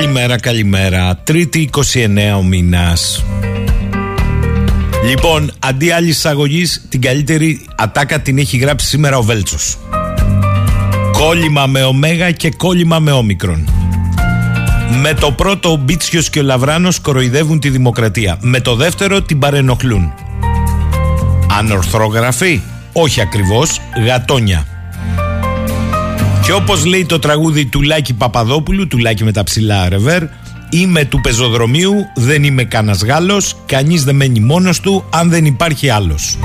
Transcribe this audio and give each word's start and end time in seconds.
Καλημέρα, 0.00 0.40
καλημέρα. 0.40 1.16
Τρίτη 1.24 1.70
29 1.72 2.36
ο 2.38 2.42
μήνας. 2.42 3.24
Λοιπόν, 5.08 5.52
αντί 5.58 5.90
άλλη 5.90 6.08
εισαγωγής, 6.08 6.86
την 6.88 7.00
καλύτερη 7.00 7.66
ατάκα 7.76 8.20
την 8.20 8.38
έχει 8.38 8.56
γράψει 8.56 8.86
σήμερα 8.86 9.18
ο 9.18 9.22
Βέλτσος. 9.22 9.78
Κόλλημα 11.12 11.66
με 11.66 11.82
ωμέγα 11.82 12.30
και 12.30 12.50
κόλλημα 12.50 12.98
με 12.98 13.12
όμικρον. 13.12 13.68
Με 15.02 15.14
το 15.14 15.32
πρώτο 15.32 15.72
ο 15.72 15.76
Μπίτσιος 15.76 16.30
και 16.30 16.38
ο 16.38 16.42
Λαβράνος 16.42 16.98
κοροϊδεύουν 16.98 17.60
τη 17.60 17.70
δημοκρατία. 17.70 18.38
Με 18.40 18.60
το 18.60 18.74
δεύτερο 18.74 19.22
την 19.22 19.38
παρενοχλούν. 19.38 20.12
Ανορθρογραφή. 21.58 22.60
Όχι 22.92 23.20
ακριβώς, 23.20 23.80
γατόνια. 24.06 24.79
Και 26.50 26.56
όπως 26.56 26.84
λέει 26.84 27.06
το 27.06 27.18
τραγούδι 27.18 27.66
του 27.66 27.82
Λάκη 27.82 28.14
Παπαδόπουλου, 28.14 28.86
του 28.86 28.98
Λάκη 28.98 29.24
με 29.24 29.32
τα 29.32 29.42
ψηλά 29.42 29.88
ρεβέρ, 29.88 30.22
είμαι 30.70 31.04
του 31.04 31.20
πεζοδρομίου, 31.20 31.92
δεν 32.14 32.44
είμαι 32.44 32.64
κανένας 32.64 33.02
Γάλλος, 33.02 33.56
κανείς 33.66 34.04
δεν 34.04 34.16
μένει 34.16 34.40
μόνος 34.40 34.80
του 34.80 35.04
αν 35.10 35.30
δεν 35.30 35.44
υπάρχει 35.44 35.88
άλλος. 35.88 36.38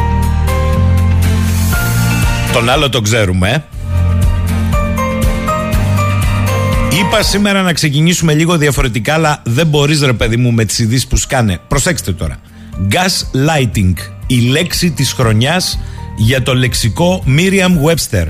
Τον 2.53 2.69
άλλο 2.69 2.89
τον 2.89 3.03
ξέρουμε, 3.03 3.49
ε. 3.49 3.63
Είπα 6.99 7.21
σήμερα 7.21 7.61
να 7.61 7.73
ξεκινήσουμε 7.73 8.33
λίγο 8.33 8.57
διαφορετικά, 8.57 9.13
αλλά 9.13 9.41
δεν 9.45 9.67
μπορείς 9.67 10.01
ρε 10.01 10.13
παιδί 10.13 10.37
μου 10.37 10.51
με 10.51 10.65
τις 10.65 10.79
ειδήσεις 10.79 11.07
που 11.07 11.17
σκάνε. 11.17 11.59
Προσέξτε 11.67 12.13
τώρα. 12.13 12.39
Gas 12.89 13.37
lighting, 13.47 13.93
η 14.27 14.39
λέξη 14.39 14.91
της 14.91 15.11
χρονιάς 15.11 15.79
για 16.17 16.43
το 16.43 16.55
λεξικό 16.55 17.23
Miriam 17.27 17.89
Webster. 17.89 18.27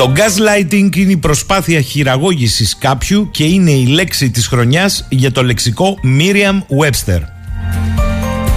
Το 0.00 0.12
gaslighting 0.16 0.96
είναι 0.96 1.12
η 1.12 1.16
προσπάθεια 1.16 1.80
χειραγώγησης 1.80 2.76
κάποιου 2.78 3.28
και 3.30 3.44
είναι 3.44 3.70
η 3.70 3.86
λέξη 3.86 4.30
της 4.30 4.46
χρονιάς 4.46 5.06
για 5.08 5.32
το 5.32 5.42
λεξικό 5.42 5.98
Miriam 6.18 6.58
Webster. 6.82 7.20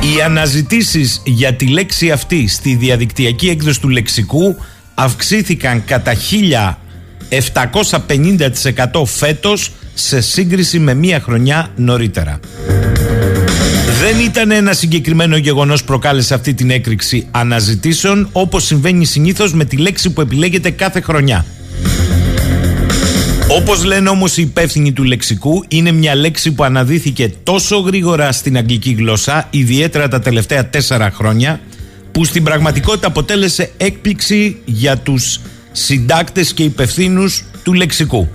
Οι 0.02 0.22
αναζητήσεις 0.26 1.22
για 1.26 1.54
τη 1.54 1.68
λέξη 1.68 2.12
αυτή 2.12 2.48
στη 2.48 2.76
διαδικτυακή 2.76 3.50
έκδοση 3.50 3.80
του 3.82 3.90
λεξικού 3.90 4.56
αυξήθηκαν 4.94 5.86
κατά 5.86 6.14
1750% 7.30 9.06
φέτος 9.06 9.72
σε 9.94 10.22
σύγκριση 10.22 10.80
με 10.80 10.94
μία 10.94 11.20
χρονιά 11.20 11.72
νωρίτερα. 11.76 12.40
Δεν 14.04 14.20
ήταν 14.20 14.52
ένα 14.52 14.74
συγκεκριμένο 14.74 15.38
γεγονός 15.38 15.84
προκάλεσε 15.84 16.34
αυτή 16.34 16.54
την 16.54 16.70
έκρηξη 16.70 17.28
αναζητήσεων 17.32 18.30
όπως 18.32 18.64
συμβαίνει 18.64 19.06
συνήθως 19.06 19.54
με 19.54 19.66
τη 19.66 19.78
λέξη 19.78 20.10
που 20.10 20.22
επιλέγεται 20.22 20.70
κάθε 20.70 21.02
χρονιά. 21.02 21.46
Όπως 23.48 23.84
λένε 23.84 24.10
όμως 24.10 24.38
οι 24.38 24.42
υπεύθυνοι 24.42 24.92
του 24.92 25.04
λεξικού 25.04 25.64
είναι 25.68 25.92
μια 25.92 26.16
λέξη 26.16 26.52
που 26.52 26.64
αναδύθηκε 26.64 27.34
τόσο 27.44 27.78
γρήγορα 27.78 28.32
στην 28.32 28.58
αγγλική 28.58 28.92
γλώσσα 28.92 29.48
ιδιαίτερα 29.50 30.08
τα 30.08 30.20
τελευταία 30.20 30.70
τέσσερα 30.70 31.12
χρόνια 31.12 31.60
που 32.12 32.26
στην 32.26 32.44
πραγματικότητα 32.44 33.08
αποτέλεσε 33.08 33.72
έκπληξη 33.78 34.58
για 34.66 34.98
τους 34.98 35.40
συντάκτες 35.72 36.54
και 36.54 36.64
υπευθύνους 36.64 37.44
του 37.64 37.74
λεξικού. 37.74 38.30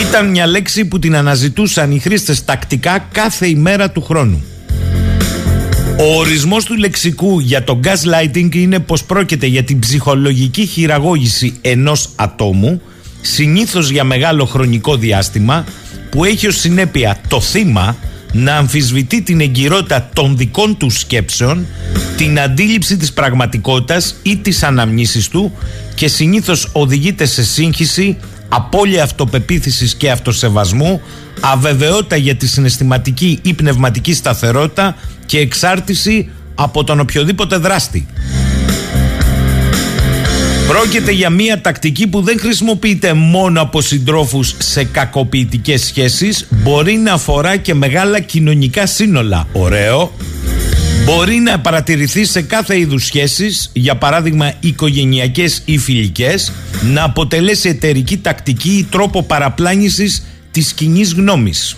Ήταν 0.00 0.30
μια 0.30 0.46
λέξη 0.46 0.84
που 0.84 0.98
την 0.98 1.16
αναζητούσαν 1.16 1.92
οι 1.92 1.98
χρήστες 1.98 2.44
τακτικά 2.44 3.08
κάθε 3.12 3.48
ημέρα 3.48 3.90
του 3.90 4.02
χρόνου. 4.02 4.42
Ο 5.98 6.16
ορισμός 6.18 6.64
του 6.64 6.76
λεξικού 6.76 7.40
για 7.40 7.64
το 7.64 7.80
gaslighting 7.84 8.54
είναι 8.54 8.78
πως 8.78 9.04
πρόκειται 9.04 9.46
για 9.46 9.62
την 9.62 9.78
ψυχολογική 9.78 10.66
χειραγώγηση 10.66 11.58
ενός 11.60 12.08
ατόμου 12.16 12.80
συνήθως 13.20 13.90
για 13.90 14.04
μεγάλο 14.04 14.44
χρονικό 14.44 14.96
διάστημα 14.96 15.64
που 16.10 16.24
έχει 16.24 16.46
ως 16.46 16.56
συνέπεια 16.56 17.20
το 17.28 17.40
θύμα 17.40 17.96
να 18.32 18.56
αμφισβητεί 18.56 19.22
την 19.22 19.40
εγκυρότητα 19.40 20.08
των 20.12 20.36
δικών 20.36 20.76
του 20.76 20.90
σκέψεων, 20.90 21.66
την 22.16 22.40
αντίληψη 22.40 22.96
της 22.96 23.12
πραγματικότητας 23.12 24.14
ή 24.22 24.36
της 24.36 24.62
αναμνήσεις 24.62 25.28
του 25.28 25.52
και 25.94 26.08
συνήθως 26.08 26.68
οδηγείται 26.72 27.24
σε 27.24 27.44
σύγχυση, 27.44 28.16
απώλεια 28.54 29.02
αυτοπεποίθησης 29.02 29.94
και 29.94 30.10
αυτοσεβασμού, 30.10 31.00
αβεβαιότητα 31.40 32.16
για 32.16 32.34
τη 32.34 32.46
συναισθηματική 32.46 33.38
ή 33.42 33.54
πνευματική 33.54 34.14
σταθερότητα 34.14 34.96
και 35.26 35.38
εξάρτηση 35.38 36.30
από 36.54 36.84
τον 36.84 37.00
οποιοδήποτε 37.00 37.56
δράστη. 37.56 38.06
Πρόκειται 40.68 41.12
για 41.12 41.30
μια 41.30 41.60
τακτική 41.60 42.06
που 42.06 42.20
δεν 42.20 42.38
χρησιμοποιείται 42.38 43.12
μόνο 43.12 43.60
από 43.60 43.80
συντρόφους 43.80 44.54
σε 44.58 44.84
κακοποιητικές 44.84 45.84
σχέσεις, 45.84 46.46
μπορεί 46.50 46.96
να 46.96 47.12
αφορά 47.12 47.56
και 47.56 47.74
μεγάλα 47.74 48.20
κοινωνικά 48.20 48.86
σύνολα. 48.86 49.46
Ωραίο. 49.52 50.12
Μπορεί 51.04 51.34
να 51.36 51.60
παρατηρηθεί 51.60 52.24
σε 52.24 52.42
κάθε 52.42 52.78
είδους 52.78 53.04
σχέσεις, 53.04 53.70
για 53.72 53.96
παράδειγμα 53.96 54.52
οικογενειακές 54.60 55.62
ή 55.64 55.78
φιλικές, 55.78 56.52
να 56.82 57.02
αποτελέσει 57.02 57.68
εταιρική 57.68 58.18
τακτική 58.18 58.70
ή 58.70 58.84
τρόπο 58.84 59.22
παραπλάνησης 59.22 60.22
της 60.50 60.72
κοινής 60.72 61.12
γνώμης. 61.12 61.76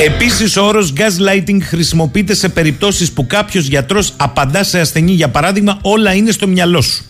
Επίσης, 0.00 0.56
ο 0.56 0.66
όρος 0.66 0.92
gaslighting 0.96 1.58
χρησιμοποιείται 1.62 2.34
σε 2.34 2.48
περιπτώσεις 2.48 3.12
που 3.12 3.26
κάποιος 3.26 3.66
γιατρός 3.66 4.12
απαντά 4.16 4.64
σε 4.64 4.80
ασθενή. 4.80 5.12
Για 5.12 5.28
παράδειγμα, 5.28 5.78
όλα 5.82 6.14
είναι 6.14 6.30
στο 6.30 6.46
μυαλό 6.46 6.80
σου. 6.80 7.04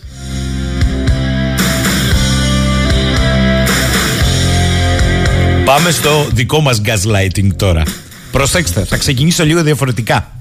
Πάμε 5.65 5.91
στο 5.91 6.27
δικό 6.33 6.61
μας 6.61 6.81
gaslighting 6.85 7.47
τώρα. 7.55 7.83
Προσέξτε, 8.31 8.85
θα 8.85 8.97
ξεκινήσω 8.97 9.45
λίγο 9.45 9.63
διαφορετικά. 9.63 10.31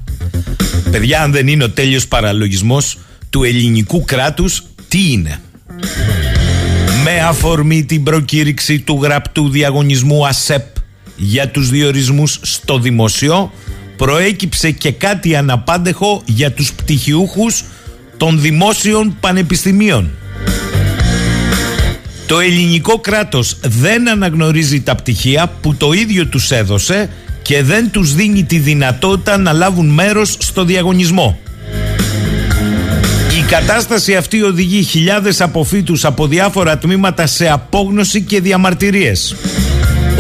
Παιδιά, 0.91 1.22
αν 1.22 1.32
δεν 1.32 1.49
είναι 1.49 1.65
ο 1.65 1.71
τέλειος 1.71 2.09
παραλογισμός 2.09 2.99
του 3.31 3.44
ελληνικού 3.44 4.04
κράτους, 4.04 4.62
τι 4.88 5.12
είναι; 5.12 5.41
Με 7.04 7.21
αφορμή 7.21 7.84
την 7.84 8.03
προκήρυξη 8.03 8.81
του 8.81 8.98
γραπτού 9.03 9.50
διαγωνισμού 9.50 10.27
ΑΣΕΠ 10.27 10.77
για 11.16 11.48
τους 11.48 11.71
διορισμούς 11.71 12.38
στο 12.43 12.78
δημοσίο 12.78 13.53
προέκυψε 13.97 14.71
και 14.71 14.93
κάτι 14.93 15.37
αναπάντεχο 15.37 16.22
για 16.25 16.53
τους 16.53 16.72
πτυχιούχους 16.72 17.65
των 18.16 18.41
δημόσιων 18.41 19.16
πανεπιστημίων. 19.21 20.10
Το 22.27 22.41
ελληνικό 22.41 22.98
κράτος 22.98 23.56
δεν 23.62 24.09
αναγνωρίζει 24.09 24.81
τα 24.81 24.94
πτυχία 24.94 25.53
που 25.60 25.75
το 25.75 25.93
ίδιο 25.93 26.27
τους 26.27 26.50
έδωσε 26.50 27.10
και 27.48 27.62
δεν 27.62 27.91
τους 27.91 28.14
δίνει 28.14 28.44
τη 28.44 28.59
δυνατότητα 28.59 29.38
να 29.38 29.53
λάβουν 29.53 29.88
μέρος 29.88 30.36
στο 30.38 30.64
διαγωνισμό. 30.64 31.38
Η 33.38 33.42
κατάσταση 33.48 34.16
αυτή 34.16 34.42
οδηγεί 34.42 34.82
χιλιάδες 34.82 35.41
αποφύτους 35.41 36.04
από 36.04 36.26
διάφορα 36.26 36.78
τμήματα 36.78 37.27
σε 37.27 37.48
απόγνωση 37.48 38.22
και 38.22 38.41
διαμαρτυρίες. 38.41 39.36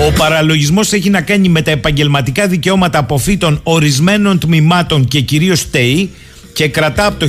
Ο 0.08 0.12
παραλογισμός 0.12 0.92
έχει 0.92 1.10
να 1.10 1.20
κάνει 1.20 1.48
με 1.48 1.62
τα 1.62 1.70
επαγγελματικά 1.70 2.46
δικαιώματα 2.46 2.98
αποφύτων 2.98 3.60
ορισμένων 3.62 4.38
τμήματων 4.38 5.04
και 5.04 5.20
κυρίως 5.20 5.70
ΤΕΗ 5.70 6.10
και 6.52 6.68
κρατά 6.68 7.06
από 7.06 7.18
το 7.18 7.28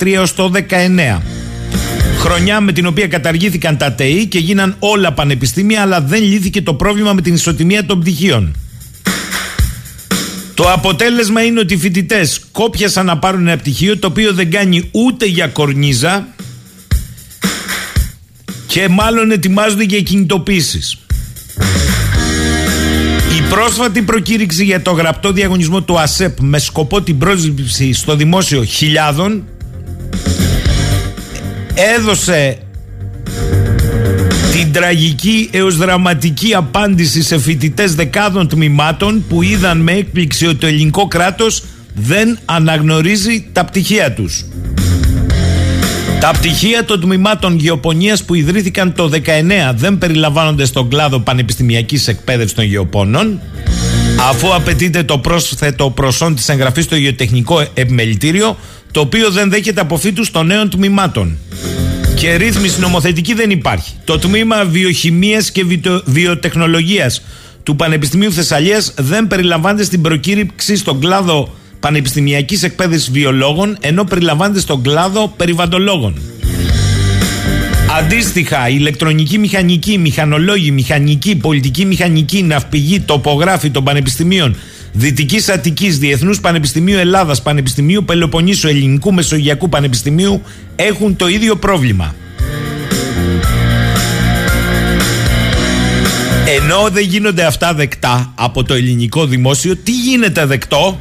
1983 0.00 0.12
έως 0.12 0.34
το 0.34 0.50
19. 0.54 1.20
Χρονιά 2.20 2.60
με 2.60 2.72
την 2.72 2.86
οποία 2.86 3.06
καταργήθηκαν 3.06 3.76
τα 3.76 3.92
ΤΕΗ 3.92 4.26
και 4.26 4.38
γίναν 4.38 4.76
όλα 4.78 5.12
πανεπιστήμια, 5.12 5.82
αλλά 5.82 6.00
δεν 6.00 6.22
λύθηκε 6.22 6.62
το 6.62 6.74
πρόβλημα 6.74 7.12
με 7.12 7.20
την 7.20 7.34
ισοτιμία 7.34 7.86
των 7.86 8.00
πτυχίων. 8.00 8.56
Το 10.54 10.72
αποτέλεσμα 10.72 11.42
είναι 11.42 11.60
ότι 11.60 11.74
οι 11.74 11.76
φοιτητές 11.76 12.40
κόπιασαν 12.52 13.06
να 13.06 13.18
πάρουν 13.18 13.46
ένα 13.46 13.56
πτυχίο 13.56 13.98
το 13.98 14.06
οποίο 14.06 14.32
δεν 14.32 14.50
κάνει 14.50 14.88
ούτε 14.90 15.26
για 15.26 15.46
κορνίζα 15.46 16.28
και 18.66 18.88
μάλλον 18.88 19.30
ετοιμάζονται 19.30 19.84
για 19.84 20.00
κινητοποίησεις. 20.00 20.98
Η 23.38 23.42
πρόσφατη 23.48 24.02
προκήρυξη 24.02 24.64
για 24.64 24.82
το 24.82 24.90
γραπτό 24.90 25.32
διαγωνισμό 25.32 25.82
του 25.82 26.00
ΑΣΕΠ 26.00 26.40
με 26.40 26.58
σκοπό 26.58 27.02
την 27.02 27.18
πρόσληψη 27.18 27.92
στο 27.92 28.16
δημόσιο 28.16 28.64
χιλιάδων 28.64 29.44
έδωσε 31.74 32.58
την 34.52 34.72
τραγική 34.72 35.48
έως 35.52 35.76
δραματική 35.76 36.54
απάντηση 36.54 37.22
σε 37.22 37.38
φοιτητές 37.38 37.94
δεκάδων 37.94 38.48
τμήματων 38.48 39.24
που 39.28 39.42
είδαν 39.42 39.78
με 39.78 39.92
έκπληξη 39.92 40.46
ότι 40.46 40.56
το 40.56 40.66
ελληνικό 40.66 41.06
κράτος 41.08 41.62
δεν 41.94 42.38
αναγνωρίζει 42.44 43.46
τα 43.52 43.64
πτυχία 43.64 44.12
τους. 44.12 44.44
Τα 46.20 46.30
πτυχία 46.30 46.84
των 46.84 47.00
τμήματων 47.00 47.58
γεωπονίας 47.58 48.24
που 48.24 48.34
ιδρύθηκαν 48.34 48.94
το 48.94 49.10
19 49.12 49.72
δεν 49.74 49.98
περιλαμβάνονται 49.98 50.64
στον 50.64 50.88
κλάδο 50.88 51.18
πανεπιστημιακής 51.18 52.08
εκπαίδευσης 52.08 52.56
των 52.56 52.64
γεωπόνων 52.64 53.40
αφού 54.28 54.54
απαιτείται 54.54 55.02
το 55.02 55.18
πρόσθετο 55.18 55.90
προσόν 55.90 56.34
της 56.34 56.48
εγγραφής 56.48 56.84
στο 56.84 56.96
γεωτεχνικό 56.96 57.66
επιμελητήριο 57.74 58.56
το 58.90 59.00
οποίο 59.00 59.30
δεν 59.30 59.50
δέχεται 59.50 59.80
αποφύτους 59.80 60.30
των 60.30 60.46
νέων 60.46 60.70
τμήματων. 60.70 61.38
Και 62.14 62.34
ρύθμιση 62.34 62.80
νομοθετική 62.80 63.34
δεν 63.34 63.50
υπάρχει. 63.50 63.92
Το 64.04 64.18
τμήμα 64.18 64.64
βιοχημίας 64.64 65.50
και 65.50 65.64
βιοτεχνολογίας 66.04 67.22
του 67.62 67.76
Πανεπιστημίου 67.76 68.32
Θεσσαλίας 68.32 68.94
δεν 68.96 69.26
περιλαμβάνεται 69.26 69.84
στην 69.84 70.00
προκήρυξη 70.00 70.76
στον 70.76 71.00
κλάδο 71.00 71.54
πανεπιστημιακής 71.80 72.62
εκπαίδευσης 72.62 73.10
βιολόγων 73.10 73.76
ενώ 73.80 74.04
περιλαμβάνεται 74.04 74.60
στον 74.60 74.82
κλάδο 74.82 75.32
περιβαντολόγων. 75.36 76.20
Αντίστοιχα, 77.98 78.68
ηλεκτρονική 78.68 79.38
μηχανική, 79.38 79.98
μηχανολόγοι, 79.98 80.70
μηχανική, 80.70 81.36
πολιτική 81.36 81.84
μηχανική, 81.84 82.42
ναυπηγή, 82.42 83.00
τοπογράφη 83.00 83.70
των 83.70 83.84
πανεπιστημίων 83.84 84.56
Δυτικής 84.92 85.48
Αττικής, 85.48 85.98
Διεθνούς 85.98 86.40
Πανεπιστημίου 86.40 86.98
Ελλάδας, 86.98 87.42
Πανεπιστημίου 87.42 88.04
Πελοποννήσου, 88.04 88.68
Ελληνικού 88.68 89.12
Μεσογειακού 89.12 89.68
Πανεπιστημίου 89.68 90.42
έχουν 90.76 91.16
το 91.16 91.28
ίδιο 91.28 91.56
πρόβλημα. 91.56 92.14
Ενώ 96.46 96.88
δεν 96.92 97.04
γίνονται 97.04 97.44
αυτά 97.44 97.74
δεκτά 97.74 98.32
από 98.34 98.64
το 98.64 98.74
ελληνικό 98.74 99.26
δημόσιο, 99.26 99.76
τι 99.76 99.92
γίνεται 99.92 100.46
δεκτό; 100.46 100.98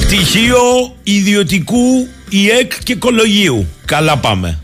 Πτυχίο 0.00 0.94
ιδιωτικού 1.02 2.08
ΙΕΚ 2.28 2.72
και 2.82 2.94
κολογίου. 2.94 3.66
Καλά 3.84 4.16
πάμε. 4.16 4.58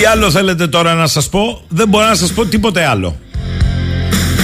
Τι 0.00 0.06
άλλο 0.06 0.30
θέλετε 0.30 0.66
τώρα 0.66 0.94
να 0.94 1.06
σας 1.06 1.28
πω; 1.28 1.64
Δεν 1.68 1.88
μπορώ 1.88 2.06
να 2.06 2.14
σας 2.14 2.32
πω 2.32 2.46
τίποτε 2.46 2.86
άλλο 2.86 3.18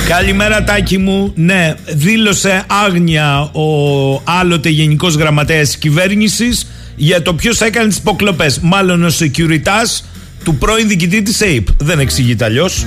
Καλημέρα 0.08 0.64
Τάκη 0.64 0.98
μου 0.98 1.32
Ναι 1.34 1.74
δήλωσε 1.86 2.64
άγνοια 2.84 3.40
Ο 3.40 4.22
άλλοτε 4.24 4.68
γενικός 4.68 5.14
γραμματέας 5.14 5.66
της 5.66 5.76
κυβέρνησης 5.76 6.66
Για 6.96 7.22
το 7.22 7.34
ποιος 7.34 7.60
έκανε 7.60 7.88
τις 7.88 7.96
υποκλοπές 7.96 8.58
Μάλλον 8.60 9.04
ο 9.04 9.08
Securitas 9.18 10.04
Του 10.44 10.54
πρώην 10.54 10.88
διοικητή 10.88 11.22
της 11.22 11.42
ΑΕΠ 11.42 11.66
Δεν 11.78 11.98
εξηγείται 11.98 12.44
αλλιώς. 12.44 12.84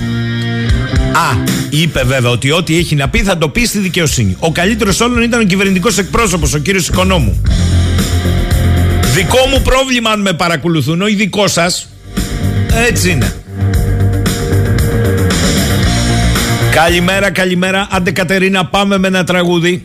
Α, 1.12 1.42
είπε 1.70 2.02
βέβαια 2.02 2.30
ότι 2.30 2.50
ό,τι 2.50 2.76
έχει 2.76 2.94
να 2.94 3.08
πει 3.08 3.18
θα 3.18 3.38
το 3.38 3.48
πει 3.48 3.64
στη 3.64 3.78
δικαιοσύνη. 3.78 4.36
Ο 4.38 4.52
καλύτερος 4.52 5.00
όλων 5.00 5.22
ήταν 5.22 5.40
ο 5.40 5.44
κυβερνητικός 5.44 5.98
εκπρόσωπος, 5.98 6.54
ο 6.54 6.58
κύριος 6.58 6.88
Οικονόμου. 6.88 7.42
Δικό 9.14 9.46
μου 9.52 9.62
πρόβλημα, 9.62 10.10
αν 10.10 10.20
με 10.20 10.32
παρακολουθούν, 10.32 11.02
όχι 11.02 11.14
δικό 11.14 11.48
σας, 11.48 11.88
έτσι 12.74 13.10
είναι. 13.10 13.32
Καλημέρα, 16.70 17.30
καλημέρα. 17.30 17.88
Άντε 17.90 18.10
Κατερίνα, 18.10 18.66
πάμε 18.66 18.98
με 18.98 19.06
ένα 19.06 19.24
τραγούδι. 19.24 19.84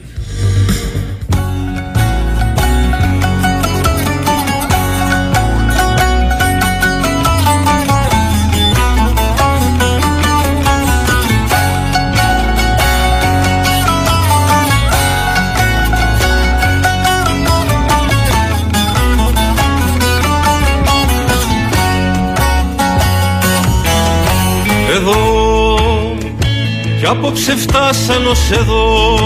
Απόψε 27.17 27.56
φτάσαν 27.56 28.27
ως 28.27 28.51
εδώ 28.51 29.17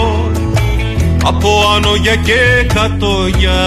Από 1.24 1.48
άνω 1.76 1.94
για 1.94 2.14
και 2.14 2.66
κατόγια 2.74 3.60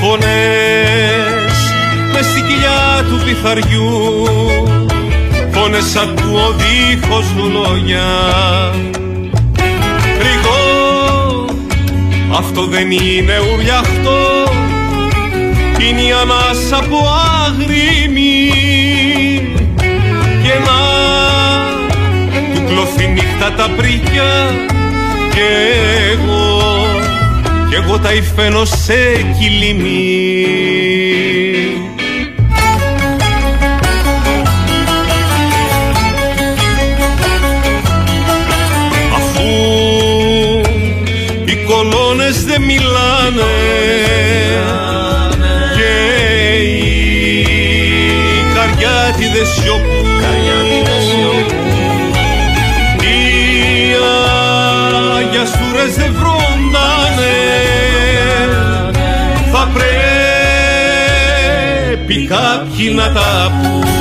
Φωνές 0.00 1.56
μες 2.12 2.26
στην 2.26 2.46
κοιλιά 2.46 3.04
του 3.08 3.24
πιθαριού 3.24 4.26
Φωνές 5.50 5.96
ακούω 5.96 6.54
δίχως 6.56 7.26
λόγια 7.36 8.08
Ρηγό 10.22 10.62
αυτό 12.38 12.64
δεν 12.66 12.90
είναι 12.90 13.34
ουρλιαχτό 13.52 14.20
Είναι 15.88 16.00
η 16.00 16.12
ανάσα 16.12 16.88
που 16.88 16.96
αγρίμει 17.46 18.71
Κυκλωθεί 22.96 23.12
νύχτα 23.12 23.52
τα 23.52 23.68
πρίκια 23.76 24.54
και 25.34 25.48
εγώ 26.12 26.86
κι 27.68 27.74
εγώ 27.74 27.98
τα 27.98 28.12
υφαίνω 28.12 28.64
σε 28.64 28.94
κυλιμή 29.38 30.32
κάποιοι 62.62 62.92
να 62.94 63.12
τα 63.12 63.52
πούν 63.62 63.92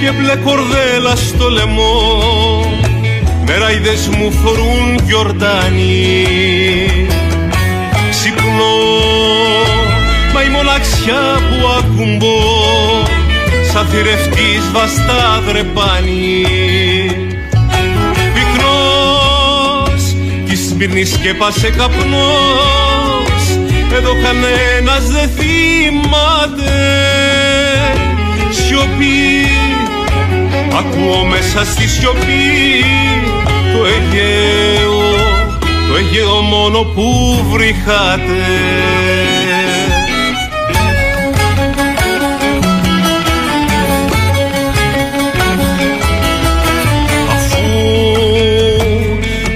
και 0.00 0.12
μπλε 0.12 0.36
κορδέλα 0.36 1.16
στο 1.16 1.48
λαιμό 1.48 2.35
Μεράιδες 3.68 4.08
μου 4.08 4.32
φορούν 4.32 4.98
γιορτάνι. 5.04 6.26
Ξυπνώ 8.10 8.76
μα 10.34 10.42
η 10.42 10.48
μοναξιά 10.48 11.22
που 11.48 11.66
ακουμπώ 11.78 12.38
Σαν 13.72 13.86
θηρευτής 13.86 14.70
βαστά 14.72 15.42
δρεπάνι. 15.46 16.46
Πυκνός 18.34 20.14
της 20.48 20.68
Σμύρνης 20.68 21.12
σκέπασε 21.12 21.70
καπνός. 21.70 23.44
Εδώ 23.96 24.12
κανένας 24.22 25.10
δεν 25.10 25.30
θυμάται. 25.36 26.74
Σιωπή 28.50 29.46
Ακούω 30.78 31.24
μέσα 31.24 31.64
στη 31.64 31.88
σιωπή 31.88 32.84
το 33.76 33.84
Αιγαίο, 33.84 34.98
το 35.88 35.96
Αιγαίο 35.96 36.40
μόνο 36.40 36.78
που 36.78 37.38
βρυχάτε. 37.52 38.44
Αφού 47.34 47.66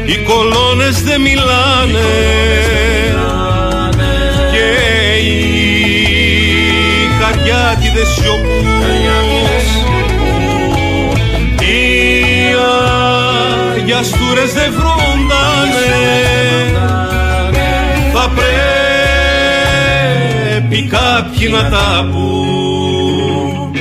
οι 0.05 0.17
κολόνες 0.17 1.03
δεν 1.03 1.21
μιλάνε 1.21 2.11
και 4.53 4.67
οι 5.27 5.49
καριάτιδες 7.21 8.09
σιωπούν 8.09 8.60
στούρες 14.03 14.53
δεν 14.53 14.73
βρούντανε 14.73 15.95
Θα 18.13 18.33
πρέπει 18.35 18.49
κάποιοι 20.89 21.49
να 21.51 21.69
τα 21.69 22.09
πούν. 22.13 23.75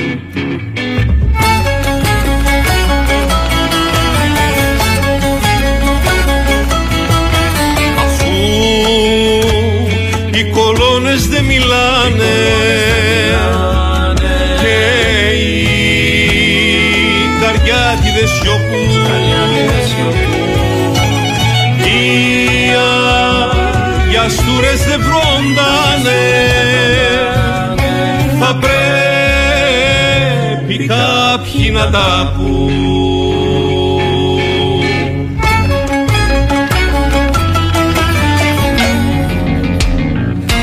Αφού 7.98 8.32
οι 10.30 10.44
κολόνες 10.50 11.28
δεν 11.28 11.44
μιλάνε 11.44 12.50
αστούρες 17.90 18.18
δεν 18.18 18.28
βρόντανε 24.98 26.22
θα 28.40 28.58
πρέπει 28.58 28.70
κάποιοι 30.86 31.70
να 31.72 31.90
τα 31.90 32.34
πούν 32.36 32.70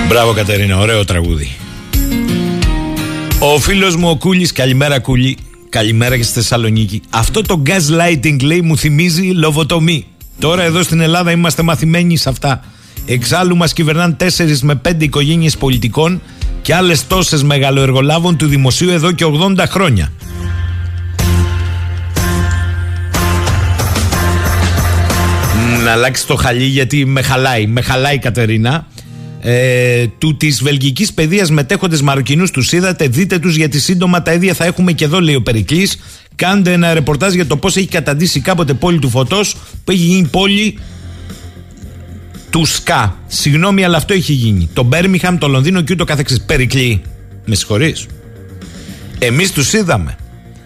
Μπράβο 0.07 0.33
Κατερίνα, 0.33 0.77
ωραίο 0.77 1.05
τραγούδι. 1.05 1.55
Ο 3.39 3.59
φίλος 3.59 3.95
μου 3.95 4.09
ο 4.09 4.15
Κούλης, 4.15 4.51
καλημέρα 4.51 5.00
Κούλη, 5.00 5.38
καλημέρα 5.69 6.17
και 6.17 6.24
στη 6.24 6.33
Θεσσαλονίκη. 6.33 7.01
Αυτό 7.09 7.41
το 7.41 7.62
gaslighting 7.65 8.41
λέει 8.41 8.62
μου 8.62 8.77
θυμίζει 8.77 9.21
λοβοτομή. 9.21 10.05
Τώρα 10.39 10.63
εδώ 10.63 10.83
στην 10.83 11.00
Ελλάδα 11.00 11.31
είμαστε 11.31 11.62
μαθημένοι 11.62 12.17
σε 12.17 12.29
αυτά. 12.29 12.63
Εξάλλου 13.09 13.57
μας 13.57 13.73
κυβερνάνε 13.73 14.15
4 14.19 14.27
με 14.61 14.81
5 14.87 15.03
οικογένειες 15.03 15.57
πολιτικών 15.57 16.21
και 16.61 16.75
άλλες 16.75 17.07
τόσες 17.07 17.43
μεγαλοεργολάβων 17.43 18.37
του 18.37 18.47
δημοσίου 18.47 18.89
εδώ 18.89 19.11
και 19.11 19.25
80 19.25 19.63
χρόνια. 19.67 20.11
Να 25.83 25.91
αλλάξει 25.91 26.27
το 26.27 26.35
χαλί 26.35 26.63
γιατί 26.63 27.05
με 27.05 27.21
χαλάει. 27.21 27.67
Με 27.67 27.81
χαλάει 27.81 28.17
Κατερίνα. 28.17 28.87
Ε, 29.41 30.05
του 30.17 30.37
της 30.37 30.63
βελγικής 30.63 31.13
παιδείας 31.13 31.51
μετέχοντες 31.51 32.01
Μαροκινούς 32.01 32.51
τους 32.51 32.71
είδατε, 32.71 33.07
δείτε 33.07 33.39
τους 33.39 33.55
γιατί 33.55 33.79
σύντομα 33.79 34.21
τα 34.21 34.33
ίδια 34.33 34.53
θα 34.53 34.65
έχουμε 34.65 34.91
και 34.91 35.05
εδώ, 35.05 35.21
λέει 35.21 35.35
ο 35.35 35.41
Περικλής. 35.41 35.99
Κάντε 36.35 36.71
ένα 36.71 36.93
ρεπορτάζ 36.93 37.33
για 37.33 37.45
το 37.45 37.57
πώς 37.57 37.75
έχει 37.75 37.87
καταντήσει 37.87 38.39
κάποτε 38.39 38.73
πόλη 38.73 38.99
του 38.99 39.09
φωτός 39.09 39.55
που 39.83 39.91
έχει 39.91 40.01
γίνει 40.01 40.27
πόλη 40.27 40.77
του 42.57 42.65
ΣΚΑ. 42.65 43.17
Συγγνώμη, 43.27 43.83
αλλά 43.83 43.97
αυτό 43.97 44.13
έχει 44.13 44.33
γίνει. 44.33 44.69
Το 44.73 44.83
Μπέρμιχαμ, 44.83 45.37
το 45.37 45.47
Λονδίνο 45.47 45.81
και 45.81 45.93
ούτω 45.93 46.03
καθεξής. 46.03 46.41
Περικλεί. 46.41 47.01
Με 47.45 47.55
συγχωρείς. 47.55 48.05
Εμείς 49.19 49.51
τους 49.51 49.73
είδαμε. 49.73 50.15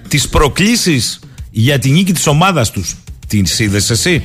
Τις 0.07 0.27
προκλήσεις 0.27 1.19
για 1.51 1.79
τη 1.79 1.89
νίκη 1.89 2.13
της 2.13 2.27
ομάδας 2.27 2.71
τους. 2.71 2.95
Τις 3.27 3.60
είδες 3.60 3.89
εσύ. 3.89 4.24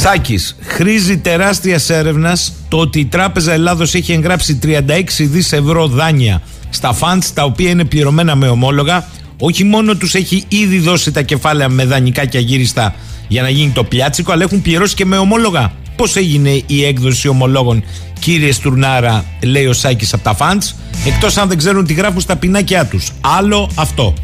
Σάκης, 0.00 0.56
χρήζει 0.62 1.18
τεράστιας 1.18 1.90
έρευνας 1.90 2.52
το 2.68 2.76
ότι 2.76 3.00
η 3.00 3.06
Τράπεζα 3.06 3.52
Ελλάδος 3.52 3.94
έχει 3.94 4.12
εγγράψει 4.12 4.54
36 4.54 5.26
δις 5.26 5.52
ευρώ 5.52 5.86
δάνεια 5.86 6.42
στα 6.70 6.92
φαντς 6.92 7.32
τα 7.32 7.44
οποία 7.44 7.70
είναι 7.70 7.84
πληρωμένα 7.84 8.34
με 8.34 8.48
ομόλογα. 8.48 9.08
Όχι 9.38 9.64
μόνο 9.64 9.96
τους 9.96 10.14
έχει 10.14 10.44
ήδη 10.48 10.78
δώσει 10.78 11.12
τα 11.12 11.22
κεφάλαια 11.22 11.68
με 11.68 11.84
δανεικά 11.84 12.24
και 12.24 12.38
αγύριστα 12.38 12.94
για 13.28 13.42
να 13.42 13.48
γίνει 13.48 13.70
το 13.70 13.84
πιάτσικο, 13.84 14.32
αλλά 14.32 14.42
έχουν 14.42 14.62
πληρώσει 14.62 14.94
και 14.94 15.04
με 15.04 15.16
ομόλογα. 15.16 15.72
Πώς 15.96 16.16
έγινε 16.16 16.62
η 16.66 16.84
έκδοση 16.84 17.28
ομολόγων, 17.28 17.84
κύριε 18.18 18.52
Στουρνάρα, 18.52 19.24
λέει 19.42 19.66
ο 19.66 19.72
Σάκης 19.72 20.12
από 20.12 20.22
τα 20.22 20.34
φαντ, 20.34 20.62
εκτός 21.06 21.36
αν 21.36 21.48
δεν 21.48 21.58
ξέρουν 21.58 21.86
τι 21.86 21.94
γράφουν 21.94 22.20
στα 22.20 22.36
πινάκια 22.36 22.86
τους. 22.86 23.10
Άλλο 23.20 23.70
αυτό. 23.74 24.14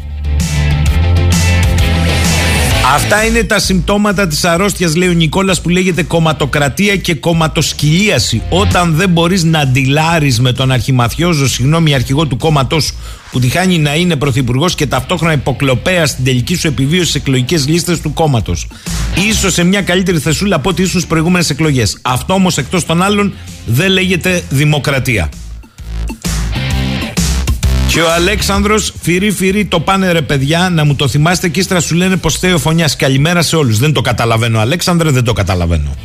Αυτά 2.93 3.25
είναι 3.25 3.43
τα 3.43 3.59
συμπτώματα 3.59 4.27
της 4.27 4.43
αρρώστιας 4.43 4.95
λέει 4.95 5.09
ο 5.09 5.13
Νικόλας 5.13 5.61
που 5.61 5.69
λέγεται 5.69 6.03
κομματοκρατία 6.03 6.95
και 6.95 7.15
κομματοσκυλίαση 7.15 8.41
όταν 8.49 8.93
δεν 8.95 9.09
μπορείς 9.09 9.43
να 9.43 9.59
αντιλάρεις 9.59 10.39
με 10.39 10.51
τον 10.51 10.71
αρχιμαθιόζο 10.71 11.47
συγγνώμη 11.47 11.93
αρχηγό 11.93 12.27
του 12.27 12.37
κόμματός 12.37 12.93
που 13.31 13.39
τη 13.39 13.47
χάνει 13.47 13.77
να 13.77 13.95
είναι 13.95 14.15
πρωθυπουργός 14.15 14.75
και 14.75 14.87
ταυτόχρονα 14.87 15.33
υποκλοπέα 15.33 16.05
στην 16.05 16.23
τελική 16.23 16.55
σου 16.55 16.67
επιβίωση 16.67 17.09
στι 17.09 17.17
εκλογικές 17.17 17.67
λίστες 17.67 18.01
του 18.01 18.13
κόμματος. 18.13 18.67
σω 19.39 19.49
σε 19.49 19.63
μια 19.63 19.81
καλύτερη 19.81 20.19
θεσούλα 20.19 20.55
από 20.55 20.69
ό,τι 20.69 20.81
ήσουν 20.81 20.99
στις 20.99 21.09
προηγούμενες 21.09 21.49
εκλογές. 21.49 21.97
Αυτό 22.01 22.33
όμως 22.33 22.57
εκτός 22.57 22.85
των 22.85 23.01
άλλων 23.01 23.33
δεν 23.65 23.91
λέγεται 23.91 24.43
δημοκρατία. 24.49 25.29
Και 27.93 28.01
ο 28.01 28.11
Αλέξανδρος, 28.11 28.93
φυρί 29.01 29.31
φυρί 29.31 29.65
το 29.65 29.79
πάνε 29.79 30.11
ρε 30.11 30.21
παιδιά, 30.21 30.69
να 30.69 30.83
μου 30.83 30.95
το 30.95 31.07
θυμάστε 31.07 31.49
και 31.49 31.59
ύστερα 31.59 31.79
σου 31.79 31.95
λένε 31.95 32.17
πως 32.17 32.37
θέω 32.37 32.57
φωνιάς. 32.57 32.95
Καλημέρα 32.95 33.41
σε 33.41 33.55
όλους. 33.55 33.77
Δεν 33.77 33.93
το 33.93 34.01
καταλαβαίνω, 34.01 34.59
Αλέξανδρε, 34.59 35.09
δεν 35.09 35.23
το 35.23 35.33
καταλαβαίνω. 35.33 35.95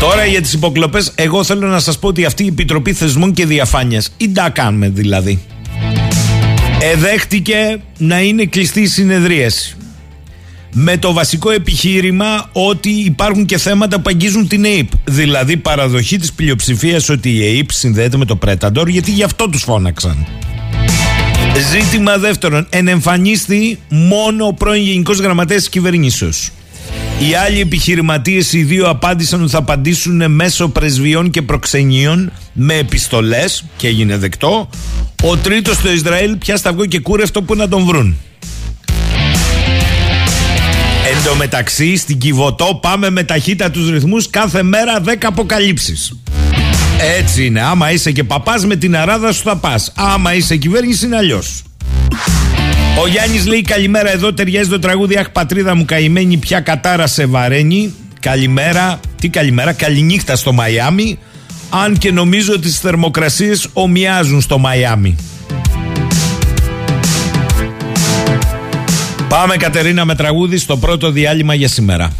Τώρα 0.00 0.24
για 0.24 0.40
τις 0.40 0.52
υποκλοπές, 0.52 1.12
εγώ 1.14 1.44
θέλω 1.44 1.66
να 1.66 1.78
σας 1.78 1.98
πω 1.98 2.08
ότι 2.08 2.24
αυτή 2.24 2.44
η 2.44 2.46
Επιτροπή 2.46 2.92
Θεσμών 2.92 3.32
και 3.32 3.46
Διαφάνειας, 3.46 4.12
ή 4.16 4.30
τα 4.30 4.50
κάνουμε 4.50 4.88
δηλαδή, 4.88 5.42
εδέχτηκε 6.92 7.80
να 7.98 8.20
είναι 8.20 8.44
κλειστή 8.44 8.80
η 8.80 8.86
συνεδρίαση 8.86 9.76
με 10.76 10.96
το 10.96 11.12
βασικό 11.12 11.50
επιχείρημα 11.50 12.48
ότι 12.52 12.90
υπάρχουν 12.90 13.44
και 13.44 13.58
θέματα 13.58 13.96
που 13.96 14.04
αγγίζουν 14.06 14.48
την 14.48 14.64
ΕΕΠ. 14.64 14.88
Δηλαδή 15.04 15.56
παραδοχή 15.56 16.18
της 16.18 16.32
πλειοψηφίας 16.32 17.08
ότι 17.08 17.30
η 17.30 17.56
ΕΕΠ 17.56 17.70
συνδέεται 17.70 18.16
με 18.16 18.24
το 18.24 18.36
Πρέταντορ 18.36 18.88
γιατί 18.88 19.10
γι' 19.10 19.22
αυτό 19.22 19.48
τους 19.48 19.62
φώναξαν. 19.62 20.26
Ζήτημα 21.72 22.18
δεύτερον, 22.18 22.66
ενεμφανίστη 22.70 23.78
μόνο 23.88 24.46
ο 24.46 24.52
πρώην 24.52 24.82
Γενικός 24.82 25.18
Γραμματέας 25.18 25.60
της 25.60 25.68
κυβερνήσεως. 25.68 26.50
Οι 27.18 27.34
άλλοι 27.34 27.60
επιχειρηματίες, 27.60 28.52
οι 28.52 28.62
δύο, 28.62 28.88
απάντησαν 28.88 29.42
ότι 29.42 29.50
θα 29.50 29.58
απαντήσουν 29.58 30.30
μέσω 30.30 30.68
πρεσβειών 30.68 31.30
και 31.30 31.42
προξενείων 31.42 32.32
με 32.52 32.74
επιστολές 32.74 33.64
και 33.76 33.86
έγινε 33.86 34.16
δεκτό. 34.16 34.68
Ο 35.22 35.36
τρίτος 35.36 35.76
στο 35.76 35.92
Ισραήλ 35.92 36.36
πια 36.36 36.56
σταυγό 36.56 36.86
και 36.86 36.98
κούρευτο 36.98 37.42
που 37.42 37.54
να 37.54 37.68
τον 37.68 37.84
βρουν. 37.84 38.16
Εν 41.06 41.24
τω 41.24 41.34
μεταξύ 41.34 41.96
στην 41.96 42.18
Κιβωτό 42.18 42.78
πάμε 42.82 43.10
με 43.10 43.22
ταχύτητα 43.22 43.70
τους 43.70 43.90
ρυθμούς 43.90 44.30
κάθε 44.30 44.62
μέρα 44.62 45.00
10 45.04 45.14
αποκαλύψεις. 45.20 46.18
Έτσι 47.18 47.44
είναι. 47.44 47.62
Άμα 47.62 47.92
είσαι 47.92 48.12
και 48.12 48.24
παπάς 48.24 48.66
με 48.66 48.76
την 48.76 48.96
αράδα 48.96 49.32
σου 49.32 49.42
θα 49.42 49.56
πας. 49.56 49.92
Άμα 49.96 50.34
είσαι 50.34 50.56
κυβέρνηση 50.56 51.06
είναι 51.06 51.16
αλλιώς. 51.16 51.62
Ο 53.02 53.06
Γιάννης 53.06 53.46
λέει 53.46 53.62
καλημέρα 53.62 54.10
εδώ 54.10 54.34
ταιριάζει 54.34 54.68
το 54.68 54.78
τραγούδι 54.78 55.16
Αχ 55.16 55.30
πατρίδα 55.30 55.74
μου 55.74 55.84
καημένη 55.84 56.36
πια 56.36 56.60
κατάρα 56.60 57.06
σε 57.06 57.26
βαραίνει. 57.26 57.94
Καλημέρα. 58.20 59.00
Τι 59.20 59.28
καλημέρα. 59.28 59.72
Καληνύχτα 59.72 60.36
στο 60.36 60.52
Μαϊάμι. 60.52 61.18
Αν 61.70 61.98
και 61.98 62.12
νομίζω 62.12 62.52
ότι 62.52 62.62
τις 62.62 62.78
θερμοκρασίες 62.78 63.66
ομοιάζουν 63.72 64.40
στο 64.40 64.58
Μαϊάμι. 64.58 65.16
Πάμε 69.34 69.56
Κατερίνα 69.56 70.04
με 70.04 70.14
τραγούδι 70.14 70.58
στο 70.58 70.76
πρώτο 70.76 71.10
διάλειμμα 71.10 71.54
για 71.54 71.68
σήμερα. 71.68 72.10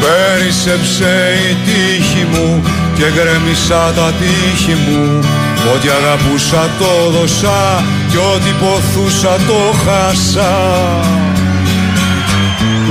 Πέρισεψε 0.00 1.32
η 1.50 1.56
τύχη 1.64 2.26
μου 2.32 2.62
και 2.96 3.04
γκρέμισα 3.12 3.92
τα 3.96 4.12
τύχη 4.12 4.72
μου. 4.72 5.18
Ό,τι 5.74 5.88
αγαπούσα 5.88 6.70
το 6.78 7.10
δώσα 7.10 7.84
και 8.10 8.16
ό,τι 8.16 8.50
ποθούσα 8.60 9.36
το 9.46 9.60
χάσα. 9.84 10.52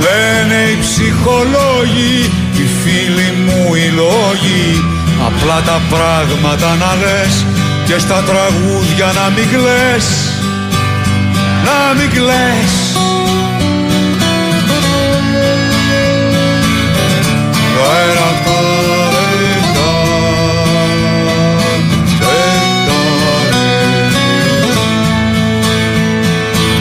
Λένε 0.04 0.60
οι 0.70 0.78
ψυχολόγοι, 0.80 2.30
οι 2.52 2.66
φίλοι 2.82 3.32
μου 3.44 3.74
οι 3.74 3.88
λόγοι. 4.00 4.84
Απλά 5.26 5.60
τα 5.60 5.80
πράγματα 5.90 6.74
να 6.74 6.94
λες 6.94 7.44
και 7.92 7.98
στα 7.98 8.22
τραγούδια 8.22 9.12
να 9.14 9.30
μην 9.30 9.48
κλαις 9.48 10.06
να 11.64 11.94
μην 11.94 12.10
κλαις. 12.10 12.96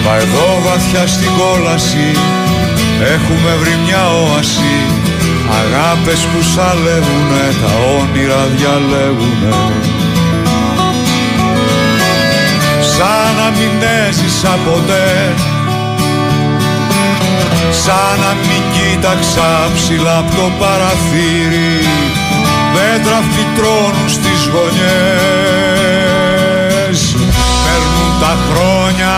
Μα 0.05 0.15
εδώ 0.15 0.61
βαθιά 0.63 1.07
στην 1.07 1.29
κόλαση 1.37 2.11
έχουμε 3.13 3.55
βρει 3.59 3.77
μια 3.85 4.09
όαση. 4.09 4.75
Αγάπες 5.61 6.19
που 6.19 6.41
σαλεύουνε, 6.41 7.45
τα 7.61 7.73
όνειρα 7.99 8.47
διαλέγουνε 8.55 10.00
να 13.39 13.49
μην 13.57 13.81
έζησα 14.07 14.57
ποτέ. 14.65 15.33
Σαν 17.71 18.19
να 18.19 18.33
μην 18.33 18.63
κοίταξα 18.73 19.69
ψηλά 19.75 20.17
από 20.17 20.35
το 20.35 20.51
παραθύρι. 20.59 21.73
Δέντρα 22.73 23.19
φυτρώνουν 23.31 24.09
στις 24.09 24.39
γωνιές. 24.53 24.91
Παίρνουν 27.63 28.11
τα 28.21 28.33
χρόνια, 28.47 29.15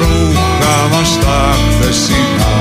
ρούχα 0.00 0.76
μας 0.92 1.18
τα 1.22 1.40
χθεσινά. 1.70 2.54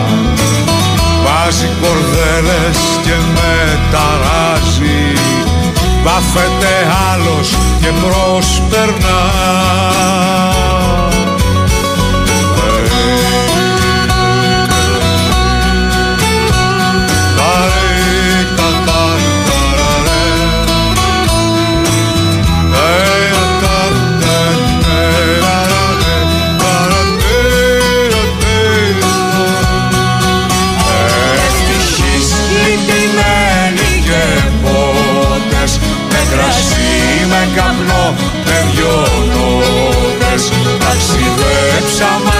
Βάζει 1.24 1.70
κορδέλες 1.82 2.80
και 3.04 3.16
με 3.34 3.80
ταράζει 3.92 5.14
Βάφεται 6.08 6.74
άλλος 7.12 7.50
και 7.82 7.88
προσπερνά 7.88 9.22
Shama 41.98 42.37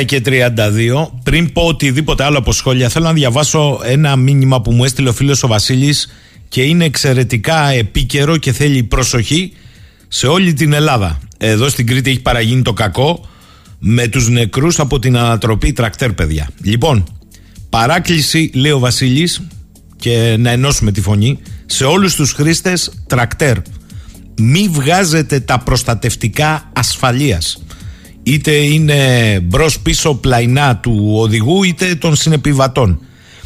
10 0.00 0.04
και 0.04 0.22
32. 0.26 1.10
Πριν 1.22 1.52
πω 1.52 1.62
οτιδήποτε 1.62 2.24
άλλο 2.24 2.38
από 2.38 2.52
σχόλια, 2.52 2.88
θέλω 2.88 3.04
να 3.04 3.12
διαβάσω 3.12 3.80
ένα 3.84 4.16
μήνυμα 4.16 4.60
που 4.60 4.72
μου 4.72 4.84
έστειλε 4.84 5.08
ο 5.08 5.12
φίλος 5.12 5.42
ο 5.42 5.46
Βασίλης 5.46 6.12
και 6.48 6.62
είναι 6.62 6.84
εξαιρετικά 6.84 7.68
επίκαιρο 7.68 8.36
και 8.36 8.52
θέλει 8.52 8.82
προσοχή 8.82 9.52
σε 10.08 10.26
όλη 10.26 10.52
την 10.52 10.72
Ελλάδα. 10.72 11.18
Εδώ 11.38 11.68
στην 11.68 11.86
Κρήτη 11.86 12.10
έχει 12.10 12.20
παραγίνει 12.20 12.62
το 12.62 12.72
κακό 12.72 13.28
με 13.78 14.06
τους 14.06 14.28
νεκρούς 14.28 14.78
από 14.80 14.98
την 14.98 15.16
ανατροπή 15.16 15.72
τρακτέρ, 15.72 16.12
παιδιά. 16.12 16.48
Λοιπόν, 16.62 17.04
παράκληση, 17.70 18.50
λέει 18.54 18.72
ο 18.72 18.78
Βασίλης, 18.78 19.40
και 19.96 20.36
να 20.38 20.50
ενώσουμε 20.50 20.92
τη 20.92 21.00
φωνή, 21.00 21.38
σε 21.66 21.84
όλους 21.84 22.14
τους 22.14 22.32
χρήστες 22.32 22.92
τρακτέρ. 23.06 23.56
Μη 24.40 24.68
βγάζετε 24.68 25.40
τα 25.40 25.58
προστατευτικά 25.58 26.70
ασφαλείας 26.72 27.58
Είτε 28.28 28.52
είναι 28.52 29.40
μπρος 29.42 29.80
πίσω 29.80 30.14
πλαϊνά 30.14 30.76
του 30.76 31.10
οδηγού 31.14 31.62
είτε 31.62 31.94
των 31.94 32.16
συνεπιβατών. 32.16 33.00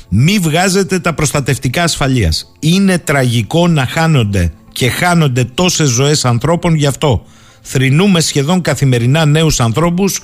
Μη 0.08 0.38
βγάζετε 0.38 0.98
τα 0.98 1.14
προστατευτικά 1.14 1.82
ασφαλείας. 1.82 2.52
Είναι 2.58 2.98
τραγικό 2.98 3.68
να 3.68 3.86
χάνονται 3.86 4.52
και 4.72 4.88
χάνονται 4.88 5.44
τόσες 5.44 5.88
ζωές 5.88 6.24
ανθρώπων 6.24 6.74
γι' 6.74 6.86
αυτό. 6.86 7.24
Θρυνούμε 7.60 8.20
σχεδόν 8.20 8.60
καθημερινά 8.60 9.24
νέους 9.24 9.60
ανθρώπους. 9.60 10.22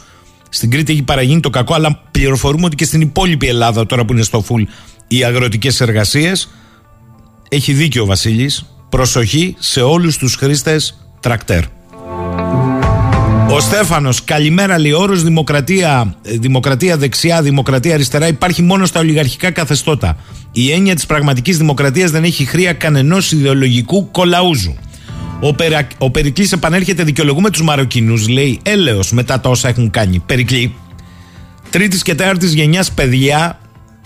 Στην 0.48 0.70
Κρήτη 0.70 0.92
έχει 0.92 1.02
παραγίνει 1.02 1.40
το 1.40 1.50
κακό, 1.50 1.74
αλλά 1.74 2.02
πληροφορούμε 2.10 2.64
ότι 2.64 2.76
και 2.76 2.84
στην 2.84 3.00
υπόλοιπη 3.00 3.46
Ελλάδα, 3.46 3.86
τώρα 3.86 4.04
που 4.04 4.12
είναι 4.12 4.22
στο 4.22 4.42
φουλ 4.42 4.62
οι 5.08 5.24
αγροτικές 5.24 5.80
εργασίες, 5.80 6.48
έχει 7.48 7.72
δίκιο 7.72 8.02
ο 8.02 8.06
Βασίλης. 8.06 8.66
Προσοχή 8.88 9.56
σε 9.58 9.80
όλους 9.80 10.16
τους 10.16 10.34
χρήστες 10.34 11.08
τρακτέρ. 11.20 11.75
Ο 13.50 13.60
Στέφανος, 13.60 14.24
καλημέρα 14.24 14.78
λέει. 14.78 14.92
Όρο 14.92 15.14
δημοκρατία, 15.14 16.14
ε, 16.22 16.36
δημοκρατία 16.36 16.96
δεξιά, 16.96 17.42
δημοκρατία 17.42 17.94
αριστερά 17.94 18.26
υπάρχει 18.26 18.62
μόνο 18.62 18.86
στα 18.86 19.00
ολιγαρχικά 19.00 19.50
καθεστώτα. 19.50 20.16
Η 20.52 20.72
έννοια 20.72 20.94
της 20.94 21.06
πραγματικής 21.06 21.58
δημοκρατίας 21.58 22.10
δεν 22.10 22.24
έχει 22.24 22.44
χρία 22.44 22.72
κανενός 22.72 23.32
ιδεολογικού 23.32 24.10
κολαούζου. 24.10 24.74
Ο, 25.40 25.54
Περα, 25.54 25.86
ο 25.98 26.10
Περικλής 26.10 26.52
επανέρχεται 26.52 27.02
δικαιολογούμε 27.02 27.50
τους 27.50 27.62
Μαροκινούς, 27.62 28.28
λέει 28.28 28.60
έλεος 28.62 29.12
μετά 29.12 29.40
τα 29.40 29.48
όσα 29.48 29.68
έχουν 29.68 29.90
κάνει. 29.90 30.22
Περικλή, 30.26 30.74
τρίτης 31.70 32.02
και 32.02 32.14
τέταρτης 32.14 32.52
γενιάς 32.52 32.92
παιδιά 32.92 33.58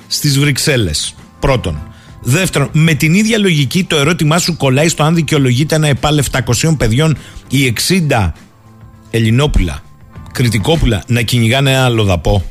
στις 0.07 0.39
Βρυξέλλες. 0.39 1.15
Πρώτον. 1.41 1.79
Δεύτερον, 2.23 2.69
με 2.73 2.95
την 2.95 3.15
ίδια 3.15 3.39
λογική 3.39 3.85
το 3.85 3.97
ερώτημά 3.97 4.39
σου 4.39 4.57
κολλάει 4.57 4.89
στο 4.89 5.03
αν 5.03 5.15
δικαιολογείται 5.15 5.75
ένα 5.75 5.89
ΕΠΑΛ 5.89 6.19
700 6.19 6.77
παιδιών 6.79 7.17
ή 7.49 7.67
60 7.67 8.33
Ελληνόπουλα, 9.11 9.83
Κριτικόπουλα 10.33 11.03
να 11.07 11.23
κυνηγάνε 11.23 11.71
ένα 11.71 11.89
λοδαπό. 11.89 12.45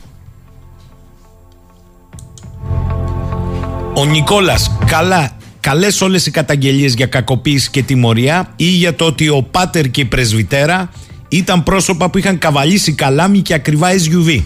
Ο 3.93 4.06
Νικόλας, 4.06 4.72
καλά, 4.86 5.38
καλές 5.60 6.02
όλες 6.02 6.26
οι 6.26 6.32
καταγγελίες 6.32 6.93
για 6.93 7.06
κακοποίηση 7.06 7.69
και 7.69 7.84
τιμωρία 7.84 8.54
ή 8.56 8.65
για 8.65 8.95
το 8.95 9.06
ότι 9.06 9.30
ο 9.30 9.43
Πάτερ 9.52 9.89
και 9.89 10.02
η 10.02 10.06
Πρεσβυτέρα 10.06 10.89
ήταν 11.28 11.63
πρόσωπα 11.63 12.10
που 12.10 12.17
είχαν 12.17 12.38
καβαλήσει 12.38 12.93
καλάμι 12.93 13.39
και 13.41 13.54
ακριβά 13.54 13.89
SUV. 13.91 14.43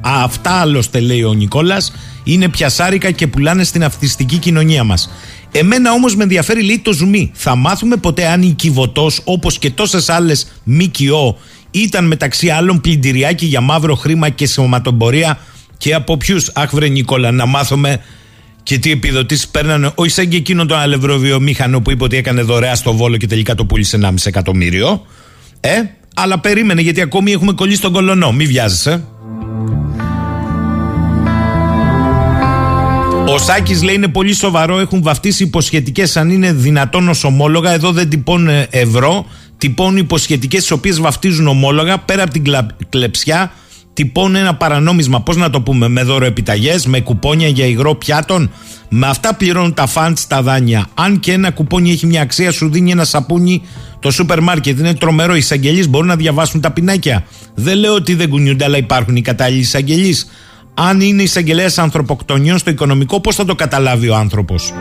Α, 0.00 0.22
αυτά 0.22 0.50
άλλωστε 0.50 1.00
λέει 1.00 1.22
ο 1.22 1.32
Νικόλας 1.32 1.92
είναι 2.24 2.48
πιασάρικα 2.48 3.10
και 3.10 3.26
πουλάνε 3.26 3.64
στην 3.64 3.84
αυτιστική 3.84 4.38
κοινωνία 4.38 4.84
μας. 4.84 5.10
Εμένα 5.52 5.92
όμως 5.92 6.16
με 6.16 6.22
ενδιαφέρει 6.22 6.62
λέει 6.62 6.78
το 6.78 6.92
ζουμί. 6.92 7.30
Θα 7.34 7.56
μάθουμε 7.56 7.96
ποτέ 7.96 8.26
αν 8.26 8.42
η 8.42 8.50
Κιβωτός 8.50 9.20
όπως 9.24 9.58
και 9.58 9.70
τόσες 9.70 10.08
άλλες 10.08 10.60
ΜΚΟ 10.64 11.38
ήταν 11.70 12.06
μεταξύ 12.06 12.48
άλλων 12.48 12.80
πλυντηριάκι 12.80 13.46
για 13.46 13.60
μαύρο 13.60 13.94
χρήμα 13.94 14.28
και 14.28 14.46
σωματομπορία 14.46 15.38
και 15.76 15.94
από 15.94 16.16
ποιους; 16.16 16.50
Αχ 16.54 16.70
βρε 16.72 16.88
Νικόλα 16.88 17.30
να 17.30 17.46
μάθουμε 17.46 18.00
και 18.62 18.78
τι 18.78 18.90
επιδοτήσεις 18.90 19.48
παίρνανε. 19.48 19.90
Όχι 19.94 20.10
σαν 20.10 20.28
και 20.28 20.36
εκείνον 20.36 20.66
τον 20.66 20.78
αλευροβιομήχανο 20.78 21.80
που 21.80 21.90
είπε 21.90 22.04
ότι 22.04 22.16
έκανε 22.16 22.42
δωρεά 22.42 22.74
στο 22.74 22.92
βόλο 22.92 23.16
και 23.16 23.26
τελικά 23.26 23.54
το 23.54 23.64
πούλησε 23.64 23.98
1,5 24.02 24.14
εκατομμύριο. 24.24 25.06
Ε, 25.60 25.70
αλλά 26.14 26.40
περίμενε 26.40 26.80
γιατί 26.80 27.00
ακόμη 27.00 27.32
έχουμε 27.32 27.52
κολλήσει 27.52 27.80
τον 27.80 27.92
κολονό. 27.92 28.32
Μη 28.32 28.44
βιάζεσαι. 28.44 29.04
Ο 33.36 33.38
Σάκης 33.38 33.82
λέει 33.82 33.94
είναι 33.94 34.08
πολύ 34.08 34.34
σοβαρό. 34.34 34.78
Έχουν 34.78 35.02
βαφτίσει 35.02 35.42
υποσχετικές 35.42 36.16
αν 36.16 36.30
είναι 36.30 36.52
δυνατόν 36.52 37.08
ω 37.08 37.14
ομόλογα. 37.22 37.72
Εδώ 37.72 37.92
δεν 37.92 38.08
τυπώνουν 38.08 38.64
ευρώ. 38.70 39.26
Τυπώνουν 39.58 39.96
υποσχετικές 39.96 40.60
τις 40.60 40.70
οποίες 40.70 41.00
βαφτίζουν 41.00 41.46
ομόλογα. 41.46 41.98
Πέρα 41.98 42.22
από 42.22 42.32
την 42.32 42.44
κλα... 42.44 42.66
κλεψιά, 42.88 43.52
τυπώνουν 43.92 44.34
ένα 44.34 44.54
παρανόμισμα, 44.54 45.20
πώς 45.20 45.36
να 45.36 45.50
το 45.50 45.60
πούμε, 45.60 45.88
με 45.88 46.02
δώρο 46.02 46.24
επιταγές, 46.24 46.86
με 46.86 47.00
κουπόνια 47.00 47.48
για 47.48 47.66
υγρό 47.66 47.94
πιάτων. 47.94 48.50
Με 48.88 49.06
αυτά 49.06 49.34
πληρώνουν 49.34 49.74
τα 49.74 49.86
φαντς 49.86 50.26
τα 50.26 50.42
δάνεια. 50.42 50.86
Αν 50.94 51.20
και 51.20 51.32
ένα 51.32 51.50
κουπόνι 51.50 51.90
έχει 51.90 52.06
μια 52.06 52.22
αξία, 52.22 52.52
σου 52.52 52.70
δίνει 52.70 52.90
ένα 52.90 53.04
σαπούνι 53.04 53.62
το 54.00 54.10
σούπερ 54.10 54.40
μάρκετ. 54.40 54.78
Είναι 54.78 54.94
τρομερό. 54.94 55.34
Οι 55.34 55.38
εισαγγελείς 55.38 55.88
μπορούν 55.88 56.08
να 56.08 56.16
διαβάσουν 56.16 56.60
τα 56.60 56.70
πινάκια. 56.70 57.24
Δεν 57.54 57.78
λέω 57.78 57.94
ότι 57.94 58.14
δεν 58.14 58.28
κουνιούνται, 58.28 58.64
αλλά 58.64 58.76
υπάρχουν 58.76 59.16
οι 59.16 59.22
κατάλληλοι 59.22 59.60
εισαγγελείς. 59.60 60.26
Αν 60.78 61.00
είναι 61.00 61.22
εισαγγελέας 61.22 61.78
ανθρωποκτονιών 61.78 62.58
στο 62.58 62.70
οικονομικό, 62.70 63.20
πώς 63.20 63.34
θα 63.34 63.44
το 63.44 63.54
καταλάβει 63.54 64.08
ο 64.08 64.16
άνθρωπος; 64.16 64.72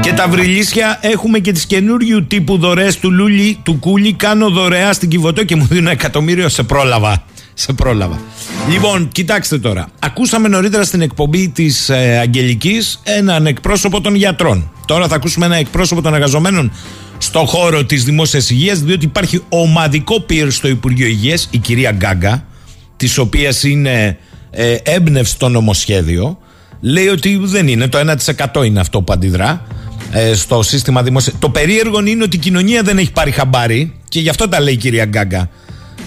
Και 0.00 0.12
τα 0.12 0.28
βρυλίσια 0.28 0.98
έχουμε 1.02 1.38
και 1.38 1.52
τις 1.52 1.66
καινούριου 1.66 2.26
τύπου 2.26 2.58
δωρεές 2.58 2.98
του 2.98 3.10
Λούλη, 3.10 3.58
του 3.62 3.78
Κούλι. 3.78 4.12
Κάνω 4.12 4.50
δωρεά 4.50 4.92
στην 4.92 5.08
Κιβωτό 5.08 5.44
και 5.44 5.56
μου 5.56 5.66
δίνουν 5.66 5.82
ένα 5.82 5.90
εκατομμύριο 5.90 6.48
σε 6.48 6.62
πρόλαβα. 6.62 7.24
Σε 7.54 7.72
πρόλαβα. 7.72 8.20
Λοιπόν, 8.70 9.08
κοιτάξτε 9.12 9.58
τώρα. 9.58 9.88
Ακούσαμε 9.98 10.48
νωρίτερα 10.48 10.84
στην 10.84 11.00
εκπομπή 11.00 11.48
της 11.48 11.88
ε, 11.88 12.18
Αγγελικής 12.18 13.00
έναν 13.02 13.46
εκπρόσωπο 13.46 14.00
των 14.00 14.14
γιατρών. 14.14 14.70
Τώρα 14.86 15.08
θα 15.08 15.14
ακούσουμε 15.14 15.46
ένα 15.46 15.56
εκπρόσωπο 15.56 16.02
των 16.02 16.14
εργαζομένων 16.14 16.72
στο 17.18 17.38
χώρο 17.46 17.84
της 17.84 18.04
δημόσιας 18.04 18.50
υγείας, 18.50 18.80
διότι 18.80 19.04
υπάρχει 19.04 19.42
ομαδικό 19.48 20.20
πυρ 20.20 20.50
στο 20.50 20.68
Υπουργείο 20.68 21.06
Υγείας, 21.06 21.48
η 21.50 21.58
κυρία 21.58 21.90
Γκάγκα, 21.90 22.44
της 22.96 23.18
οποίας 23.18 23.62
είναι 23.62 24.18
ε, 24.50 24.76
έμπνευση 24.82 25.32
στο 25.32 25.48
νομοσχέδιο. 25.48 26.38
Λέει 26.80 27.08
ότι 27.08 27.40
δεν 27.42 27.68
είναι, 27.68 27.88
το 27.88 28.16
1% 28.54 28.64
είναι 28.64 28.80
αυτό 28.80 29.02
που 29.02 29.12
αντιδρά 29.12 29.66
ε, 30.12 30.34
στο 30.34 30.62
σύστημα 30.62 31.02
δημόσια. 31.02 31.32
Το 31.38 31.50
περίεργο 31.50 32.06
είναι 32.06 32.22
ότι 32.22 32.36
η 32.36 32.38
κοινωνία 32.38 32.82
δεν 32.82 32.98
έχει 32.98 33.12
πάρει 33.12 33.30
χαμπάρι 33.30 33.94
και 34.08 34.20
γι' 34.20 34.28
αυτό 34.28 34.48
τα 34.48 34.60
λέει 34.60 34.74
η 34.74 34.76
κυρία 34.76 35.04
Γκάγκα. 35.04 35.50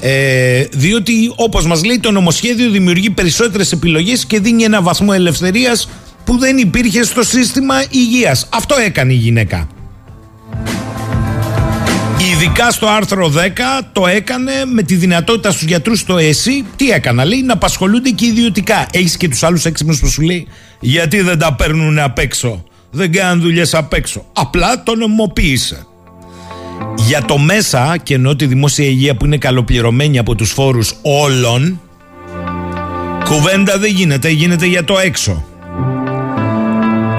Ε, 0.02 0.64
διότι 0.72 1.34
όπως 1.36 1.66
μας 1.66 1.84
λέει 1.84 2.00
το 2.00 2.12
νομοσχέδιο 2.12 2.70
δημιουργεί 2.70 3.10
περισσότερες 3.10 3.72
επιλογές 3.72 4.26
και 4.26 4.40
δίνει 4.40 4.64
ένα 4.64 4.82
βαθμό 4.82 5.12
ελευθερίας 5.14 5.90
που 6.24 6.38
δεν 6.38 6.58
υπήρχε 6.58 7.04
στο 7.04 7.24
σύστημα 7.24 7.76
υγείας. 7.90 8.48
Αυτό 8.50 8.76
έκανε 8.86 9.14
η 9.14 9.16
γυναίκα. 9.16 9.68
Ειδικά 12.42 12.72
στο 12.72 12.88
άρθρο 12.88 13.32
10 13.36 13.84
το 13.92 14.08
έκανε 14.08 14.52
με 14.74 14.84
τη 14.84 14.96
δυνατότητα 14.96 15.52
στους 15.52 15.64
γιατρούς 15.64 16.00
στο 16.00 16.18
ΕΣΥ. 16.18 16.66
Τι 16.76 16.90
έκανα, 16.90 17.26
λέει, 17.26 17.42
να 17.42 17.54
απασχολούνται 17.54 18.10
και 18.10 18.26
ιδιωτικά. 18.26 18.88
Έχεις 18.92 19.18
και 19.18 19.30
τους 19.30 19.44
άλλους 19.44 19.66
έξυπνους 19.66 20.00
που 20.00 20.08
σου 20.08 20.22
λέει, 20.22 20.48
γιατί 20.80 21.22
δεν 21.22 21.40
τα 21.40 21.54
παίρνουν 21.54 22.00
απ' 22.00 22.20
έξω; 22.20 22.64
Δεν 22.92 23.12
κάνουν 23.12 23.42
δουλειές 23.42 23.74
απ' 23.74 23.94
έξω. 23.94 24.26
Απλά 24.34 24.84
το 24.84 24.96
νομοποίησε. 24.96 25.88
Για 26.96 27.22
το 27.22 27.38
μέσα 27.38 27.98
και 28.04 28.14
ενώ 28.14 28.36
τη 28.36 28.46
δημόσια 28.46 28.86
υγεία 28.86 29.16
που 29.16 29.26
είναι 29.26 29.38
καλοπληρωμένη 29.38 30.18
από 30.18 30.36
τους 30.36 30.52
φόρους 30.52 30.96
όλων 31.02 31.82
κουβέντα 33.24 33.78
δεν 33.78 33.92
γίνεται, 33.92 34.30
γίνεται 34.30 34.66
για 34.66 34.84
το 34.84 35.00
έξω. 35.00 35.49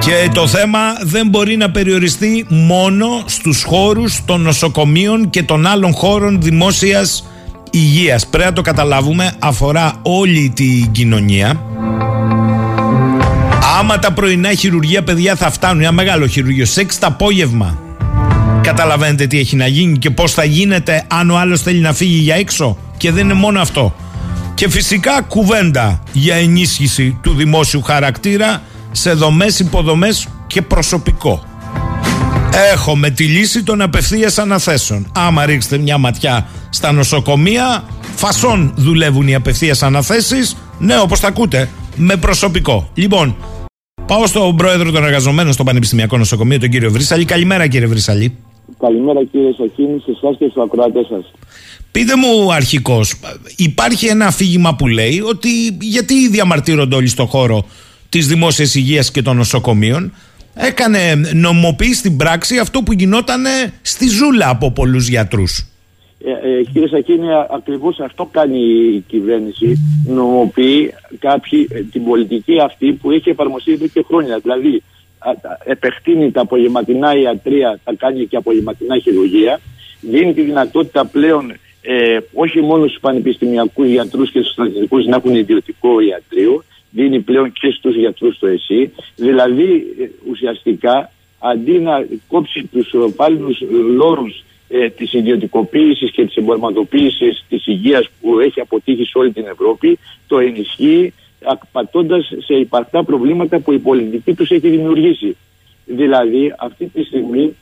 Και 0.01 0.31
το 0.35 0.47
θέμα 0.47 0.79
δεν 1.03 1.29
μπορεί 1.29 1.57
να 1.57 1.71
περιοριστεί 1.71 2.47
μόνο 2.49 3.07
στους 3.27 3.63
χώρους 3.63 4.25
των 4.25 4.41
νοσοκομείων 4.41 5.31
και 5.31 5.43
των 5.43 5.67
άλλων 5.67 5.93
χώρων 5.93 6.41
δημόσιας 6.41 7.29
υγείας. 7.71 8.27
Πρέπει 8.27 8.49
να 8.49 8.53
το 8.55 8.63
καταλάβουμε, 8.63 9.33
αφορά 9.39 9.93
όλη 10.03 10.53
την 10.55 10.91
κοινωνία. 10.91 11.61
Άμα 13.79 13.99
τα 13.99 14.13
πρωινά 14.13 14.55
χειρουργία 14.55 15.03
παιδιά 15.03 15.37
θα 15.37 15.51
φτάνουν, 15.51 15.83
ένα 15.83 15.93
μεγάλο 15.93 16.27
χειρουργείο, 16.27 16.65
σε 16.65 16.81
6 16.81 16.87
το 17.01 17.07
απόγευμα 17.07 17.79
Καταλαβαίνετε 18.63 19.27
τι 19.27 19.39
έχει 19.39 19.57
να 19.57 19.67
γίνει 19.67 19.99
και 19.99 20.11
πώς 20.11 20.33
θα 20.33 20.45
γίνεται 20.45 21.05
αν 21.09 21.31
ο 21.31 21.39
άλλος 21.39 21.63
θέλει 21.63 21.81
να 21.81 21.93
φύγει 21.93 22.19
για 22.19 22.35
έξω. 22.35 22.77
Και 22.97 23.11
δεν 23.11 23.25
είναι 23.25 23.35
μόνο 23.35 23.61
αυτό. 23.61 23.95
Και 24.55 24.69
φυσικά 24.69 25.21
κουβέντα 25.21 26.03
για 26.13 26.35
ενίσχυση 26.35 27.19
του 27.23 27.35
δημόσιου 27.35 27.83
χαρακτήρα 27.83 28.63
σε 28.92 29.12
δομές, 29.12 29.59
υποδομές 29.59 30.29
και 30.46 30.62
προσωπικό. 30.62 31.44
Έχουμε 32.72 33.11
τη 33.11 33.24
λύση 33.24 33.62
των 33.62 33.81
απευθείας 33.81 34.38
αναθέσεων. 34.38 35.12
Άμα 35.14 35.46
ρίξετε 35.46 35.79
μια 35.79 35.98
ματιά 35.98 36.48
στα 36.70 36.92
νοσοκομεία, 36.92 37.85
φασόν 38.16 38.72
δουλεύουν 38.76 39.29
οι 39.29 39.35
απευθείας 39.35 39.83
αναθέσεις. 39.83 40.57
Ναι, 40.79 40.98
όπως 40.98 41.20
τα 41.20 41.29
ακούτε, 41.29 41.68
με 41.96 42.16
προσωπικό. 42.16 42.90
Λοιπόν, 42.94 43.37
πάω 44.07 44.26
στον 44.26 44.57
πρόεδρο 44.57 44.90
των 44.90 45.05
εργαζομένων 45.05 45.53
στο 45.53 45.64
Πανεπιστημιακό 45.64 46.16
Νοσοκομείο, 46.16 46.59
τον 46.59 46.68
κύριο 46.68 46.90
Βρύσαλη. 46.90 47.24
Καλημέρα 47.24 47.66
κύριε 47.66 47.87
Βρύσαλη. 47.87 48.37
Καλημέρα 48.81 49.24
κύριε 49.24 49.53
Σαχίνη, 49.53 50.00
σε 50.00 50.11
εσάς 50.11 50.37
και 50.38 50.46
στους 50.50 50.62
ακροατές 50.62 51.07
σας. 51.07 51.33
Πείτε 51.92 52.12
μου 52.16 52.53
αρχικώ, 52.53 53.00
υπάρχει 53.57 54.07
ένα 54.07 54.26
αφήγημα 54.26 54.74
που 54.74 54.87
λέει 54.87 55.20
ότι 55.20 55.48
γιατί 55.81 56.29
διαμαρτύρονται 56.29 56.96
όλοι 56.96 57.09
στον 57.09 57.26
χώρο 57.26 57.64
της 58.11 58.27
δημόσιας 58.27 58.75
υγείας 58.75 59.11
και 59.11 59.23
των 59.23 59.37
νοσοκομείων. 59.37 60.12
Έκανε 60.55 61.14
νομοποίηση 61.35 61.94
στην 61.94 62.16
πράξη 62.16 62.59
αυτό 62.59 62.83
που 62.83 62.92
γινόταν 62.92 63.44
στη 63.83 64.09
ζούλα 64.09 64.49
από 64.49 64.70
πολλούς 64.73 65.09
γιατρούς. 65.09 65.64
Ε, 66.25 66.31
ε, 66.31 66.62
κύριε 66.73 66.88
Σακίνη, 66.88 67.27
ακριβώς 67.51 68.01
αυτό 68.01 68.29
κάνει 68.33 68.59
η 68.94 69.05
κυβέρνηση. 69.07 69.79
Νομοποιεί 70.07 70.94
κάποιοι, 71.18 71.68
ε, 71.70 71.81
την 71.83 72.05
πολιτική 72.05 72.61
αυτή 72.61 72.92
που 72.92 73.11
έχει 73.11 73.31
εφαρμοστεί 73.31 73.73
εδώ 73.73 73.87
και 73.87 74.05
χρόνια. 74.07 74.38
Δηλαδή, 74.38 74.83
επεκτείνει 75.64 76.31
τα 76.31 76.40
απογευματινά 76.40 77.16
ιατρία, 77.16 77.81
θα 77.85 77.94
κάνει 77.99 78.27
και 78.27 78.37
απογευματινά 78.37 78.99
χειρουργία, 78.99 79.61
δίνει 80.01 80.35
τη 80.35 80.42
δυνατότητα 80.42 81.05
πλέον 81.05 81.53
ε, 81.83 82.18
όχι 82.33 82.61
μόνο 82.61 82.87
στους 82.87 83.01
πανεπιστημιακούς 83.01 83.87
γιατρούς 83.87 84.31
και 84.31 84.40
στους 84.40 84.53
στρατιωτικούς 84.53 85.07
να 85.07 85.16
έχουν 85.16 85.35
ιδιωτικό 85.35 86.01
ιατρείο, 86.01 86.64
δίνει 86.90 87.20
πλέον 87.20 87.53
και 87.53 87.70
στους 87.70 87.96
γιατρούς 87.96 88.38
το 88.38 88.46
ΕΣΥ. 88.46 88.92
Δηλαδή 89.16 89.87
ε, 90.00 90.09
ουσιαστικά 90.31 91.11
αντί 91.38 91.79
να 91.79 92.07
κόψει 92.29 92.68
τους 92.72 92.94
πάλινους 93.16 93.62
λόρους 93.96 94.44
ε, 94.68 94.88
της 94.88 95.12
ιδιωτικοποίησης 95.12 96.11
και 96.11 96.26
της 96.26 96.37
εμπορματοποίησης 96.37 97.44
της 97.48 97.66
υγείας 97.66 98.09
που 98.20 98.38
έχει 98.38 98.61
αποτύχει 98.61 99.05
σε 99.05 99.18
όλη 99.18 99.33
την 99.33 99.46
Ευρώπη, 99.46 99.98
το 100.26 100.38
ενισχύει 100.38 101.12
απατώντας 101.44 102.33
σε 102.38 102.55
υπαρκτά 102.55 103.05
προβλήματα 103.05 103.59
που 103.59 103.72
η 103.72 103.79
πολιτική 103.79 104.35
τους 104.35 104.50
έχει 104.50 104.68
δημιουργήσει. 104.68 105.37
Δηλαδή, 105.85 106.55
αυτή 106.59 106.87
τη 106.87 107.03
στιγμή 107.05 107.57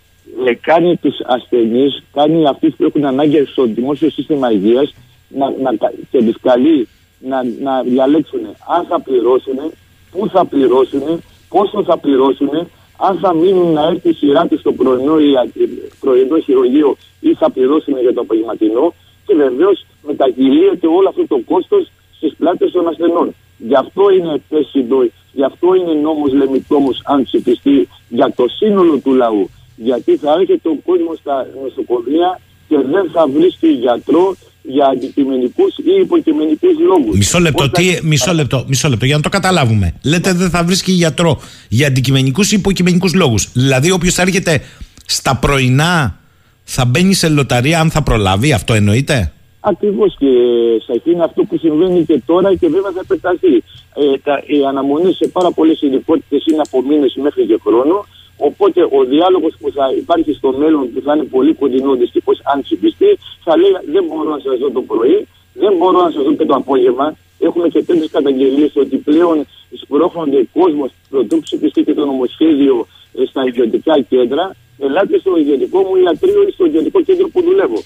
ε, 0.47 0.55
κάνει 0.55 0.97
τους 0.97 1.21
ασθενείς, 1.25 2.03
κάνει 2.13 2.47
αυτούς 2.47 2.75
που 2.77 2.85
έχουν 2.85 3.05
ανάγκη 3.05 3.45
στο 3.45 3.65
δημόσιο 3.65 4.11
σύστημα 4.11 4.53
υγείας 4.53 4.95
να, 5.29 5.51
να, 5.51 5.91
και 6.11 6.23
τους 6.23 6.37
καλεί 6.43 6.89
να, 7.19 7.43
να 7.61 7.83
διαλέξουν 7.83 8.41
αν 8.77 8.85
θα 8.89 9.01
πληρώσουν, 9.01 9.59
πού 10.11 10.29
θα 10.29 10.45
πληρώσουν, 10.45 11.23
πόσο 11.49 11.85
θα 11.85 11.99
πληρώσουν, 11.99 12.51
αν 12.97 13.19
θα 13.19 13.35
μείνουν 13.35 13.73
να 13.73 13.83
έρθει 13.83 14.09
η 14.09 14.13
σειρά 14.13 14.47
του 14.47 14.59
στο 14.59 14.73
πρωινό, 14.73 15.19
ή, 15.19 15.33
πρωινό 16.01 16.39
χειρουργείο 16.39 16.97
ή 17.21 17.35
θα 17.35 17.51
πληρώσουν 17.51 18.01
για 18.01 18.15
το 18.15 18.21
απογευματινό 18.21 18.95
και 19.27 19.35
βεβαίως 19.35 19.87
μετακυλίεται 20.03 20.87
όλο 20.87 21.09
αυτό 21.09 21.27
το 21.27 21.41
κόστος 21.47 21.91
στις 22.17 22.35
πλάτες 22.39 22.71
των 22.71 22.89
ασθενών. 22.89 23.35
Γι' 23.59 23.75
αυτό 23.75 24.11
είναι 24.11 24.33
επέσυντο, 24.35 24.99
γι' 25.33 25.45
αυτό 25.45 25.75
είναι 25.75 25.93
νόμος 25.93 26.33
λεμιτόμος 26.33 27.01
αν 27.05 27.23
ψηφιστεί 27.23 27.89
για 28.09 28.33
το 28.37 28.49
σύνολο 28.49 28.99
του 28.99 29.15
λαού. 29.15 29.51
Γιατί 29.77 30.17
θα 30.17 30.33
έρχεται 30.33 30.69
ο 30.69 30.79
κόσμος 30.85 31.19
στα 31.19 31.47
νοσοκομεία 31.63 32.41
και 32.69 32.77
δεν 32.77 33.11
θα 33.13 33.29
βρίσκει 33.29 33.69
γιατρό 33.69 34.37
για 34.63 34.87
αντικειμενικούς 34.87 35.79
ή 35.79 36.01
υποκειμενικούς 36.01 36.79
λόγους. 36.79 37.17
Μισό 37.17 37.39
λεπτό, 37.39 37.71
τι, 37.71 37.99
μισό, 38.03 38.33
λεπτό, 38.33 38.65
μισό 38.69 38.89
λεπτό, 38.89 39.05
για 39.05 39.17
να 39.17 39.23
το 39.23 39.29
καταλάβουμε. 39.29 39.95
Λέτε 40.05 40.33
δεν 40.33 40.51
θα 40.51 40.65
βρίσκει 40.65 40.93
γιατρό 40.93 41.41
για 41.69 41.87
αντικειμενικούς 41.87 42.53
ή 42.53 42.57
υποκειμενικούς 42.57 43.15
λόγους. 43.15 43.49
Δηλαδή, 43.53 43.91
όποιος 43.91 44.19
έρχεται 44.19 44.61
στα 45.07 45.37
πρωινά 45.37 46.19
θα 46.65 46.85
μπαίνει 46.85 47.15
σε 47.15 47.29
λοταρία 47.29 47.81
αν 47.81 47.91
θα 47.91 48.03
προλάβει, 48.03 48.53
αυτό 48.53 48.75
εννοείται; 48.75 49.33
Ακριβώς 49.61 50.17
και 50.19 50.27
σε 50.85 51.11
είναι 51.11 51.25
αυτό 51.25 51.43
που 51.43 51.59
συμβαίνει 51.59 52.05
και 52.05 52.23
τώρα 52.27 52.55
και 52.55 52.69
βέβαια 52.69 52.93
θα 52.95 53.01
επεκταθεί. 53.05 53.55
Ε, 53.95 54.19
τα, 54.25 54.43
οι 54.47 54.65
αναμονέ 54.69 55.11
σε 55.13 55.29
πάρα 55.29 55.51
πολλές 55.51 55.83
ειδικότητες 55.83 56.47
είναι 56.47 56.63
από 56.67 56.83
μήνες 56.83 57.15
μέχρι 57.23 57.47
και 57.47 57.59
χρόνο. 57.65 58.07
Οπότε 58.39 58.83
ο 58.83 59.05
διάλογος 59.05 59.55
που 59.61 59.71
θα 59.71 59.93
υπάρχει 59.97 60.33
στο 60.33 60.53
μέλλον 60.53 60.93
που 60.93 61.01
θα 61.01 61.15
είναι 61.15 61.25
πολύ 61.25 61.55
κοντινό 61.55 61.95
δυστυχώς, 61.95 62.41
αν 62.45 62.61
ψηφιστεί, 62.61 63.19
θα 63.45 63.57
λέει 63.57 63.71
δεν 63.93 64.05
μπορώ 64.05 64.31
να 64.31 64.39
σας 64.39 64.59
δω 64.59 64.71
το 64.71 64.83
πρωί, 64.83 65.27
δεν 65.55 65.77
μπορώ 65.77 66.03
να 66.03 66.11
σας 66.11 66.23
δω 66.23 66.33
και 66.35 66.45
το 66.45 66.55
απόγευμα. 66.55 67.17
Έχουμε 67.39 67.69
και 67.69 67.83
τέτοιες 67.83 68.11
καταγγελίες 68.11 68.77
ότι 68.77 68.97
πλέον 68.97 69.47
σπρώχνονται 69.83 70.49
κόσμος 70.53 70.91
πρωτού 71.11 71.41
ψηφιστεί 71.41 71.83
και 71.83 71.95
το 71.95 72.05
νομοσχέδιο 72.05 72.87
ε, 73.19 73.25
στα 73.25 73.45
ιδιωτικά 73.45 74.01
κέντρα. 74.01 74.55
Ελάτε 74.79 75.19
στο 75.19 75.37
ιδιωτικό 75.37 75.79
μου 75.79 75.97
ιατρείο 76.05 76.43
ή 76.49 76.51
στο 76.51 76.65
ιδιωτικό 76.65 77.01
κέντρο 77.03 77.29
που 77.29 77.43
δουλεύω. 77.43 77.83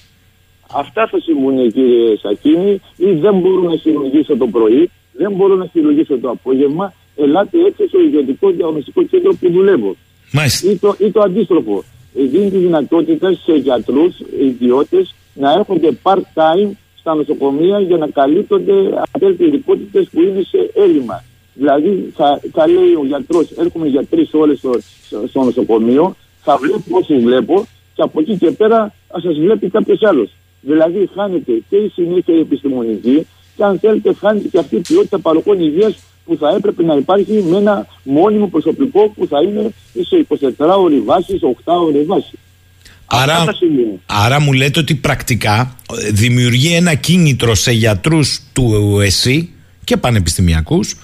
Αυτά 0.73 1.07
θα 1.07 1.19
συμβούν 1.19 1.71
κύριε 1.71 2.17
Σακίνη 2.17 2.81
ή 2.97 3.11
δεν 3.11 3.39
μπορώ 3.39 3.61
να 3.61 3.75
χειρουργήσω 3.75 4.37
το 4.37 4.47
πρωί, 4.47 4.89
δεν 5.13 5.31
μπορώ 5.31 5.55
να 5.55 5.65
χειρουργήσω 5.65 6.17
το 6.17 6.29
απόγευμα, 6.29 6.93
ελάτε 7.15 7.57
έτσι 7.65 7.87
στο 7.87 7.99
ιδιωτικό 7.99 8.49
διαγνωστικό 8.49 9.03
κέντρο 9.03 9.33
που 9.39 9.51
δουλεύω. 9.51 9.95
Ή 10.71 10.77
το, 10.77 10.95
ή 10.97 11.11
το 11.11 11.21
αντίστροφο. 11.21 11.83
Δίνει 12.13 12.49
τη 12.49 12.57
δυνατότητα 12.57 13.33
σε 13.33 13.53
γιατρούς, 13.53 14.15
ιδιώτες 14.39 15.13
να 15.33 15.51
έρχονται 15.51 15.97
part-time 16.03 16.69
στα 16.99 17.15
νοσοκομεία 17.15 17.79
για 17.79 17.97
να 17.97 18.07
καλύπτονται 18.07 18.73
αυτέ 19.13 19.33
τι 19.33 19.45
ειδικότητες 19.45 20.07
που 20.11 20.21
είναι 20.21 20.41
σε 20.41 20.71
έλλειμμα. 20.73 21.23
Δηλαδή 21.53 22.11
θα, 22.15 22.41
θα 22.51 22.67
λέει 22.67 22.93
ο 22.93 23.05
γιατρός, 23.05 23.51
έρχομαι 23.57 23.87
για 23.87 24.05
τρεις 24.05 24.29
ώρες 24.33 24.57
στο, 24.57 24.71
στο, 25.27 25.43
νοσοκομείο, 25.43 26.15
θα 26.43 26.57
βλέπω 26.57 26.83
όσους 26.89 27.23
βλέπω 27.23 27.65
και 27.93 28.01
από 28.01 28.19
εκεί 28.19 28.37
και 28.37 28.51
πέρα 28.51 28.93
θα 29.07 29.19
σας 29.19 29.35
βλέπει 29.35 29.69
κάποιος 29.69 30.03
άλλος. 30.03 30.29
Δηλαδή 30.61 31.09
χάνεται 31.15 31.51
και 31.69 31.75
η 31.75 31.89
συνήθεια 31.89 32.39
επιστημονική 32.39 33.27
και 33.55 33.63
αν 33.63 33.79
θέλετε 33.79 34.13
χάνεται 34.13 34.47
και 34.47 34.59
αυτή 34.59 34.75
η 34.75 34.79
ποιότητα 34.79 35.19
παροχών 35.19 35.59
υγείας 35.59 35.95
που 36.25 36.37
θα 36.39 36.49
έπρεπε 36.57 36.83
να 36.83 36.93
υπάρχει 36.93 37.43
με 37.49 37.57
ένα 37.57 37.87
μόνιμο 38.03 38.47
προσωπικό 38.47 39.09
που 39.09 39.27
θα 39.27 39.41
είναι 39.41 39.73
σε 39.93 40.25
24 40.57 40.75
ώρε 40.79 40.99
βάση, 41.05 41.37
σε 41.37 41.55
8 41.65 41.73
ώρε 41.87 42.03
βάση. 42.03 42.37
Άρα, 43.05 43.45
άρα 44.05 44.39
μου 44.39 44.53
λέτε 44.53 44.79
ότι 44.79 44.95
πρακτικά 44.95 45.75
ε, 46.05 46.09
δημιουργεί 46.11 46.75
ένα 46.75 46.93
κίνητρο 46.93 47.55
σε 47.55 47.71
γιατρούς 47.71 48.39
του 48.53 48.99
ΕΣΥ 49.03 49.53
και 49.83 49.97
πανεπιστημιακούς 49.97 50.95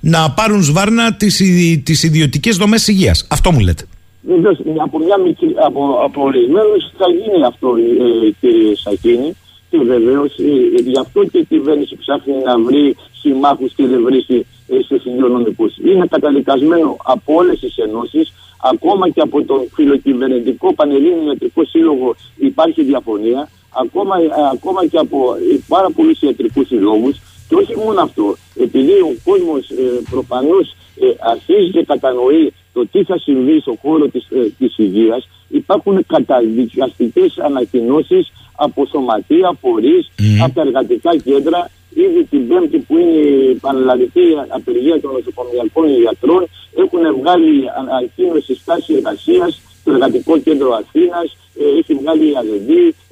να 0.00 0.30
πάρουν 0.30 0.62
σβάρνα 0.62 1.14
τις, 1.14 1.42
τις 1.82 2.02
ιδιωτικές 2.02 2.56
δομές 2.56 2.88
υγείας. 2.88 3.26
Αυτό 3.30 3.52
μου 3.52 3.60
λέτε. 3.60 3.84
Βεβαίως, 4.22 4.58
από, 4.82 4.98
μια 4.98 5.18
μικρή, 5.18 5.54
από, 5.66 6.00
από 6.04 6.22
ορισμένους 6.22 6.82
θα 6.98 7.06
γίνει 7.08 7.44
αυτό, 7.46 7.68
ε, 7.76 8.30
κύριε 8.40 8.74
Σακίνη. 8.76 9.36
Και 9.70 9.78
βεβαίως 9.78 10.38
ε, 10.38 10.82
γι' 10.90 10.98
αυτό 10.98 11.24
και 11.24 11.38
η 11.38 11.44
κυβέρνηση 11.44 11.96
ψάχνει 11.96 12.34
να 12.44 12.58
βρει 12.58 12.96
συμμάχους 13.20 13.72
και 13.74 13.86
δεν 13.86 14.02
βρίσκει 14.02 14.34
ε, 14.34 14.44
στους 14.84 15.04
υγειονομικούς. 15.04 15.76
Είναι 15.78 16.06
καταδικασμένο 16.06 16.96
από 17.04 17.34
όλες 17.34 17.58
τις 17.60 17.76
ενώσεις, 17.76 18.32
ακόμα 18.62 19.08
και 19.10 19.20
από 19.20 19.42
τον 19.44 19.60
φιλοκυβερνητικό 19.74 20.74
Πανελλήνιο 20.74 21.26
Ιατρικό 21.26 21.64
Σύλλογο 21.64 22.14
υπάρχει 22.36 22.82
διαφωνία, 22.82 23.48
ακόμα, 23.80 24.16
ε, 24.20 24.28
ακόμα 24.52 24.86
και 24.86 24.98
από 24.98 25.34
ε, 25.34 25.58
πάρα 25.68 25.90
πολλούς 25.90 26.20
ιατρικούς 26.20 26.66
συλλόγους. 26.66 27.16
Και 27.48 27.54
όχι 27.54 27.76
μόνο 27.76 28.00
αυτό, 28.00 28.36
επειδή 28.60 28.92
ο 28.92 29.14
κόσμος 29.24 29.70
ε, 29.70 30.00
προφανώς 30.10 30.74
ε, 31.00 31.06
αρχίζει 31.18 31.70
και 31.70 31.84
κατανοεί 31.84 32.52
το 32.72 32.86
τι 32.86 33.04
θα 33.04 33.18
συμβεί 33.18 33.60
στον 33.60 33.76
χώρο 33.82 34.08
της, 34.08 34.26
ε, 34.30 34.52
της 34.58 34.78
υγείας, 34.78 35.28
υπάρχουν 35.48 36.06
καταδικαστικές 36.06 37.38
ανακοινώσεις 37.38 38.32
από 38.56 38.86
σωματεία, 38.86 39.56
φορείς, 39.60 40.10
mm. 40.18 40.22
από 40.44 40.54
τα 40.54 40.60
εργατικά 40.60 41.16
κέντρα. 41.16 41.70
Ήδη 42.04 42.20
την 42.30 42.42
Πέμπτη 42.48 42.78
που 42.86 42.94
είναι 42.98 43.20
η 43.52 43.54
πανελλαδική 43.64 44.26
απεργία 44.58 45.00
των 45.00 45.10
νοσοκομιακών 45.16 45.86
γιατρών 46.04 46.42
έχουν 46.82 47.02
βγάλει 47.20 47.54
ανακοίνωση 47.80 48.54
στάση 48.62 48.90
εργασίας 48.98 49.60
στο 49.80 49.90
εργατικό 49.92 50.38
κέντρο 50.38 50.70
Αθήνας, 50.82 51.26
ε, 51.60 51.78
έχει 51.78 51.92
βγάλει 52.00 52.24
η 52.30 52.34
ΑΔΔ, 52.40 52.68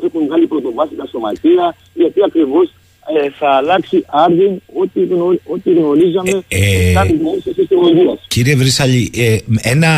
έχουν 0.06 0.20
βγάλει 0.26 0.46
πρωτοβάθμια 0.46 1.06
σωματεία, 1.10 1.76
γιατί 1.94 2.20
ακριβώς 2.28 2.66
ε, 3.16 3.30
θα 3.38 3.48
αλλάξει 3.50 4.04
άρδιν 4.06 4.52
ό,τι, 4.82 5.00
ό,τι 5.54 5.70
γνωρίζαμε 5.72 6.30
ε, 6.48 6.90
ε, 6.90 6.94
Κύριε 8.28 8.56
Βρύσαλη, 8.56 9.10
ε, 9.16 9.36
ένα 9.62 9.92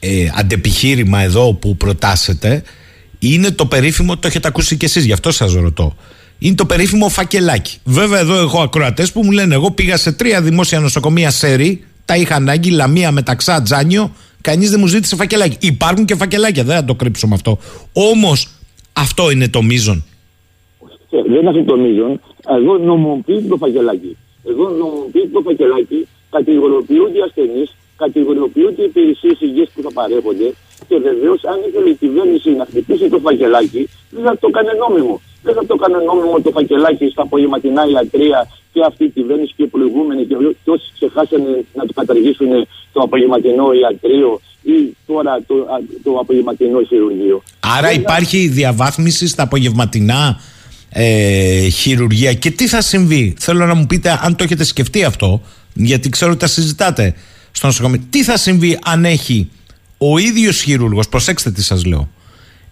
ε, 0.00 0.28
αντεπιχείρημα 0.38 1.20
εδώ 1.20 1.54
που 1.54 1.76
προτάσετε 1.76 2.62
είναι 3.18 3.50
το 3.50 3.66
περίφημο, 3.66 4.16
το 4.16 4.26
έχετε 4.26 4.48
ακούσει 4.48 4.76
κι 4.76 4.84
εσείς, 4.84 5.04
γι' 5.04 5.12
αυτό 5.12 5.30
σας 5.30 5.52
ρωτώ. 5.54 5.96
Είναι 6.42 6.54
το 6.54 6.66
περίφημο 6.66 7.08
φακελάκι. 7.08 7.78
Βέβαια, 7.84 8.18
εδώ 8.18 8.40
έχω 8.40 8.60
ακροατές 8.62 9.12
που 9.12 9.24
μου 9.24 9.30
λένε: 9.30 9.54
Εγώ 9.54 9.70
πήγα 9.70 9.96
σε 9.96 10.12
τρία 10.12 10.42
δημόσια 10.42 10.80
νοσοκομεία 10.80 11.30
σέρι, 11.30 11.84
τα 12.04 12.16
είχα 12.16 12.34
ανάγκη, 12.34 12.70
Λαμία, 12.70 13.10
Μεταξά, 13.12 13.62
Τζάνιο. 13.62 14.12
Κανείς 14.40 14.70
δεν 14.70 14.80
μου 14.80 14.86
ζήτησε 14.86 15.16
φακελάκι. 15.16 15.56
Υπάρχουν 15.60 16.04
και 16.04 16.14
φακελάκια, 16.14 16.64
δεν 16.64 16.76
θα 16.76 16.84
το 16.84 16.94
κρύψουμε 16.94 17.34
αυτό. 17.34 17.58
Όμως, 17.92 18.48
αυτό 18.92 19.30
είναι 19.30 19.48
το 19.48 19.62
μείζον. 19.62 20.04
Ε, 21.10 21.22
δεν 21.28 21.40
είναι 21.40 21.48
αυτό 21.48 21.64
το 21.64 21.76
μείζον. 21.76 22.20
Εγώ 22.56 22.78
νομοποιείται 22.78 23.48
το 23.48 23.56
φακελάκι. 23.56 24.16
Εγώ 24.50 24.68
νομοποιείται 24.68 25.28
το 25.32 25.40
φακελάκι, 25.44 26.06
κατηγοριοποιούνται 26.30 27.18
οι 27.18 27.22
ασθενείς, 27.26 27.70
κατηγοριοποιούνται 27.96 28.82
οι 28.82 28.84
υπηρεσίες 28.84 29.40
υγείας 29.40 29.68
που 29.74 29.82
θα 29.82 29.92
παρέχονται 29.92 30.48
και 30.88 30.96
βεβαίως 31.08 31.40
αν 31.44 31.58
ήθελε 31.68 31.88
η 31.88 31.96
κυβέρνηση 32.02 32.50
να 32.50 32.64
χτυπήσει 32.64 33.08
το 33.08 33.18
φακελάκι, 33.18 33.82
δεν 34.10 34.22
θα 34.26 34.38
το 34.40 34.46
έκανε 34.50 34.72
νόμιμο. 34.82 35.20
Δεν 35.42 35.54
θα 35.54 35.66
το 35.66 35.74
έκανε 35.78 35.98
νόμιμο 36.04 36.40
το 36.40 36.50
φακελάκι 36.50 37.06
στα 37.12 37.22
απογευματινά 37.22 37.82
ιατρία 37.92 38.48
και 38.72 38.80
αυτή 38.86 39.04
η 39.04 39.08
κυβέρνηση 39.08 39.52
και 39.56 39.62
οι 39.62 39.66
προηγούμενοι 39.66 40.24
και 40.26 40.70
όσοι 40.70 40.86
ξεχάσανε 40.94 41.64
να 41.74 41.86
το 41.86 41.92
καταργήσουν 41.92 42.48
το 42.92 43.00
απογευματινό 43.00 43.66
ιατρείο 43.82 44.40
ή 44.62 44.96
τώρα 45.06 45.42
το, 45.46 45.54
το 46.02 46.10
απογευματινό 46.18 46.82
χειρουργείο. 46.82 47.42
Άρα 47.60 47.92
υπάρχει 47.92 48.48
διαβάθμιση 48.48 49.28
στα 49.28 49.42
απογευματινά 49.42 50.40
ε, 50.92 51.68
χειρουργία 51.68 52.32
και 52.32 52.50
τι 52.50 52.68
θα 52.68 52.80
συμβεί; 52.80 53.34
Θέλω 53.38 53.66
να 53.66 53.74
μου 53.74 53.86
πείτε 53.86 54.18
αν 54.22 54.36
το 54.36 54.44
έχετε 54.44 54.64
σκεφτεί 54.64 55.04
αυτό, 55.04 55.42
γιατί 55.74 56.08
ξέρω 56.08 56.30
ότι 56.30 56.40
τα 56.40 56.46
συζητάτε 56.46 57.14
στο 57.50 57.66
νοσοκομείο. 57.66 58.00
Τι 58.10 58.24
θα 58.24 58.36
συμβεί 58.36 58.78
αν 58.84 59.04
έχει 59.04 59.50
ο 59.98 60.18
ίδιος 60.18 60.60
χειρούργος, 60.60 61.08
προσέξτε 61.08 61.50
τι 61.50 61.62
σας 61.62 61.84
λέω, 61.84 62.08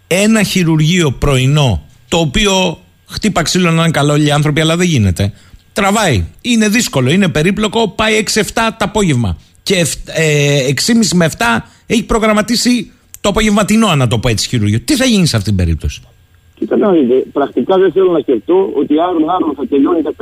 ένα 0.06 0.42
χειρουργείο 0.42 1.12
πρωινό, 1.12 1.87
το 2.08 2.18
οποίο 2.18 2.78
χτύπα 3.06 3.42
ξύλο 3.42 3.70
να 3.70 3.82
είναι 3.82 3.90
καλό 3.90 4.12
όλοι 4.12 4.26
οι 4.26 4.30
άνθρωποι, 4.30 4.60
αλλά 4.60 4.76
δεν 4.76 4.86
γίνεται. 4.86 5.32
Τραβάει. 5.72 6.26
Είναι 6.40 6.68
δύσκολο, 6.68 7.10
είναι 7.10 7.28
περίπλοκο, 7.28 7.88
πάει 7.88 8.22
6-7 8.34 8.40
το 8.54 8.76
απόγευμα. 8.78 9.36
Και 9.62 9.86
ε, 10.04 10.68
6,5 10.86 11.08
με 11.14 11.30
7 11.38 11.44
έχει 11.86 12.04
προγραμματίσει 12.04 12.92
το 13.20 13.28
απογευματινό, 13.28 13.94
να 13.94 14.06
το 14.08 14.18
πω 14.18 14.28
έτσι, 14.28 14.48
χειρουργείο. 14.48 14.80
Τι 14.80 14.94
θα 14.96 15.04
γίνει 15.04 15.26
σε 15.26 15.36
αυτή 15.36 15.48
την 15.48 15.58
περίπτωση; 15.58 16.00
Κοίτα 16.54 16.76
να 16.76 16.90
δείτε, 16.92 17.14
πρακτικά 17.32 17.78
δεν 17.78 17.92
θέλω 17.92 18.10
να 18.10 18.20
σκεφτώ 18.20 18.70
ότι 18.74 18.94
άλλο 18.98 19.26
άλλο 19.34 19.52
θα 19.56 19.66
τελειώνει 19.66 20.02
το 20.02 20.14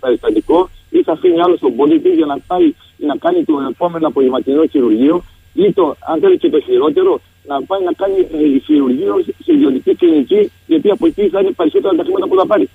περιστατικό 0.00 0.70
ή 0.90 1.02
θα 1.02 1.12
αφήνει 1.12 1.40
άλλος 1.40 1.60
τον 1.60 1.76
πολίτη 1.76 2.08
για 2.08 2.26
να 2.26 2.38
πάει 2.46 2.74
να 2.96 3.16
κάνει 3.16 3.44
το 3.44 3.54
επόμενο 3.70 4.06
απογευματινό 4.06 4.66
χειρουργείο 4.66 5.24
ή 5.52 5.72
το, 5.72 5.96
αν 6.10 6.20
θέλει 6.20 6.38
και 6.38 6.50
το 6.50 6.60
χειρότερο, 6.60 7.20
να 7.46 7.62
πάει 7.62 7.82
να 7.82 7.92
κάνει 7.92 8.18
ε, 8.18 8.58
χειρουργείο 8.58 9.24
σε 9.44 9.52
ιδιωτική 9.52 9.94
κλινική, 9.94 10.50
γιατί 10.66 10.90
από 10.90 11.06
εκεί 11.06 11.28
θα 11.28 11.40
είναι 11.40 11.50
περισσότερα 11.50 11.94
τα 11.94 12.02
χρήματα 12.02 12.26
που 12.28 12.36
θα 12.36 12.46
πάρει. 12.46 12.68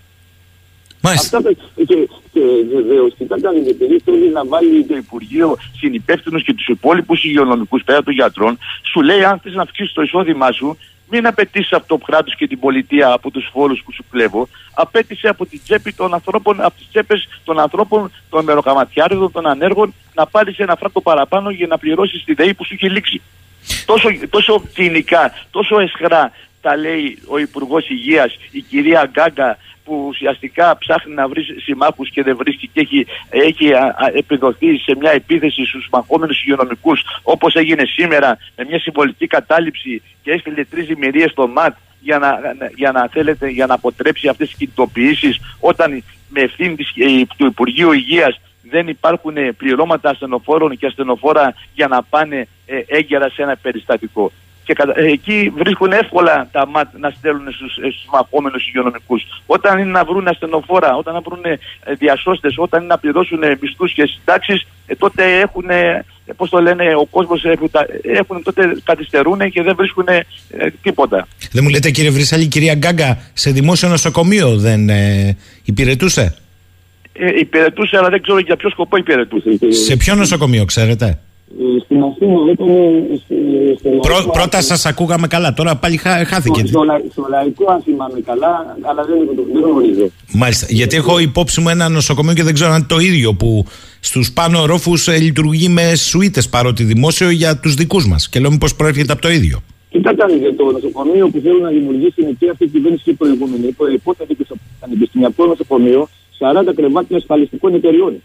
Μάλιστα. 1.02 1.38
Αυτά, 1.38 1.54
και, 1.76 2.10
και 2.32 2.42
βεβαίω, 2.74 3.10
κοιτάξτε, 3.10 3.50
επειδή 3.70 4.00
θέλει 4.06 4.30
να 4.30 4.46
βάλει 4.46 4.84
το 4.84 4.96
Υπουργείο 4.96 5.58
συνυπεύθυνου 5.78 6.40
και 6.40 6.54
τους 6.54 6.68
υπόλοιπους 6.68 7.24
υγειονομικούς 7.24 7.84
πέρα 7.84 8.04
των 8.04 8.14
γιατρών, 8.14 8.58
σου 8.92 9.02
λέει 9.02 9.24
αν 9.24 9.40
θες 9.40 9.54
να 9.54 9.62
αυξήσεις 9.62 9.94
το 9.94 10.02
εισόδημά 10.02 10.52
σου, 10.52 10.78
μην 11.10 11.28
απαιτήσεις 11.28 11.74
από 11.74 11.88
το 11.88 11.98
κράτος 11.98 12.36
και 12.36 12.48
την 12.48 12.60
πολιτεία, 12.60 13.12
από 13.12 13.32
τους 13.32 13.50
φόρους 13.52 13.82
που 13.86 13.92
σου 13.92 14.04
κλέβω. 14.12 14.48
Απέτησε 14.74 15.28
από 15.28 15.46
την 15.46 15.60
τσέπη 15.64 15.94
των 15.94 16.14
ανθρώπων, 16.14 16.62
από 16.62 16.78
τις 16.78 16.88
τσέπες 16.90 17.28
των 17.44 17.60
ανθρώπων, 17.60 18.12
των 18.30 18.44
μεροκαματιάριδων, 18.44 19.32
των 19.32 19.48
ανέργων, 19.48 19.94
να 20.14 20.26
πάρεις 20.26 20.58
ένα 20.58 20.76
φράγκο 20.76 21.02
παραπάνω 21.02 21.50
για 21.50 21.68
να 21.68 21.78
πληρώσεις 21.78 22.24
τη 22.24 22.34
ΔΕΗ 22.34 22.54
που 22.54 22.66
σου 22.66 22.74
έχει 22.74 22.90
λήξει. 22.90 23.22
Τόσο, 23.86 24.10
τόσο 24.30 24.64
κοινικά, 24.74 25.34
τόσο 25.52 25.80
εσχρά 25.80 26.32
τα 26.62 26.76
λέει 26.76 27.18
ο 27.28 27.38
Υπουργός 27.38 27.90
Υγείας, 27.90 28.38
η 28.52 28.62
κυρία 28.62 29.10
Γκάγκα, 29.12 29.58
που 29.84 30.06
ουσιαστικά 30.08 30.78
ψάχνει 30.78 31.14
να 31.14 31.28
βρει 31.28 31.44
συμμάχους 31.44 32.10
και 32.10 32.24
δεν 32.24 32.36
βρίσκει 32.38 32.70
και 32.74 32.80
έχει, 32.80 33.06
έχει 33.30 33.72
επιδοθεί 34.14 34.78
σε 34.78 34.96
μια 35.00 35.12
επίθεση 35.12 35.66
στους 35.66 35.88
μαχόμενους 35.92 36.42
υγειονομικούς, 36.42 37.02
όπως 37.24 37.56
έγινε 37.56 37.86
σήμερα 37.86 38.38
με 38.56 38.66
μια 38.70 38.80
συμβολική 38.80 39.28
κατάληψη 39.28 40.02
και 40.24 40.32
έστειλε 40.32 40.66
τρεις 40.66 40.86
ζημιρίε 40.86 41.28
στο 41.28 41.48
ΜΑΤ 41.48 41.76
για 42.00 42.18
να, 42.18 42.40
για 42.76 42.92
να 42.92 43.08
θέλετε, 43.12 43.50
για 43.50 43.66
να 43.66 43.74
αποτρέψει 43.74 44.28
αυτές 44.28 44.48
τις 44.48 44.58
κινητοποιήσεις 44.58 45.40
όταν 45.60 46.04
με 46.30 46.42
ευθύνη 46.42 46.76
ε, 46.96 47.26
του 47.38 47.46
Υπουργείου 47.46 47.92
Υγείας 47.92 48.40
δεν 48.70 48.88
υπάρχουν 48.88 49.34
πληρώματα 49.58 50.10
ασθενοφόρων 50.10 50.78
και 50.78 50.86
ασθενοφόρα 50.86 51.54
για 51.74 51.88
να 51.88 52.04
πάνε 52.04 52.48
ε, 52.66 52.80
έγκαιρα 52.88 53.30
σε 53.30 53.42
ένα 53.42 53.56
περιστατικό 53.62 54.32
και 54.68 54.76
ε, 54.96 55.12
εκεί 55.12 55.54
βρίσκουν 55.56 55.92
εύκολα 55.92 56.48
τα 56.52 56.68
ΜΑΤ 56.68 56.88
να 57.00 57.10
στέλνουν 57.10 57.52
στους, 57.52 57.78
ε, 57.78 57.90
στους 57.92 58.08
μαχόμενους 58.12 58.68
υγειονομικούς. 58.68 59.22
Όταν 59.46 59.80
είναι 59.80 59.92
να 59.92 60.04
βρουν 60.04 60.28
ασθενοφόρα, 60.28 60.96
όταν 60.96 61.14
να 61.14 61.22
βρουν 61.22 61.46
ε, 61.46 61.94
διασώστες, 61.94 62.54
όταν 62.58 62.80
είναι 62.80 62.94
να 62.94 63.00
πληρώσουν 63.00 63.40
μισθούς 63.62 63.94
και 63.94 64.06
συντάξεις, 64.06 64.68
τότε 64.98 65.40
έχουν, 65.40 65.66
πώς 66.36 66.50
το 66.50 66.60
λένε, 66.62 66.96
ο 66.96 67.06
κόσμος 67.06 67.44
έχουν, 68.02 68.44
τότε 68.44 68.78
καθυστερούν 68.84 69.40
και 69.52 69.62
δεν 69.62 69.76
βρίσκουν 69.76 70.08
τίποτα. 70.82 71.28
Δεν 71.52 71.64
μου 71.64 71.70
λέτε 71.70 71.92
κύριε 71.92 72.10
Βρυσάλη, 72.10 72.48
κυρία 72.48 72.76
Γκάγκα, 72.76 73.18
σε 73.34 73.52
δημόσιο 73.52 73.90
νοσοκομείο 73.90 74.58
δεν 74.58 74.90
υπηρετούσε; 75.64 76.36
Ε, 77.20 77.40
υπηρετούσε, 77.40 77.98
αλλά 77.98 78.10
δεν 78.10 78.22
ξέρω 78.22 78.40
για 78.40 78.56
ποιο 78.56 78.70
σκοπό 78.70 78.98
υπηρετούσε. 78.98 79.50
Σε 79.70 79.96
ποιο 79.96 80.16
νοσοκομείο, 80.16 80.66
ξέρετε; 80.66 81.20
Στην 81.84 82.04
Αθήνα 82.04 82.38
ήταν. 82.52 82.68
Πρω, 84.02 84.30
πρώτα 84.32 84.62
σας 84.62 84.86
ακούγαμε 84.86 85.28
καλά, 85.28 85.54
τώρα 85.54 85.76
πάλι 85.76 85.98
χά, 85.98 86.26
χάθηκε. 86.26 86.66
Στο, 86.66 86.84
στο, 87.12 87.28
λαϊκό, 87.30 87.72
αν 87.72 87.82
θυμάμαι 87.82 88.20
καλά, 88.26 88.78
αλλά 88.82 89.04
δεν, 89.04 89.18
δεν 89.54 89.64
γνωρίζω. 89.64 90.10
Μάλιστα. 90.34 90.66
Γιατί 90.70 90.96
έχω 90.96 91.20
υπόψη 91.20 91.62
μου 91.62 91.70
ένα 91.70 91.90
νοσοκομείο 91.90 92.34
και 92.34 92.44
δεν 92.44 92.54
ξέρω 92.54 92.72
αν 92.72 92.78
είναι 92.78 92.86
το 92.88 93.00
ίδιο 93.00 93.34
που 93.34 93.66
στους 94.00 94.32
πάνω 94.32 94.66
ρόφους 94.66 95.08
ε, 95.08 95.18
λειτουργεί 95.18 95.70
με 95.70 95.96
σουίτες 95.96 96.50
παρότι 96.50 96.84
δημόσιο 96.84 97.30
για 97.30 97.60
τους 97.60 97.74
δικούς 97.74 98.08
μας. 98.08 98.30
Και 98.30 98.40
λέω 98.40 98.52
μήπως 98.52 98.76
προέρχεται 98.76 99.12
από 99.12 99.22
το 99.22 99.30
ίδιο. 99.30 99.64
Κοιτάξτε, 99.90 100.38
για 100.38 100.56
το 100.56 100.64
νοσοκομείο 100.72 101.30
που 101.30 101.40
θέλουν 101.44 101.62
να 101.62 101.70
δημιουργήσει 101.70 102.22
είναι 102.22 102.36
και 102.40 102.50
αυτή 102.50 102.64
η 102.64 102.68
κυβέρνηση 102.68 103.04
και 103.04 103.10
η 103.10 103.14
προηγούμενη. 103.14 103.76
Υποτίθεται 103.94 104.34
και 104.34 104.44
στο 104.46 104.56
πανεπιστημιακό 104.80 105.46
νοσοκομείο 105.46 106.10
40 106.40 106.74
κρεβάτια 106.76 107.18
ασφαλιστικών 107.18 107.74
εταιριών. 107.74 108.22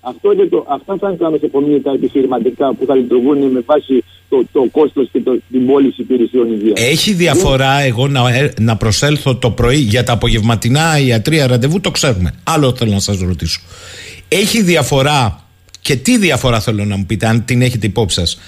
Αυτό 0.00 0.32
είναι 0.32 0.44
το, 0.44 0.66
αυτά 0.68 0.96
θα 1.00 1.08
είναι 1.08 1.16
τα 1.16 1.30
νοσοκομεία 1.30 1.82
τα 1.82 1.90
επιχειρηματικά 1.90 2.74
που 2.74 2.84
θα 2.86 2.94
λειτουργούν 2.94 3.38
με 3.38 3.60
βάση 3.66 4.04
το, 4.28 4.44
το 4.52 4.68
κόστος 4.72 5.08
και 5.12 5.20
το, 5.20 5.40
την 5.50 5.66
πώληση 5.66 6.00
υπηρεσιών 6.00 6.52
υγείας. 6.52 6.80
Έχει 6.80 7.12
διαφορά, 7.12 7.80
εγώ 7.80 8.08
να, 8.08 8.30
ε, 8.34 8.52
να 8.60 8.76
προσέλθω 8.76 9.36
το 9.36 9.50
πρωί 9.50 9.78
για 9.78 10.04
τα 10.04 10.12
απογευματινά 10.12 10.98
ιατρία 10.98 11.46
ραντεβού, 11.46 11.80
το 11.80 11.90
ξέρουμε. 11.90 12.34
Άλλο 12.44 12.74
θέλω 12.76 12.92
να 12.92 13.00
σας 13.00 13.20
ρωτήσω. 13.20 13.60
Έχει 14.28 14.62
διαφορά 14.62 15.44
και 15.80 15.96
τι 15.96 16.18
διαφορά 16.18 16.60
θέλω 16.60 16.84
να 16.84 16.96
μου 16.96 17.04
πείτε, 17.06 17.26
αν 17.26 17.44
την 17.44 17.62
έχετε 17.62 17.86
υπόψη 17.86 18.18
σας. 18.18 18.38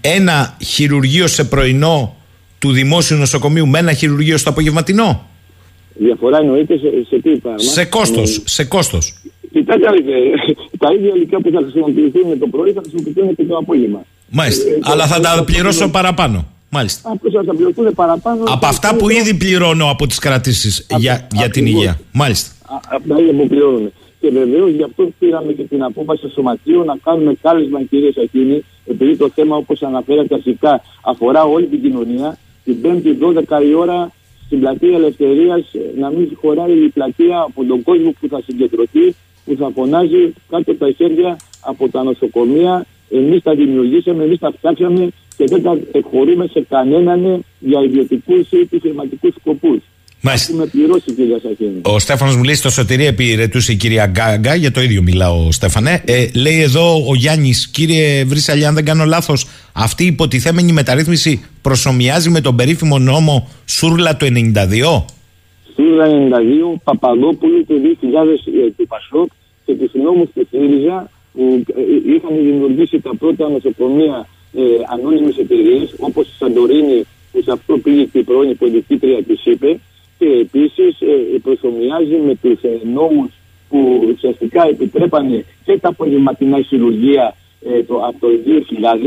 Ένα 0.00 0.56
χειρουργείο 0.64 1.26
σε 1.26 1.44
πρωινό 1.44 2.16
του 2.58 2.72
δημόσιου 2.72 3.16
νοσοκομείου 3.16 3.66
με 3.66 3.78
ένα 3.78 3.92
χειρουργείο 3.92 4.36
στο 4.36 4.50
απογευματινό; 4.50 5.28
Διαφορά 5.94 6.38
εννοείται 6.38 6.78
σε, 6.78 6.88
σε 7.08 7.20
τι 7.20 7.30
πράγμα; 7.30 7.58
Σε 7.58 7.84
κόστος. 7.84 8.42
Σε 8.44 8.64
κόστος. 8.64 9.14
Κοιτάξτε, 9.52 9.90
τα 10.78 10.92
ίδια 10.92 11.12
υλικά 11.14 11.40
που 11.40 11.50
θα 11.50 11.60
χρησιμοποιηθούν 11.62 12.38
το 12.38 12.46
πρωί 12.46 12.72
θα 12.72 12.80
χρησιμοποιηθούν 12.80 13.36
και 13.36 13.44
το 13.44 13.56
απόγευμα. 13.56 14.04
Μάλιστα. 14.30 14.70
Ε, 14.70 14.78
Αλλά 14.82 15.06
θα 15.06 15.20
τα 15.20 15.44
πληρώσω 15.44 15.88
παραπάνω. 15.90 16.46
Μάλιστα. 16.68 17.10
Αυτό 17.10 17.44
θα 17.44 17.54
πληρωθούν 17.54 17.94
παραπάνω. 17.94 18.44
Από 18.46 18.66
αυτά 18.66 18.96
που 18.96 19.10
ήδη 19.10 19.34
πληρώνω 19.34 19.90
από 19.90 20.06
τις 20.06 20.18
κρατήσεις 20.18 20.86
για, 20.98 21.26
για 21.34 21.48
την 21.50 21.66
υγεία. 21.66 22.00
Μάλιστα. 22.12 22.50
Από 22.88 23.08
τα 23.08 23.20
ίδια 23.20 23.32
που 23.32 23.46
πληρώνουν. 23.46 23.92
Και 24.20 24.30
βεβαίως 24.30 24.70
γι' 24.70 24.82
αυτό 24.82 25.10
πήραμε 25.18 25.52
και 25.52 25.62
την 25.62 25.82
απόφαση 25.82 26.18
στο 26.18 26.28
Σωματείο 26.28 26.84
να 26.84 26.96
κάνουμε 27.04 27.34
κάλεσμα, 27.42 27.82
κυρίες 27.82 28.14
Ακίνη, 28.24 28.64
επειδή 28.86 29.16
το 29.16 29.30
θέμα, 29.34 29.56
όπως 29.56 29.82
αναφέρατε 29.82 30.34
αρχικά, 30.34 30.82
αφορά 31.02 31.42
όλη 31.44 31.66
την 31.66 31.82
κοινωνία. 31.82 32.38
Την 32.64 32.76
5η 32.82 33.08
12 33.58 33.64
η 33.68 33.74
ώρα 33.74 34.12
στην 34.52 34.64
πλατεία 34.64 34.96
Ελευθερίας 34.96 35.64
να 35.96 36.10
μην 36.10 36.36
χωράει 36.40 36.84
η 36.84 36.88
πλατεία 36.88 37.40
από 37.40 37.64
τον 37.64 37.82
κόσμο 37.82 38.14
που 38.20 38.28
θα 38.28 38.40
συγκεντρωθεί 38.46 39.14
που 39.44 39.54
θα 39.58 39.70
φωνάζει 39.74 40.32
κάτω 40.50 40.70
από 40.70 40.84
τα 40.84 40.90
χέρια 40.90 41.36
από 41.60 41.88
τα 41.88 42.02
νοσοκομεία. 42.02 42.86
Εμείς 43.10 43.42
τα 43.42 43.54
δημιουργήσαμε, 43.54 44.24
εμείς 44.24 44.38
τα 44.38 44.52
φτιάξαμε 44.56 45.08
και 45.36 45.44
δεν 45.44 45.62
τα 45.62 45.78
εκχωρούμε 45.92 46.46
σε 46.46 46.60
κανέναν 46.68 47.44
για 47.58 47.82
ιδιωτικούς 47.82 48.50
ή 48.50 48.58
επιχειρηματικούς 48.58 49.34
σκοπούς. 49.40 49.80
Μάλιστα. 50.24 50.52
Έχουμε 50.52 50.66
πληρώσει, 50.66 51.12
κυρία 51.12 51.38
Σαχίνη. 51.42 51.80
Ο 51.82 51.98
Στέφανος 51.98 52.36
μου 52.36 52.42
λέει 52.42 52.54
στο 52.54 52.70
σωτηρία 52.70 53.06
επιρετούσε 53.06 53.72
η 53.72 53.76
κυρία 53.76 54.06
Γκάγκα, 54.06 54.54
για 54.54 54.70
το 54.70 54.80
ίδιο 54.80 55.02
μιλάω, 55.02 55.52
Στέφανε. 55.52 56.02
Ε, 56.06 56.26
λέει 56.34 56.60
εδώ 56.60 57.06
ο 57.08 57.14
Γιάννης, 57.14 57.68
κύριε 57.68 58.24
Βρύσαλη, 58.24 58.66
αν 58.66 58.74
δεν 58.74 58.84
κάνω 58.84 59.04
λάθος, 59.04 59.46
αυτή 59.72 60.04
η 60.04 60.06
υποτιθέμενη 60.06 60.72
μεταρρύθμιση 60.72 61.44
προσωμιάζει 61.62 62.30
με 62.30 62.40
τον 62.40 62.56
περίφημο 62.56 62.98
νόμο 62.98 63.48
Σούρλα 63.64 64.16
το 64.16 64.26
92. 64.26 65.04
Σούρλα 65.74 66.06
92, 66.74 66.80
Παπαδόπουλου 66.84 67.64
το 67.66 67.74
2000 67.74 68.72
του 68.76 68.86
Πασόκ 68.86 69.30
και 69.64 69.74
τους 69.74 69.90
νόμους 69.94 70.28
του 70.34 70.46
ΣΥΡΙΖΑ 70.50 71.10
που 71.32 71.64
ε, 71.76 72.14
είχαν 72.14 72.36
δημιουργήσει 72.42 73.00
τα 73.00 73.16
πρώτα 73.18 73.48
νοσοκομεία 73.48 74.28
ε, 74.54 74.60
ανώνυμες 74.92 75.36
εταιρείες, 75.36 75.94
όπως 75.98 76.26
η 76.26 76.32
Σαντορίνη 76.38 77.06
που 77.32 77.42
σε 77.42 77.50
αυτό 77.52 77.78
πήγε 77.78 78.04
και 78.04 78.18
η 78.18 78.22
πρώην 78.22 78.50
υποδικήτρια 78.50 79.22
της 79.22 79.44
είπε 79.44 79.78
και 80.22 80.28
επίσης 80.40 81.00
ε, 81.00 81.38
προσωμιάζει 81.42 82.16
με 82.26 82.34
τους 82.42 82.62
ε, 82.62 82.80
νόμους 82.94 83.30
που 83.68 83.78
ουσιαστικά 84.14 84.68
επιτρέπανε 84.68 85.44
και 85.64 85.78
τα 85.78 85.88
απογευματινά 85.88 86.60
χειρουργία 86.60 87.34
ε, 87.66 87.82
το, 87.82 87.94
από 87.94 88.16
το 88.20 88.28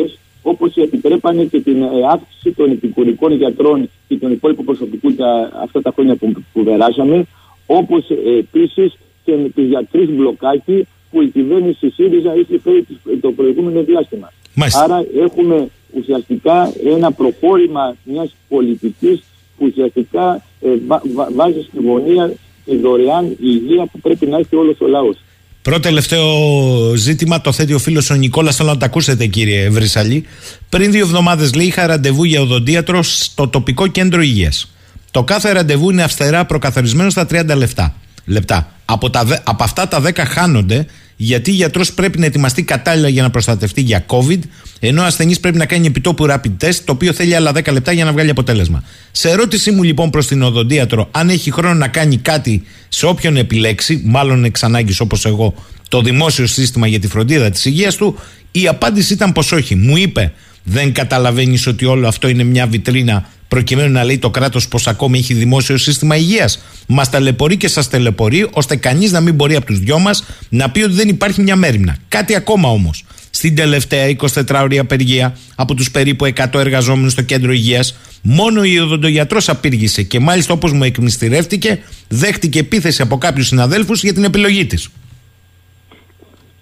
2000 0.06 0.10
όπως 0.42 0.76
επιτρέπανε 0.76 1.44
και 1.44 1.60
την 1.62 1.82
ε, 1.82 1.88
αύξηση 2.12 2.52
των 2.52 2.72
επικουρικών 2.72 3.32
γιατρών 3.34 3.90
και 4.08 4.16
των 4.16 4.32
υπόλοιπων 4.32 4.66
προσωπικού 4.66 5.14
τα, 5.14 5.52
αυτά 5.64 5.82
τα 5.82 5.92
χρόνια 5.96 6.16
που, 6.16 6.32
που 6.54 6.64
περάσαμε 6.64 7.26
όπως 7.66 8.10
ε, 8.10 8.38
επίσης 8.38 8.98
και 9.24 9.36
με 9.36 9.50
τους 9.50 9.66
γιατρούς 9.66 10.10
μπλοκάκι 10.10 10.88
που 11.12 11.22
η 11.22 11.28
κυβέρνηση 11.28 11.90
ΣΥΡΙΖΑ 11.90 12.36
είχε 12.36 12.60
φέρει 12.60 12.86
το 13.22 13.32
προηγούμενο 13.32 13.84
διάστημα. 13.84 14.32
Μάλιστα. 14.56 14.84
Άρα 14.84 15.06
έχουμε 15.18 15.68
ουσιαστικά 15.98 16.74
ένα 16.86 17.12
προχώρημα 17.12 17.96
μιας 18.04 18.36
πολιτικής 18.48 19.20
που 19.20 19.35
ουσιαστικά 19.58 20.44
ε, 20.62 20.68
βά, 20.88 21.02
βά, 21.16 21.28
βάζει 21.36 21.66
στη 21.68 21.78
γωνία 21.88 22.34
τη 22.66 22.78
δωρεάν 22.78 23.36
υγεία 23.40 23.86
που 23.92 24.00
πρέπει 24.00 24.26
να 24.26 24.38
έχει 24.38 24.56
όλος 24.56 24.80
ο 24.80 24.88
λαός. 24.88 25.18
Πρώτο 25.62 25.80
τελευταίο 25.80 26.26
ζήτημα 26.96 27.42
το 27.42 27.52
θέτει 27.52 27.74
ο 27.74 27.80
φίλος 27.80 28.10
ο 28.10 28.16
Νικόλας. 28.16 28.56
Θέλω 28.56 28.70
να 28.70 28.78
το 28.78 28.86
ακούσετε, 28.86 29.26
κύριε 29.26 29.70
Βρυσαλή. 29.70 30.26
Πριν 30.70 30.92
δύο 30.92 31.06
εβδομάδες, 31.06 31.54
λέει, 31.54 31.66
είχα 31.66 31.88
ραντεβού 31.88 32.24
για 32.24 32.42
οδοντίατρο 32.42 33.04
στο 33.04 33.48
τοπικό 33.48 33.88
κέντρο 33.88 34.22
υγείας. 34.22 34.74
Το 35.12 35.24
κάθε 35.24 35.52
ραντεβού 35.52 35.90
είναι 35.90 36.04
αυστηρά 36.04 36.46
προκαθορισμένο 36.46 37.10
στα 37.10 37.26
30 37.30 37.56
λεπτά. 37.56 37.96
λεπτά. 38.26 38.72
Από, 38.86 39.10
τα, 39.10 39.42
από 39.44 39.64
αυτά 39.64 39.88
τα 39.88 40.02
10 40.02 40.12
χάνονται 40.16 40.86
γιατί 41.16 41.52
γιατρός 41.52 41.94
πρέπει 41.94 42.20
να 42.20 42.26
ετοιμαστεί 42.26 42.64
κατάλληλα 42.64 43.10
για 43.10 43.22
να 43.22 43.30
προστατευτεί 43.30 43.82
για 43.82 44.06
COVID, 44.08 44.40
ενώ 44.80 45.02
ο 45.02 45.06
ασθενής 45.06 45.40
πρέπει 45.40 45.58
να 45.58 45.66
κάνει 45.66 45.88
επιτόπου 45.88 46.26
rapid 46.30 46.66
test, 46.66 46.76
το 46.86 46.92
οποίο 46.92 47.14
θέλει 47.14 47.36
άλλα 47.36 47.52
10 47.52 47.72
λεπτά 47.72 47.92
για 47.92 48.06
να 48.06 48.12
βγάλει 48.12 48.30
αποτέλεσμα. 48.30 48.84
Σε 49.12 49.30
ερώτησή 49.30 49.72
μου 49.72 49.84
λοιπόν 49.84 50.10
προς 50.10 50.28
την 50.28 50.44
οδοντίατρο, 50.44 51.08
αν 51.12 51.30
έχει 51.30 51.52
χρόνο 51.52 51.74
να 51.74 51.88
κάνει 51.88 52.18
κάτι 52.18 52.64
σε 52.90 53.06
όποιον 53.06 53.38
επιλέξει, 53.38 54.02
μάλλον 54.06 54.44
εξ 54.44 54.64
ανάγκης 54.64 55.00
όπως 55.00 55.26
εγώ, 55.26 55.54
το 55.90 56.02
δημόσιο 56.02 56.48
σύστημα 56.48 56.88
για 56.88 57.00
τη 57.00 57.08
φροντίδα 57.08 57.50
της 57.50 57.66
υγείας 57.66 57.96
του, 57.96 58.20
η 58.52 58.68
απάντηση 58.68 59.14
ήταν 59.14 59.32
πως 59.32 59.52
όχι. 59.52 59.76
Μου 59.76 59.98
είπε, 59.98 60.34
δεν 60.68 60.94
καταλαβαίνεις 60.94 61.68
ότι 61.68 61.86
όλο 61.86 62.08
αυτό 62.08 62.28
είναι 62.28 62.44
μια 62.44 62.68
βιτρίνα 62.68 63.30
προκειμένου 63.48 63.92
να 63.92 64.04
λέει 64.04 64.18
το 64.18 64.30
κράτος 64.30 64.68
πως 64.68 64.88
ακόμη 64.88 65.18
έχει 65.18 65.34
δημόσιο 65.34 65.78
σύστημα 65.78 66.16
υγείας. 66.16 66.60
Μας 66.88 67.10
ταλαιπωρεί 67.10 67.58
και 67.58 67.68
σας 67.68 67.90
ταλαιπωρεί, 67.90 68.48
ώστε 68.52 68.76
κανείς 68.76 69.12
να 69.12 69.22
μην 69.22 69.34
μπορεί 69.34 69.56
από 69.56 69.66
τους 69.66 69.80
δυο 69.80 70.00
μας 70.00 70.24
να 70.50 70.70
πει 70.70 70.82
ότι 70.82 70.94
δεν 70.94 71.10
υπάρχει 71.10 71.42
μια 71.42 71.56
μέρημνα. 71.56 71.98
Κάτι 72.08 72.36
ακόμα 72.36 72.70
όμως. 72.70 73.04
Στην 73.30 73.56
τελευταία 73.56 74.08
24 74.08 74.62
ώρια 74.62 74.82
απεργία 74.82 75.38
από 75.56 75.74
τους 75.74 75.92
περίπου 75.92 76.26
100 76.26 76.60
εργαζόμενους 76.60 77.12
στο 77.12 77.22
κέντρο 77.22 77.52
υγείας, 77.52 77.96
μόνο 78.22 78.64
η 78.64 78.80
οδοντογιατρός 78.80 79.50
απήργησε 79.50 80.04
και 80.04 80.20
μάλιστα 80.20 80.54
όπως 80.54 80.72
μου 80.72 80.84
εκμυστηρεύτηκε, 80.84 81.80
δέχτηκε 82.08 82.60
επίθεση 82.60 83.02
από 83.02 83.18
κάποιους 83.18 83.48
συναδέλφους 83.48 84.04
για 84.04 84.14
την 84.14 84.24
επιλογή 84.24 84.66
της. 84.66 84.90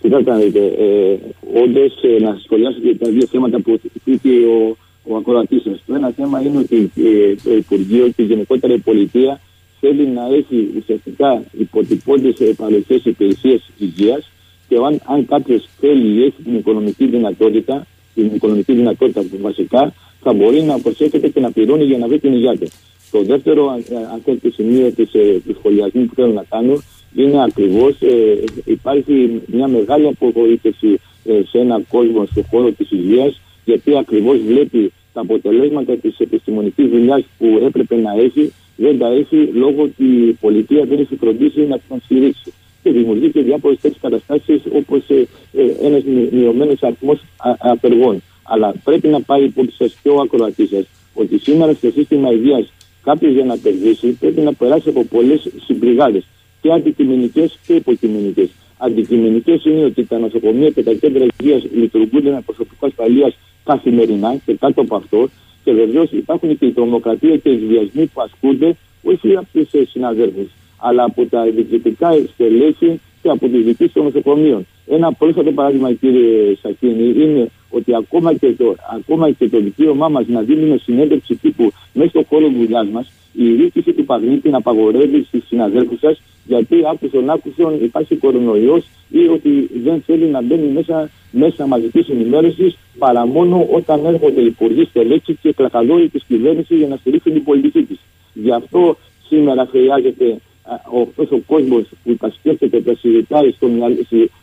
Κοιτάξτε, 0.03 0.31
ε, 0.77 1.17
όντως 1.63 1.93
ε, 2.01 2.19
να 2.19 2.39
σχολιάσω 2.43 2.79
και 2.79 2.95
τα 2.95 3.09
δύο 3.09 3.25
θέματα 3.25 3.61
που 3.61 3.79
είπε 4.03 4.29
ο, 4.29 4.77
ο 5.03 5.15
ακροατής 5.15 5.61
σας. 5.61 5.83
Το 5.85 5.95
ένα 5.95 6.11
θέμα 6.15 6.41
είναι 6.41 6.57
ότι 6.57 6.91
ε, 6.95 7.35
το 7.43 7.55
Υπουργείο 7.55 8.07
και 8.15 8.23
γενικότερα 8.23 8.73
η 8.73 8.77
πολιτεία 8.77 9.39
θέλει 9.79 10.07
να 10.07 10.25
έχει 10.35 10.69
ουσιαστικά 10.77 11.43
υποτυπώντες 11.51 12.35
παροχές 12.57 13.05
υπηρεσίε 13.05 13.59
υγείας 13.77 14.31
και 14.67 14.75
αν, 14.75 15.01
αν 15.05 15.25
κάποιος 15.25 15.67
θέλει 15.79 16.19
ή 16.19 16.23
έχει 16.23 16.41
την 16.43 16.55
οικονομική 16.55 17.05
δυνατότητα, 17.05 17.87
την 18.13 18.31
οικονομική 18.35 18.73
δυνατότητα 18.73 19.21
που 19.21 19.37
βασικά 19.41 19.93
θα 20.21 20.33
μπορεί 20.33 20.61
να 20.61 20.79
προσέχεται 20.79 21.27
και 21.27 21.39
να 21.39 21.51
πληρώνει 21.51 21.83
για 21.83 21.97
να 21.97 22.07
βρει 22.07 22.19
την 22.19 22.33
υγεία 22.33 22.57
του. 22.57 22.67
Το 23.11 23.21
δεύτερο, 23.23 23.69
αν, 23.69 23.83
αν 24.13 24.21
θέλετε, 24.25 24.51
σημείο 24.51 24.91
της 24.91 25.13
ε, 25.13 25.41
σχολιασμού 25.57 26.05
που 26.05 26.13
θέλω 26.15 26.33
να 26.33 26.43
κάνω 26.49 26.81
είναι 27.15 27.43
ακριβώς 27.43 28.01
ε, 28.01 28.43
υπάρχει 28.65 29.41
μια 29.45 29.67
μεγάλη 29.67 30.07
απογοήτευση 30.07 30.99
ε, 31.25 31.41
σε 31.49 31.57
έναν 31.59 31.85
κόσμο 31.89 32.25
στον 32.25 32.45
χώρο 32.49 32.71
της 32.71 32.91
υγείας 32.91 33.41
γιατί 33.65 33.97
ακριβώς 33.97 34.37
βλέπει 34.47 34.91
τα 35.13 35.21
αποτελέσματα 35.21 35.93
της 35.93 36.19
επιστημονικής 36.19 36.89
δουλειάς 36.89 37.23
που 37.37 37.61
έπρεπε 37.65 37.95
να 37.95 38.11
έχει, 38.21 38.53
δεν 38.75 38.97
τα 38.97 39.07
έχει 39.07 39.35
λόγω 39.53 39.81
ότι 39.81 40.03
η 40.03 40.37
πολιτεία 40.41 40.85
δεν 40.85 40.99
έχει 40.99 41.15
φροντίσει 41.15 41.59
να 41.61 41.79
τον 41.89 42.01
στηρίξει. 42.03 42.53
Και 42.83 42.91
δημιουργεί 42.91 43.29
και 43.31 43.41
διάφορες 43.41 43.79
τέτοιες 43.81 44.01
καταστάσεις 44.01 44.61
όπως 44.73 45.01
ε, 45.07 45.27
ε, 45.53 45.87
ένας 45.87 46.03
μειωμένος 46.31 46.83
αριθμός 46.83 47.19
απεργών. 47.59 48.21
Αλλά 48.43 48.73
πρέπει 48.83 49.07
να 49.07 49.21
πάει 49.21 49.43
υπόψη 49.43 49.75
σας 49.75 49.97
και 50.03 50.09
ο 50.09 50.19
ακροατής 50.19 50.69
σας 50.69 50.85
ότι 51.13 51.37
σήμερα 51.37 51.73
στο 51.73 51.91
σύστημα 51.91 52.31
υγείας 52.31 52.71
κάποιος 53.03 53.33
για 53.33 53.45
να 53.45 53.53
απεργήσει 53.53 54.07
πρέπει 54.07 54.41
να 54.41 54.53
περάσει 54.53 54.89
από 54.89 55.03
πολλές 55.03 55.47
συμπληγάδε 55.65 56.23
και 56.63 56.71
αντικειμενικές 56.71 57.59
και 57.65 57.73
υποκειμενικές. 57.73 58.49
Αντικειμενικές 58.77 59.65
είναι 59.65 59.83
ότι 59.83 60.05
τα 60.05 60.17
νοσοκομεία 60.19 60.69
και 60.69 60.83
τα 60.83 60.93
κέντρα 60.93 61.25
υγείας 61.37 61.63
λειτουργούν 61.73 62.23
με 62.23 62.41
προσωπικό 62.45 62.85
ασφαλείας 62.85 63.37
καθημερινά 63.63 64.35
και 64.45 64.53
κάτω 64.53 64.81
από 64.81 64.95
αυτό. 64.95 65.29
Και 65.63 65.71
βεβαίως 65.71 66.11
υπάρχουν 66.11 66.57
και 66.57 66.65
η 66.65 66.71
τρομοκρατία 66.71 67.37
και 67.37 67.49
οι 67.49 67.57
βιασμοί 67.57 68.05
που 68.05 68.21
ασκούνται 68.21 68.75
όχι 69.03 69.35
από 69.35 69.47
τους 69.53 69.89
συναδέλφου, 69.89 70.47
αλλά 70.77 71.03
από 71.03 71.25
τα 71.25 71.43
διοικητικά 71.43 72.11
στελέχη 72.33 72.99
και 73.21 73.29
από 73.29 73.47
τις 73.47 73.63
διοικήσεις 73.63 73.93
των 73.93 74.03
νοσοκομείων. 74.03 74.65
Ένα 74.87 75.13
πρόσφατο 75.13 75.51
παράδειγμα, 75.51 75.93
κύριε 75.93 76.55
Σακίνη, 76.61 77.23
είναι 77.23 77.49
ότι 77.69 77.95
ακόμα 77.95 78.33
και 78.33 78.51
το, 78.51 78.75
ακόμα 78.95 79.31
και 79.31 79.49
το 79.49 79.59
δικαίωμά 79.59 80.07
μας 80.07 80.27
να 80.27 80.41
δίνουμε 80.41 80.77
συνέντευξη 80.77 81.35
τύπου 81.35 81.71
μέσα 81.93 82.09
στον 82.09 82.25
χώρο 82.29 82.49
δουλειάς 82.49 82.87
μας, 82.87 83.11
η 83.33 83.45
διοίκηση 83.49 83.93
του 83.93 84.05
Παγνίτη 84.05 84.49
να 84.49 84.57
απαγορεύει 84.57 85.23
στους 85.23 85.47
συναδέλφους 85.47 85.99
σας, 85.99 86.21
γιατί 86.45 86.75
άκουσον 86.91 87.29
άκουσον 87.29 87.83
υπάρχει 87.83 88.15
κορονοϊός 88.15 88.85
ή 89.09 89.27
ότι 89.27 89.69
δεν 89.83 90.01
θέλει 90.05 90.25
να 90.25 90.41
μπαίνει 90.41 90.67
μέσα, 90.67 91.09
μέσα 91.31 91.67
μαζικής 91.67 92.09
ενημέρωσης 92.09 92.77
παρά 92.97 93.25
μόνο 93.25 93.67
όταν 93.71 94.05
έρχονται 94.05 94.41
οι 94.41 94.45
υπουργοί 94.45 94.83
στελέχη 94.83 95.37
και 95.41 95.53
κλακαδόροι 95.53 96.09
τη 96.09 96.19
κυβέρνηση 96.27 96.75
για 96.75 96.87
να 96.87 96.95
στηρίξουν 96.95 97.33
την 97.33 97.43
πολιτική 97.43 97.83
της. 97.83 97.99
Γι' 98.33 98.51
αυτό 98.51 98.97
σήμερα 99.27 99.67
χρειάζεται 99.71 100.37
αυτός 100.63 101.31
ο 101.31 101.39
κόσμος 101.45 101.83
που 102.03 102.15
τα 102.15 102.29
σκέφτεται, 102.37 102.81
τα 102.81 102.95
συζητάει 102.95 103.51
στο, 103.51 103.67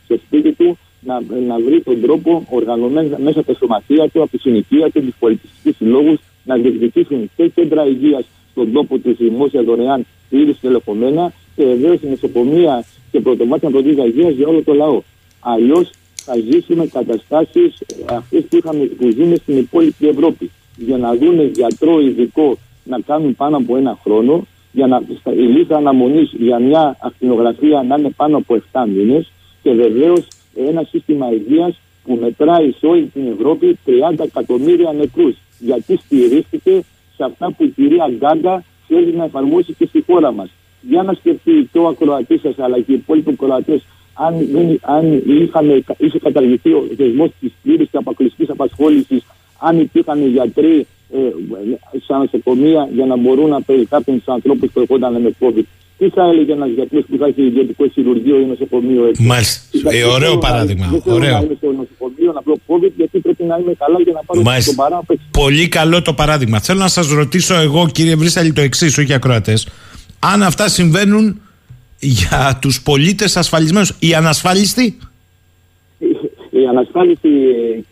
στο 0.05 0.15
σπίτι 0.25 0.51
του, 0.51 0.77
να, 0.99 1.21
να 1.47 1.59
βρει 1.59 1.81
τον 1.81 2.01
τρόπο 2.01 2.45
οργανωμένα 2.49 3.19
μέσα 3.19 3.39
από 3.39 3.51
τα 3.51 3.57
σωματεία 3.59 4.09
του, 4.09 4.21
από 4.21 4.31
τη 4.31 4.37
συνοικία 4.37 4.89
του, 4.89 5.01
τους 5.01 5.15
πολιτιστικούς 5.19 5.75
συλλόγους, 5.75 6.19
να 6.43 6.55
διεκδικήσουν 6.55 7.29
και 7.35 7.47
κέντρα 7.47 7.85
υγείας 7.85 8.25
στον 8.51 8.71
τόπο 8.71 8.97
του 8.97 9.15
δημόσιας 9.15 9.65
δωρεάν 9.65 10.05
ήδη 10.29 10.53
στελεχωμένα 10.53 11.33
και 11.55 11.63
βεβαίως 11.63 12.01
η 12.01 12.07
νοσοκομεία 12.07 12.85
και 13.11 13.19
πρωτομάτια 13.19 13.69
πρωτοβουλία 13.69 14.05
υγείας 14.05 14.33
για 14.33 14.47
όλο 14.47 14.63
το 14.63 14.73
λαό. 14.73 15.01
Αλλιώς 15.39 15.89
θα 16.15 16.35
ζήσουμε 16.51 16.85
καταστάσεις 16.85 17.77
αυτές 18.05 18.43
που, 18.49 18.57
είχαμε, 18.57 18.85
που 18.85 19.09
ζούμε 19.17 19.35
στην 19.35 19.57
υπόλοιπη 19.57 20.07
Ευρώπη. 20.07 20.51
Για 20.77 20.97
να 20.97 21.15
δουν 21.15 21.51
γιατρό 21.53 21.99
ειδικό 21.99 22.57
να 22.83 22.99
κάνουν 22.99 23.35
πάνω 23.35 23.57
από 23.57 23.77
ένα 23.77 23.99
χρόνο, 24.03 24.47
για 24.71 24.87
να, 24.87 25.01
η 25.33 25.41
λίστα 25.41 25.77
αναμονής 25.77 26.31
για 26.33 26.59
μια 26.59 26.97
ακτινογραφία 27.01 27.83
να 27.83 27.95
είναι 27.95 28.09
πάνω 28.09 28.37
από 28.37 28.61
7 28.71 28.83
μήνες 28.87 29.31
και 29.61 29.71
βεβαίως 29.71 30.27
ένα 30.55 30.83
σύστημα 30.83 31.31
υγείας 31.31 31.79
που 32.03 32.17
μετράει 32.21 32.71
σε 32.71 32.85
όλη 32.85 33.05
την 33.05 33.27
Ευρώπη 33.37 33.77
30 33.85 34.19
εκατομμύρια 34.19 34.91
νεκρούς. 34.91 35.35
Γιατί 35.59 35.97
στηρίχθηκε 35.97 36.83
σε 37.15 37.23
αυτά 37.23 37.51
που 37.51 37.63
η 37.63 37.67
κυρία 37.67 38.09
Γκάγκα 38.17 38.63
θέλει 38.87 39.15
να 39.15 39.23
εφαρμόσει 39.23 39.73
και 39.73 39.85
στη 39.85 40.03
χώρα 40.07 40.31
μας. 40.31 40.49
Για 40.81 41.03
να 41.03 41.13
σκεφτεί 41.13 41.69
και 41.71 41.79
ο 41.79 41.87
ακροατής 41.87 42.41
σας 42.41 42.59
αλλά 42.59 42.79
και 42.79 42.91
οι 42.91 42.95
υπόλοιποι 42.95 43.31
ακροατές, 43.31 43.83
αν, 44.13 44.33
αν 44.81 45.23
είχαμε, 45.25 45.83
είχε 45.97 46.19
καταργηθεί 46.19 46.71
ο 46.71 46.87
θεσμός 46.97 47.29
της 47.39 47.51
πλήρης 47.63 47.89
και 47.91 47.97
αποκλειστικής 47.97 48.49
απασχόλησης, 48.49 49.23
αν 49.59 49.79
υπήρχαν 49.79 50.27
γιατροί 50.27 50.79
ε, 50.79 50.85
στα 52.03 52.17
νοσοκομεία 52.17 52.89
για 52.93 53.05
να 53.05 53.17
μπορούν 53.17 53.49
να 53.49 53.61
περικάπτουν 53.61 54.23
του 54.23 54.31
ανθρώπους 54.31 54.69
που 54.73 54.79
ερχόταν 54.79 55.21
με 55.21 55.35
COVID. 55.39 55.63
Τι 55.97 56.09
θα 56.09 56.23
έλεγε 56.23 56.51
ένας 56.51 56.69
γιατρός 56.69 57.03
που 57.09 57.17
θα 57.17 57.25
έχει 57.25 57.41
ιδιωτικό 57.41 57.87
χειρουργείο 57.87 58.39
ή 58.39 58.45
νοσοκομείο 58.45 59.05
έτσι; 59.07 59.23
Μάλιστα. 59.23 59.61
Ε, 59.91 60.03
ωραίο 60.03 60.37
παράδειγμα. 60.37 60.87
Δεν 60.91 61.01
θέλω 61.01 61.15
ωραίο. 61.15 61.31
να 61.31 61.39
είμαι 61.39 61.55
στο 61.57 61.67
νοσοκομείο 61.71 62.31
να 62.33 62.41
πω 62.41 62.59
COVID 62.67 62.91
γιατί 62.95 63.19
πρέπει 63.19 63.43
να 63.43 63.57
είμαι 63.61 63.73
καλά 63.73 63.99
για 64.03 64.13
να 64.13 64.23
πάρω 64.23 64.41
Μάλιστα. 64.41 64.75
τον 64.75 64.85
παράπλευση. 64.85 65.25
Πολύ 65.31 65.67
καλό 65.67 66.01
το 66.01 66.13
παράδειγμα. 66.13 66.59
Θέλω 66.59 66.79
να 66.79 66.87
σας 66.87 67.07
ρωτήσω 67.09 67.55
εγώ, 67.55 67.87
κύριε 67.91 68.15
Βρύσαλη, 68.15 68.53
το 68.53 68.61
εξής, 68.61 68.97
όχι 68.97 69.13
ακροατές. 69.13 69.67
Αν 70.19 70.43
αυτά 70.43 70.67
συμβαίνουν 70.69 71.41
για 71.99 72.57
τους 72.61 72.81
πολίτες 72.81 73.37
ασφαλισμένους, 73.37 73.95
οι 73.99 74.13
ανασφάλιστοι; 74.13 74.97
Η 76.49 76.67
ανασφάλιση, 76.69 77.29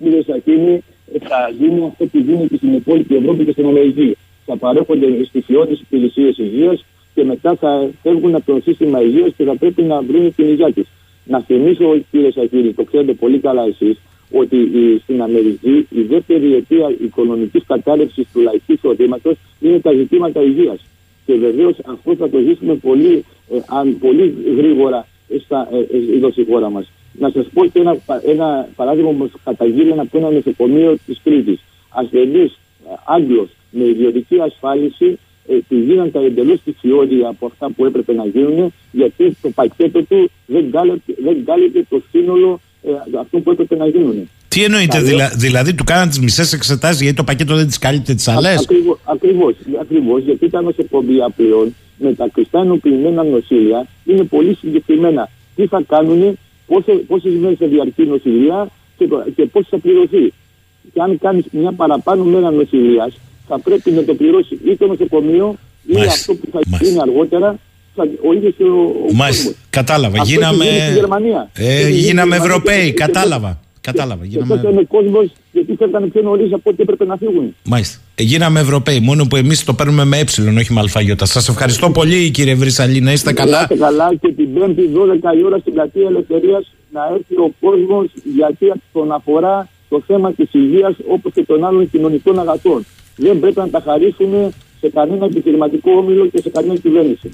κύριε 0.03 0.21
Σακίνη, 0.27 0.83
θα 1.19 1.51
γίνει 1.59 1.85
αυτό 1.87 2.05
που 2.05 2.17
γίνεται 2.17 2.57
στην 2.57 2.73
υπόλοιπη 2.73 3.15
Ευρώπη 3.15 3.45
και 3.45 3.51
στην 3.51 3.65
Αμερική. 3.65 4.17
Θα 4.45 4.57
παρέχονται 4.57 5.23
στοιχειώδει 5.23 5.73
υπηρεσίες 5.73 6.37
υγείας 6.37 6.85
και 7.13 7.23
μετά 7.23 7.55
θα 7.55 7.89
φεύγουν 8.03 8.35
από 8.35 8.51
το 8.53 8.59
σύστημα 8.63 9.01
υγείας 9.01 9.33
και 9.37 9.43
θα 9.43 9.55
πρέπει 9.55 9.81
να 9.81 10.01
βρουν 10.01 10.35
την 10.35 10.49
υγεία 10.49 10.73
τη. 10.73 10.83
Να 11.25 11.39
θυμίσω, 11.39 11.97
κύριε 12.11 12.31
Σακίνη, 12.31 12.73
το 12.73 12.83
ξέρετε 12.83 13.13
πολύ 13.13 13.39
καλά 13.39 13.63
εσείς, 13.65 13.97
ότι 14.31 14.57
η, 14.57 14.99
στην 15.03 15.21
Αμερική 15.21 15.87
η 15.89 16.01
δεύτερη 16.01 16.53
αιτία 16.53 16.95
οικονομικής 17.01 17.63
κατάρρευσης 17.67 18.27
του 18.33 18.39
λαϊκού 18.41 18.73
εισοδήματος 18.73 19.35
είναι 19.59 19.79
τα 19.79 19.91
ζητήματα 19.91 20.41
υγείας. 20.41 20.79
Και 21.25 21.33
βεβαίως 21.33 21.75
αυτό 21.85 22.15
θα 22.15 22.29
το 22.29 22.39
ζήσουμε 22.39 22.75
πολύ, 22.75 23.25
ε, 23.51 23.57
αν, 23.67 23.97
πολύ 23.99 24.35
γρήγορα 24.57 25.07
στα, 25.45 25.69
ε, 25.71 25.77
ε, 25.77 26.15
εδώ 26.15 26.31
στη 26.31 26.45
χώρα 26.49 26.69
μας. 26.69 26.91
Να 27.19 27.29
σας 27.29 27.45
πω 27.53 27.65
και 27.65 27.79
ένα, 27.79 27.97
ένα 28.25 28.67
παράδειγμα 28.75 29.11
που 29.11 29.31
καταγγείλει 29.43 29.99
από 29.99 30.17
ένα 30.17 30.29
νοσοκομείο 30.29 30.97
της 31.05 31.19
Κρήτης. 31.23 31.59
Ασθενή 31.89 32.51
Άγγλος 33.05 33.49
με 33.71 33.83
ιδιωτική 33.83 34.39
ασφάλιση 34.39 35.19
ε, 35.47 35.57
του 35.69 35.77
γίναν 35.77 36.11
τα 36.11 36.19
εντελώς 36.19 36.59
τυχιώδη 36.63 37.23
από 37.29 37.45
αυτά 37.45 37.69
που 37.75 37.85
έπρεπε 37.85 38.13
να 38.13 38.25
γίνουν, 38.25 38.73
γιατί 38.91 39.37
το 39.41 39.49
πακέτο 39.49 40.03
του 40.03 40.31
δεν 40.45 40.71
κάλυπτε, 40.71 41.13
δεν 41.23 41.45
κάλυπτε 41.45 41.85
το 41.89 42.01
σύνολο 42.11 42.59
ε, 42.83 43.19
αυτό 43.19 43.39
που 43.39 43.51
έπρεπε 43.51 43.75
να 43.75 43.87
γίνουν. 43.87 44.29
Τι 44.47 44.63
εννοείτε, 44.63 44.97
Καλό. 44.97 45.05
δηλα, 45.05 45.31
δηλαδή 45.37 45.73
του 45.73 45.83
κάναν 45.83 46.09
τις 46.09 46.19
μισές 46.19 46.53
εξετάσεις 46.53 47.01
γιατί 47.01 47.15
το 47.17 47.23
πακέτο 47.23 47.55
δεν 47.55 47.67
τις 47.67 47.77
κάλυπτε 47.79 48.13
τις 48.13 48.27
άλλες; 48.27 48.59
Ακριβώς, 48.59 49.57
ακριβώς, 49.81 50.23
γιατί 50.23 50.49
τα 50.49 50.61
νοσοκομεία 50.61 51.29
πλέον 51.29 51.75
με 51.97 52.13
τα 52.13 52.27
κλειστά 52.33 52.59
ενοποιημένα 52.59 53.23
νοσήλια 53.23 53.87
είναι 54.05 54.23
πολύ 54.23 54.55
συγκεκριμένα. 54.55 55.29
Τι 55.55 55.67
θα 55.67 55.83
κάνουν, 55.87 56.37
πόσες 57.07 57.33
μέρες 57.41 57.57
θα 57.57 57.67
διαρκεί 57.67 58.01
η 58.01 58.05
νοσηλεία 58.05 58.67
και, 58.97 59.07
το- 59.07 59.23
και 59.35 59.45
πώς 59.45 59.67
θα 59.69 59.77
πληρωθεί. 59.79 60.33
Και 60.93 61.01
αν 61.01 61.19
κάνεις 61.19 61.45
μια 61.51 61.71
παραπάνω 61.71 62.23
μέρα 62.23 62.51
νοσηλείας, 62.51 63.13
θα 63.47 63.59
πρέπει 63.59 63.91
να 63.91 64.03
το 64.03 64.13
πληρώσει 64.13 64.59
ή 64.65 64.75
το 64.75 64.87
νοσοκομείο 64.87 65.55
ή 65.87 65.93
Μάλιστα. 65.93 66.13
αυτό 66.13 66.33
που 66.33 66.47
θα 66.51 66.59
Μάλιστα. 66.67 66.87
γίνει 66.87 66.99
αργότερα 67.01 67.59
θα, 67.95 68.03
ο 68.29 68.33
ίδιος 68.33 68.53
ο, 68.59 68.65
ο 69.09 69.13
Μάλιστα. 69.13 69.43
κόσμος. 69.43 69.55
Κατάλαβα. 69.69 70.21
Αυτό 70.21 70.33
γίναμε. 70.33 70.63
έχει 70.65 70.73
γίνει 70.73 70.83
στη 70.85 70.93
Γερμανία. 70.93 71.49
Ε, 71.53 71.65
Έχει 71.65 71.89
γίνει 71.91 71.99
γίναμε 71.99 72.35
στη 72.35 72.41
Γερμανία 72.41 72.45
Ευρωπαίοι. 72.45 72.85
και- 72.85 72.91
και- 72.91 73.03
Κατάλαβα. 73.05 73.59
Κατάλαβα. 73.91 74.23
Και 74.23 74.29
Γίναμε... 74.29 74.55
τότε 74.55 74.71
είναι 74.71 74.83
κόσμος 74.87 75.31
γιατί 75.51 75.75
φεύγανε 75.77 76.07
πιο 76.07 76.21
νωρίς 76.21 76.53
από 76.53 76.69
ό,τι 76.69 76.81
έπρεπε 76.81 77.05
να 77.05 77.15
φύγουν. 77.17 77.55
Μάλιστα. 77.63 77.97
Ε, 78.15 78.23
γίναμε 78.23 78.59
Ευρωπαίοι. 78.59 78.99
Μόνο 78.99 79.25
που 79.25 79.35
εμείς 79.35 79.63
το 79.63 79.73
παίρνουμε 79.73 80.03
με 80.05 80.17
ε, 80.17 80.23
όχι 80.57 80.73
με 80.73 80.79
αλφαγιώτα. 80.79 81.25
Σας 81.25 81.49
ευχαριστώ 81.49 81.89
πολύ, 81.89 82.29
κύριε 82.29 82.55
Βρυσαλή. 82.55 82.99
Να 83.01 83.11
είστε 83.11 83.29
Να 83.31 83.35
καλά. 83.35 83.61
είστε 83.61 83.75
καλά 83.75 84.15
και 84.15 84.31
την 84.33 84.53
Πέμπτη 84.53 84.89
12 85.33 85.37
η 85.39 85.43
ώρα 85.43 85.57
στην 85.57 85.73
πλατεία 85.73 86.07
Ελευθερίας 86.07 86.73
να 86.91 87.01
έρθει 87.13 87.35
ο 87.35 87.53
κόσμος 87.59 88.05
γιατί 88.35 88.71
τον 88.93 89.11
αφορά 89.11 89.69
το 89.89 90.03
θέμα 90.07 90.33
της 90.33 90.49
υγείας 90.51 90.95
όπως 91.07 91.31
και 91.33 91.43
των 91.43 91.65
άλλων 91.65 91.89
κοινωνικών 91.89 92.39
αγαθών. 92.39 92.85
Δεν 93.15 93.39
πρέπει 93.39 93.59
να 93.59 93.69
τα 93.69 93.81
χαρίσουμε 93.85 94.51
σε 94.79 94.89
κανένα 94.89 95.25
επιχειρηματικό 95.25 95.91
όμιλο 95.91 96.25
και 96.25 96.41
σε 96.41 96.49
κανένα 96.49 96.75
κυβέρνηση. 96.75 97.31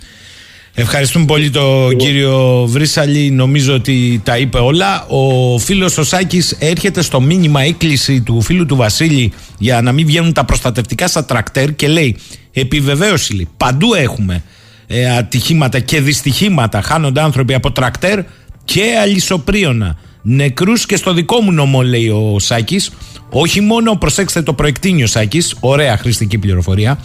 Ευχαριστούμε 0.78 1.26
πολύ 1.26 1.50
τον 1.50 1.98
κύριο 1.98 2.66
Βρύσαλη. 2.68 3.32
Νομίζω 3.32 3.74
ότι 3.74 4.22
τα 4.24 4.38
είπε 4.38 4.58
όλα. 4.58 5.06
Ο 5.08 5.58
φίλος 5.58 5.98
ο 5.98 6.04
Σάκης 6.04 6.56
έρχεται 6.60 7.02
στο 7.02 7.22
μήνυμα 7.22 7.62
έκκληση 7.62 8.22
του 8.22 8.42
φίλου 8.42 8.66
του 8.66 8.76
Βασίλη 8.76 9.32
για 9.58 9.82
να 9.82 9.92
μην 9.92 10.06
βγαίνουν 10.06 10.34
τα 10.34 10.46
προστατευτικά 10.46 11.08
στα 11.08 11.26
τρακτέρ 11.26 11.76
και 11.76 11.88
λέει: 11.88 12.18
Επιβεβαίωση, 12.54 13.36
λέει, 13.36 13.48
παντού 13.58 13.94
έχουμε 13.94 14.44
ε, 14.88 15.18
ατυχήματα 15.18 15.80
και 15.80 16.02
δυστυχήματα. 16.02 16.82
Χάνονται 16.82 17.22
άνθρωποι 17.22 17.54
από 17.54 17.72
τρακτέρ 17.72 18.20
και 18.66 18.84
αλυσοπρίωνα. 19.02 19.98
Νεκρούς 20.22 20.86
και 20.86 20.96
στο 20.96 21.14
δικό 21.14 21.42
μου 21.42 21.52
νομό, 21.52 21.82
λέει 21.82 22.10
ο 22.10 22.36
Σάκης. 22.40 22.92
Όχι 23.30 23.62
μόνο, 23.62 23.96
προσέξτε 23.96 24.42
το 24.42 24.54
προεκτείνιο 24.54 25.08
Σάκης, 25.08 25.56
ωραία 25.60 25.98
χρηστική 25.98 26.38
πληροφορία. 26.38 27.00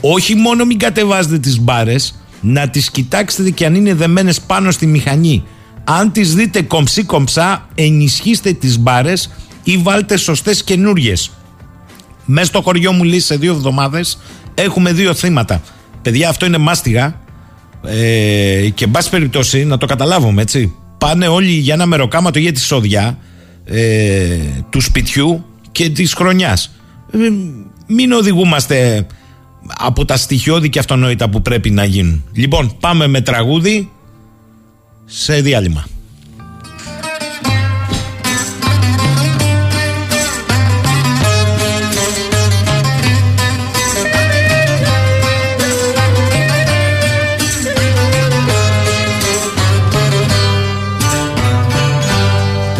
Όχι 0.00 0.34
μόνο 0.34 0.64
μην 0.64 0.78
κατεβάζετε 0.78 1.38
τις 1.38 1.60
μπάρες, 1.60 2.14
να 2.40 2.68
τις 2.68 2.90
κοιτάξετε 2.90 3.50
και 3.50 3.66
αν 3.66 3.74
είναι 3.74 3.94
δεμένες 3.94 4.40
πάνω 4.40 4.70
στη 4.70 4.86
μηχανή. 4.86 5.44
Αν 5.84 6.12
τις 6.12 6.34
δείτε 6.34 6.62
κομψή 6.62 7.02
κομψά, 7.04 7.68
ενισχύστε 7.74 8.52
τις 8.52 8.78
μπάρες 8.78 9.30
ή 9.62 9.76
βάλτε 9.76 10.16
σωστές 10.16 10.64
καινούριες. 10.64 11.30
Μέσα 12.24 12.46
στο 12.46 12.62
χωριό 12.62 12.92
μου 12.92 13.04
λέει 13.04 13.20
σε 13.20 13.36
δύο 13.36 13.52
εβδομάδες 13.52 14.18
έχουμε 14.54 14.92
δύο 14.92 15.14
θύματα. 15.14 15.62
Παιδιά 16.02 16.28
αυτό 16.28 16.46
είναι 16.46 16.58
μάστιγα 16.58 17.20
ε, 17.84 18.68
και 18.74 18.84
εν 18.84 18.90
πάση 18.90 19.10
περιπτώσει 19.10 19.64
να 19.64 19.78
το 19.78 19.86
καταλάβουμε 19.86 20.42
έτσι. 20.42 20.74
Πάνε 20.98 21.26
όλοι 21.26 21.50
για 21.50 21.74
ένα 21.74 21.86
μεροκάματο 21.86 22.38
για 22.38 22.52
τη 22.52 22.60
σόδια 22.60 23.18
ε, 23.64 24.36
του 24.70 24.80
σπιτιού 24.80 25.44
και 25.72 25.90
της 25.90 26.14
χρονιάς. 26.14 26.70
Ε, 27.10 27.18
μην 27.86 28.12
οδηγούμαστε 28.12 29.06
από 29.78 30.04
τα 30.04 30.16
στοιχειώδη 30.16 30.68
και 30.68 30.78
αυτονόητα 30.78 31.28
που 31.28 31.42
πρέπει 31.42 31.70
να 31.70 31.84
γίνουν. 31.84 32.24
Λοιπόν, 32.32 32.76
πάμε 32.80 33.06
με 33.06 33.20
τραγούδι 33.20 33.90
σε 35.04 35.40
διάλειμμα. 35.40 35.84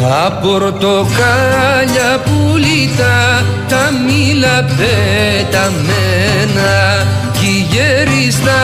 Τα 0.00 0.38
πορτοκάλια 0.42 2.22
πουλίτα, 2.24 3.44
τα 3.88 3.94
μήλα 4.06 4.64
πεταμένα 4.76 6.72
κι 7.32 7.46
οι 7.46 7.66
γέροι 7.70 8.30
στα 8.30 8.60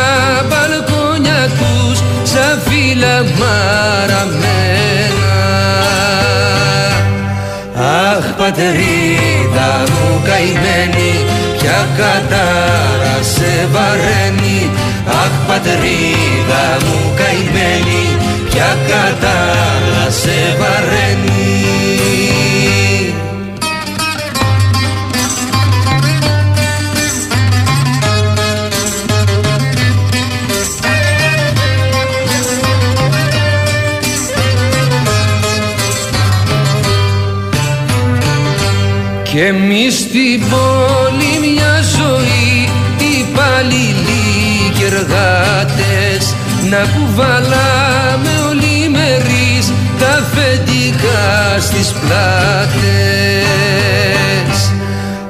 μπαλκόνια 0.49 1.49
τους 1.59 1.99
σαν 2.31 2.61
φύλλα 2.65 3.17
μαραμένα. 3.41 5.33
πατρίδα 8.39 9.71
μου 9.93 10.23
καημένη 10.25 11.13
Ποια 11.59 11.81
κατάρα 11.97 13.17
σε 13.35 13.53
βαραίνει. 13.73 14.71
Αχ 15.07 15.35
πατρίδα 15.47 16.65
μου 16.85 17.01
καημένη 17.17 18.03
Ποια 18.51 18.77
κατάρα 18.89 20.07
σε 20.11 20.39
βαραίνει 20.59 21.45
Και 39.35 39.45
εμείς 39.45 39.95
στην 39.95 40.41
πόλη 40.51 41.33
μια 41.43 41.75
ζωή 41.97 42.69
υπαλληλοί 43.19 44.71
και 44.77 44.85
εργάτες 44.85 46.35
να 46.71 46.81
κουβαλάμε 46.95 48.33
όλοι 48.49 48.89
μερίς 48.89 49.73
τα 49.99 50.09
αφεντικά 50.09 51.27
στις 51.61 51.89
πλάτες. 52.01 52.85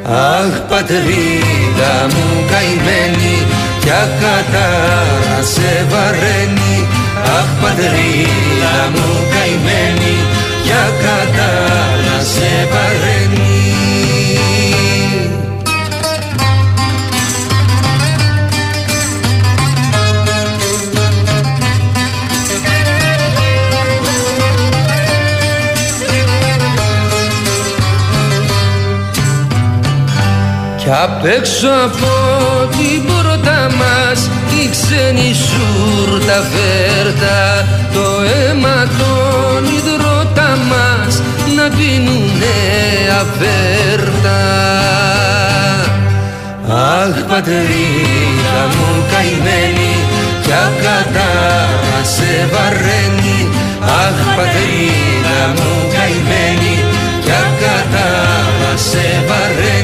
Αχ 0.02 0.55
πατρίδα 0.68 1.94
μου 2.12 2.26
καημένη 2.50 3.36
ποια 3.80 4.09
κατάρα 4.20 5.42
σε 5.55 5.86
βαραίνει. 5.90 6.76
Αχ 7.38 7.48
πατρίδα 7.62 8.76
μου 8.94 9.09
καημένη 9.32 10.16
ποια 10.62 10.84
κατάρα 11.02 12.18
σε 12.34 12.50
βαραίνει 12.72 13.24
Κι 30.85 30.91
απ' 30.91 31.24
έξω 31.24 31.68
από 31.85 32.12
την 32.70 33.05
πόρτα 33.07 33.70
μας 33.78 34.28
τη 34.51 34.68
ξένη 34.70 35.35
σούρτα 35.35 36.39
φέρτα 36.53 37.66
το 37.95 38.07
αίμα 38.35 38.78
των 38.99 39.64
υδρότα 39.76 40.59
μας 40.70 41.22
να 41.57 41.62
πίνουνε 41.76 42.59
αφέρτα 43.20 44.41
Αχ 46.68 47.16
πατρίδα 47.28 48.61
μου 48.74 49.05
καημένη 49.11 49.93
ποια 50.43 50.72
κατάρα 50.82 52.01
σε 52.14 52.49
βαραίνει. 52.53 53.49
Αχ 53.80 54.18
πατρίδα 54.37 55.41
μου 55.57 55.72
καημένη 55.95 56.74
ποια 57.24 57.43
κατάρα 57.61 58.76
σε 58.89 59.07
βαραίνει 59.28 59.84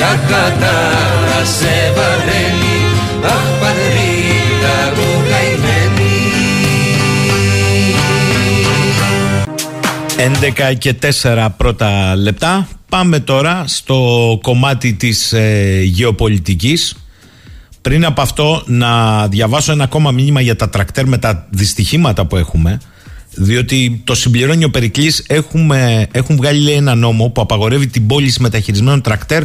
Ποια 0.00 0.20
κατάρα 0.28 1.44
σε 1.44 1.92
βαραίνει 1.94 2.78
Αχ 3.24 3.60
πατρίδα 3.60 4.92
μου 4.96 5.22
καημένη 5.30 6.10
11 10.72 10.78
και 10.78 10.94
4 11.22 11.48
πρώτα 11.56 12.16
λεπτά. 12.16 12.68
Πάμε 12.88 13.20
τώρα 13.20 13.64
στο 13.66 14.38
κομμάτι 14.42 14.92
της 14.92 15.32
ε, 15.32 15.80
γεωπολιτικής. 15.82 16.96
Πριν 17.82 18.04
από 18.04 18.20
αυτό 18.20 18.62
να 18.66 19.26
διαβάσω 19.28 19.72
ένα 19.72 19.84
ακόμα 19.84 20.10
μήνυμα 20.10 20.40
για 20.40 20.56
τα 20.56 20.68
τρακτέρ 20.68 21.06
με 21.06 21.18
τα 21.18 21.46
δυστυχήματα 21.50 22.26
που 22.26 22.36
έχουμε. 22.36 22.80
Διότι 23.34 24.02
το 24.04 24.14
συμπληρώνει 24.14 24.64
ο 24.64 24.70
Περικλής 24.70 25.24
έχουμε, 25.26 26.06
έχουν 26.12 26.36
βγάλει 26.36 26.60
λέει, 26.60 26.74
ένα 26.74 26.94
νόμο 26.94 27.28
που 27.28 27.40
απαγορεύει 27.40 27.86
την 27.86 28.06
πώληση 28.06 28.42
μεταχειρισμένων 28.42 29.00
τρακτέρ 29.00 29.42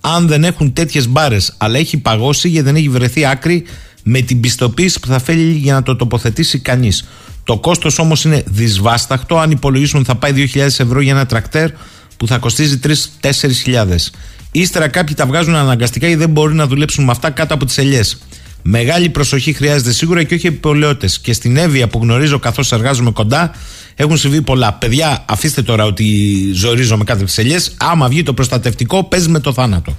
αν 0.00 0.26
δεν 0.26 0.44
έχουν 0.44 0.72
τέτοιες 0.72 1.08
μπάρες. 1.08 1.54
Αλλά 1.56 1.78
έχει 1.78 1.96
παγώσει 1.96 2.48
γιατί 2.48 2.66
δεν 2.66 2.76
έχει 2.76 2.88
βρεθεί 2.88 3.26
άκρη 3.26 3.64
με 4.02 4.20
την 4.20 4.40
πιστοποίηση 4.40 5.00
που 5.00 5.06
θα 5.06 5.18
θέλει 5.18 5.52
για 5.52 5.74
να 5.74 5.82
το 5.82 5.96
τοποθετήσει 5.96 6.58
κανείς. 6.58 7.04
Το 7.44 7.58
κόστος 7.58 7.98
όμως 7.98 8.24
είναι 8.24 8.42
δυσβάσταχτο 8.46 9.38
αν 9.38 9.50
υπολογίσουμε 9.50 10.04
θα 10.04 10.14
πάει 10.14 10.32
2.000 10.54 10.60
ευρώ 10.60 11.00
για 11.00 11.12
ένα 11.12 11.26
τρακτέρ 11.26 11.70
που 12.16 12.26
θα 12.26 12.38
κοστίζει 12.38 12.80
3-4 13.20 13.50
χιλιάδες. 13.62 14.12
Ύστερα 14.52 14.88
κάποιοι 14.88 15.14
τα 15.14 15.26
βγάζουν 15.26 15.54
αναγκαστικά 15.54 16.08
ή 16.08 16.14
δεν 16.14 16.30
μπορεί 16.30 16.54
να 16.54 16.66
δουλέψουν 16.66 17.04
με 17.04 17.10
αυτά 17.10 17.30
κάτω 17.30 17.54
από 17.54 17.64
τις 17.64 17.78
ελιές. 17.78 18.18
Μεγάλη 18.62 19.08
προσοχή 19.08 19.52
χρειάζεται 19.52 19.92
σίγουρα 19.92 20.22
και 20.22 20.34
όχι 20.34 20.46
επιπολαιότητε. 20.46 21.12
Και 21.22 21.32
στην 21.32 21.56
Εύβοια 21.56 21.88
που 21.88 21.98
γνωρίζω 22.02 22.38
καθώς 22.38 22.72
εργάζομαι 22.72 23.10
κοντά, 23.10 23.54
έχουν 23.94 24.16
συμβεί 24.16 24.42
πολλά. 24.42 24.72
Παιδιά, 24.72 25.24
αφήστε 25.28 25.62
τώρα 25.62 25.84
ότι 25.84 26.04
ζορίζομαι 26.52 27.04
κάτω 27.04 27.18
από 27.18 27.28
τις 27.28 27.38
ελιές. 27.38 27.76
Άμα 27.78 28.08
βγει 28.08 28.22
το 28.22 28.34
προστατευτικό, 28.34 29.04
παίζει 29.04 29.28
με 29.28 29.40
το 29.40 29.52
θάνατο. 29.52 29.96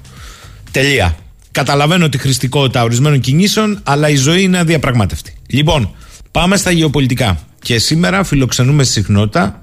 Τελεία. 0.72 1.16
Καταλαβαίνω 1.52 2.10
τη 2.10 2.18
χρηστικότητα 2.18 2.84
ορισμένων 2.84 3.20
κινήσεων, 3.20 3.80
αλλά 3.84 4.10
η 4.10 4.16
ζωή 4.16 4.42
είναι 4.44 4.58
αδιαπραγμάτευτη. 4.58 5.34
Λοιπόν, 5.48 5.96
πάμε 6.32 6.58
στα 6.58 6.72
γεωπολιτικά. 6.72 7.40
Και 7.62 7.80
σήμερα 7.80 8.24
φιλοξενούμε 8.24 8.84
στη 8.84 8.94
συχνότητα 8.94 9.62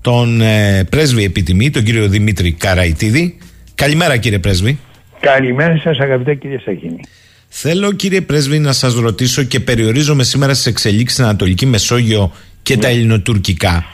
τον 0.00 0.40
ε, 0.40 0.84
πρέσβη 0.90 1.24
επιτιμή, 1.24 1.70
τον 1.70 1.82
κύριο 1.82 2.08
Δημήτρη 2.08 2.52
Καραϊτίδη. 2.52 3.38
Καλημέρα 3.74 4.16
κύριε 4.16 4.38
πρέσβη. 4.38 4.78
Καλημέρα 5.20 5.80
σας 5.82 5.98
αγαπητέ 5.98 6.34
κύριε 6.34 6.58
Σαχίνη. 6.58 7.00
Θέλω 7.48 7.92
κύριε 7.92 8.20
πρέσβη 8.20 8.58
να 8.58 8.72
σας 8.72 8.94
ρωτήσω 8.94 9.42
και 9.42 9.60
περιορίζομαι 9.60 10.24
σήμερα 10.24 10.54
στις 10.54 10.66
εξελίξεις 10.66 11.12
στην 11.12 11.24
Ανατολική 11.24 11.66
Μεσόγειο 11.66 12.32
και 12.62 12.76
τα 12.76 12.88
ελληνοτουρκικά. 12.88 13.84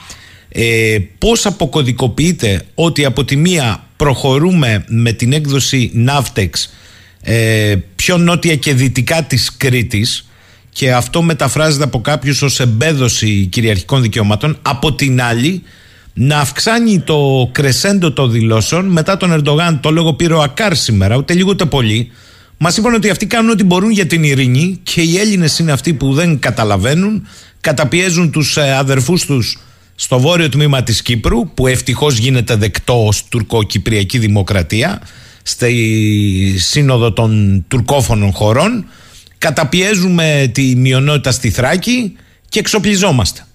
Ε, 0.48 0.98
πώς 1.18 1.46
αποκωδικοποιείτε 1.46 2.62
ότι 2.74 3.04
από 3.04 3.24
τη 3.24 3.36
μία 3.36 3.86
προχωρούμε 3.96 4.84
με 4.88 5.12
την 5.12 5.32
έκδοση 5.32 5.92
Navtex 6.08 6.48
ε, 7.20 7.74
πιο 7.94 8.18
νότια 8.18 8.56
και 8.56 8.74
δυτικά 8.74 9.22
της 9.22 9.56
Κρήτης 9.56 10.28
και 10.70 10.92
αυτό 10.92 11.22
μεταφράζεται 11.22 11.84
από 11.84 12.00
κάποιους 12.00 12.42
ως 12.42 12.60
εμπέδωση 12.60 13.46
κυριαρχικών 13.46 14.02
δικαιωμάτων 14.02 14.58
από 14.62 14.92
την 14.92 15.22
άλλη 15.22 15.62
να 16.14 16.38
αυξάνει 16.38 17.00
το 17.00 17.48
κρεσέντο 17.52 18.12
των 18.12 18.30
δηλώσεων 18.30 18.86
μετά 18.86 19.16
τον 19.16 19.32
Ερντογάν 19.32 19.80
το 19.80 19.90
λόγο 19.90 20.12
πήρε 20.12 20.34
ο 20.34 20.42
Ακάρ 20.42 20.74
σήμερα 20.74 21.16
ούτε 21.16 21.34
λίγο 21.34 21.50
ούτε 21.50 21.64
πολύ 21.64 22.10
Μα 22.64 22.72
είπαν 22.78 22.94
ότι 22.94 23.10
αυτοί 23.10 23.26
κάνουν 23.26 23.50
ό,τι 23.50 23.64
μπορούν 23.64 23.90
για 23.90 24.06
την 24.06 24.24
ειρήνη 24.24 24.80
και 24.82 25.02
οι 25.02 25.18
Έλληνες 25.18 25.58
είναι 25.58 25.72
αυτοί 25.72 25.94
που 25.94 26.12
δεν 26.12 26.38
καταλαβαίνουν, 26.38 27.26
καταπιέζουν 27.60 28.30
τους 28.30 28.56
ε, 28.56 28.76
αδερφούς 28.76 29.24
τους 29.24 29.58
στο 29.94 30.20
βόρειο 30.20 30.48
τμήμα 30.48 30.82
της 30.82 31.02
Κύπρου 31.02 31.48
που 31.54 31.66
ευτυχώς 31.66 32.16
γίνεται 32.16 32.56
δεκτό 32.56 33.06
ως 33.06 33.24
τουρκο-κυπριακή 33.24 34.18
δημοκρατία 34.18 35.00
στη 35.42 36.56
σύνοδο 36.58 37.12
των 37.12 37.64
τουρκόφωνων 37.68 38.32
χωρών 38.32 38.86
καταπιέζουμε 39.38 40.50
τη 40.54 40.76
μειονότητα 40.76 41.30
στη 41.32 41.50
Θράκη 41.50 42.16
και 42.48 42.58
εξοπλιζόμαστε. 42.58 43.46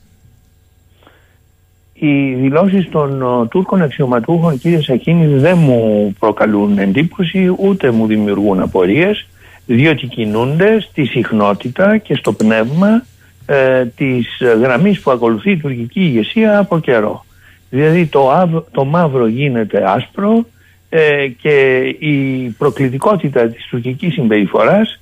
Οι 2.02 2.34
δηλώσεις 2.34 2.90
των 2.90 3.24
Τούρκων 3.50 3.82
αξιωματούχων 3.82 4.60
κύριε 4.60 4.82
Σακίνη 4.82 5.40
δεν 5.40 5.58
μου 5.58 6.14
προκαλούν 6.20 6.78
εντύπωση 6.78 7.56
ούτε 7.58 7.92
μου 7.92 8.06
δημιουργούν 8.06 8.60
απορίες 8.60 9.28
διότι 9.66 10.08
κινούνται 10.08 10.80
στη 10.80 11.06
συχνότητα 11.06 11.98
και 11.98 12.16
στο 12.16 12.34
πνεύμα 12.34 13.04
ε, 13.46 13.86
της 13.86 14.42
γραμμής 14.62 15.00
που 15.00 15.12
ακολουθεί 15.12 15.52
η 15.52 15.58
τουρκική 15.58 16.00
ηγεσία 16.00 16.58
από 16.58 16.80
καιρό. 16.80 17.26
Δηλαδή 17.70 18.06
το, 18.06 18.64
το 18.72 18.86
μαύρο 18.86 19.28
γίνεται 19.28 19.84
άσπρο 19.92 20.46
ε, 20.90 21.28
και 21.28 21.80
η 22.00 22.50
προκλητικότητα 22.58 23.48
της 23.48 23.66
τουρκικής 23.70 24.14
συμπεριφοράς 24.14 25.00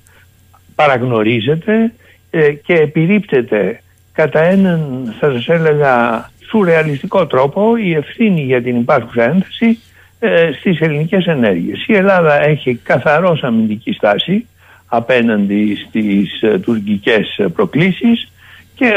παραγνωρίζεται 0.74 1.92
ε, 2.30 2.52
και 2.52 2.72
επιρρύπτεται 2.72 3.82
κατά 4.12 4.40
έναν 4.40 5.12
θα 5.20 5.30
σας 5.30 5.48
έλεγα 5.48 6.30
σουρεαλιστικό 6.48 7.26
τρόπο 7.26 7.76
η 7.76 7.94
ευθύνη 7.94 8.40
για 8.42 8.62
την 8.62 8.76
υπάρχουσα 8.76 9.22
ένθεση 9.22 9.78
ε, 10.18 10.50
στις 10.58 10.80
ελληνικές 10.80 11.26
ενέργειες. 11.26 11.84
Η 11.86 11.94
Ελλάδα 11.94 12.42
έχει 12.42 12.74
καθαρός 12.74 13.42
αμυντική 13.42 13.92
στάση 13.92 14.46
απέναντι 14.86 15.76
στις 15.88 16.42
ε, 16.42 16.58
τουρκικές 16.58 17.40
προκλήσεις 17.54 18.32
και 18.74 18.90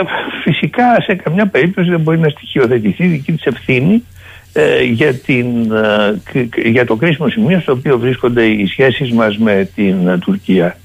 φυσικά 0.44 1.02
σε 1.02 1.16
καμιά 1.16 1.48
περίπτωση 1.48 1.90
δεν 1.90 2.00
μπορεί 2.00 2.20
να 2.20 2.30
στοιχειοθετηθεί 2.30 3.06
δική 3.06 3.32
της 3.32 3.46
ευθύνη 3.46 4.04
ε, 4.54 4.84
για, 4.84 5.14
την, 5.14 5.72
ε, 5.72 6.22
για 6.70 6.86
το 6.86 6.96
κρίσιμο 6.96 7.30
σημείο 7.30 7.60
στο 7.60 7.72
οποίο 7.72 8.00
βρίσκονται 8.00 8.46
οι 8.46 8.66
σχέσεις 8.66 9.12
μας 9.12 9.38
με 9.38 9.70
την 9.76 10.20
Τουρκία. 10.20 10.78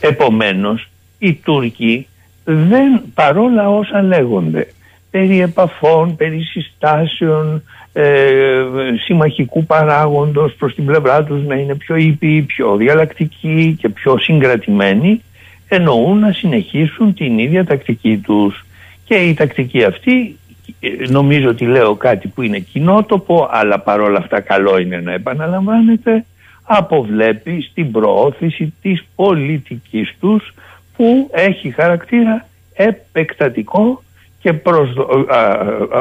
Επομένως, 0.00 0.88
οι 1.18 1.34
Τούρκοι 1.34 2.06
δεν 2.44 3.02
παρόλα 3.14 3.68
όσα 3.68 4.02
λέγονται 4.02 4.66
περί 5.10 5.40
επαφών, 5.40 6.16
περί 6.16 6.40
συστάσεων, 6.42 7.62
ε, 7.92 8.62
συμμαχικού 9.04 9.64
παράγοντος 9.64 10.54
προς 10.54 10.74
την 10.74 10.84
πλευρά 10.84 11.24
τους 11.24 11.44
να 11.44 11.54
είναι 11.54 11.74
πιο 11.74 11.96
ήπιοι, 11.96 12.42
πιο 12.42 12.76
διαλλακτικοί 12.76 13.76
και 13.80 13.88
πιο 13.88 14.18
συγκρατημένοι 14.18 15.22
εννοούν 15.68 16.18
να 16.18 16.32
συνεχίσουν 16.32 17.14
την 17.14 17.38
ίδια 17.38 17.64
τακτική 17.64 18.16
τους. 18.16 18.64
Και 19.04 19.14
η 19.14 19.34
τακτική 19.34 19.84
αυτή 19.84 20.38
ε, 20.80 20.88
νομίζω 21.08 21.48
ότι 21.48 21.64
λέω 21.64 21.94
κάτι 21.94 22.28
που 22.28 22.42
είναι 22.42 22.58
κοινότοπο 22.58 23.48
αλλά 23.50 23.78
παρόλα 23.78 24.18
αυτά 24.18 24.40
καλό 24.40 24.78
είναι 24.78 25.00
να 25.00 25.12
επαναλαμβάνεται 25.12 26.24
αποβλέπει 26.62 27.66
στην 27.70 27.90
προώθηση 27.90 28.74
της 28.82 29.04
πολιτικής 29.14 30.14
τους 30.20 30.54
που 30.96 31.30
έχει 31.32 31.70
χαρακτήρα 31.70 32.48
επεκτατικό 32.74 34.02
και 34.42 34.54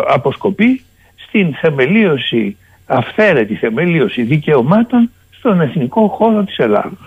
αποσκοπεί 0.08 0.82
στην 1.28 1.54
θεμελίωση, 1.62 2.58
αυθαίρετη 2.86 3.56
θεμελίωση 3.56 4.24
δικαιωμάτων 4.24 5.10
στον 5.38 5.62
εθνικό 5.62 6.08
χώρο 6.08 6.44
της 6.44 6.58
Ελλάδος. 6.58 7.00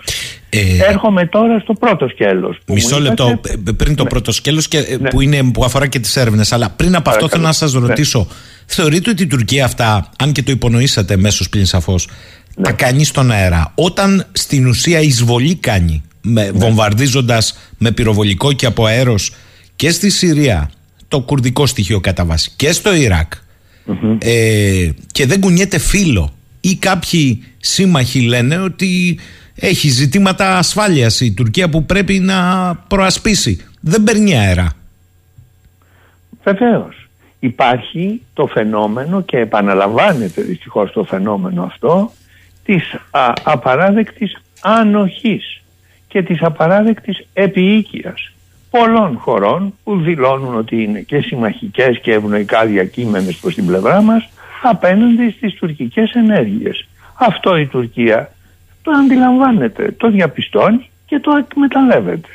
Ε, 0.49 0.83
Έρχομαι 0.89 1.25
τώρα 1.25 1.59
στο 1.59 1.73
πρώτο 1.73 2.07
σκέλος. 2.07 2.57
Μισό 2.65 2.99
λεπτό 2.99 3.39
πριν 3.77 3.95
το 3.95 4.03
ναι. 4.03 4.09
πρώτο 4.09 4.31
σκέλος 4.31 4.67
και, 4.67 4.77
ε, 4.77 4.97
ναι. 4.97 5.09
που, 5.09 5.21
είναι, 5.21 5.51
που 5.51 5.63
αφορά 5.63 5.87
και 5.87 5.99
τις 5.99 6.15
έρευνες. 6.15 6.51
Αλλά 6.51 6.69
πριν 6.69 6.95
από 6.95 7.09
αυτό 7.09 7.29
θέλω 7.29 7.43
να 7.43 7.51
σας 7.51 7.73
ναι. 7.73 7.87
ρωτήσω. 7.87 8.27
Θεωρείτε 8.65 9.09
ότι 9.09 9.23
η 9.23 9.27
Τουρκία 9.27 9.65
αυτά, 9.65 10.09
αν 10.19 10.31
και 10.31 10.43
το 10.43 10.51
υπονοήσατε 10.51 11.17
μέσως 11.17 11.49
πλήν 11.49 11.65
σαφώς, 11.65 12.07
τα 12.61 12.71
κάνει 12.71 13.03
στον 13.03 13.31
αέρα; 13.31 13.71
Όταν 13.75 14.25
στην 14.31 14.67
ουσία 14.67 14.99
εισβολή 14.99 15.55
κάνει, 15.55 16.03
με, 16.21 16.51
βομβαρδίζοντας 16.53 17.57
με 17.77 17.91
πυροβολικό 17.91 18.53
και 18.53 18.65
από 18.65 18.85
αέρος 18.85 19.31
και 19.75 19.89
στη 19.89 20.09
Συρία 20.09 20.69
το 21.13 21.21
κουρδικό 21.21 21.65
στοιχείο 21.65 21.99
κατά 21.99 22.25
βάση 22.25 22.51
και 22.55 22.71
στο 22.71 22.95
Ιράκ 22.95 23.33
ε, 24.19 24.89
και 25.11 25.25
δεν 25.25 25.39
κουνιέται 25.39 25.77
φίλο 25.79 26.33
ή 26.61 26.75
κάποιοι 26.75 27.43
σύμμαχοι 27.57 28.19
λένε 28.19 28.57
ότι 28.57 29.19
έχει 29.55 29.89
ζητήματα 29.89 30.57
ασφάλειας 30.57 31.21
η 31.21 31.33
Τουρκία 31.33 31.69
που 31.69 31.85
πρέπει 31.85 32.19
να 32.19 32.35
προασπίσει. 32.87 33.65
Δεν 33.79 34.03
παίρνει 34.03 34.37
αέρα. 34.37 34.71
Βεβαίως. 36.43 37.07
Υπάρχει 37.39 38.21
το 38.33 38.47
φαινόμενο 38.47 39.21
και 39.21 39.37
επαναλαμβάνεται 39.37 40.41
δυστυχώς 40.41 40.91
το 40.91 41.03
φαινόμενο 41.03 41.63
αυτό 41.63 42.11
της 42.65 42.93
α, 43.11 43.33
απαράδεκτης 43.43 44.41
ανοχής 44.61 45.61
και 46.07 46.23
της 46.23 46.41
απαράδεκτης 46.41 47.27
επιοίκειας 47.33 48.33
πολλών 48.77 49.17
χωρών 49.17 49.73
που 49.83 49.99
δηλώνουν 49.99 50.55
ότι 50.55 50.83
είναι 50.83 50.99
και 50.99 51.19
συμμαχικές 51.19 51.99
και 51.99 52.13
ευνοϊκά 52.13 52.65
διακείμενες 52.65 53.35
προς 53.35 53.53
την 53.53 53.65
πλευρά 53.65 54.01
μας 54.01 54.29
απέναντι 54.63 55.29
στις 55.37 55.53
τουρκικές 55.53 56.11
ενέργειες. 56.11 56.87
Αυτό 57.19 57.57
η 57.57 57.67
Τουρκία 57.67 58.31
το 58.81 58.91
αντιλαμβάνεται, 58.91 59.91
το 59.97 60.09
διαπιστώνει 60.09 60.89
και 61.05 61.19
το 61.19 61.31
εκμεταλλεύεται. 61.35 62.29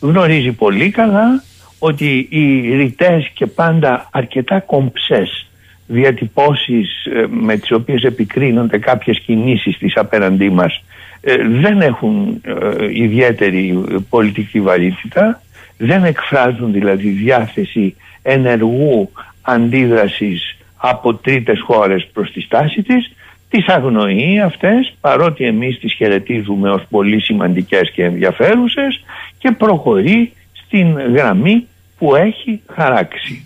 Γνωρίζει 0.00 0.52
πολύ 0.52 0.90
καλά 0.90 1.42
ότι 1.78 2.28
οι 2.30 2.76
ρητές 2.76 3.30
και 3.34 3.46
πάντα 3.46 4.08
αρκετά 4.12 4.60
κομψές 4.60 5.46
διατυπώσεις 5.86 7.04
ε, 7.04 7.26
με 7.28 7.56
τις 7.56 7.72
οποίες 7.72 8.02
επικρίνονται 8.02 8.78
κάποιες 8.78 9.20
κινήσεις 9.20 9.78
της 9.78 9.96
απέναντί 9.96 10.50
μας 10.50 10.82
ε, 11.20 11.36
δεν 11.48 11.80
έχουν 11.80 12.40
ε, 12.42 12.86
ιδιαίτερη 12.92 13.84
πολιτική 14.08 14.60
βαρύτητα 14.60 15.42
δεν 15.78 16.04
εκφράζουν 16.04 16.72
δηλαδή 16.72 17.08
διάθεση 17.08 17.96
ενεργού 18.22 19.10
αντίδρασης 19.42 20.56
από 20.76 21.14
τρίτες 21.14 21.60
χώρες 21.60 22.08
προς 22.12 22.32
τη 22.32 22.40
στάση 22.40 22.82
της 22.82 23.12
τις 23.50 23.66
αγνοεί 23.66 24.40
αυτές 24.40 24.94
παρότι 25.00 25.44
εμείς 25.44 25.78
τις 25.78 25.92
χαιρετίζουμε 25.92 26.70
ως 26.70 26.82
πολύ 26.90 27.20
σημαντικές 27.20 27.90
και 27.90 28.04
ενδιαφέρουσες 28.04 29.04
και 29.38 29.50
προχωρεί 29.50 30.32
στην 30.52 30.98
γραμμή 31.14 31.66
που 31.98 32.14
έχει 32.14 32.60
χαράξει. 32.72 33.44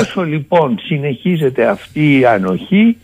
Όσο 0.00 0.22
λοιπόν 0.22 0.78
συνεχίζεται 0.82 1.66
αυτή 1.66 2.18
η 2.18 2.24
ανοχή 2.26 2.96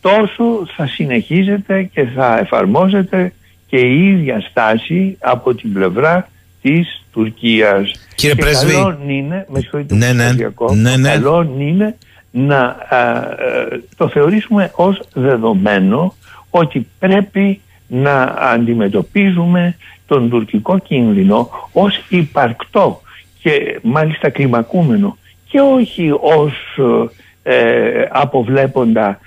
τόσο 0.00 0.66
θα 0.76 0.86
συνεχίζεται 0.86 1.82
και 1.82 2.04
θα 2.04 2.38
εφαρμόζεται 2.38 3.32
και 3.66 3.76
η 3.76 4.08
ίδια 4.08 4.40
στάση 4.40 5.16
από 5.20 5.54
την 5.54 5.72
πλευρά 5.72 6.28
της 6.64 7.04
Τουρκίας. 7.12 7.92
Κύριε 8.14 8.34
Πρέσβη. 8.34 8.72
Καλό 8.72 8.98
είναι, 9.06 9.46
με 9.48 9.60
ναι, 9.88 10.12
ναι, 10.12 10.32
ναι, 10.74 10.96
ναι. 10.96 11.08
καλό 11.08 11.54
είναι 11.58 11.96
να 12.30 12.76
το 13.96 14.08
θεωρήσουμε 14.08 14.70
ως 14.74 15.00
δεδομένο 15.12 16.14
ότι 16.50 16.86
πρέπει 16.98 17.60
να 17.86 18.22
αντιμετωπίζουμε 18.22 19.76
τον 20.06 20.30
τουρκικό 20.30 20.78
κίνδυνο 20.78 21.50
ως 21.72 22.04
υπαρκτό 22.08 23.00
και 23.42 23.78
μάλιστα 23.82 24.30
κλιμακούμενο 24.30 25.16
και 25.48 25.60
όχι 25.60 26.10
ως 26.20 26.52
ε, 27.42 28.04
αποβλέποντα 28.10 29.08
ε, 29.08 29.18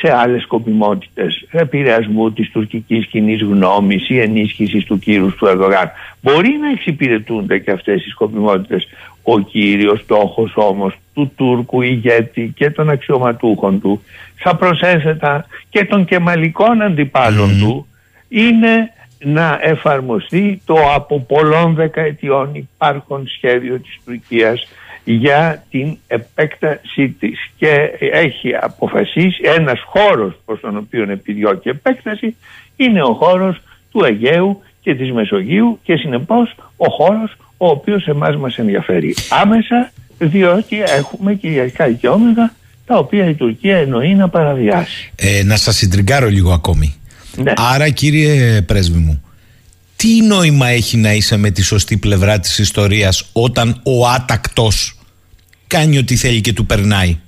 σε 0.00 0.12
άλλες 0.16 0.42
σκοπιμότητες 0.42 1.46
επηρεασμού 1.50 2.32
της 2.32 2.50
τουρκικής 2.50 3.06
κοινή 3.06 3.34
γνώμης 3.34 4.08
ή 4.08 4.20
ενίσχυσης 4.20 4.84
του 4.84 4.98
κύρους 4.98 5.34
του 5.34 5.46
Ερδογάν. 5.46 5.90
Μπορεί 6.20 6.58
να 6.60 6.70
εξυπηρετούνται 6.70 7.58
και 7.58 7.70
αυτές 7.70 8.06
οι 8.06 8.08
σκοπιμότητες. 8.08 8.88
Ο 9.22 9.38
κύριος 9.40 10.00
στόχος 10.00 10.52
όμως 10.54 10.94
του 11.14 11.32
Τούρκου 11.36 11.82
ηγέτη 11.82 12.52
και 12.56 12.70
των 12.70 12.90
αξιωματούχων 12.90 13.80
του 13.80 14.02
θα 14.36 14.56
προσέθετα 14.56 15.46
και 15.68 15.84
των 15.84 16.04
κεμαλικών 16.04 16.82
αντιπάλων 16.82 17.58
του 17.60 17.86
είναι 18.28 18.92
να 19.24 19.58
εφαρμοστεί 19.62 20.62
το 20.64 20.74
από 20.94 21.20
πολλών 21.20 21.74
δεκαετιών 21.74 22.54
υπάρχον 22.54 23.28
σχέδιο 23.28 23.80
της 23.80 23.98
Τουρκίας 24.04 24.68
για 25.04 25.64
την 25.70 25.96
επέκτασή 26.06 27.08
της 27.08 27.38
και 27.56 27.90
έχει 28.12 28.54
αποφασίσει 28.60 29.40
ένας 29.42 29.80
χώρος 29.86 30.34
προς 30.44 30.60
τον 30.60 30.76
οποίο 30.76 31.10
επιδιώκει 31.10 31.68
επέκταση 31.68 32.36
είναι 32.76 33.02
ο 33.02 33.12
χώρος 33.14 33.60
του 33.90 34.04
Αιγαίου 34.04 34.62
και 34.80 34.94
της 34.94 35.12
Μεσογείου 35.12 35.78
και 35.82 35.96
συνεπώς 35.96 36.54
ο 36.76 36.90
χώρος 36.90 37.36
ο 37.56 37.66
οποίος 37.68 38.06
εμάς 38.06 38.36
μας 38.36 38.58
ενδιαφέρει 38.58 39.14
άμεσα 39.28 39.92
διότι 40.18 40.82
έχουμε 40.82 41.34
κυριαρχικά 41.34 41.86
δικαιώματα 41.86 42.54
τα 42.86 42.98
οποία 42.98 43.28
η 43.28 43.34
Τουρκία 43.34 43.76
εννοεί 43.76 44.14
να 44.14 44.28
παραβιάσει. 44.28 45.12
Ε, 45.16 45.42
να 45.44 45.56
σας 45.56 45.76
συντριγκάρω 45.76 46.28
λίγο 46.28 46.52
ακόμη. 46.52 46.94
Ναι. 47.36 47.52
Άρα 47.56 47.88
κύριε 47.88 48.62
πρέσβη 48.62 48.98
μου, 48.98 49.21
τι 50.02 50.22
νόημα 50.22 50.66
έχει 50.66 50.96
να 50.96 51.12
είσαι 51.12 51.36
με 51.36 51.50
τη 51.50 51.62
σωστή 51.62 51.96
πλευρά 51.96 52.38
της 52.38 52.58
ιστορίας 52.58 53.30
όταν 53.32 53.80
ο 53.82 54.06
άτακτος 54.08 54.98
κάνει 55.66 55.98
ό,τι 55.98 56.16
θέλει 56.16 56.40
και 56.40 56.52
του 56.52 56.66
περνάει; 56.66 57.18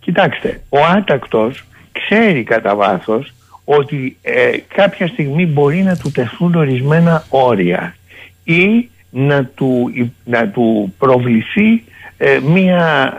Κοιτάξτε, 0.00 0.62
ο 0.68 0.78
άτακτος 0.96 1.64
ξέρει 1.92 2.42
κατά 2.42 2.74
βάθος 2.74 3.32
ότι 3.64 4.16
ε, 4.22 4.50
κάποια 4.74 5.06
στιγμή 5.06 5.46
μπορεί 5.46 5.82
να 5.82 5.96
του 5.96 6.10
τεθούν 6.10 6.54
ορισμένα 6.54 7.26
όρια 7.28 7.96
ή 8.44 8.88
να 9.10 9.44
του, 9.44 9.92
να 10.24 10.48
του 10.48 10.94
προβληθεί 10.98 11.84
ε, 12.16 12.38
μία 12.44 13.12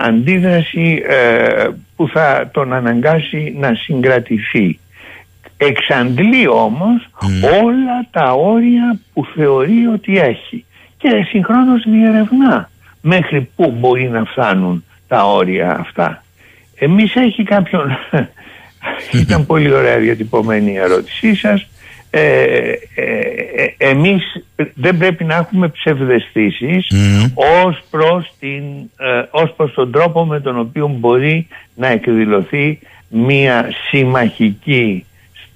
αντίδραση 0.00 1.02
ε, 1.06 1.68
που 1.96 2.08
θα 2.08 2.50
τον 2.52 2.72
αναγκάσει 2.72 3.54
να 3.58 3.74
συγκρατηθεί. 3.74 4.78
Εξαντλεί 5.60 6.48
όμως 6.48 7.08
όλα 7.62 8.06
τα 8.10 8.32
όρια 8.32 8.98
που 9.12 9.26
θεωρεί 9.34 9.86
ότι 9.86 10.18
έχει 10.18 10.64
και 10.96 11.26
συγχρόνως 11.28 11.82
διερευνά 11.86 12.70
μέχρι 13.00 13.50
πού 13.56 13.74
μπορεί 13.78 14.08
να 14.08 14.24
φτάνουν 14.24 14.84
τα 15.08 15.24
όρια 15.24 15.78
αυτά. 15.78 16.22
Εμείς 16.74 17.14
έχει 17.14 17.42
κάποιον... 17.42 17.98
Ήταν 19.22 19.46
πολύ 19.46 19.72
ωραία 19.72 19.98
διατυπωμένη 19.98 20.72
η 20.72 20.76
ερώτησή 20.76 21.34
σας. 21.34 21.66
Ε, 22.10 22.20
ε, 22.20 22.72
ε, 22.94 23.90
εμείς 23.90 24.22
δεν 24.74 24.98
πρέπει 24.98 25.24
να 25.24 25.34
έχουμε 25.34 25.68
ψευδεστήσεις 25.68 26.86
mm. 26.90 27.32
ως, 27.64 27.82
προς 27.90 28.32
την, 28.40 28.62
ε, 28.96 29.22
ως 29.30 29.52
προς 29.56 29.74
τον 29.74 29.92
τρόπο 29.92 30.24
με 30.24 30.40
τον 30.40 30.58
οποίο 30.58 30.88
μπορεί 30.88 31.46
να 31.74 31.86
εκδηλωθεί 31.86 32.78
μια 33.08 33.70
συμμαχική 33.88 35.04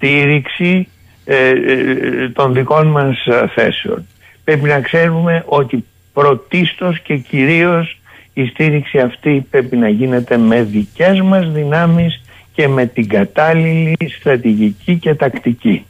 στήριξη 0.03 0.87
ε, 1.25 1.47
ε, 1.47 2.29
των 2.29 2.53
δικών 2.53 2.87
μας 2.87 3.27
θέσεων. 3.53 4.07
Πρέπει 4.43 4.67
να 4.67 4.79
ξέρουμε 4.79 5.43
ότι 5.45 5.85
πρωτίστως 6.13 6.99
και 6.99 7.17
κυρίως 7.17 7.99
η 8.33 8.45
στήριξη 8.45 8.99
αυτή 8.99 9.47
πρέπει 9.49 9.77
να 9.77 9.89
γίνεται 9.89 10.37
με 10.37 10.63
δικές 10.63 11.21
μας 11.21 11.51
δυνάμεις 11.51 12.21
και 12.53 12.67
με 12.67 12.85
την 12.85 13.07
κατάλληλη 13.07 13.95
στρατηγική 14.19 14.97
και 14.97 15.15
τακτική. 15.15 15.85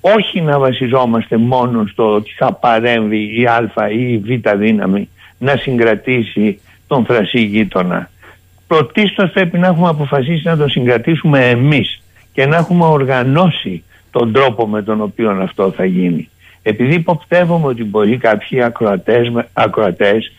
Όχι 0.00 0.40
να 0.40 0.58
βασιζόμαστε 0.58 1.36
μόνο 1.36 1.86
στο 1.86 2.14
ότι 2.14 2.30
θα 2.36 2.52
παρέμβει 2.52 3.40
η 3.40 3.46
α 3.46 3.90
ή 3.90 4.12
η 4.12 4.18
β 4.18 4.50
δύναμη 4.56 5.08
να 5.38 5.56
συγκρατήσει 5.56 6.60
τον 6.86 7.04
θρασί 7.04 7.40
γείτονα. 7.40 8.10
πρωτίστως 8.66 9.30
πρέπει 9.30 9.58
να 9.58 9.66
έχουμε 9.66 9.88
αποφασίσει 9.88 10.46
να 10.46 10.56
το 10.56 10.68
συγκρατήσουμε 10.68 11.48
εμείς 11.48 12.00
και 12.38 12.46
να 12.46 12.56
έχουμε 12.56 12.84
οργανώσει 12.84 13.84
τον 14.10 14.32
τρόπο 14.32 14.66
με 14.66 14.82
τον 14.82 15.00
οποίο 15.00 15.30
αυτό 15.30 15.70
θα 15.70 15.84
γίνει. 15.84 16.28
Επειδή 16.62 16.94
υποπτεύομαι 16.94 17.66
ότι 17.66 17.84
μπορεί 17.84 18.16
κάποιοι 18.16 18.62
ακροατές, 18.62 19.32
ακροατές 19.52 20.32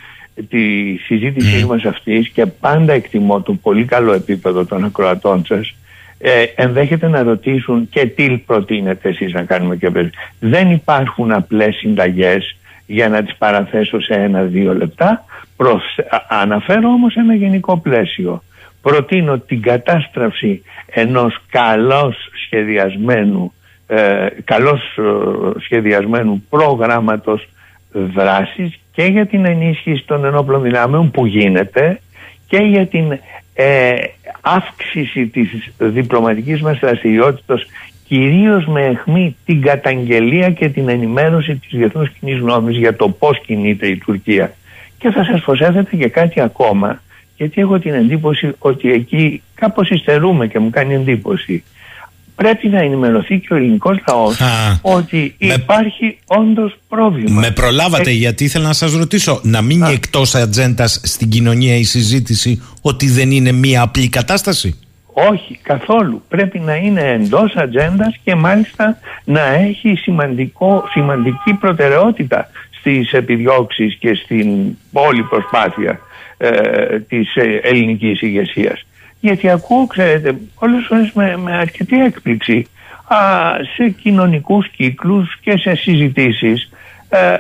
τη 0.50 0.96
συζήτησή 0.96 1.62
mm. 1.64 1.68
μας 1.68 1.86
αυτής 1.86 2.30
και 2.30 2.46
πάντα 2.46 2.94
εκτιμώ 2.94 3.42
το 3.42 3.54
πολύ 3.54 3.86
καλό 3.86 4.14
επίπεδο 4.14 4.66
των 4.66 4.84
ακροατών 4.84 5.46
σας 5.46 5.76
ε, 6.18 6.44
ενδέχεται 6.56 7.08
να 7.08 7.24
ρωτήσουν 7.24 7.90
και 7.90 8.06
τι 8.06 8.38
προτείνετε 8.38 9.10
εσείς 9.10 9.34
να 9.34 9.44
κάνουμε 9.44 9.76
και 9.76 9.90
πέρα. 9.90 10.10
Δεν 10.40 10.72
υπάρχουν 10.72 11.32
απλές 11.32 11.76
συνταγές 11.76 12.58
για 12.86 13.10
να 13.10 13.24
τις 13.24 13.36
παραθέσω 13.38 14.02
σε 14.02 14.14
ένα-δύο 14.14 14.76
λεπτά. 14.76 15.24
Προσ... 15.56 15.84
Αναφέρω 16.30 16.90
όμως 16.90 17.16
ένα 17.16 17.34
γενικό 17.34 17.78
πλαίσιο. 17.78 18.44
Προτείνω 18.90 19.40
την 19.40 19.62
κατάστραψη 19.62 20.64
ενός 20.86 21.38
καλώς 21.50 22.16
σχεδιασμένου, 22.46 23.54
ε, 23.88 24.28
καλώς 24.44 24.82
ε, 24.98 25.60
σχεδιασμένου 25.60 26.44
προγράμματος 26.50 27.48
δράσης 27.92 28.80
και 28.92 29.04
για 29.04 29.26
την 29.26 29.46
ενίσχυση 29.46 30.04
των 30.06 30.26
ενόπλων 30.26 30.62
δυνάμεων 30.62 31.12
που 31.12 31.26
γίνεται 31.26 32.00
και 32.48 32.58
για 32.58 32.88
την 32.88 33.20
ε, 33.54 33.94
αύξηση 34.42 35.28
της 35.28 35.72
διπλωματικής 35.78 36.62
μας 36.62 36.80
δραστηριότητας 36.80 37.66
κυρίως 38.08 38.66
με 38.66 38.86
αιχμή 38.86 39.36
την 39.46 39.62
καταγγελία 39.62 40.50
και 40.50 40.70
την 40.70 40.90
ενημέρωση 40.90 41.56
της 41.56 41.70
διεθνούς 41.80 42.10
κοινής 42.10 42.40
γνώμης 42.40 42.78
για 42.78 42.96
το 42.96 43.10
πώς 43.10 43.40
κινείται 43.40 43.88
η 43.88 43.98
Τουρκία. 43.98 44.54
Και 44.98 45.10
θα 45.10 45.24
σας 45.24 45.42
προσέθετε 45.42 45.96
και 45.96 46.08
κάτι 46.08 46.42
ακόμα, 46.42 47.02
γιατί 47.40 47.62
έχω 47.62 47.80
την 47.80 47.94
εντύπωση 47.94 48.52
ότι 48.60 48.92
εκεί 48.92 49.42
κάπως 49.54 49.90
υστερούμε 49.90 50.48
και 50.48 50.60
μου 50.60 50.70
κάνει 50.70 50.94
εντύπωση 50.94 51.64
πρέπει 52.36 52.68
να 52.68 52.80
ενημερωθεί 52.80 53.40
και 53.40 53.54
ο 53.54 53.56
ελληνικός 53.56 53.98
λαός 54.08 54.38
ότι 54.82 55.36
υπάρχει 55.38 56.18
όντως 56.26 56.78
πρόβλημα. 56.90 57.40
Με 57.40 57.52
προλάβατε, 57.52 58.10
ε... 58.10 58.14
γιατί 58.14 58.44
ήθελα 58.44 58.68
να 58.68 58.74
σας 58.74 58.94
ρωτήσω, 58.94 59.40
να 59.44 59.62
μείνει 59.62 59.92
εκτός 59.92 60.36
ατζέντας 60.36 61.02
στην 61.04 61.30
κοινωνία 61.30 61.76
η 61.76 61.84
συζήτηση 61.84 62.62
ότι 62.82 63.10
δεν 63.10 63.32
είναι 63.32 63.52
μία 63.52 63.82
απλή 63.82 64.10
κατάσταση; 64.10 64.80
Όχι, 65.14 65.60
καθόλου. 65.62 66.24
Πρέπει 66.28 66.60
να 66.60 66.76
είναι 66.76 67.02
εντός 67.02 67.56
ατζέντας 67.56 68.16
και 68.24 68.36
μάλιστα 68.36 68.98
να 69.24 69.46
έχει 69.46 69.96
σημαντικό, 69.96 70.84
σημαντική 70.92 71.54
προτεραιότητα 71.60 72.50
στις 72.80 73.12
επιδιώξεις 73.12 73.96
και 73.96 74.14
στην 74.14 74.48
όλη 74.92 75.24
προσπάθεια 75.24 76.00
ε, 76.42 77.00
της 77.00 77.36
ε, 77.36 77.60
ελληνικής 77.64 78.22
ηγεσίας. 78.22 78.86
Γιατί 79.20 79.50
ακούω, 79.50 79.88
ξέρετε, 79.88 80.40
πολλές 80.60 80.86
φορές 80.88 81.12
με, 81.14 81.38
με 81.38 81.58
αρκετή 81.58 82.02
έκπληξη 82.02 82.66
α, 83.08 83.18
σε 83.76 83.90
κοινωνικούς 83.90 84.70
κύκλους 84.70 85.38
και 85.42 85.58
σε 85.58 85.76
συζητήσεις 85.76 86.70
ε, 87.10 87.36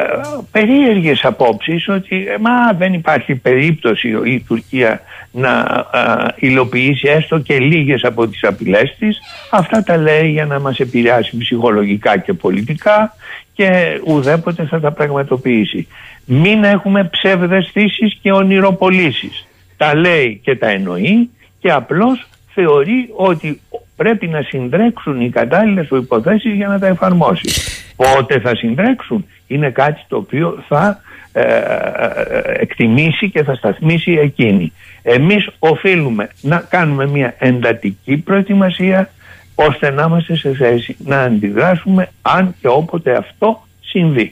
περίεργες 0.51 1.25
απόψεις 1.25 1.87
ότι 1.87 2.27
ε, 2.27 2.37
μα 2.39 2.73
δεν 2.77 2.93
υπάρχει 2.93 3.35
περίπτωση 3.35 4.09
η 4.25 4.39
Τουρκία 4.47 5.01
να 5.31 5.51
α, 5.51 6.33
υλοποιήσει 6.35 7.07
έστω 7.07 7.39
και 7.39 7.59
λίγες 7.59 8.03
από 8.03 8.27
τις 8.27 8.43
απειλές 8.43 8.95
της. 8.99 9.19
Αυτά 9.51 9.83
τα 9.83 9.97
λέει 9.97 10.29
για 10.29 10.45
να 10.45 10.59
μας 10.59 10.79
επηρεάσει 10.79 11.37
ψυχολογικά 11.37 12.17
και 12.17 12.33
πολιτικά 12.33 13.15
και 13.53 13.99
ουδέποτε 14.05 14.65
θα 14.65 14.79
τα 14.79 14.91
πραγματοποιήσει. 14.91 15.87
Μην 16.25 16.63
έχουμε 16.63 17.03
ψευδεστήσεις 17.03 18.17
και 18.21 18.31
ονειροπολίσεις. 18.31 19.47
Τα 19.77 19.95
λέει 19.95 20.39
και 20.43 20.55
τα 20.55 20.67
εννοεί 20.67 21.29
και 21.59 21.71
απλώς 21.71 22.27
θεωρεί 22.53 23.09
ότι 23.15 23.61
πρέπει 23.95 24.27
να 24.27 24.41
συντρέξουν 24.41 25.21
οι 25.21 25.29
κατάλληλες 25.29 25.87
υποθέσεις 25.89 26.53
για 26.53 26.67
να 26.67 26.79
τα 26.79 26.87
εφαρμόσει. 26.87 27.49
Πότε 27.95 28.39
θα 28.39 28.55
συντρέξουν; 28.55 29.25
Είναι 29.49 29.69
κάτι 29.69 30.01
το 30.07 30.17
οποίο 30.17 30.63
θα 30.67 31.01
ε, 31.31 31.41
ε, 31.41 32.61
εκτιμήσει 32.61 33.29
και 33.29 33.43
θα 33.43 33.55
σταθμίσει 33.55 34.11
εκείνη. 34.11 34.73
Εμείς 35.01 35.49
οφείλουμε 35.59 36.29
να 36.41 36.57
κάνουμε 36.69 37.07
μια 37.07 37.35
εντατική 37.39 38.17
προετοιμασία 38.17 39.09
ώστε 39.55 39.89
να 39.89 40.03
είμαστε 40.03 40.35
σε 40.35 40.53
θέση 40.53 40.95
να 41.05 41.21
αντιδράσουμε 41.21 42.09
αν 42.21 42.55
και 42.61 42.67
όποτε 42.67 43.15
αυτό 43.17 43.67
συμβεί. 43.81 44.31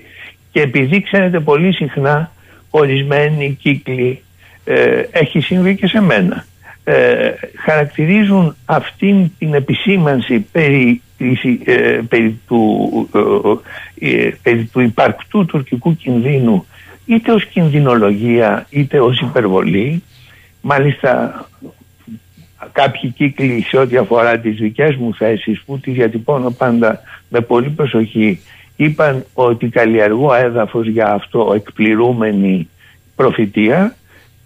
Και 0.51 0.61
επειδή 0.61 1.01
ξέρετε 1.01 1.39
πολύ 1.39 1.73
συχνά 1.73 2.31
ορισμένοι 2.69 3.57
κύκλοι 3.61 4.21
ε, 4.63 5.01
έχει 5.11 5.39
συμβεί 5.39 5.75
και 5.75 5.87
σε 5.87 6.01
μένα 6.01 6.45
ε, 6.83 7.31
χαρακτηρίζουν 7.55 8.55
αυτήν 8.65 9.31
την 9.37 9.53
επισήμανση 9.53 10.39
περί, 10.39 11.01
ε, 11.65 12.01
περί, 12.09 12.39
του, 12.47 13.09
ε, 13.99 14.09
ε, 14.09 14.31
περί 14.41 14.63
του 14.63 14.79
υπαρκτού 14.79 15.45
τουρκικού 15.45 15.95
κινδύνου 15.95 16.65
είτε 17.05 17.31
ως 17.31 17.45
κινδυνολογία 17.45 18.67
είτε 18.69 18.99
ως 18.99 19.19
υπερβολή. 19.19 20.03
Μάλιστα 20.61 21.45
κάποιοι 22.71 23.09
κύκλοι 23.09 23.65
σε 23.67 23.77
ό,τι 23.77 23.97
αφορά 23.97 24.39
τις 24.39 24.57
δικές 24.57 24.95
μου 24.95 25.13
θέσεις 25.13 25.61
που 25.65 25.79
τις 25.79 25.93
διατυπώνω 25.93 26.51
πάντα 26.51 27.01
με 27.29 27.41
πολύ 27.41 27.69
προσοχή 27.69 28.39
είπαν 28.75 29.25
ότι 29.33 29.69
καλλιεργώ 29.69 30.33
έδαφος 30.33 30.87
για 30.87 31.07
αυτό 31.13 31.51
εκπληρούμενη 31.55 32.69
προφητεία. 33.15 33.95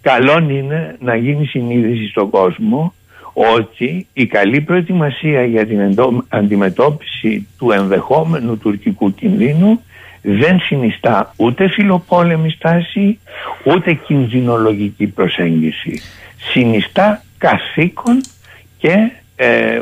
Καλό 0.00 0.46
είναι 0.48 0.96
να 1.00 1.16
γίνει 1.16 1.46
συνείδηση 1.46 2.08
στον 2.08 2.30
κόσμο 2.30 2.94
ότι 3.32 4.06
η 4.12 4.26
καλή 4.26 4.60
προετοιμασία 4.60 5.44
για 5.44 5.66
την 5.66 5.96
αντιμετώπιση 6.28 7.46
του 7.58 7.70
ενδεχόμενου 7.70 8.58
τουρκικού 8.58 9.14
κινδύνου 9.14 9.80
δεν 10.22 10.60
συνιστά 10.60 11.34
ούτε 11.36 11.68
φιλοπόλεμη 11.68 12.50
στάση 12.50 13.18
ούτε 13.64 13.92
κινδυνολογική 13.92 15.06
προσέγγιση. 15.06 16.02
Συνιστά 16.52 17.24
καθήκον 17.38 18.20
και 18.78 19.10
ε, 19.36 19.80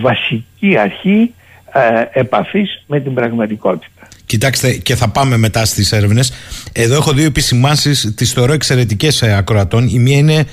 βασική 0.00 0.78
αρχή 0.78 1.34
ε, 1.72 2.20
επαφής 2.20 2.84
με 2.86 3.00
την 3.00 3.14
πραγματικότητα. 3.14 4.08
Κοιτάξτε, 4.26 4.72
και 4.72 4.94
θα 4.94 5.08
πάμε 5.08 5.36
μετά 5.36 5.64
στις 5.64 5.92
έρευνες. 5.92 6.32
Εδώ 6.72 6.94
έχω 6.94 7.12
δύο 7.12 7.24
επισημάνσεις, 7.24 8.14
τις 8.14 8.32
θεωρώ 8.32 8.52
εξαιρετικές 8.52 9.22
ε, 9.22 9.36
ακροατών. 9.36 9.88
Η 9.88 9.98
μία 9.98 10.16
είναι 10.16 10.46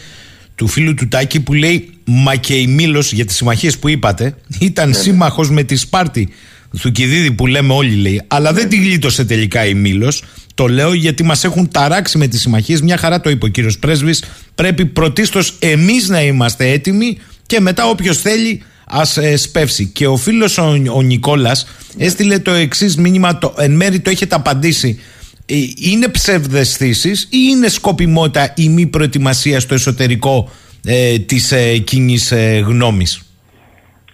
του 0.62 0.68
φίλου 0.68 0.94
του 0.94 1.08
Τάκη 1.08 1.40
που 1.40 1.54
λέει 1.54 1.90
Μα 2.06 2.36
και 2.36 2.54
η 2.54 2.68
Μήλος 2.68 3.14
για 3.14 3.26
τις 3.26 3.36
συμμαχίες 3.36 3.78
που 3.78 3.90
είπατε 3.90 4.36
ήταν 4.60 4.90
ναι. 4.90 4.96
σύμμαχος 4.96 5.50
με 5.50 5.64
τη 5.64 5.76
Σπάρτη 5.76 6.30
του 6.82 6.92
Κιδίδη 6.92 7.32
που 7.32 7.48
λέμε 7.48 7.74
όλοι 7.74 7.96
λέει. 7.96 8.22
Αλλά 8.28 8.54
δεν 8.54 8.70
τη 8.70 8.76
γλίτωσε 8.76 9.26
τελικά 9.26 9.66
η 9.66 9.74
Μήλος. 9.74 10.24
Το 10.54 10.68
λέω 10.68 10.94
γιατί 10.94 11.24
μας 11.24 11.44
έχουν 11.44 11.72
ταράξει 11.72 12.18
με 12.18 12.28
τις 12.28 12.42
συμμαχίες. 12.42 12.82
Μια 12.82 12.98
χαρά 12.98 13.22
το 13.22 13.30
είπε 13.30 13.46
ο 13.46 13.48
κύριος 13.48 13.80
Πρέσβης. 13.80 14.24
Πρέπει 14.56 14.86
πρωτίστως 14.86 15.56
εμείς 15.60 16.08
να 16.08 16.22
είμαστε 16.22 16.70
έτοιμοι 16.70 17.18
και 17.46 17.60
μετά 17.60 17.88
όποιος 17.88 18.18
θέλει 18.18 18.62
ας 18.86 19.18
ε, 19.18 19.38
σπεύσει. 19.38 19.86
Και 19.86 20.08
ο 20.08 20.18
φίλος 20.18 20.58
ο, 20.58 20.82
ο 20.94 21.02
Νικόλας 21.02 21.68
έστειλε 21.98 22.40
το 22.40 22.52
εξής 22.52 22.98
μήνυμα, 22.98 23.38
το, 23.38 23.54
εν 23.58 23.72
μέρη 23.72 24.00
το 24.00 24.10
έχετε 24.10 24.36
απαντήσει. 24.36 25.00
Ε, 25.52 25.56
είναι 25.92 26.08
ψευδεστήσεις 26.08 27.24
ή 27.24 27.38
είναι 27.52 27.68
σκοπιμότητα 27.68 28.54
η 28.56 28.70
μη 28.70 28.88
προετοιμασία 28.88 29.60
στο 29.60 29.74
εσωτερικό 29.74 30.50
ε, 30.86 31.20
της 31.20 31.52
ε, 31.52 31.78
κοινής 31.78 32.32
ε, 32.32 32.64
γνώμης; 32.68 33.36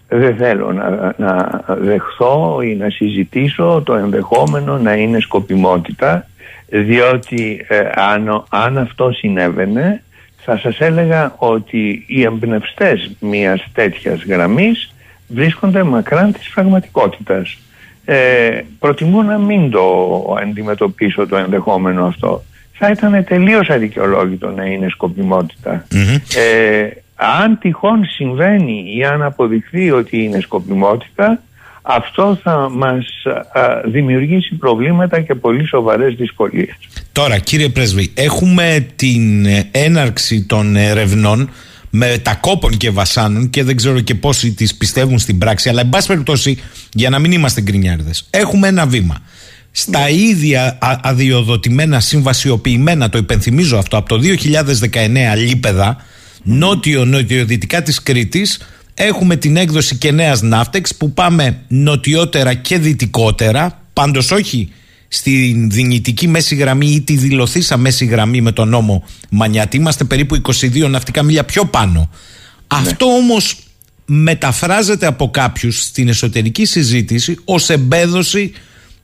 Δεν 0.08 0.36
θέλω 0.36 0.72
να, 0.74 1.14
να 1.18 1.64
δεχθώ 1.82 2.62
ή 2.62 2.76
να 2.76 2.90
συζητήσω 2.90 3.82
το 3.86 3.94
ενδεχόμενο 3.94 4.78
να 4.78 4.94
είναι 4.94 5.20
σκοπιμότητα 5.20 6.28
διότι 6.70 7.66
ε, 7.68 7.90
αν, 7.94 8.44
αν 8.50 8.78
αυτό 8.78 9.12
συνέβαινε 9.12 10.04
θα 10.38 10.58
σας 10.58 10.80
έλεγα 10.80 11.36
ότι 11.38 12.06
οι 12.08 12.24
εμπνευστές 12.24 13.12
μιας 13.20 13.68
τέτοιας 13.74 14.24
γραμμής 14.24 14.94
βρίσκονται 15.28 15.84
μακράν 15.84 16.32
της 16.32 16.50
πραγματικότητας. 16.50 17.58
Ε, 18.10 18.62
προτιμώ 18.80 19.22
να 19.22 19.38
μην 19.38 19.72
το 19.72 19.86
αντιμετωπίσω 20.42 21.28
το 21.28 21.38
ενδεχόμενο 21.38 22.06
αυτό. 22.06 22.44
Θα 22.74 22.90
ήταν 22.90 23.24
τελείως 23.24 23.70
αδικαιολόγητο 23.70 24.50
να 24.50 24.66
είναι 24.66 24.88
Ε, 26.36 26.90
αν 27.16 27.58
τυχόν 27.62 28.06
συμβαίνει 28.06 28.84
ή 28.98 29.04
αν 29.04 29.24
αποδειχθεί 29.24 29.92
ότι 29.92 30.24
είναι 30.24 30.40
σκοπιμότητα 30.40 31.42
αυτό 31.82 32.40
θα 32.44 32.70
μας 32.72 33.06
δημιουργήσει 33.86 34.56
προβλήματα 34.56 35.22
και 35.22 35.36
πολύ 35.36 35.68
σοβαρές 35.68 36.16
δυσκολίες. 36.16 36.76
Τώρα 37.12 37.38
κύριε 37.38 37.70
Πρέσβη, 37.70 38.12
έχουμε 38.14 38.88
την 38.96 39.46
ε, 39.46 39.70
έναρξη 39.72 40.46
των 40.46 40.76
ερευνών 40.76 41.50
με 41.98 42.18
τα 42.18 42.36
κόπων 42.36 42.78
και 42.78 42.90
βασάνων 42.90 43.50
και 43.50 43.64
δεν 43.64 43.76
ξέρω 43.76 44.00
και 44.00 44.16
πόσοι 44.16 44.52
τις 44.52 44.76
πιστεύουν 44.76 45.20
στην 45.20 45.38
πράξη 45.38 45.70
αλλά 45.70 45.82
εν 45.82 45.90
πάση 45.90 46.08
περιπτώσει 46.08 46.58
για 46.94 47.10
να 47.10 47.20
μην 47.20 47.32
είμαστε 47.32 47.62
γκρινιάρδες 47.62 48.28
έχουμε 48.30 48.68
ένα 48.68 48.86
βήμα 48.86 49.18
στα 49.72 50.00
ναι. 50.00 50.12
ίδια 50.12 50.78
αδειοδοτημένα 51.02 52.00
συμβασιοποιημένα 52.00 53.10
το 53.10 53.18
υπενθυμίζω 53.18 53.78
αυτό 53.78 53.98
από 53.98 54.10
το 54.10 54.20
2019 55.34 55.38
λίπεδα 55.38 55.98
Νότιο-νοτιοδυτικά 56.44 57.82
της 57.82 58.04
Κρήτης 58.04 58.60
έχουμε 58.94 59.36
την 59.36 59.58
έκδοση 59.58 59.96
και 59.96 60.12
νέας 60.12 60.42
ναύτεξ 60.42 60.96
που 60.96 61.14
πάμε 61.14 61.60
νοτιότερα 61.68 62.54
και 62.54 62.78
δυτικότερα, 62.78 63.82
πάντως 63.94 64.32
όχι 64.32 64.72
στη 65.08 65.68
δυνητική 65.70 66.28
μέση 66.28 66.56
γραμμή 66.56 66.88
ή 66.88 67.02
τη 67.02 67.16
δηλωθήσα 67.16 67.78
μέση 67.78 68.06
γραμμή 68.06 68.42
με 68.42 68.52
τον 68.52 68.70
νόμο 68.70 69.04
Μανιάτη. 69.30 69.78
Είμαστε 69.78 70.04
περίπου 70.04 70.42
22 70.42 70.90
ναυτικά 70.90 71.24
μίλια 71.24 71.44
πιο 71.44 71.66
πάνω. 71.66 72.00
Ναι. 72.00 72.08
Αυτό 72.68 73.06
όμως 73.06 73.58
μεταφράζεται 74.06 75.06
από 75.06 75.30
κάποιους 75.30 75.82
στην 75.84 76.08
εσωτερική 76.08 76.66
συζήτηση 76.66 77.38
ως 77.46 77.70
εμπέδωση 77.70 78.52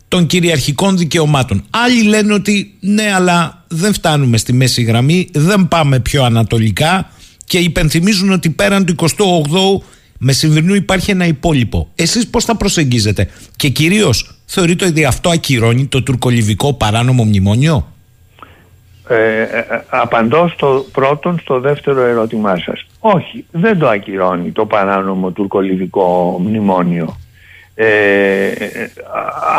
των 0.08 0.26
κυριαρχικών 0.26 0.98
δικαιωμάτων. 0.98 1.64
Άλλοι 1.70 2.04
λένε 2.04 2.34
ότι 2.34 2.74
ναι, 2.80 3.14
αλλά 3.14 3.66
δεν 3.68 3.94
φτάνουμε 3.94 4.38
στη 4.38 4.54
μέση 4.54 4.82
γραμμή, 4.82 5.28
δεν 5.32 5.68
πάμε 5.68 6.00
πιο 6.00 6.24
ανατολικά 6.24 7.12
και 7.46 7.58
υπενθυμίζουν 7.58 8.32
ότι 8.32 8.50
πέραν 8.50 8.86
του 8.86 8.96
28ου 9.00 9.86
μεσημβρινού 10.18 10.74
υπάρχει 10.74 11.12
ένα 11.12 11.26
υπόλοιπο. 11.26 11.92
Εσείς 11.96 12.28
πώς 12.28 12.44
θα 12.46 12.56
προσεγγίζετε; 12.56 13.30
Και 13.56 13.70
κυρίως 13.70 14.33
θεωρείτε 14.46 14.86
ότι 14.86 15.06
αυτό 15.06 15.30
ακυρώνει 15.30 15.86
το 15.86 16.04
τουρκολιβικό 16.04 16.74
παράνομο 16.74 17.24
μνημόνιο; 17.24 17.88
Ε, 19.08 19.42
ε, 19.42 19.58
ε, 19.58 19.84
απαντώ 19.90 20.48
στο 20.48 20.86
πρώτον 20.92 21.40
στο 21.40 21.60
δεύτερο 21.60 22.02
ερώτημά 22.02 22.58
σας. 22.58 22.86
Όχι, 23.00 23.46
δεν 23.52 23.78
το 23.78 23.88
ακυρώνει 23.90 24.52
το 24.52 24.66
παράνομο 24.66 25.32
τουρκολιβικό 25.32 26.38
μνημόνιο. 26.44 27.18
Ε, 27.76 28.52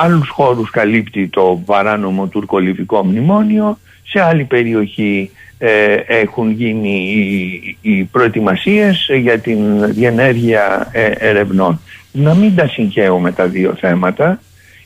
άλλους 0.00 0.28
χώρους 0.28 0.70
καλύπτει 0.70 1.28
το 1.28 1.62
παράνομο 1.64 2.26
τουρκολιβικό 2.26 3.04
μνημόνιο, 3.04 3.78
σε 4.04 4.20
άλλη 4.20 4.44
περιοχή 4.44 5.30
ε, 5.58 5.94
έχουν 6.06 6.50
γίνει 6.50 6.90
οι, 6.90 7.76
οι 7.80 8.02
προετοιμασίες 8.04 9.08
για 9.20 9.38
την 9.38 9.92
διενέργεια 9.92 10.88
ε, 10.92 11.04
ερευνών. 11.04 11.80
Να 12.12 12.34
μην 12.34 12.54
τα 12.54 12.68
συγχαίουμε 12.68 13.32
τα 13.32 13.46
δύο 13.46 13.74
θέματα 13.80 14.40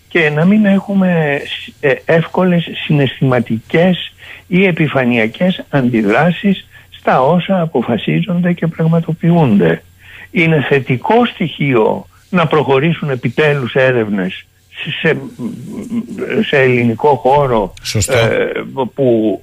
και 0.08 0.30
να 0.30 0.44
μην 0.44 0.64
έχουμε 0.64 1.40
ε, 1.80 1.94
εύκολες 2.04 2.68
συναισθηματικές 2.84 4.12
ή 4.46 4.64
επιφανειακές 4.64 5.64
αντιδράσεις 5.68 6.66
στα 6.90 7.22
όσα 7.22 7.60
αποφασίζονται 7.60 8.52
και 8.52 8.66
πραγματοποιούνται. 8.66 9.82
Είναι 10.30 10.66
θετικό 10.68 11.26
στοιχείο 11.26 12.06
να 12.30 12.46
προχωρήσουν 12.46 13.10
επιτέλους 13.10 13.74
έρευνες 13.74 14.46
σε, 15.00 15.16
σε 16.46 16.58
ελληνικό 16.58 17.14
χώρο 17.14 17.74
ε, 18.06 18.50
που 18.94 19.42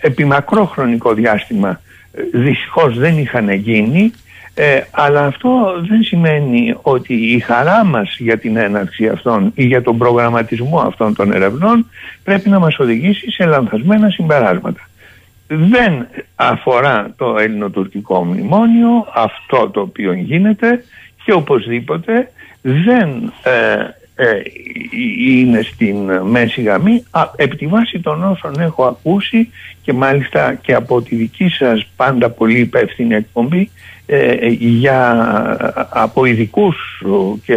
επί 0.00 0.24
μακρό 0.24 0.64
χρονικό 0.64 1.14
διάστημα 1.14 1.80
ε, 2.12 2.38
δυστυχώς 2.38 2.98
δεν 2.98 3.18
είχαν 3.18 3.50
γίνει 3.50 4.12
ε, 4.54 4.80
αλλά 4.90 5.24
αυτό 5.26 5.82
δεν 5.88 6.02
σημαίνει 6.02 6.74
ότι 6.82 7.14
η 7.14 7.38
χαρά 7.38 7.84
μας 7.84 8.16
για 8.18 8.38
την 8.38 8.56
έναρξη 8.56 9.08
αυτών 9.08 9.52
ή 9.54 9.64
για 9.64 9.82
τον 9.82 9.98
προγραμματισμό 9.98 10.78
αυτών 10.80 11.14
των 11.14 11.32
ερευνών 11.32 11.90
πρέπει 12.24 12.48
να 12.48 12.58
μας 12.58 12.78
οδηγήσει 12.78 13.30
σε 13.30 13.44
λανθασμένα 13.44 14.10
συμπεράσματα. 14.10 14.80
Δεν 15.46 16.08
αφορά 16.34 17.14
το 17.16 17.38
ελληνοτουρκικό 17.38 18.24
μνημόνιο 18.24 19.06
αυτό 19.14 19.70
το 19.70 19.80
οποίο 19.80 20.12
γίνεται 20.12 20.84
και 21.24 21.32
οπωσδήποτε 21.32 22.30
δεν 22.62 23.32
ε, 23.42 24.00
ε, 24.14 24.42
είναι 25.28 25.62
στην 25.62 26.12
μέση 26.22 26.62
γραμμή 26.62 27.04
α, 27.10 27.30
επί 27.36 27.56
τη 27.56 27.66
βάση 27.66 28.00
των 28.00 28.24
όσων 28.24 28.60
έχω 28.60 28.84
ακούσει 28.84 29.48
και 29.82 29.92
μάλιστα 29.92 30.54
και 30.54 30.74
από 30.74 31.02
τη 31.02 31.14
δική 31.14 31.48
σας 31.48 31.86
πάντα 31.96 32.30
πολύ 32.30 32.58
υπεύθυνη 32.58 33.14
εκπομπή 33.14 33.70
ε, 34.06 34.46
για, 34.48 35.26
από 35.90 36.24
ειδικούς 36.24 37.02
και 37.44 37.56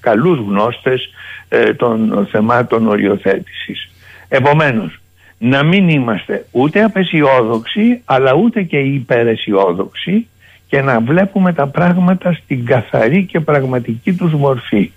καλούς 0.00 0.38
γνώστες 0.38 1.10
ε, 1.48 1.74
των 1.74 2.28
θεμάτων 2.30 2.88
οριοθέτησης. 2.88 3.90
Επομένως, 4.28 5.00
να 5.38 5.62
μην 5.62 5.88
είμαστε 5.88 6.46
ούτε 6.50 6.82
απεσιόδοξοι 6.82 8.00
αλλά 8.04 8.34
ούτε 8.34 8.62
και 8.62 8.78
υπεραισιόδοξοι 8.78 10.26
και 10.66 10.82
να 10.82 11.00
βλέπουμε 11.00 11.52
τα 11.52 11.66
πράγματα 11.66 12.32
στην 12.32 12.64
καθαρή 12.64 13.24
και 13.24 13.40
πραγματική 13.40 14.12
τους 14.12 14.32
μορφή. 14.32 14.90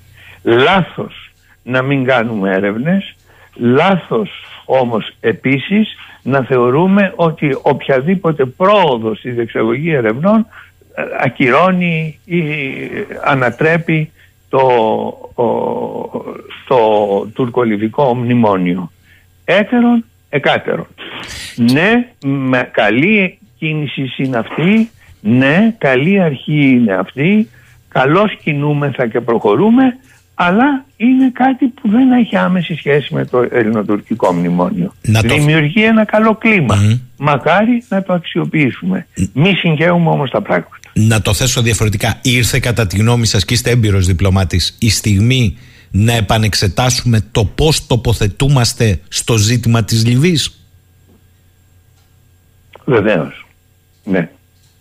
Λάθος 0.43 1.31
να 1.63 1.81
μην 1.81 2.05
κάνουμε 2.05 2.51
έρευνες, 2.51 3.15
λάθος 3.55 4.29
όμως 4.65 5.13
επίσης 5.19 5.95
να 6.23 6.43
θεωρούμε 6.43 7.13
ότι 7.15 7.57
οποιαδήποτε 7.61 8.45
πρόοδος 8.45 9.17
στη 9.17 9.31
δεξαγωγή 9.31 9.91
ερευνών 9.91 10.45
ε, 10.95 11.01
ακυρώνει 11.23 12.19
ή 12.25 12.43
ανατρέπει 13.23 14.11
το, 14.49 15.33
το 16.67 16.77
τουρκολιβικό 17.33 18.15
μνημόνιο. 18.15 18.91
Έτερον, 19.45 20.05
εκάτερον. 20.29 20.87
Ναι, 21.55 22.07
με 22.25 22.69
καλή 22.71 23.39
κίνηση 23.57 24.13
είναι 24.17 24.37
αυτή, 24.37 24.89
ναι, 25.21 25.75
καλή 25.77 26.21
αρχή 26.21 26.69
είναι 26.69 26.93
αυτή, 26.93 27.49
καλώς 27.87 28.35
κινούμεθα 28.35 29.07
και 29.07 29.21
προχωρούμε, 29.21 29.97
αλλά 30.35 30.85
είναι 30.97 31.31
κάτι 31.33 31.65
που 31.65 31.89
δεν 31.89 32.11
έχει 32.11 32.37
άμεση 32.37 32.75
σχέση 32.75 33.13
με 33.13 33.25
το 33.25 33.47
ελληνοτουρκικό 33.51 34.33
μνημόνιο. 34.33 34.93
Να 35.01 35.21
Δημιουργεί 35.21 35.83
ένα 35.83 36.05
καλό 36.05 36.35
κλίμα. 36.35 36.75
Mm. 36.77 36.99
Μακάρι 37.17 37.83
να 37.89 38.03
το 38.03 38.13
αξιοποιήσουμε. 38.13 39.07
Mm. 39.17 39.27
Μη 39.33 39.53
συγχαίουμε 39.55 40.09
όμως 40.09 40.29
τα 40.29 40.41
πράγματα. 40.41 40.77
Να 40.93 41.21
το 41.21 41.33
θέσω 41.33 41.61
διαφορετικά. 41.61 42.19
Ήρθε 42.21 42.59
κατά 42.59 42.87
τη 42.87 42.97
γνώμη 42.97 43.25
σας 43.25 43.45
και 43.45 43.53
είστε 43.53 43.69
έμπειρος 43.69 44.05
διπλωμάτης 44.05 44.75
η 44.79 44.89
στιγμή 44.89 45.57
να 45.91 46.13
επανεξετάσουμε 46.13 47.21
το 47.31 47.45
πώς 47.45 47.87
τοποθετούμαστε 47.87 48.99
στο 49.07 49.37
ζήτημα 49.37 49.83
της 49.83 50.05
Λιβύης; 50.05 50.57
Βεβαίως. 52.85 53.45
Ναι. 54.03 54.29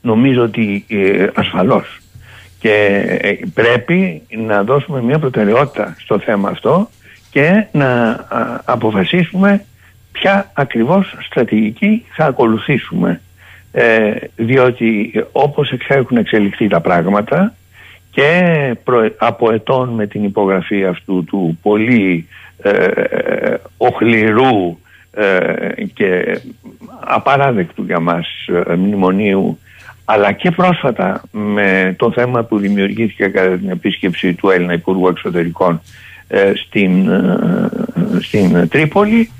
Νομίζω 0.03 0.42
ότι 0.42 0.84
ε, 0.88 1.26
ασφαλώς 1.34 2.01
και 2.62 3.04
ε, 3.20 3.38
πρέπει 3.54 4.22
να 4.30 4.62
δώσουμε 4.62 5.02
μια 5.02 5.18
προτεραιότητα 5.18 5.96
στο 5.98 6.18
θέμα 6.18 6.48
αυτό 6.48 6.88
και 7.30 7.66
να 7.72 8.20
αποφασίσουμε 8.64 9.64
ποια 10.12 10.50
ακριβώς 10.54 11.16
στρατηγική 11.20 12.04
θα 12.14 12.24
ακολουθήσουμε. 12.24 13.20
Ε, 13.72 14.14
διότι 14.36 15.12
όπως 15.32 15.74
έχουν 15.88 16.16
εξελιχθεί 16.16 16.68
τα 16.68 16.80
πράγματα 16.80 17.54
και 18.10 18.74
από 19.18 19.52
ετών 19.52 19.88
με 19.88 20.06
την 20.06 20.24
υπογραφή 20.24 20.84
αυτού 20.84 21.24
του 21.24 21.58
πολύ 21.62 22.28
ε, 22.62 23.54
οχληρού 23.76 24.78
ε, 25.12 25.84
και 25.94 26.40
απαράδεκτου 27.00 27.82
για 27.82 28.00
μας 28.00 28.28
μνημονίου 28.76 29.58
αλλά 30.05 30.32
και 30.32 30.50
πρόσφατα 30.50 31.22
με 31.30 31.94
το 31.98 32.12
θέμα 32.12 32.42
που 32.42 32.59
δημιουργήθηκε 32.59 33.26
κατά 33.26 33.57
την 33.59 33.68
επίσκεψη 33.68 34.34
του 34.34 34.50
Έλληνα 34.50 34.72
Υπουργού 34.72 35.09
Εξωτερικών 35.09 35.80
ε, 36.28 36.53
στην, 36.55 37.09
ε, 37.09 37.68
στην 38.20 38.68
Τρίπολη 38.68 39.30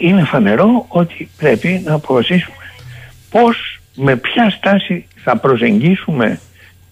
είναι 0.00 0.24
φανερό 0.24 0.84
ότι 0.88 1.28
πρέπει 1.38 1.82
να 1.84 1.94
αποφασίσουμε 1.94 2.56
πώς, 3.30 3.80
με 3.94 4.16
ποια 4.16 4.50
στάση 4.50 5.06
θα 5.16 5.36
προσεγγίσουμε 5.36 6.40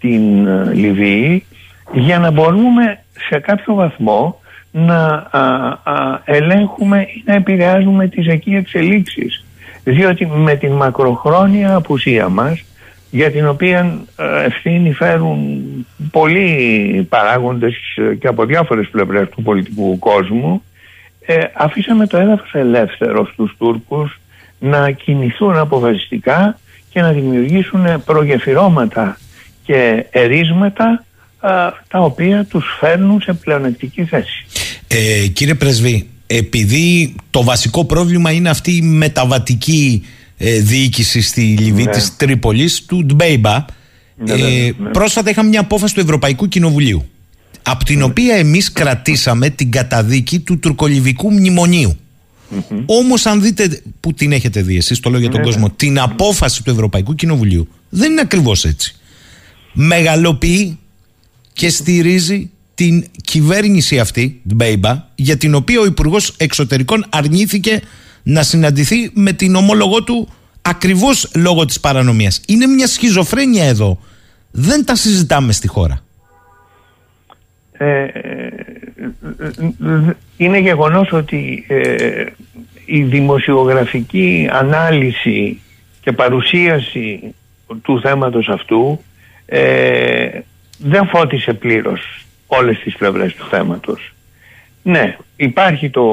την 0.00 0.46
ε, 0.46 0.72
Λιβύη 0.74 1.44
για 1.92 2.18
να 2.18 2.30
μπορούμε 2.30 2.98
σε 3.28 3.38
κάποιο 3.38 3.74
βαθμό 3.74 4.40
να 4.70 5.30
ελέγχουμε 6.24 7.00
ή 7.00 7.22
να 7.24 7.34
επηρεάζουμε 7.34 8.08
τις 8.08 8.26
εκεί 8.26 8.54
εξελίξεις. 8.54 9.44
Διότι 9.84 10.26
με 10.26 10.54
την 10.54 10.72
μακροχρόνια 10.72 11.74
απουσία 11.74 12.28
μας 12.28 12.64
για 13.10 13.30
την 13.30 13.48
οποία 13.48 13.98
ε, 14.16 14.44
ευθύνη 14.44 14.92
φέρουν 14.92 15.62
πολλοί 16.10 17.06
παράγοντες 17.08 17.74
ε, 17.96 18.14
και 18.14 18.26
από 18.26 18.44
διάφορες 18.44 18.88
πλευρές 18.88 19.28
του 19.28 19.42
πολιτικού 19.42 19.98
κόσμου 19.98 20.62
ε, 21.26 21.34
αφήσαμε 21.54 22.06
το 22.06 22.16
έδαφος 22.16 22.54
ελεύθερο 22.54 23.26
στους 23.32 23.54
Τούρκους 23.58 24.20
να 24.58 24.90
κινηθούν 24.90 25.56
αποφασιστικά 25.56 26.58
και 26.90 27.00
να 27.00 27.12
δημιουργήσουν 27.12 28.04
προγεφυρώματα 28.04 29.18
και 29.64 30.06
ερίσματα 30.10 31.04
τα 31.88 31.98
οποία 31.98 32.44
τους 32.44 32.76
φέρνουν 32.80 33.20
σε 33.20 33.32
πλεονεκτική 33.32 34.04
θέση. 34.04 34.46
Ε, 34.88 35.26
κύριε 35.26 35.54
Πρεσβή, 35.54 36.08
επειδή 36.26 37.14
το 37.30 37.44
βασικό 37.44 37.84
πρόβλημα 37.84 38.30
είναι 38.30 38.50
αυτή 38.50 38.76
η 38.76 38.82
μεταβατική 38.82 40.06
ε, 40.38 40.58
διοίκηση 40.58 41.20
στη 41.20 41.40
Λιβύη 41.40 41.84
ναι. 41.86 41.92
της 41.92 42.16
Τρίπολης 42.16 42.84
του 42.84 43.04
Ντμπέιμπα. 43.04 43.64
Ναι, 44.16 44.34
ναι, 44.34 44.46
ε, 44.46 44.74
ναι, 44.78 44.88
πρόσφατα 44.90 45.30
είχαμε 45.30 45.48
μια 45.48 45.60
απόφαση 45.60 45.94
του 45.94 46.00
Ευρωπαϊκού 46.00 46.48
Κοινοβουλίου 46.48 47.06
από 47.70 47.84
την 47.84 48.02
οποία 48.02 48.34
εμείς 48.34 48.72
κρατήσαμε 48.72 49.50
την 49.50 49.70
καταδίκη 49.70 50.38
του 50.38 50.58
τουρκολιβικού 50.58 51.32
μνημονίου. 51.32 51.96
Όμως, 52.86 53.26
αν 53.26 53.42
δείτε 53.42 53.82
που 54.00 54.12
την 54.12 54.32
έχετε 54.32 54.62
δει, 54.62 54.76
εσείς 54.76 55.00
το 55.00 55.10
λέω 55.10 55.20
για 55.20 55.30
τον 55.30 55.42
κόσμο, 55.42 55.70
την 55.70 55.98
απόφαση 55.98 56.62
του 56.64 56.70
Ευρωπαϊκού 56.70 57.14
Κοινοβουλίου 57.14 57.68
Δεν 57.88 58.10
είναι 58.10 58.20
ακριβώς 58.20 58.64
έτσι. 58.64 58.96
Μεγαλοποιεί 59.72 60.78
και 61.52 61.68
στηρίζει 61.68 62.50
την 62.74 63.04
κυβέρνηση 63.24 63.98
αυτή, 63.98 64.40
την 64.46 64.56
Μπέιμπα, 64.56 65.06
για 65.14 65.36
την 65.36 65.54
οποία 65.54 65.80
ο 65.80 65.84
Υπουργός 65.84 66.34
Εξωτερικών 66.36 67.06
αρνήθηκε 67.08 67.80
να 68.28 68.42
συναντηθεί 68.42 69.10
με 69.14 69.32
την 69.32 69.54
ομόλογό 69.54 70.04
του 70.04 70.28
ακριβώς 70.62 71.30
λόγω 71.34 71.64
της 71.64 71.80
παρανομίας. 71.80 72.40
Είναι 72.46 72.66
μια 72.66 72.86
σχιζοφρένεια 72.86 73.64
εδώ. 73.64 73.98
Δεν 74.50 74.84
τα 74.84 74.94
συζητάμε 74.94 75.52
στη 75.52 75.68
χώρα. 75.68 76.00
Ε, 77.72 78.06
είναι 80.36 80.58
γεγονός 80.58 81.12
ότι 81.12 81.64
ε, 81.68 82.24
η 82.84 83.02
δημοσιογραφική 83.02 84.48
ανάλυση 84.52 85.60
και 86.00 86.12
παρουσίαση 86.12 87.34
του 87.82 88.00
θέματος 88.00 88.48
αυτού 88.48 89.04
ε, 89.46 90.40
δεν 90.78 91.06
φώτισε 91.06 91.52
πλήρως 91.52 92.26
όλες 92.46 92.78
τις 92.78 92.96
πλευρές 92.96 93.34
του 93.34 93.46
θέματος. 93.50 94.12
Ναι, 94.82 95.16
υπάρχει 95.36 95.90
το 95.90 96.04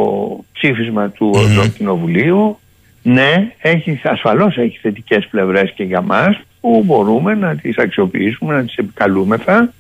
ψήφισμα 0.54 1.10
του 1.10 1.34
mm 1.36 1.70
Κοινοβουλίου, 1.78 2.60
ναι, 3.02 3.52
έχει, 3.62 4.00
ασφαλώς 4.04 4.58
έχει 4.58 4.78
θετικές 4.82 5.28
πλευρές 5.28 5.72
και 5.76 5.84
για 5.84 6.02
μας 6.02 6.40
που 6.62 6.84
μπορούμε 6.86 7.34
να 7.34 7.56
τις 7.56 7.78
αξιοποιήσουμε, 7.78 8.54
να 8.54 8.64
τις 8.64 8.76
επικαλούμεθα, 8.76 9.74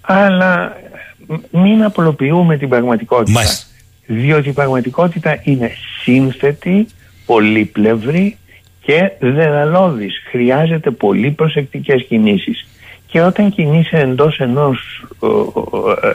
αλλά 0.00 0.76
μην 1.50 1.84
απλοποιούμε 1.84 2.56
την 2.56 2.68
πραγματικότητα. 2.68 3.40
Διότι 4.06 4.48
η 4.48 4.52
πραγματικότητα 4.52 5.40
είναι 5.42 5.70
σύνθετη, 6.02 6.86
πολύπλευρη 7.26 8.36
και 8.80 9.12
δεδαλώδης. 9.18 10.22
Χρειάζεται 10.30 10.90
πολύ 10.90 11.30
προσεκτικές 11.30 12.04
κινήσεις. 12.08 12.66
Και 13.10 13.20
όταν 13.20 13.50
κινείσαι 13.50 13.98
εντός 13.98 14.38
ενός, 14.38 15.04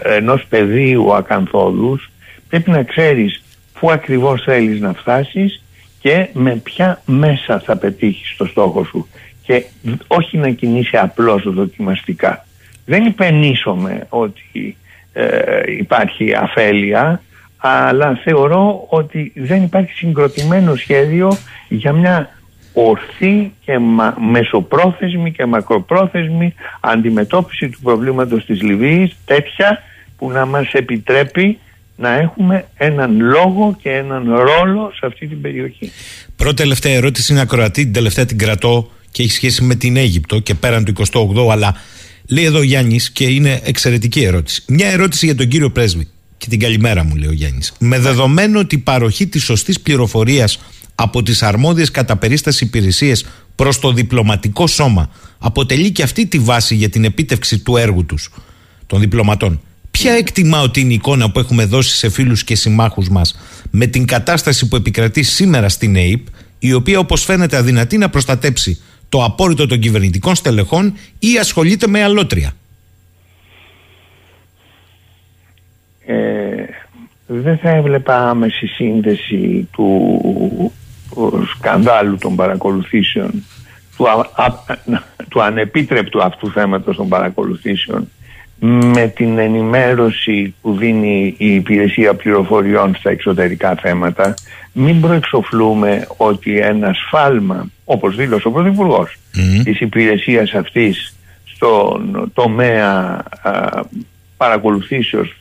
ενός 0.04 0.46
πεδίου 0.50 1.14
ακαθόδους 1.14 2.10
πρέπει 2.50 2.72
να 2.72 2.84
ξέρεις 2.84 3.44
πού 3.80 3.92
ακριβώς 3.92 4.44
θέλεις 4.44 4.80
να 4.80 4.94
φτάσεις 4.94 5.64
και 6.00 6.30
με 6.34 6.56
ποια 6.56 7.02
μέσα 7.06 7.60
θα 7.60 7.78
πετύχεις 7.78 8.36
το 8.38 8.46
στόχο 8.46 8.84
σου 8.84 9.08
και 9.44 9.66
όχι 10.08 10.38
να 10.38 10.50
κινείσαι 10.50 10.98
απλώς 10.98 11.44
δοκιμαστικά. 11.54 12.46
Δεν 12.86 13.06
υπενήσωμε 13.06 14.08
ότι 14.10 14.78
ε, 15.14 15.72
υπάρχει 15.78 16.34
αφέλεια 16.34 17.22
αλλά 17.58 18.20
θεωρώ 18.24 18.86
ότι 18.90 19.32
δεν 19.36 19.64
υπάρχει 19.64 19.92
συγκροτημένο 19.92 20.76
σχέδιο 20.76 21.38
για 21.68 21.92
μια 21.92 22.30
ορθή 22.76 23.52
και 23.66 23.80
μα, 23.80 24.16
μεσοπρόθεσμη 24.20 25.32
και 25.32 25.46
μακροπρόθεσμη 25.46 26.54
αντιμετώπιση 26.80 27.70
του 27.70 27.80
προβλήματος 27.84 28.46
της 28.46 28.62
Λιβύης 28.62 29.16
τέτοια 29.26 29.84
που 30.18 30.32
να 30.32 30.46
μας 30.46 30.72
επιτρέπει 30.72 31.60
να 31.96 32.10
έχουμε 32.10 32.66
έναν 32.78 33.20
λόγο 33.20 33.78
και 33.82 33.90
έναν 33.90 34.34
ρόλο 34.34 34.92
σε 34.96 35.06
αυτή 35.06 35.28
την 35.28 35.42
περιοχή. 35.42 35.92
Πρώτη 36.36 36.56
τελευταία 36.56 36.94
ερώτηση 36.94 37.32
είναι 37.32 37.42
ακροατή, 37.42 37.84
την 37.84 37.94
τελευταία 37.94 38.26
την 38.26 38.38
κρατώ 38.38 38.92
και 39.12 39.24
έχει 39.24 39.32
σχέση 39.32 39.64
με 39.64 39.76
την 39.76 39.98
Αίγυπτο 39.98 40.40
και 40.40 40.54
πέραν 40.54 40.84
του 40.84 40.94
28 41.46 41.52
αλλά 41.52 41.76
λέει 42.30 42.44
εδώ 42.44 42.58
ο 42.58 42.64
Γιάννης 42.64 43.12
και 43.12 43.24
είναι 43.24 43.62
εξαιρετική 43.64 44.24
ερώτηση. 44.24 44.64
Μια 44.68 44.88
ερώτηση 44.88 45.26
για 45.26 45.36
τον 45.36 45.48
κύριο 45.48 45.72
Πρέσβη 45.72 46.08
και 46.38 46.48
την 46.50 46.60
καλημέρα 46.60 47.04
μου 47.04 47.16
λέει 47.16 47.30
ο 47.30 47.34
Γιάννης. 47.34 47.74
Με 47.80 48.00
δεδομένο 48.00 48.60
ότι 48.60 48.76
η 48.76 48.78
παροχή 48.78 49.28
της 49.28 49.44
σωστής 49.44 49.82
πληροφορίας 49.82 50.60
από 50.96 51.24
τις 51.24 51.44
αρμόδιες 51.44 51.92
κατά 51.92 52.18
περίσταση 52.18 52.64
υπηρεσίες 52.64 53.26
προς 53.56 53.80
το 53.80 53.92
διπλωματικό 53.92 54.68
σώμα 54.68 55.10
αποτελεί 55.38 55.92
και 55.92 56.04
αυτή 56.04 56.26
τη 56.26 56.40
βάση 56.40 56.76
για 56.76 56.90
την 56.90 57.04
επίτευξη 57.04 57.60
του 57.60 57.78
έργου 57.78 58.06
τους 58.06 58.30
των 58.88 59.00
διπλωματών. 59.00 59.62
Ποια 59.92 60.14
εκτιμά 60.14 60.62
ότι 60.62 60.80
είναι 60.80 60.92
η 60.92 60.96
εικόνα 60.96 61.32
που 61.32 61.40
έχουμε 61.40 61.66
δώσει 61.66 61.96
σε 61.96 62.10
φίλους 62.10 62.44
και 62.44 62.56
συμμάχους 62.56 63.10
μας 63.10 63.40
με 63.72 63.86
την 63.86 64.06
κατάσταση 64.06 64.68
που 64.68 64.76
επικρατεί 64.76 65.24
σήμερα 65.24 65.70
στην 65.70 65.96
ΑΕΠ 65.96 66.28
η 66.60 66.74
οποία 66.74 67.00
όπως 67.00 67.24
φαίνεται 67.24 67.58
αδυνατεί 67.58 67.98
να 67.98 68.10
προστατέψει 68.10 68.82
το 69.10 69.24
απόρριτο 69.24 69.68
των 69.68 69.80
κυβερνητικών 69.80 70.36
στελεχών 70.36 70.94
ή 71.20 71.38
ασχολείται 71.38 71.88
με 71.88 72.04
αλότρια; 72.04 72.54
Ε, 76.06 76.66
δεν 77.28 77.58
θα 77.58 77.70
έβλεπα 77.70 78.30
άμεση 78.30 78.68
σύνδεση 78.68 79.68
του 79.72 80.72
σκανδάλου 81.56 82.18
των 82.18 82.36
παρακολουθήσεων 82.36 83.44
του, 83.98 84.06
του 85.30 85.42
ανεπίτρεπτου 85.42 86.24
αυτού 86.24 86.52
θέματος 86.52 86.96
των 86.96 87.08
παρακολουθήσεων 87.08 88.10
με 88.60 89.08
την 89.16 89.38
ενημέρωση 89.38 90.56
που 90.62 90.74
δίνει 90.74 91.36
η 91.38 91.54
υπηρεσία 91.54 92.14
πληροφοριών 92.14 92.96
στα 92.96 93.10
εξωτερικά 93.10 93.76
θέματα 93.76 94.34
μην 94.74 95.02
προεξοφλούμε 95.02 96.08
ότι 96.18 96.60
ένα 96.60 96.94
σφάλμα 96.94 97.70
όπως 97.86 98.16
δήλωσε 98.16 98.48
ο 98.48 98.52
Πρωθυπουργός 98.52 99.18
mm. 99.36 99.64
της 99.64 99.80
υπηρεσίας 99.80 100.54
αυτής 100.54 101.16
στον 101.46 102.32
τομέα 102.34 103.24
α, 103.42 103.84
παρακολουθήσεως 104.38 105.36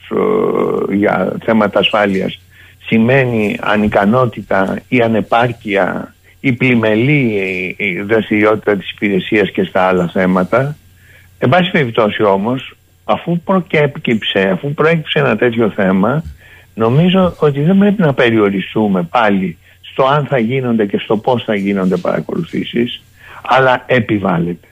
για 0.91 1.37
θέματα 1.45 1.79
ασφάλειας 1.79 2.41
σημαίνει 2.87 3.57
ανικανότητα 3.61 4.81
ή 4.89 5.01
ανεπάρκεια 5.01 6.15
ή 6.41 6.53
πλημελή 6.53 7.75
η 7.79 8.01
δραστηριότητα 8.01 8.77
της 8.77 8.91
υπηρεσίας 8.91 9.51
και 9.51 9.65
στα 9.65 9.83
άλλα 9.83 10.09
θέματα. 10.09 10.77
Εν 11.39 11.49
πάση 11.49 11.71
περιπτώσει 11.71 12.23
όμως, 12.23 12.77
αφού 13.05 13.41
προκέπτυψε, 13.41 14.41
αφού 14.41 14.75
προέκυψε 14.75 15.19
ένα 15.19 15.37
τέτοιο 15.37 15.71
θέμα, 15.71 16.23
νομίζω 16.75 17.35
ότι 17.39 17.61
δεν 17.61 17.79
πρέπει 17.79 18.03
να 18.03 18.15
περιοριστούμε 18.15 19.03
πάλι 19.03 19.59
στο 19.81 20.05
αν 20.05 20.27
θα 20.27 20.39
γίνονται 20.39 20.87
και 20.87 20.99
στο 20.99 21.17
πώς 21.17 21.45
θα 21.45 21.55
γίνονται 21.55 21.97
παρακολουθήσεις, 21.97 23.03
αλλά 23.43 23.83
επιβάλλεται 23.87 24.69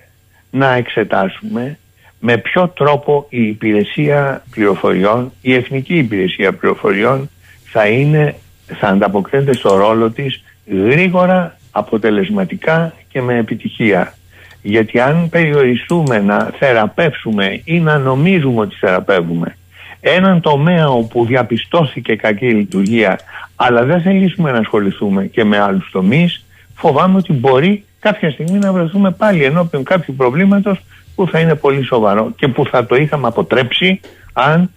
να 0.50 0.74
εξετάσουμε 0.74 1.78
με 2.20 2.36
ποιο 2.36 2.68
τρόπο 2.68 3.26
η 3.28 3.46
υπηρεσία 3.46 4.42
πληροφοριών, 4.50 5.32
η 5.40 5.54
Εθνική 5.54 5.94
Υπηρεσία 5.98 6.52
Πληροφοριών 6.52 7.30
θα, 7.72 7.86
είναι, 7.86 8.34
θα 8.66 8.88
ανταποκρίνεται 8.88 9.54
στο 9.54 9.76
ρόλο 9.76 10.10
της 10.10 10.42
γρήγορα, 10.66 11.56
αποτελεσματικά 11.70 12.92
και 13.08 13.22
με 13.22 13.38
επιτυχία. 13.38 14.14
Γιατί 14.62 15.00
αν 15.00 15.28
περιοριστούμε 15.28 16.18
να 16.18 16.50
θεραπεύσουμε 16.58 17.60
ή 17.64 17.80
να 17.80 17.98
νομίζουμε 17.98 18.60
ότι 18.60 18.76
θεραπεύουμε 18.76 19.56
έναν 20.04 20.40
τομέα 20.40 20.88
όπου 20.88 21.24
διαπιστώθηκε 21.26 22.16
κακή 22.16 22.50
λειτουργία 22.50 23.18
αλλά 23.56 23.84
δεν 23.84 24.00
θελήσουμε 24.00 24.50
να 24.50 24.58
ασχοληθούμε 24.58 25.26
και 25.26 25.44
με 25.44 25.58
άλλους 25.58 25.90
τομείς 25.92 26.44
φοβάμαι 26.74 27.16
ότι 27.16 27.32
μπορεί 27.32 27.84
κάποια 28.00 28.30
στιγμή 28.30 28.58
να 28.58 28.72
βρεθούμε 28.72 29.10
πάλι 29.10 29.44
ενώπιον 29.44 29.84
κάποιου 29.84 30.14
προβλήματος 30.14 30.78
που 31.14 31.28
θα 31.28 31.38
είναι 31.38 31.54
πολύ 31.54 31.84
σοβαρό 31.84 32.32
και 32.36 32.48
που 32.48 32.66
θα 32.66 32.86
το 32.86 32.94
είχαμε 32.94 33.26
αποτρέψει 33.26 34.00
αν 34.32 34.70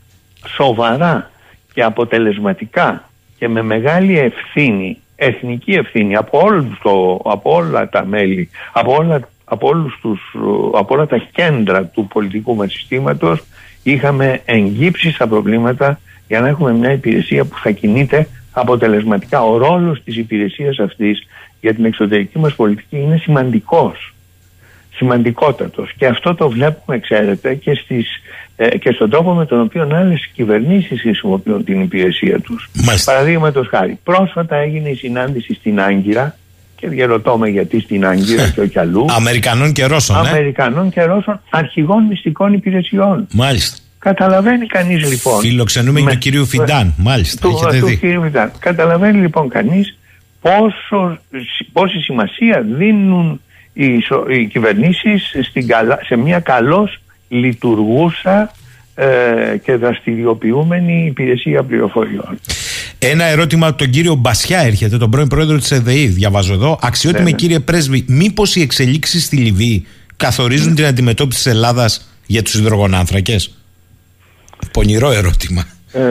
σοβαρά 0.48 1.30
και 1.76 1.84
αποτελεσματικά 1.84 3.10
και 3.38 3.48
με 3.48 3.62
μεγάλη 3.62 4.20
ευθύνη, 4.20 4.98
εθνική 5.16 5.72
ευθύνη 5.72 6.16
από, 6.16 6.40
όλους 6.40 6.80
το, 6.84 7.22
από 7.24 7.54
όλα 7.54 7.90
τα 7.90 8.06
μέλη, 8.06 8.50
από 8.74 8.96
όλα, 8.96 9.20
από, 9.46 9.68
όλους 9.68 10.00
τους, 10.02 10.36
από 10.74 10.94
όλα 10.94 11.08
τα 11.08 11.18
κέντρα 11.32 11.86
του 11.86 12.08
πολιτικού 12.08 12.56
μας 12.56 12.72
συστήματος 12.72 13.44
είχαμε 13.84 14.42
εγγύψει 14.46 15.12
στα 15.12 15.28
προβλήματα 15.28 16.00
για 16.28 16.40
να 16.40 16.48
έχουμε 16.48 16.74
μια 16.74 16.92
υπηρεσία 16.92 17.46
που 17.46 17.58
θα 17.58 17.72
κινείται 17.72 18.28
αποτελεσματικά. 18.52 19.44
Ο 19.44 19.58
ρόλος 19.58 20.04
της 20.04 20.18
υπηρεσίας 20.18 20.80
αυτής 20.80 21.28
για 21.62 21.74
την 21.74 21.86
εξωτερική 21.86 22.40
μας 22.40 22.56
πολιτική 22.56 22.98
είναι 22.98 23.18
σημαντικός 23.18 24.14
σημαντικότατος 24.96 25.94
και 25.98 26.06
αυτό 26.06 26.36
το 26.36 26.50
βλέπουμε 26.50 27.00
ξέρετε 27.00 27.56
και, 27.56 27.74
στις, 27.74 28.08
ε, 28.56 28.78
και 28.78 28.92
στον 28.92 29.10
τρόπο 29.10 29.34
με 29.34 29.46
τον 29.46 29.62
οποίο 29.62 29.90
άλλες 29.92 30.30
κυβερνήσεις 30.34 31.02
χρησιμοποιούν 31.02 31.64
την 31.64 31.82
υπηρεσία 31.82 32.40
τους. 32.40 32.70
Παραδείγματος 33.06 33.68
χάρη, 33.68 34.00
πρόσφατα 34.04 34.56
έγινε 34.56 34.90
η 34.90 34.96
συνάντηση 34.96 35.54
στην 35.54 35.80
Άγκυρα 35.80 36.36
και 36.76 36.88
διαρωτώ 36.88 37.38
με 37.38 37.50
γιατί 37.50 37.80
στην 37.80 38.06
Άγκυρα 38.06 38.50
και 38.50 38.62
όχι 38.62 38.80
αλλού. 38.80 39.06
Αμερικανών 39.10 39.72
και 39.72 39.86
Ρώσων. 39.86 40.26
Ε; 40.26 40.30
Αμερικανών 40.30 40.90
και 40.90 41.04
Ρώσων 41.04 41.42
αρχηγών 41.50 42.04
μυστικών 42.04 42.54
υπηρεσιών. 42.54 43.28
Μάλιστα. 43.32 43.78
Καταλαβαίνει 44.00 44.66
κανείς 44.66 45.10
λοιπόν. 45.10 45.40
Φιλοξενούμενοι 45.40 46.12
του 46.12 46.18
κυρίου 46.18 46.46
Φιντάν, 46.46 46.94
μάλιστα. 46.98 47.48
Του, 47.48 47.80
του 47.80 47.98
κυρίου 48.00 48.22
Φιντάν. 48.22 48.52
Καταλαβαίνει 48.60 49.20
λοιπόν 49.20 49.50
κανείς 49.50 49.98
πόσο, 50.42 51.18
πόση 51.74 52.00
σημασία 52.00 52.66
δίνουν 52.78 53.42
οι, 53.74 53.86
οι 54.30 54.46
κυβερνήσεις 54.46 55.36
στην 55.44 55.68
σε 56.06 56.16
μια 56.16 56.40
καλώς 56.40 57.00
λειτουργούσα 57.28 58.52
ε, 58.96 59.58
και 59.64 59.76
δραστηριοποιούμενη 59.76 61.06
υπηρεσία 61.06 61.64
πληροφοριών. 61.64 62.40
Ένα 63.00 63.24
ερώτημα 63.24 63.68
από 63.68 63.78
τον 63.78 63.90
κύριο 63.90 64.16
Μπασιά 64.16 64.60
έρχεται, 64.60 64.98
τον 64.98 65.10
πρώην 65.10 65.28
πρόεδρο 65.28 65.58
της 65.58 65.72
ΕΔΕΗ. 65.72 66.06
Διαβάζω 66.06 66.54
εδώ. 66.54 66.80
Αξιότιμη 66.82 67.24
ναι, 67.24 67.30
ναι. 67.30 67.36
κύριε 67.36 67.60
Πρέσβη, 67.60 68.06
μήπως 68.08 68.56
οι 68.56 68.62
εξελίξεις 68.62 69.24
στη 69.24 69.36
Λιβύη 69.36 69.86
καθορίζουν 70.18 70.76
την 70.76 70.86
αντιμετώπιση 70.86 71.44
της 71.44 71.54
Ελλάδας 71.54 72.10
για 72.26 72.42
τους 72.42 72.54
υδρογονάνθρακες; 72.54 73.58
Πονηρό 74.72 75.12
ερώτημα. 75.12 75.68
Ε, 75.92 76.02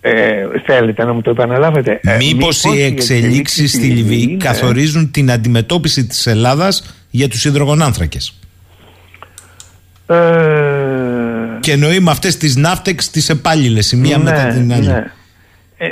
ε, 0.00 0.46
θέλετε 0.66 1.04
να 1.04 1.12
μου 1.12 1.22
το 1.22 1.30
επαναλάβετε; 1.30 2.00
Ε, 2.02 2.16
μήπως 2.16 2.64
οι 2.64 2.82
εξελίξεις 2.82 3.70
στη 3.70 3.86
Λιβύη 3.86 4.36
καθορίζουν 4.36 5.10
την 5.10 5.30
αντιμετώπιση 5.30 6.06
της 6.06 6.26
Ελλάδας 6.26 6.94
για 7.10 7.28
τους 7.28 7.44
υδρογονάνθρακες; 7.44 8.38
Ε, 10.10 11.58
και 11.60 11.72
εννοεί 11.72 12.00
με 12.00 12.10
αυτές 12.10 12.36
τις 12.36 12.56
ναύτεξ 12.56 13.10
τις 13.10 13.28
επάλληλες 13.28 13.92
η 13.92 13.96
μία 13.96 14.16
ναι, 14.16 14.24
μετά 14.24 14.46
την 14.46 14.72
άλλη. 14.72 14.86
ναι. 14.86 15.04
Ε, 15.76 15.90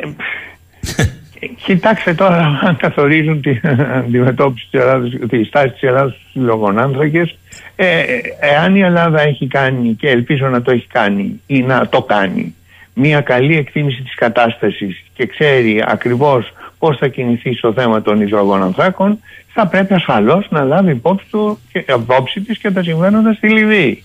κοιτάξτε 1.64 2.14
τώρα 2.14 2.60
αν 2.62 2.76
καθορίζουν 2.76 3.40
την 3.40 3.60
αντιμετώπιση 3.94 4.68
της 4.70 4.80
Ελλάδας, 4.80 5.10
τη 5.28 5.44
στάση 5.44 5.68
της 5.68 5.82
Ελλάδας 5.82 6.16
στους 6.30 6.42
λογονάνθρακες 6.42 7.38
ε, 7.76 8.02
εάν 8.40 8.76
η 8.76 8.80
Ελλάδα 8.80 9.20
έχει 9.20 9.46
κάνει 9.46 9.94
και 9.94 10.08
ελπίζω 10.08 10.46
να 10.46 10.62
το 10.62 10.70
έχει 10.70 10.86
κάνει 10.86 11.40
ή 11.46 11.62
να 11.62 11.88
το 11.88 12.02
κάνει 12.02 12.54
μια 12.94 13.20
καλή 13.20 13.56
εκτίμηση 13.56 14.02
της 14.02 14.14
κατάστασης 14.14 15.04
και 15.12 15.26
ξέρει 15.26 15.84
ακριβώς 15.86 16.52
πώς 16.78 16.96
θα 16.96 17.08
κινηθεί 17.08 17.54
στο 17.54 17.72
θέμα 17.72 18.02
των 18.02 18.20
υδρογονανθράκων 18.20 19.18
θα 19.52 19.66
πρέπει 19.66 19.94
ασφαλώς 19.94 20.46
να 20.50 20.64
λάβει 20.64 20.90
υπόψη, 20.90 21.26
του, 21.30 21.58
και, 21.72 21.84
υπόψη 21.88 22.40
της 22.40 22.58
και 22.58 22.70
τα 22.70 22.82
συμβαίνοντα 22.82 23.32
στη 23.32 23.48
Λιβύη. 23.48 24.02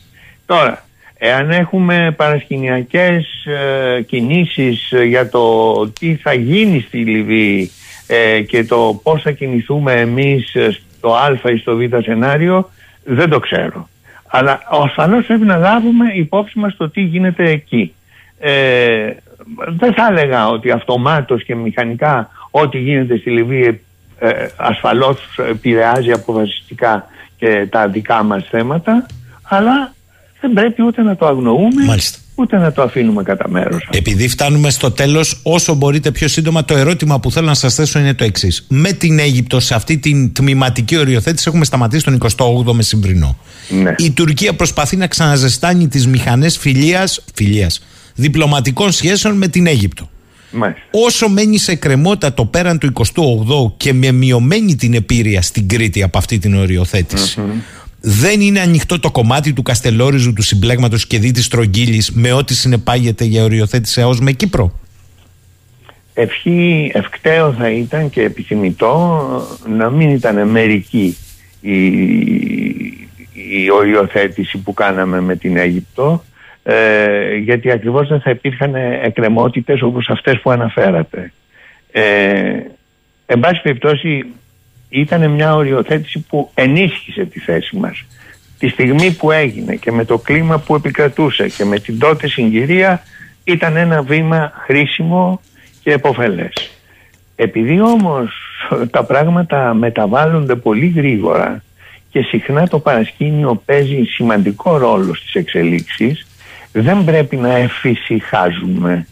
Τώρα, 0.54 0.84
εάν 1.18 1.51
έχουμε 1.51 2.14
παρασκηνιακές 2.18 3.45
ε, 3.45 4.01
κινήσεις 4.01 4.93
για 5.08 5.30
το 5.30 5.74
τι 5.89 6.16
θα 6.16 6.34
γίνει 6.34 6.80
στη 6.88 6.97
Λιβύη 6.97 7.72
ε, 8.08 8.41
και 8.41 8.64
το 8.64 8.99
πώς 9.04 9.22
θα 9.22 9.32
κινηθούμε 9.32 9.93
εμείς 9.93 10.56
στο 10.97 11.16
α 11.16 11.51
ή 11.54 11.58
στο 11.58 11.76
β 11.76 11.82
σενάριο, 12.04 12.70
δεν 13.04 13.30
το 13.30 13.39
ξέρω. 13.39 13.89
Αλλά 14.28 14.62
ασφαλώς 14.84 15.26
πρέπει 15.26 15.45
να 15.45 15.58
λάβουμε 15.58 16.12
υπόψη 16.14 16.60
μας 16.60 16.76
το 16.78 16.89
τι 16.89 17.01
γίνεται 17.01 17.49
εκεί. 17.49 17.93
Ε, 18.39 19.12
δεν 19.80 19.93
θα 19.93 20.08
έλεγα 20.10 20.47
ότι 20.47 20.72
αυτομάτως 20.72 21.43
και 21.43 21.56
μηχανικά 21.56 22.30
ό,τι 22.51 22.78
γίνεται 22.78 23.18
στη 23.18 23.30
Λιβύη 23.30 23.82
ε, 24.20 24.47
ασφαλώς 24.56 25.39
επηρεάζει 25.49 26.12
αποφασιστικά 26.12 27.08
και 27.38 27.68
τα 27.70 27.88
δικά 27.88 28.24
μας 28.24 28.47
θέματα 28.49 29.06
αλλά 29.43 29.93
δεν 30.43 30.53
πρέπει 30.53 30.81
ούτε 30.81 31.01
να 31.01 31.15
το 31.15 31.25
αγνοούμε 31.25 31.85
Μάλιστα. 31.85 32.17
ούτε 32.35 32.57
να 32.57 32.71
το 32.71 32.81
αφήνουμε 32.81 33.23
κατά 33.23 33.49
μέρος. 33.49 33.87
Επειδή 33.91 34.27
φτάνουμε 34.27 34.69
στο 34.69 34.91
τέλος, 34.91 35.39
όσο 35.43 35.73
μπορείτε 35.73 36.11
πιο 36.11 36.27
σύντομα, 36.27 36.65
το 36.65 36.77
ερώτημα 36.77 37.19
που 37.19 37.31
θέλω 37.31 37.45
να 37.47 37.53
σας 37.53 37.75
θέσω 37.75 37.99
είναι 37.99 38.13
το 38.13 38.23
εξής. 38.23 38.65
Με 38.69 38.91
την 38.91 39.19
Αίγυπτο 39.19 39.59
σε 39.59 39.75
αυτή 39.75 39.97
την 39.97 40.33
τμηματική 40.33 40.97
οριοθέτηση 40.97 41.45
έχουμε 41.47 41.65
σταματήσει 41.65 42.03
τον 42.03 42.17
28ο 42.37 42.73
μεσημβρινό. 42.73 43.37
Ναι. 43.69 43.95
Η 43.97 44.11
Τουρκία 44.11 44.53
προσπαθεί 44.53 44.95
να 44.95 45.07
ξαναζεστάνει 45.07 45.87
τις 45.87 46.07
μηχανές 46.07 46.57
φιλίας, 46.57 47.25
φιλίας, 47.33 47.83
διπλωματικών 48.15 48.91
σχέσεων 48.91 49.37
με 49.37 49.47
την 49.47 49.67
Αίγυπτο. 49.67 50.09
Μάλιστα. 50.51 50.81
Όσο 50.91 51.29
μένει 51.29 51.57
σε 51.57 51.75
κρεμότητα 51.75 52.33
το 52.33 52.45
πέραν 52.45 52.77
του 52.77 52.93
28ου 52.93 53.73
και 53.77 53.93
με 53.93 54.11
μειωμένη 54.11 54.75
την 54.75 54.93
επίρρεια 54.93 55.41
στην 55.41 55.67
Κρήτη 55.67 56.03
από 56.03 56.17
αυτή 56.17 56.37
την 56.39 56.55
οριοθετηση 56.55 57.41
δεν 58.06 58.41
είναι 58.41 58.60
ανοιχτό 58.60 58.99
το 58.99 59.12
κομμάτι 59.12 59.54
του 59.54 59.62
Καστελόριζου, 59.62 60.34
του 60.34 60.41
συμπλέγματος 60.41 61.08
και 61.08 61.20
δι 61.20 61.32
της 61.32 61.47
Τρογγύλη 61.47 62.04
με 62.12 62.32
ό,τι 62.32 62.54
συνεπάγεται 62.54 63.24
για 63.24 63.43
οριοθέτηση 63.43 64.01
ΑΟΣ 64.01 64.20
με 64.20 64.32
Κύπρο. 64.32 64.80
Ευχή, 66.14 66.91
ευκταίο 66.93 67.54
θα 67.54 67.70
ήταν 67.70 68.10
και 68.10 68.22
επιθυμητό 68.22 69.28
να 69.78 69.89
μην 69.89 70.10
ήταν 70.10 70.47
μερική 70.47 71.18
η, 71.62 71.86
η 73.32 73.72
οριοθέτηση 73.72 74.58
που 74.58 74.74
κάναμε 74.74 75.22
με 75.22 75.36
την 75.36 75.58
Αίγυπτο 75.58 76.24
ε, 76.64 77.36
γιατί 77.36 77.72
ακριβώς 77.72 78.08
δεν 78.08 78.22
θα 78.22 78.30
υπήρχαν 78.30 78.76
εκκρεμότητες 79.04 79.82
όπως 79.82 80.10
αυτές 80.10 80.39
που 80.39 80.51
αναφέρατε. 80.51 81.32
Ε, 81.91 82.04
εν 83.26 83.39
πάση 83.39 83.62
περιπτώσει 83.62 84.26
ήταν 84.93 85.31
μια 85.31 85.55
οριοθέτηση 85.55 86.19
που 86.19 86.51
ενίσχυσε 86.53 87.25
τη 87.25 87.39
θέση 87.39 87.75
μας. 87.75 88.03
Τη 88.57 88.67
στιγμή 88.67 89.11
που 89.11 89.31
έγινε 89.31 89.75
και 89.75 89.91
με 89.91 90.05
το 90.05 90.17
κλίμα 90.17 90.59
που 90.59 90.75
επικρατούσε 90.75 91.47
και 91.47 91.65
με 91.65 91.79
την 91.79 91.99
τότε 91.99 92.27
συγκυρία 92.27 93.03
ήταν 93.43 93.75
ένα 93.75 94.01
βήμα 94.01 94.51
χρήσιμο 94.65 95.41
και 95.81 95.91
εποφελές. 95.91 96.53
Επειδή 97.35 97.81
όμως 97.81 98.33
τα 98.91 99.03
πράγματα 99.03 99.73
μεταβάλλονται 99.73 100.55
πολύ 100.55 100.93
γρήγορα 100.95 101.63
και 102.09 102.21
συχνά 102.21 102.67
το 102.67 102.79
παρασκήνιο 102.79 103.61
παίζει 103.65 104.03
σημαντικό 104.03 104.77
ρόλο 104.77 105.15
στις 105.15 105.33
εξελίξεις 105.33 106.27
δεν 106.71 107.03
πρέπει 107.03 107.35
να 107.35 107.55
εφησυχάζουμε. 107.55 109.07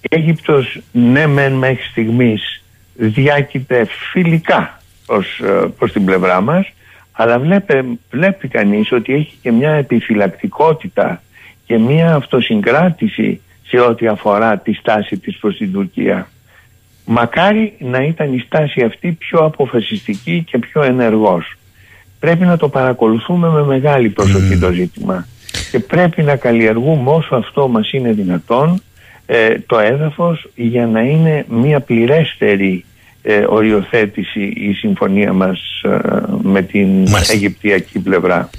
Η 0.00 0.06
Αίγυπτος 0.10 0.80
ναι 0.92 1.26
μεν 1.26 1.52
μέχρι 1.52 1.82
στιγμής 1.90 2.62
διάκειται 2.94 3.86
φιλικά 4.12 4.81
προς, 5.12 5.40
ε, 5.40 5.68
προς 5.78 5.92
την 5.92 6.04
πλευρά 6.04 6.40
μας 6.40 6.72
αλλά 7.12 7.38
βλέπει, 7.38 7.98
βλέπει 8.10 8.48
κανείς 8.48 8.92
ότι 8.92 9.14
έχει 9.14 9.34
και 9.42 9.52
μια 9.52 9.70
επιφυλακτικότητα 9.70 11.22
και 11.66 11.78
μια 11.78 12.14
αυτοσυγκράτηση 12.14 13.40
σε 13.66 13.80
ό,τι 13.80 14.06
αφορά 14.06 14.58
τη 14.58 14.72
στάση 14.72 15.18
της 15.18 15.36
προς 15.36 15.56
την 15.56 15.72
Τουρκία. 15.72 16.28
Μακάρι 17.04 17.74
να 17.78 18.02
ήταν 18.02 18.32
η 18.32 18.38
στάση 18.38 18.82
αυτή 18.82 19.12
πιο 19.12 19.38
αποφασιστική 19.38 20.44
και 20.50 20.58
πιο 20.58 20.82
ενεργός. 20.82 21.54
Πρέπει 22.18 22.44
να 22.44 22.56
το 22.56 22.68
παρακολουθούμε 22.68 23.48
με 23.48 23.64
μεγάλη 23.64 24.08
προσοχή 24.08 24.58
το 24.58 24.72
ζήτημα 24.72 25.26
και 25.70 25.78
πρέπει 25.78 26.22
να 26.22 26.36
καλλιεργούμε 26.36 27.10
όσο 27.10 27.34
αυτό 27.34 27.68
μας 27.68 27.92
είναι 27.92 28.12
δυνατόν 28.12 28.82
ε, 29.26 29.58
το 29.66 29.78
έδαφος 29.78 30.50
για 30.54 30.86
να 30.86 31.00
είναι 31.00 31.44
μια 31.48 31.80
πληρέστερη 31.80 32.84
ε, 33.22 33.44
οριοθέτηση 33.48 34.40
η 34.40 34.72
συμφωνία 34.72 35.32
μας 35.32 35.82
ε, 35.82 35.98
με 36.42 36.62
την 36.62 36.88
Μάλιστα. 36.88 37.32
Αιγυπτιακή 37.32 37.98
πλευρά. 37.98 38.50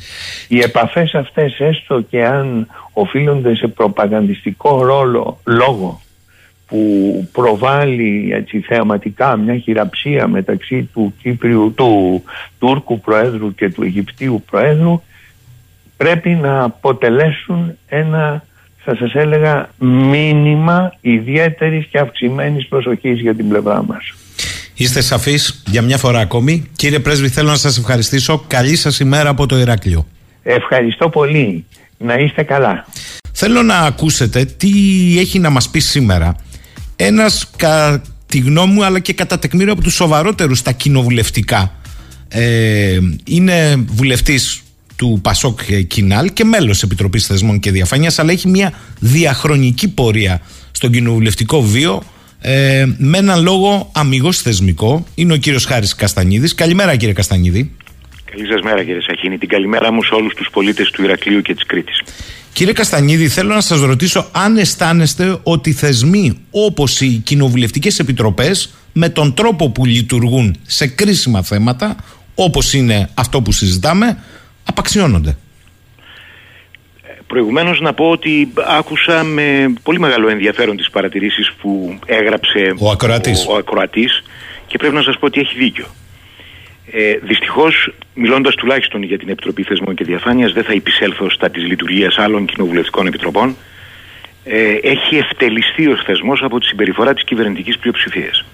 Οι 0.47 0.59
επαφές 0.59 1.13
αυτές 1.13 1.59
έστω 1.59 2.01
και 2.01 2.25
αν 2.25 2.67
οφείλονται 2.93 3.55
σε 3.55 3.67
προπαγανδιστικό 3.67 4.83
ρόλο 4.83 5.39
λόγο 5.45 6.01
που 6.67 7.29
προβάλλει 7.31 8.29
έτσι, 8.33 8.59
θεαματικά 8.59 9.37
μια 9.37 9.57
χειραψία 9.57 10.27
μεταξύ 10.27 10.89
του 10.93 11.13
Κύπριου, 11.21 11.73
του 11.75 12.23
Τούρκου 12.59 12.99
Προέδρου 12.99 13.55
και 13.55 13.69
του 13.69 13.83
Αιγυπτίου 13.83 14.43
Προέδρου 14.49 15.01
πρέπει 15.97 16.29
να 16.29 16.63
αποτελέσουν 16.63 17.77
ένα 17.87 18.43
θα 18.85 18.95
σας 18.95 19.13
έλεγα 19.13 19.69
μήνυμα 19.79 20.93
ιδιαίτερης 21.01 21.85
και 21.85 21.99
αυξημένης 21.99 22.67
προσοχής 22.67 23.19
για 23.19 23.35
την 23.35 23.49
πλευρά 23.49 23.83
μας. 23.83 24.13
Είστε 24.73 25.01
σαφείς 25.01 25.63
για 25.65 25.81
μια 25.81 25.97
φορά 25.97 26.19
ακόμη. 26.19 26.69
Κύριε 26.75 26.99
Πρέσβη, 26.99 27.29
θέλω 27.29 27.49
να 27.49 27.55
σας 27.55 27.77
ευχαριστήσω. 27.77 28.43
Καλή 28.47 28.75
σας 28.75 28.99
ημέρα 28.99 29.29
από 29.29 29.45
το 29.45 29.57
Ηράκλειο. 29.57 30.07
Ευχαριστώ 30.43 31.09
πολύ. 31.09 31.65
Να 31.97 32.13
είστε 32.13 32.43
καλά. 32.43 32.85
Θέλω 33.31 33.61
να 33.61 33.77
ακούσετε 33.77 34.45
τι 34.45 34.69
έχει 35.19 35.39
να 35.39 35.49
μας 35.49 35.69
πει 35.69 35.79
σήμερα 35.79 36.35
ένας 36.95 37.49
κατά 37.55 38.01
τη 38.25 38.39
γνώμη 38.39 38.73
μου 38.73 38.85
αλλά 38.85 38.99
και 38.99 39.13
κατά 39.13 39.39
τεκμήριο 39.39 39.73
από 39.73 39.81
τους 39.81 39.93
σοβαρότερους 39.93 40.57
στα 40.57 40.71
κοινοβουλευτικά 40.71 41.75
ε, 42.27 42.99
είναι 43.25 43.85
βουλευτής 43.87 44.61
του 44.95 45.19
Πασόκ 45.21 45.59
Κινάλ 45.87 46.33
και 46.33 46.43
μέλος 46.43 46.83
Επιτροπής 46.83 47.25
Θεσμών 47.25 47.59
και 47.59 47.71
Διαφάνειας 47.71 48.19
αλλά 48.19 48.31
έχει 48.31 48.47
μια 48.47 48.73
διαχρονική 48.99 49.87
πορεία 49.87 50.41
στον 50.71 50.91
κοινοβουλευτικό 50.91 51.61
βίο 51.61 52.03
ε, 52.45 52.85
με 52.97 53.17
έναν 53.17 53.43
λόγο 53.43 53.91
αμυγός 53.93 54.41
θεσμικό 54.41 55.05
είναι 55.15 55.33
ο 55.33 55.37
κύριος 55.37 55.65
Χάρης 55.65 55.95
Καστανίδης 55.95 56.55
Καλημέρα 56.55 56.95
κύριε 56.95 57.13
Καστανίδη 57.13 57.71
Καλή 58.35 58.47
σας 58.47 58.61
μέρα 58.61 58.83
κύριε 58.83 59.01
Σαχίνη. 59.01 59.37
Την 59.37 59.49
καλημέρα 59.49 59.91
μου 59.91 60.03
σε 60.03 60.13
όλους 60.13 60.33
τους 60.33 60.47
πολίτες 60.51 60.91
του 60.91 61.03
Ηρακλείου 61.03 61.41
και 61.41 61.53
της 61.53 61.65
Κρήτης. 61.65 62.01
Κύριε 62.53 62.73
Καστανίδη, 62.73 63.27
θέλω 63.27 63.53
να 63.53 63.61
σας 63.61 63.81
ρωτήσω 63.81 64.29
αν 64.31 64.57
αισθάνεστε 64.57 65.39
ότι 65.43 65.71
θεσμοί 65.71 66.37
όπως 66.51 67.01
οι 67.01 67.07
κοινοβουλευτικές 67.07 67.99
επιτροπές 67.99 68.73
με 68.93 69.09
τον 69.09 69.33
τρόπο 69.33 69.69
που 69.69 69.85
λειτουργούν 69.85 70.55
σε 70.65 70.87
κρίσιμα 70.87 71.41
θέματα 71.41 71.95
όπως 72.35 72.73
είναι 72.73 73.09
αυτό 73.13 73.41
που 73.41 73.51
συζητάμε 73.51 74.17
απαξιώνονται; 74.63 75.37
Προηγουμένως 77.37 77.79
να 77.81 77.93
πω 77.93 78.09
ότι 78.09 78.53
άκουσα 78.67 79.23
με 79.23 79.73
πολύ 79.83 79.99
μεγάλο 79.99 80.29
ενδιαφέρον 80.29 80.77
τις 80.77 80.89
παρατηρήσεις 80.89 81.51
που 81.61 81.99
έγραψε 82.05 82.73
Ο 82.79 82.89
ακροατής. 82.89 83.45
ο, 83.47 83.53
ο 83.53 83.55
ακροατής 83.55 84.23
και 84.67 84.77
πρέπει 84.77 84.95
να 84.95 85.01
σας 85.01 85.17
πω 85.19 85.25
ότι 85.25 85.39
έχει 85.39 85.57
δίκιο. 85.57 85.85
Ε, 86.91 87.13
Δυστυχώς, 87.21 87.93
μιλώντας 88.13 88.55
τουλάχιστον 88.55 89.03
για 89.03 89.17
την 89.17 89.29
Επιτροπή 89.29 89.63
Θεσμών 89.63 89.95
και 89.95 90.03
Διαφάνειας, 90.03 90.53
δεν 90.53 90.63
θα 90.63 90.73
υπησέλθω 90.73 91.29
στα 91.29 91.49
της 91.49 91.63
λειτουργίας 91.63 92.17
άλλων 92.17 92.45
κοινοβουλευτικών 92.45 93.07
επιτροπών. 93.07 93.55
Ε, 94.43 94.73
έχει 94.81 95.15
ευτελιστεί 95.17 95.87
ο 95.87 95.95
θεσμός 96.05 96.41
από 96.43 96.59
τη 96.59 96.65
συμπεριφορά 96.65 97.13
της 97.13 97.23
κυβερνητικής 97.23 97.77
πλειοψηφίας. 97.77 98.45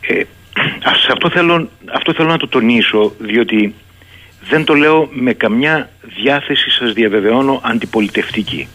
Ε, 0.00 0.14
ας- 0.92 1.08
αυτό, 1.12 1.30
θέλω, 1.30 1.68
αυτό 1.92 2.12
θέλω 2.12 2.28
να 2.28 2.38
το 2.38 2.48
τονίσω, 2.48 3.12
διότι 3.18 3.74
δεν 4.48 4.64
το 4.64 4.74
λέω 4.74 5.08
με 5.12 5.32
καμιά 5.32 5.90
διάθεση 6.22 6.70
σας 6.70 6.92
διαβεβαιώνω 6.92 7.60
αντιπολιτευτική. 7.64 8.68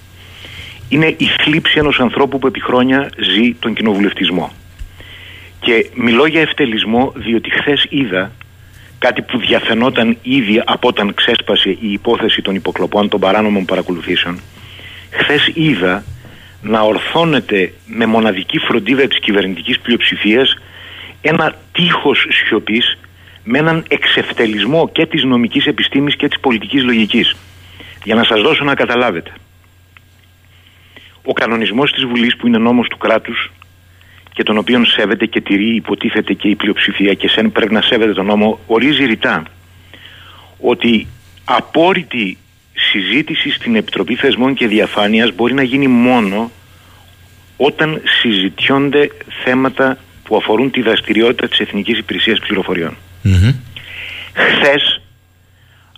Είναι 0.89 1.15
η 1.17 1.25
θλίψη 1.43 1.79
ενός 1.79 1.99
ανθρώπου 1.99 2.39
που 2.39 2.47
επί 2.47 2.61
χρόνια 2.61 3.09
ζει 3.17 3.53
τον 3.53 3.73
κοινοβουλευτισμό. 3.73 4.51
Και 5.59 5.89
μιλώ 5.93 6.25
για 6.25 6.41
ευτελισμό 6.41 7.13
διότι 7.15 7.49
χθες 7.49 7.85
είδα 7.89 8.31
κάτι 8.99 9.21
που 9.21 9.37
διαφαινόταν 9.37 10.17
ήδη 10.21 10.61
από 10.65 10.87
όταν 10.87 11.13
ξέσπασε 11.13 11.69
η 11.69 11.91
υπόθεση 11.91 12.41
των 12.41 12.55
υποκλοπών 12.55 13.09
των 13.09 13.19
παράνομων 13.19 13.65
παρακολουθήσεων. 13.65 14.39
Χθες 15.09 15.51
είδα 15.53 16.03
να 16.61 16.81
ορθώνεται 16.81 17.73
με 17.85 18.05
μοναδική 18.05 18.57
φροντίδα 18.57 19.07
της 19.07 19.19
κυβερνητικής 19.19 19.79
πλειοψηφίας 19.79 20.57
ένα 21.21 21.55
τείχος 21.71 22.25
σιωπής 22.29 22.97
με 23.49 23.57
έναν 23.57 23.85
εξευτελισμό 23.87 24.89
και 24.89 25.05
της 25.05 25.23
νομικής 25.23 25.65
επιστήμης 25.65 26.15
και 26.15 26.27
της 26.27 26.39
πολιτικής 26.39 26.83
λογικής. 26.83 27.35
Για 28.03 28.15
να 28.15 28.23
σας 28.23 28.41
δώσω 28.41 28.63
να 28.63 28.75
καταλάβετε. 28.75 29.31
Ο 31.23 31.33
κανονισμός 31.33 31.91
της 31.91 32.05
Βουλής 32.05 32.35
που 32.35 32.47
είναι 32.47 32.57
νόμος 32.57 32.87
του 32.87 32.97
κράτους 32.97 33.51
και 34.33 34.43
τον 34.43 34.57
οποίον 34.57 34.85
σέβεται 34.85 35.25
και 35.25 35.41
τηρεί 35.41 35.75
υποτίθεται 35.75 36.33
και 36.33 36.47
η 36.47 36.55
πλειοψηφία 36.55 37.13
και 37.13 37.27
σεν 37.27 37.51
πρέπει 37.51 37.73
να 37.73 37.81
σέβεται 37.81 38.13
τον 38.13 38.25
νόμο 38.25 38.59
ορίζει 38.67 39.05
ρητά 39.05 39.43
ότι 40.59 41.07
απόρριτη 41.45 42.37
συζήτηση 42.73 43.51
στην 43.51 43.75
Επιτροπή 43.75 44.15
Θεσμών 44.15 44.53
και 44.53 44.67
Διαφάνειας 44.67 45.35
μπορεί 45.35 45.53
να 45.53 45.63
γίνει 45.63 45.87
μόνο 45.87 46.51
όταν 47.57 48.01
συζητιώνται 48.21 49.09
θέματα 49.43 49.97
που 50.23 50.35
αφορούν 50.35 50.71
τη 50.71 50.81
δραστηριότητα 50.81 51.47
της 51.47 51.59
Εθνικής 51.59 51.97
Υπηρεσίας 51.97 52.39
Πληροφοριών. 52.39 52.97
Mm-hmm. 53.27 53.53
Χθες 54.33 55.01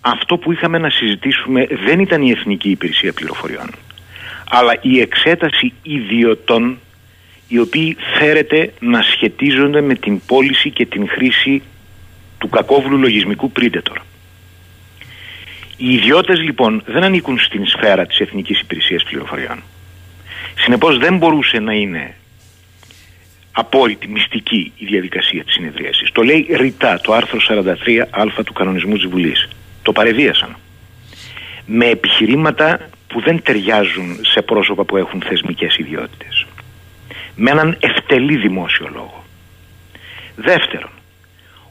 αυτό 0.01 0.38
που 0.38 0.51
είχαμε 0.51 0.77
να 0.77 0.89
συζητήσουμε 0.89 1.68
δεν 1.85 1.99
ήταν 1.99 2.22
η 2.22 2.31
Εθνική 2.31 2.69
Υπηρεσία 2.69 3.14
Πληροφοριών 3.14 3.69
αλλά 4.49 4.77
η 4.81 4.99
εξέταση 4.99 5.73
ιδιωτών 5.81 6.77
οι 7.47 7.60
οποίοι 7.60 7.97
φέρεται 8.18 8.73
να 8.80 9.01
σχετίζονται 9.01 9.81
με 9.81 9.95
την 9.95 10.22
πώληση 10.26 10.72
και 10.72 10.85
την 10.85 11.10
χρήση 11.10 11.61
του 12.38 12.49
κακόβουλου 12.49 12.97
λογισμικού 12.97 13.51
Predator. 13.60 13.97
Οι 15.77 15.93
ιδιώτες 15.93 16.39
λοιπόν 16.39 16.84
δεν 16.85 17.03
ανήκουν 17.03 17.39
στην 17.39 17.68
σφαίρα 17.68 18.06
της 18.06 18.19
Εθνικής 18.19 18.60
Υπηρεσίας 18.60 19.03
Πληροφοριών. 19.03 19.64
Συνεπώς 20.56 20.97
δεν 20.97 21.18
μπορούσε 21.18 21.60
να 21.60 21.73
είναι 21.73 22.15
απόρριτη, 23.60 24.07
μυστική 24.07 24.72
η 24.77 24.86
διαδικασία 24.86 25.44
της 25.44 25.53
συνεδρίασης. 25.53 26.11
Το 26.11 26.22
λέει 26.22 26.48
ρητά 26.52 26.99
το 27.03 27.14
άρθρο 27.14 27.40
43α 27.49 28.44
του 28.45 28.53
κανονισμού 28.53 28.94
της 28.95 29.06
Βουλής. 29.07 29.48
Το 29.81 29.91
παρεδίασαν. 29.91 30.56
Με 31.65 31.86
επιχειρήματα 31.86 32.80
που 33.07 33.22
δεν 33.22 33.41
ταιριάζουν 33.44 34.18
σε 34.22 34.41
πρόσωπα 34.41 34.84
που 34.84 34.98
έχουν 34.98 35.22
θεσμικές 35.22 35.77
ιδιότητες. 35.77 36.45
Με 37.36 37.52
έναν 37.52 37.77
ευτελή 37.80 38.36
δημόσιο 38.38 38.90
λόγο. 38.94 39.23
Δεύτερον, 40.36 40.90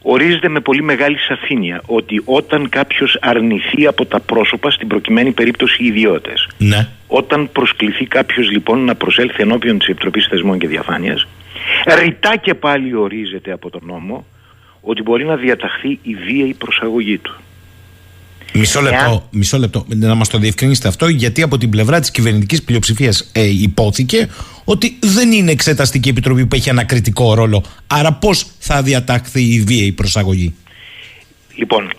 ορίζεται 0.03 0.49
με 0.49 0.61
πολύ 0.61 0.83
μεγάλη 0.83 1.19
σαφήνεια 1.19 1.83
ότι 1.87 2.23
όταν 2.25 2.69
κάποιος 2.69 3.19
αρνηθεί 3.21 3.87
από 3.87 4.07
τα 4.07 4.21
πρόσωπα, 4.21 4.71
στην 4.71 4.89
προκειμένη 4.89 5.31
περίπτωση 5.33 5.83
οι 5.83 5.87
ιδιώτες, 5.87 6.49
Ναι. 6.59 6.89
όταν 7.07 7.53
προσκληθεί 7.53 8.07
κάποιος 8.07 8.51
λοιπόν 8.51 8.85
να 8.85 8.95
προσέλθει 8.95 9.43
ενώπιον 9.43 9.79
της 9.79 9.89
Επιτροπής 9.89 10.27
Θεσμών 10.27 10.59
και 10.59 10.67
Διαφάνειας, 10.69 11.27
ρητά 11.99 12.37
και 12.37 12.55
πάλι 12.55 12.95
ορίζεται 12.95 13.53
από 13.53 13.71
τον 13.71 13.81
νόμο 13.85 14.27
ότι 14.81 15.03
μπορεί 15.03 15.25
να 15.25 15.37
διαταχθεί 15.37 15.99
η 16.03 16.15
βίαιη 16.15 16.55
προσαγωγή 16.55 17.19
του. 17.19 17.35
Μισό 18.53 18.81
λεπτό, 18.81 19.05
Εάν- 19.05 19.23
μισό 19.31 19.59
λεπτό, 19.59 19.85
να 19.89 20.15
μας 20.15 20.29
το 20.29 20.39
διευκρινίσετε 20.39 20.89
αυτό, 20.89 21.09
γιατί 21.09 21.43
από 21.43 21.59
την 21.59 21.71
πλευρά 21.71 22.01
της 22.01 22.11
κυβερνητικής 22.11 22.63
πλειοψηφίας 22.63 23.31
ε, 23.35 23.45
υπόθηκε 23.45 24.29
ότι 24.65 24.99
δεν 25.01 25.33
είναι 25.33 25.51
εξεταστική 25.51 26.09
επιτροπή 26.09 26.47
που 26.47 26.55
έχει 26.55 26.71
ανακριτικό 26.71 27.35
ρόλο. 27.35 27.65
Άρα, 27.87 28.13
πώς 28.13 28.51
θα 28.59 28.83
διαταχθεί 28.83 29.43
η 29.43 29.61
βίαιη 29.61 29.93
προσαγωγή; 29.93 30.55
Λοιπόν, 31.55 31.91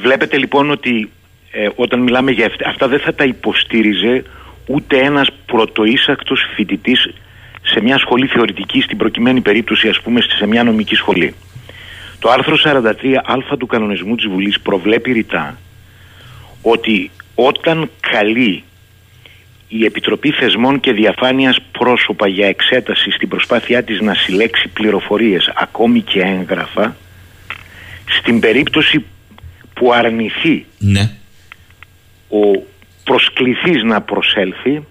βλέπετε 0.00 0.38
λοιπόν 0.38 0.70
ότι 0.70 1.10
ε, 1.50 1.68
όταν 1.74 2.00
μιλάμε 2.00 2.30
για 2.30 2.46
αυτά, 2.46 2.68
αυτά 2.68 2.88
δεν 2.88 3.00
θα 3.00 3.14
τα 3.14 3.24
υποστήριζε 3.24 4.22
ούτε 4.66 4.98
ένας 4.98 5.28
πρωτοείσακτος 5.46 6.40
φοιτητής 6.54 7.10
σε 7.66 7.80
μια 7.82 7.98
σχολή 7.98 8.26
θεωρητική 8.26 8.80
στην 8.80 8.96
προκειμένη 8.96 9.40
περίπτωση 9.40 9.88
ας 9.88 10.00
πούμε 10.00 10.20
σε 10.20 10.46
μια 10.46 10.62
νομική 10.62 10.94
σχολή. 10.94 11.34
Το 12.18 12.30
άρθρο 12.30 12.56
43α 12.64 13.58
του 13.58 13.66
κανονισμού 13.66 14.14
της 14.14 14.26
Βουλής 14.26 14.60
προβλέπει 14.60 15.12
ρητά 15.12 15.58
ότι 16.62 17.10
όταν 17.34 17.90
καλεί 18.00 18.64
η 19.68 19.84
Επιτροπή 19.84 20.30
Θεσμών 20.30 20.80
και 20.80 20.92
Διαφάνειας 20.92 21.56
πρόσωπα 21.78 22.28
για 22.28 22.46
εξέταση 22.46 23.10
στην 23.10 23.28
προσπάθειά 23.28 23.82
της 23.84 24.00
να 24.00 24.14
συλλέξει 24.14 24.68
πληροφορίες 24.68 25.52
ακόμη 25.56 26.00
και 26.00 26.20
έγγραφα 26.20 26.96
στην 28.18 28.40
περίπτωση 28.40 29.04
που 29.74 29.92
αρνηθεί 29.92 30.66
Ναι. 30.78 31.10
ο 32.28 32.62
προσκληθής 33.04 33.82
να 33.82 34.00
προσέλθει 34.00 34.82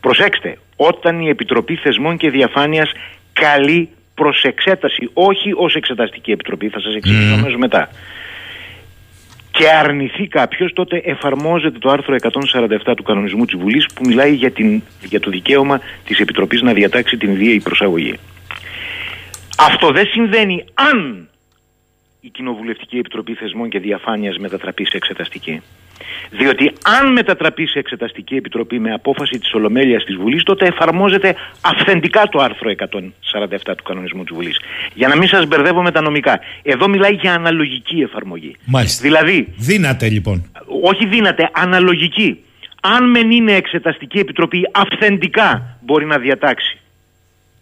προσέξτε 0.00 0.58
όταν 0.82 1.20
η 1.20 1.28
Επιτροπή 1.28 1.76
Θεσμών 1.76 2.16
και 2.16 2.30
Διαφάνειας 2.30 2.92
καλεί 3.32 3.88
προς 4.14 4.42
εξέταση 4.42 5.10
όχι 5.12 5.52
ως 5.56 5.74
εξεταστική 5.74 6.30
επιτροπή 6.30 6.68
θα 6.68 6.80
σας 6.80 6.94
εξηγήσω 6.94 7.34
αμέσως 7.34 7.56
μετά. 7.56 7.88
Και 9.50 9.68
αρνηθεί 9.68 10.28
κάποιος 10.28 10.72
τότε 10.72 11.02
εφαρμόζεται 11.04 11.78
το 11.78 11.90
άρθρο 11.90 12.14
147 12.88 12.92
του 12.96 13.02
κανονισμού 13.02 13.44
της 13.44 13.60
Βουλής 13.60 13.86
που 13.94 14.06
μιλάει 14.06 14.34
για, 14.34 14.50
την, 14.50 14.82
για 15.04 15.20
το 15.20 15.30
δικαίωμα 15.30 15.80
της 16.04 16.18
Επιτροπής 16.18 16.62
να 16.62 16.72
διατάξει 16.72 17.16
την 17.16 17.34
βίαιη 17.34 17.60
προσαγωγή. 17.60 18.14
Αυτό 19.58 19.90
δεν 19.90 20.06
συμβαίνει 20.06 20.64
αν 20.74 21.28
η 22.20 22.28
Κοινοβουλευτική 22.28 22.98
Επιτροπή 22.98 23.34
Θεσμών 23.34 23.68
και 23.68 23.78
Διαφάνειας 23.78 24.38
μετατραπεί 24.38 24.84
σε 24.84 24.96
εξεταστική. 24.96 25.62
Διότι 26.30 26.72
αν 27.00 27.12
μετατραπεί 27.12 27.66
σε 27.66 27.78
εξεταστική 27.78 28.34
επιτροπή 28.34 28.78
με 28.78 28.92
απόφαση 28.92 29.38
της 29.38 29.54
Ολομέλειας 29.54 30.04
της 30.04 30.16
Βουλής 30.16 30.42
τότε 30.42 30.66
εφαρμόζεται 30.66 31.34
αυθεντικά 31.60 32.28
το 32.30 32.38
άρθρο 32.38 32.70
147 32.70 33.74
του 33.76 33.82
κανονισμού 33.82 34.24
της 34.24 34.34
Βουλής. 34.34 34.60
Για 34.94 35.08
να 35.08 35.16
μην 35.16 35.28
σας 35.28 35.46
μπερδεύω 35.46 35.82
με 35.82 35.90
τα 35.90 36.00
νομικά. 36.00 36.40
Εδώ 36.62 36.88
μιλάει 36.88 37.12
για 37.12 37.34
αναλογική 37.34 38.00
εφαρμογή. 38.00 38.56
Μάλιστα. 38.64 39.02
Δηλαδή, 39.02 39.54
Δύναται 39.56 40.08
λοιπόν. 40.08 40.50
όχι 40.82 41.06
δύναται, 41.06 41.50
αναλογική. 41.52 42.38
Αν 42.82 43.10
μεν 43.10 43.30
είναι 43.30 43.52
εξεταστική 43.52 44.18
επιτροπή, 44.18 44.68
αυθεντικά 44.72 45.78
μπορεί 45.80 46.06
να 46.06 46.18
διατάξει 46.18 46.79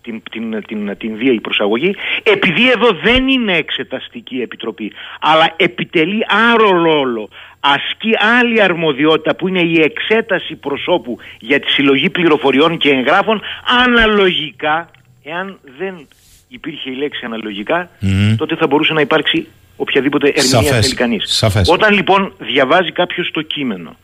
την, 0.09 0.23
την, 0.31 0.63
την, 0.67 0.97
την 0.99 1.17
βίαιη 1.17 1.41
προσαγωγή, 1.41 1.95
επειδή 2.23 2.71
εδώ 2.71 2.93
δεν 3.03 3.29
είναι 3.29 3.57
εξεταστική 3.57 4.41
επιτροπή, 4.41 4.93
αλλά 5.21 5.53
επιτελεί 5.57 6.25
άλλο 6.51 6.71
ρόλο, 6.83 7.29
ασκεί 7.61 8.13
άλλη 8.39 8.63
αρμοδιότητα 8.63 9.35
που 9.35 9.49
είναι 9.49 9.61
η 9.61 9.81
εξέταση 9.81 10.55
προσώπου 10.55 11.19
για 11.41 11.61
τη 11.61 11.71
συλλογή 11.71 12.11
πληροφοριών 12.11 12.79
και 12.79 12.91
εγγράφων, 12.91 13.41
αναλογικά, 13.85 14.91
εάν 15.23 15.59
δεν 15.79 16.07
υπήρχε 16.49 16.91
η 16.91 16.95
λέξη 16.95 17.25
αναλογικά, 17.25 17.91
Μμμ. 18.01 18.37
τότε 18.37 18.57
θα 18.57 18.67
μπορούσε 18.67 18.93
να 18.93 19.01
υπάρξει 19.01 19.47
οποιαδήποτε 19.77 20.27
ερμηνεία 20.29 20.49
Σαφές. 20.49 20.87
θέλει 20.87 20.95
κανείς. 20.95 21.25
Σαφές. 21.37 21.69
Όταν 21.69 21.95
λοιπόν 21.95 22.33
διαβάζει 22.39 22.93
κάποιος 22.93 23.31
το 23.31 23.43
κείμενο 23.43 23.97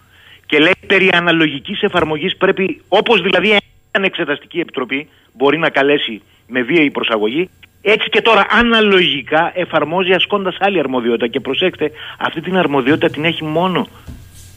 και 0.47 0.59
λέει 0.59 0.73
περί 0.87 1.11
αναλογικής 1.13 1.83
εφαρμογής 1.83 2.37
πρέπει, 2.37 2.83
όπως 2.89 3.23
δηλαδή 3.23 3.57
ένα 3.95 4.07
εξεταστική 4.07 4.61
επιτροπή 4.61 5.09
μπορεί 5.33 5.59
να 5.59 5.71
καλέσει 5.71 6.23
με 6.47 6.62
βίαιη 6.62 6.91
προσαγωγή, 6.91 7.51
έτσι 7.83 8.09
και 8.09 8.21
τώρα 8.23 8.47
αναλογικά 8.51 9.53
εφαρμόζει 9.55 10.12
ασκώντας 10.12 10.57
άλλη 10.61 10.79
αρμοδιότητα. 10.79 11.27
Και 11.27 11.41
προσέξτε, 11.41 11.91
αυτή 12.19 12.41
την 12.41 12.57
αρμοδιότητα 12.57 13.11
την 13.11 13.25
έχει 13.25 13.45
μόνο 13.45 13.89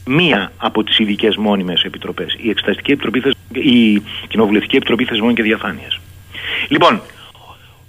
μία 0.06 0.52
από 0.56 0.84
τις 0.84 0.98
ειδικές 0.98 1.36
μόνιμες 1.36 1.82
επιτροπές. 1.82 2.36
Η, 2.40 2.50
Εξεταστική 2.50 2.92
επιτροπή, 2.92 3.20
Θεσ- 3.20 3.36
η 3.52 4.02
Κοινοβουλευτική 4.28 4.76
Επιτροπή 4.76 5.04
Θεσμών 5.04 5.34
και 5.34 5.42
Διαφάνειας. 5.42 6.00
Λοιπόν, 6.68 7.00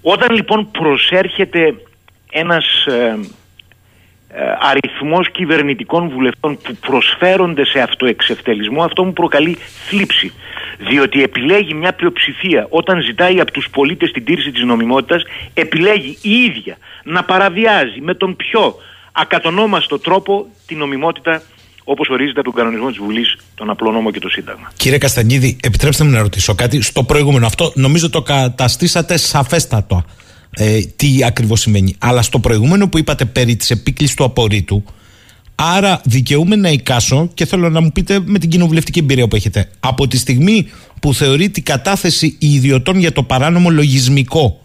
όταν 0.01 0.35
λοιπόν 0.35 0.71
προσέρχεται 0.71 1.75
ένας 2.31 2.85
ε, 2.85 2.93
ε, 2.93 3.19
αριθμός 4.59 5.31
κυβερνητικών 5.31 6.09
βουλευτών 6.09 6.57
που 6.63 6.75
προσφέρονται 6.75 7.65
σε 7.65 7.79
αυτοεξευτελισμό 7.79 8.83
αυτό 8.83 9.03
μου 9.03 9.13
προκαλεί 9.13 9.57
θλίψη 9.89 10.33
διότι 10.77 11.23
επιλέγει 11.23 11.73
μια 11.73 11.93
πλειοψηφία 11.93 12.67
όταν 12.69 13.01
ζητάει 13.01 13.39
από 13.39 13.51
τους 13.51 13.67
πολίτες 13.71 14.11
την 14.11 14.23
τήρηση 14.25 14.51
της 14.51 14.63
νομιμότητας 14.63 15.23
επιλέγει 15.53 16.17
η 16.21 16.29
ίδια 16.29 16.77
να 17.03 17.23
παραβιάζει 17.23 18.01
με 18.01 18.13
τον 18.13 18.35
πιο 18.35 18.75
ακατονόμαστο 19.11 19.99
τρόπο 19.99 20.45
την 20.67 20.77
νομιμότητα 20.77 21.41
όπως 21.83 22.07
ορίζεται 22.09 22.39
από 22.39 22.51
τον 22.51 22.59
κανονισμό 22.59 22.87
της 22.87 22.97
Βουλής, 22.97 23.37
τον 23.55 23.69
απλό 23.69 23.91
νόμο 23.91 24.11
και 24.11 24.19
το 24.19 24.29
Σύνταγμα. 24.29 24.71
Κύριε 24.75 24.97
Καστανίδη, 24.97 25.57
επιτρέψτε 25.63 26.03
μου 26.03 26.09
να 26.09 26.21
ρωτήσω 26.21 26.55
κάτι. 26.55 26.81
Στο 26.81 27.03
προηγούμενο 27.03 27.45
αυτό 27.45 27.71
νομίζω 27.75 28.09
το 28.09 28.21
καταστήσατε 28.21 29.17
σαφέστατο. 29.17 30.03
Ε, 30.51 30.79
τι 30.95 31.23
ακριβώς 31.25 31.59
συμβαίνει. 31.59 31.95
Αλλά 31.99 32.21
στο 32.21 32.39
προηγούμενο 32.39 32.89
που 32.89 32.97
είπατε 32.97 33.25
περί 33.25 33.55
της 33.55 33.71
επίκλησης 33.71 34.15
του 34.15 34.23
απορρίτου, 34.23 34.83
άρα 35.55 36.01
δικαιούμαι 36.05 36.55
να 36.55 36.69
εικάσω 36.69 37.29
και 37.33 37.45
θέλω 37.45 37.69
να 37.69 37.81
μου 37.81 37.91
πείτε 37.91 38.19
με 38.25 38.39
την 38.39 38.49
κοινοβουλευτική 38.49 38.99
εμπειρία 38.99 39.27
που 39.27 39.35
έχετε. 39.35 39.69
Από 39.79 40.07
τη 40.07 40.17
στιγμή 40.17 40.67
που 41.01 41.13
θεωρεί 41.13 41.49
την 41.49 41.63
κατάθεση 41.63 42.37
ιδιωτών 42.39 42.99
για 42.99 43.11
το 43.11 43.23
παράνομο 43.23 43.69
λογισμικό 43.69 44.61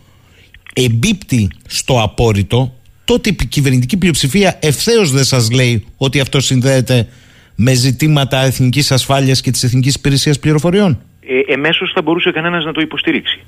εμπίπτει 0.72 1.50
στο 1.66 2.02
απόρριτο, 2.02 2.74
τότε 3.04 3.28
η 3.28 3.46
κυβερνητική 3.48 3.96
πλειοψηφία 3.96 4.58
ευθέως 4.62 5.10
δεν 5.10 5.24
σας 5.24 5.50
λέει 5.50 5.86
ότι 5.96 6.20
αυτό 6.20 6.40
συνδέεται 6.40 7.08
με 7.54 7.74
ζητήματα 7.74 8.40
εθνικής 8.40 8.92
ασφάλειας 8.92 9.40
και 9.40 9.50
της 9.50 9.62
Εθνικής 9.62 9.94
Υπηρεσίας 9.94 10.38
Πληροφοριών. 10.38 10.98
Ε, 11.20 11.52
εμέσως 11.52 11.92
θα 11.94 12.02
μπορούσε 12.02 12.30
κανένας 12.30 12.64
να 12.64 12.72
το 12.72 12.80
υποστηρίξει. 12.80 13.40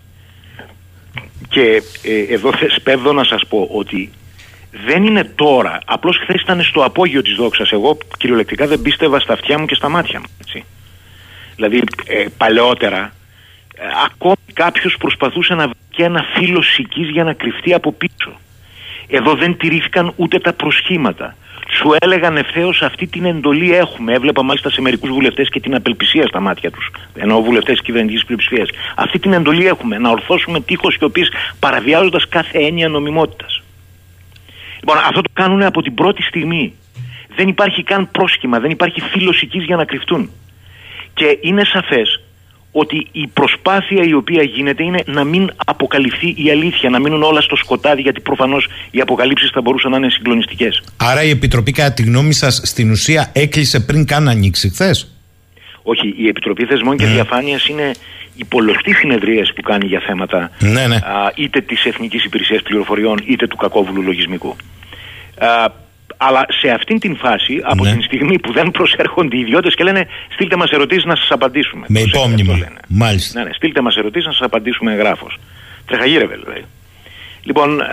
Και 1.48 1.82
ε, 2.02 2.34
εδώ 2.34 2.50
σπέβδω 2.76 3.12
να 3.12 3.24
σας 3.24 3.46
πω 3.48 3.68
ότι 3.72 4.10
δεν 4.84 5.04
είναι 5.04 5.24
τώρα, 5.24 5.78
απλώς 5.86 6.18
χθες 6.22 6.40
ήταν 6.40 6.62
στο 6.62 6.84
απόγειο 6.84 7.22
της 7.22 7.34
δόξας. 7.34 7.72
Εγώ 7.72 7.98
κυριολεκτικά 8.18 8.66
δεν 8.66 8.82
πίστευα 8.82 9.20
στα 9.20 9.32
αυτιά 9.32 9.58
μου 9.58 9.66
και 9.66 9.74
στα 9.74 9.88
μάτια 9.88 10.18
μου. 10.18 10.26
Έτσι. 10.40 10.64
Δηλαδή 11.56 11.82
ε, 12.06 12.24
παλαιότερα 12.36 13.12
ε, 13.74 13.82
ακόμη 14.04 14.52
κάποιος 14.52 14.96
προσπαθούσε 14.98 15.54
να 15.54 15.64
βρει 15.64 15.78
και 15.90 16.04
ένα 16.04 16.24
φύλλο 16.34 16.62
σικής 16.62 17.08
για 17.08 17.24
να 17.24 17.32
κρυφτεί 17.32 17.74
από 17.74 17.92
πίσω. 17.92 18.40
Εδώ 19.08 19.34
δεν 19.34 19.56
τηρήθηκαν 19.56 20.12
ούτε 20.16 20.38
τα 20.38 20.52
προσχήματα. 20.52 21.36
Σου 21.70 21.97
έλεγαν 21.98 22.36
ευθέως 22.36 22.82
αυτή 22.82 23.06
την 23.06 23.24
εντολή 23.24 23.74
έχουμε. 23.74 24.12
Έβλεπα 24.12 24.43
μάλιστα 24.43 24.70
σε 24.70 24.80
μερικούς 24.80 25.10
βουλευτές 25.10 25.48
και 25.48 25.60
την 25.60 25.74
απελπισία 25.74 26.26
στα 26.26 26.40
μάτια 26.40 26.70
τους. 26.70 26.90
Ενώ 27.14 27.43
βουλευτές 27.43 27.76
τη 27.76 27.82
κυβερνητικής 27.82 28.24
πλειοψηφίας. 28.24 28.68
Αυτή 28.97 29.18
την 29.18 29.32
εντολή 29.32 29.66
έχουμε. 29.66 29.98
Να 29.98 30.10
ορθώσουμε 30.10 30.60
τείχος 30.60 30.94
σιωπή 30.94 31.26
παραβιάζοντας 31.59 32.28
κάθε 32.28 32.59
έννοια 32.59 32.88
νομιμότητας. 32.88 33.62
Λοιπόν, 34.76 34.97
αυτό 34.97 35.20
το 35.20 35.30
κάνουν 35.32 35.62
από 35.62 35.82
την 35.82 35.94
πρώτη 35.94 36.22
στιγμή. 36.22 36.74
Δεν 37.36 37.48
υπάρχει 37.48 37.82
καν 37.82 38.10
πρόσχημα, 38.10 38.60
δεν 38.60 38.70
υπάρχει 38.70 39.01
φιλοσική 39.01 39.59
για 39.59 39.76
να 39.76 39.84
κρυφτούν. 39.84 40.30
Και 41.14 41.38
είναι 41.40 41.64
σαφές 41.64 42.25
ότι 42.82 43.06
η 43.12 43.26
προσπάθεια 43.26 44.02
η 44.04 44.12
οποία 44.12 44.42
γίνεται 44.42 44.82
είναι 44.82 45.02
να 45.06 45.24
μην 45.24 45.50
αποκαλυφθεί 45.66 46.34
η 46.36 46.50
αλήθεια, 46.50 46.90
να 46.90 47.00
μείνουν 47.00 47.22
όλα 47.22 47.40
στο 47.40 47.56
σκοτάδι, 47.56 48.00
γιατί 48.00 48.20
προφανώς 48.20 48.68
οι 48.90 49.00
αποκαλύψεις 49.00 49.50
θα 49.50 49.60
μπορούσαν 49.60 49.90
να 49.90 49.96
είναι 49.96 50.10
συγκλονιστικές. 50.10 50.82
Άρα 50.96 51.22
η 51.22 51.30
Επιτροπή, 51.30 51.72
κατά 51.72 51.92
τη 51.92 52.02
γνώμη 52.02 52.32
σας, 52.32 52.60
στην 52.64 52.90
ουσία 52.90 53.30
έκλεισε 53.32 53.80
πριν 53.80 54.06
καν 54.06 54.28
ανοίξει 54.28 54.68
χθες; 54.68 55.12
Όχι, 55.82 56.14
η 56.16 56.28
Επιτροπή 56.28 56.64
Θεσμών 56.64 56.96
και 56.96 57.04
mm. 57.04 57.08
Διαφάνειας 57.12 57.68
είναι 57.68 57.90
η 58.36 58.44
πολλωστή 58.44 58.92
συνεδρία 58.92 59.46
που 59.54 59.62
κάνει 59.62 59.86
για 59.86 60.02
θέματα 60.06 60.50
ναι, 60.58 60.86
ναι. 60.86 60.96
Α, 60.96 61.32
είτε 61.34 61.60
της 61.60 61.84
Εθνικής 61.84 62.24
Υπηρεσίας 62.24 62.62
Πληροφοριών 62.62 63.16
είτε 63.26 63.46
του 63.46 63.56
κακόβουλου 63.56 64.02
λογισμικού. 64.02 64.56
Α, 65.38 65.70
αλλά 66.16 66.47
σε 66.60 66.68
αυτήν 66.70 66.98
την 66.98 67.16
φάση, 67.16 67.60
από 67.62 67.84
Ναι. 67.84 67.93
την 67.93 68.02
στιγμή 68.02 68.38
που 68.38 68.52
δεν 68.52 68.70
προσέρχονται 68.70 69.36
οι 69.36 69.40
ιδιώτες 69.40 69.74
και 69.74 69.84
λένε 69.84 70.06
στείλτε 70.34 70.56
μας 70.56 70.70
ερωτήσεις 70.70 71.05
να 71.05 71.16
σας 71.16 71.30
απαντήσουμε. 71.30 71.84
Με 71.88 72.01
Προσέξτε, 72.01 72.18
υπόμνημα. 72.18 72.52
αυτό 72.52 72.64
λένε. 72.64 72.80
Μάλιστα. 72.88 73.38
Ναι, 73.38 73.44
ναι, 73.48 73.52
στείλτε 73.55 73.80
μας 73.80 73.97
ερωτήσεις 73.97 74.26
να 74.26 74.32
σας 74.32 74.40
απαντήσουμε 74.43 74.93
εγγράφο. 74.93 75.26
Τρεχαγύρευε, 75.86 76.36
λέει. 76.48 76.64
Λοιπόν, 77.43 77.80
ε, 77.80 77.84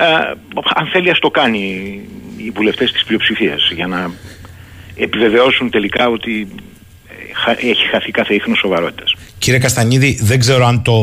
αν 0.76 0.88
θέλει, 0.92 1.10
ας 1.10 1.20
το 1.20 1.30
κάνει 1.30 1.60
οι 2.38 2.50
βουλευτές 2.56 2.92
της 2.92 3.04
πλειοψηφίας 3.04 3.72
για 3.76 3.88
να 3.88 4.12
επιβεβαιώσουν 4.96 5.70
τελικά 5.70 6.08
ότι 6.10 6.48
ε, 7.10 7.34
χα- 7.34 7.52
έχει 7.70 7.88
χαθεί 7.92 8.12
κάθε 8.12 8.34
ίχνος 8.34 8.58
σοβαρότητας. 8.60 9.16
Κύριε 9.38 9.60
Καστανίδη, 9.60 10.20
δεν 10.22 10.40
ξέρω 10.40 10.66
αν 10.66 10.82
το 10.84 10.98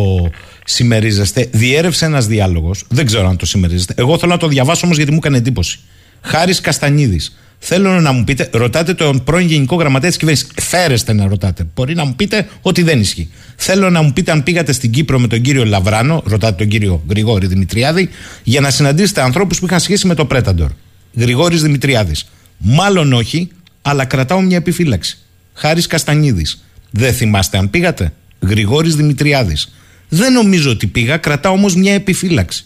συμμερίζεστε. 0.65 1.49
Διέρευσε 1.53 2.05
ένας 2.05 2.27
διάλογος. 2.27 2.85
Δεν 2.89 3.07
ξέρω 3.07 3.29
αν 3.29 3.37
το 3.37 3.47
συμμερίζεστε. 3.47 3.95
Εγώ 3.97 4.19
θέλω 4.19 4.33
να 4.33 4.39
το 4.39 4.49
διαβάσω 4.49 4.81
όμως 4.85 4.97
γιατί 4.97 5.11
μου 5.13 5.19
έκανε 5.21 5.37
εντύπωση. 5.37 5.79
Χάρης 6.23 6.61
Καστανίδης. 6.61 7.35
Θέλω 7.63 8.01
να 8.01 8.13
μου 8.13 8.25
πείτε, 8.25 8.49
ρωτάτε 8.53 8.95
τον 8.95 9.25
πρώην 9.25 9.47
Γενικό 9.47 9.77
Γραμματέα 9.77 10.09
της 10.09 10.19
Κυβέρνησης. 10.19 10.49
Φέρεστε 10.61 11.13
να 11.13 11.27
ρωτάτε. 11.27 11.67
Μπορεί 11.75 11.95
να 11.95 12.05
μου 12.05 12.15
πείτε 12.15 12.49
ότι 12.63 12.83
δεν 12.83 13.01
ισχύει. 13.01 13.31
Θέλω 13.57 13.91
να 13.91 14.03
μου 14.03 14.13
πείτε 14.13 14.31
αν 14.31 14.43
πήγατε 14.43 14.73
στην 14.73 14.91
Κύπρο 14.91 15.19
με 15.19 15.27
τον 15.27 15.41
κύριο 15.41 15.65
Λαβράνο, 15.65 16.23
ρωτάτε 16.27 16.55
τον 16.57 16.69
κύριο 16.69 17.03
Γρηγόρη 17.09 17.47
Δημητριάδη, 17.47 18.09
για 18.43 18.61
να 18.61 18.71
συναντήσετε 18.71 19.23
ανθρώπους 19.23 19.59
που 19.59 19.67
είχαν 19.67 19.81
σχέση 19.81 20.07
με 20.07 20.15
το 20.15 20.25
Πρέταντορ. 20.25 20.71
Γρηγόρης 21.15 21.63
Δημητριάδης. 21.63 22.29
Μάλλον 22.59 23.13
όχι, 23.13 23.49
αλλά 23.83 24.05
κρατάω 24.05 24.41
μια 24.41 24.57
επιφύλαξη. 24.57 25.19
Χάρης 25.55 25.87
Καστανίδης. 25.87 26.65
Δεν 26.91 27.13
θυμάστε 27.13 27.59
αν 27.59 27.71
πήγατε; 27.71 28.13
Γρηγόρης 28.41 28.95
Δημητριάδης. 28.95 29.73
Δεν 30.09 30.33
νομίζω 30.33 30.71
ότι 30.71 30.87
πήγα, 30.87 31.17
κρατάω 31.17 31.53
όμως 31.53 31.75
μια 31.75 31.95
επιφύλαξη. 31.95 32.65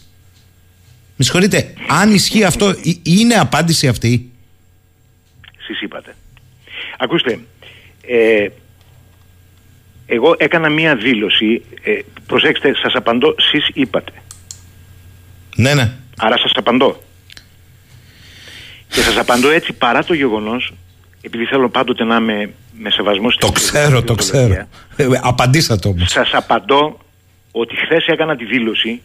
Με 1.15 1.23
συγχωρείτε, 1.23 1.73
αν 1.87 2.13
ισχύει 2.13 2.43
αυτό, 2.43 2.69
ε- 2.69 2.75
είναι 3.03 3.35
απάντηση 3.35 3.87
αυτή; 3.87 4.31
Εσείς 5.61 5.81
είπατε. 5.81 6.15
Ακούστε, 6.97 7.39
ε, 8.07 8.47
εγώ 10.05 10.35
έκανα 10.37 10.69
μία 10.69 10.95
δήλωση, 10.95 11.63
ε, 11.83 11.99
προσέξτε, 12.25 12.75
σας 12.75 12.93
απαντώ, 12.93 13.35
εσείς 13.39 13.69
είπατε. 13.73 14.11
Ναι, 15.55 15.73
ναι. 15.73 15.91
Άρα 16.17 16.37
σας 16.37 16.51
απαντώ. 16.55 17.03
Και 18.87 19.01
σας 19.01 19.17
απαντώ 19.17 19.49
έτσι 19.49 19.73
παρά 19.73 20.03
το 20.03 20.13
γεγονός, 20.13 20.73
επειδή 21.21 21.45
θέλω 21.45 21.69
πάντοτε 21.69 22.03
να 22.03 22.15
είμαι 22.15 22.53
με 22.77 22.89
σεβασμό 22.89 23.31
στην 23.31 23.47
Το 23.47 23.53
ξέρω, 23.53 24.03
το 24.03 24.15
ξέρω. 24.15 24.67
Ε, 24.95 25.05
απαντήσατε 25.21 25.87
όμως. 25.87 26.09
Σας 26.09 26.33
απαντώ 26.33 26.99
ότι 27.51 27.75
χθες 27.75 28.05
έκανα 28.05 28.35
τη 28.35 28.45
δήλωση 28.45 29.01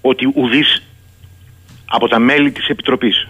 ότι 0.00 0.32
ουδής 0.34 0.82
από 1.88 2.08
τα 2.08 2.18
μέλη 2.18 2.52
της 2.52 2.68
Επιτροπής 2.68 3.28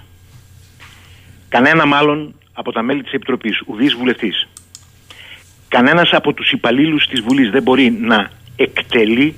κανένα 1.49 1.87
μάλλον 1.87 2.35
από 2.53 2.73
τα 2.73 2.83
μέλη 2.83 3.03
της 3.03 3.13
Επιτροπής 3.13 3.63
ουδής 3.67 3.95
βουλευτής 3.95 4.49
κανένας 5.69 6.11
από 6.13 6.33
τους 6.33 6.51
υπαλλήλους 6.51 7.07
της 7.07 7.21
Βουλής 7.21 7.51
δεν 7.51 7.63
μπορεί 7.63 7.91
να 7.91 8.31
εκτελεί 8.57 9.35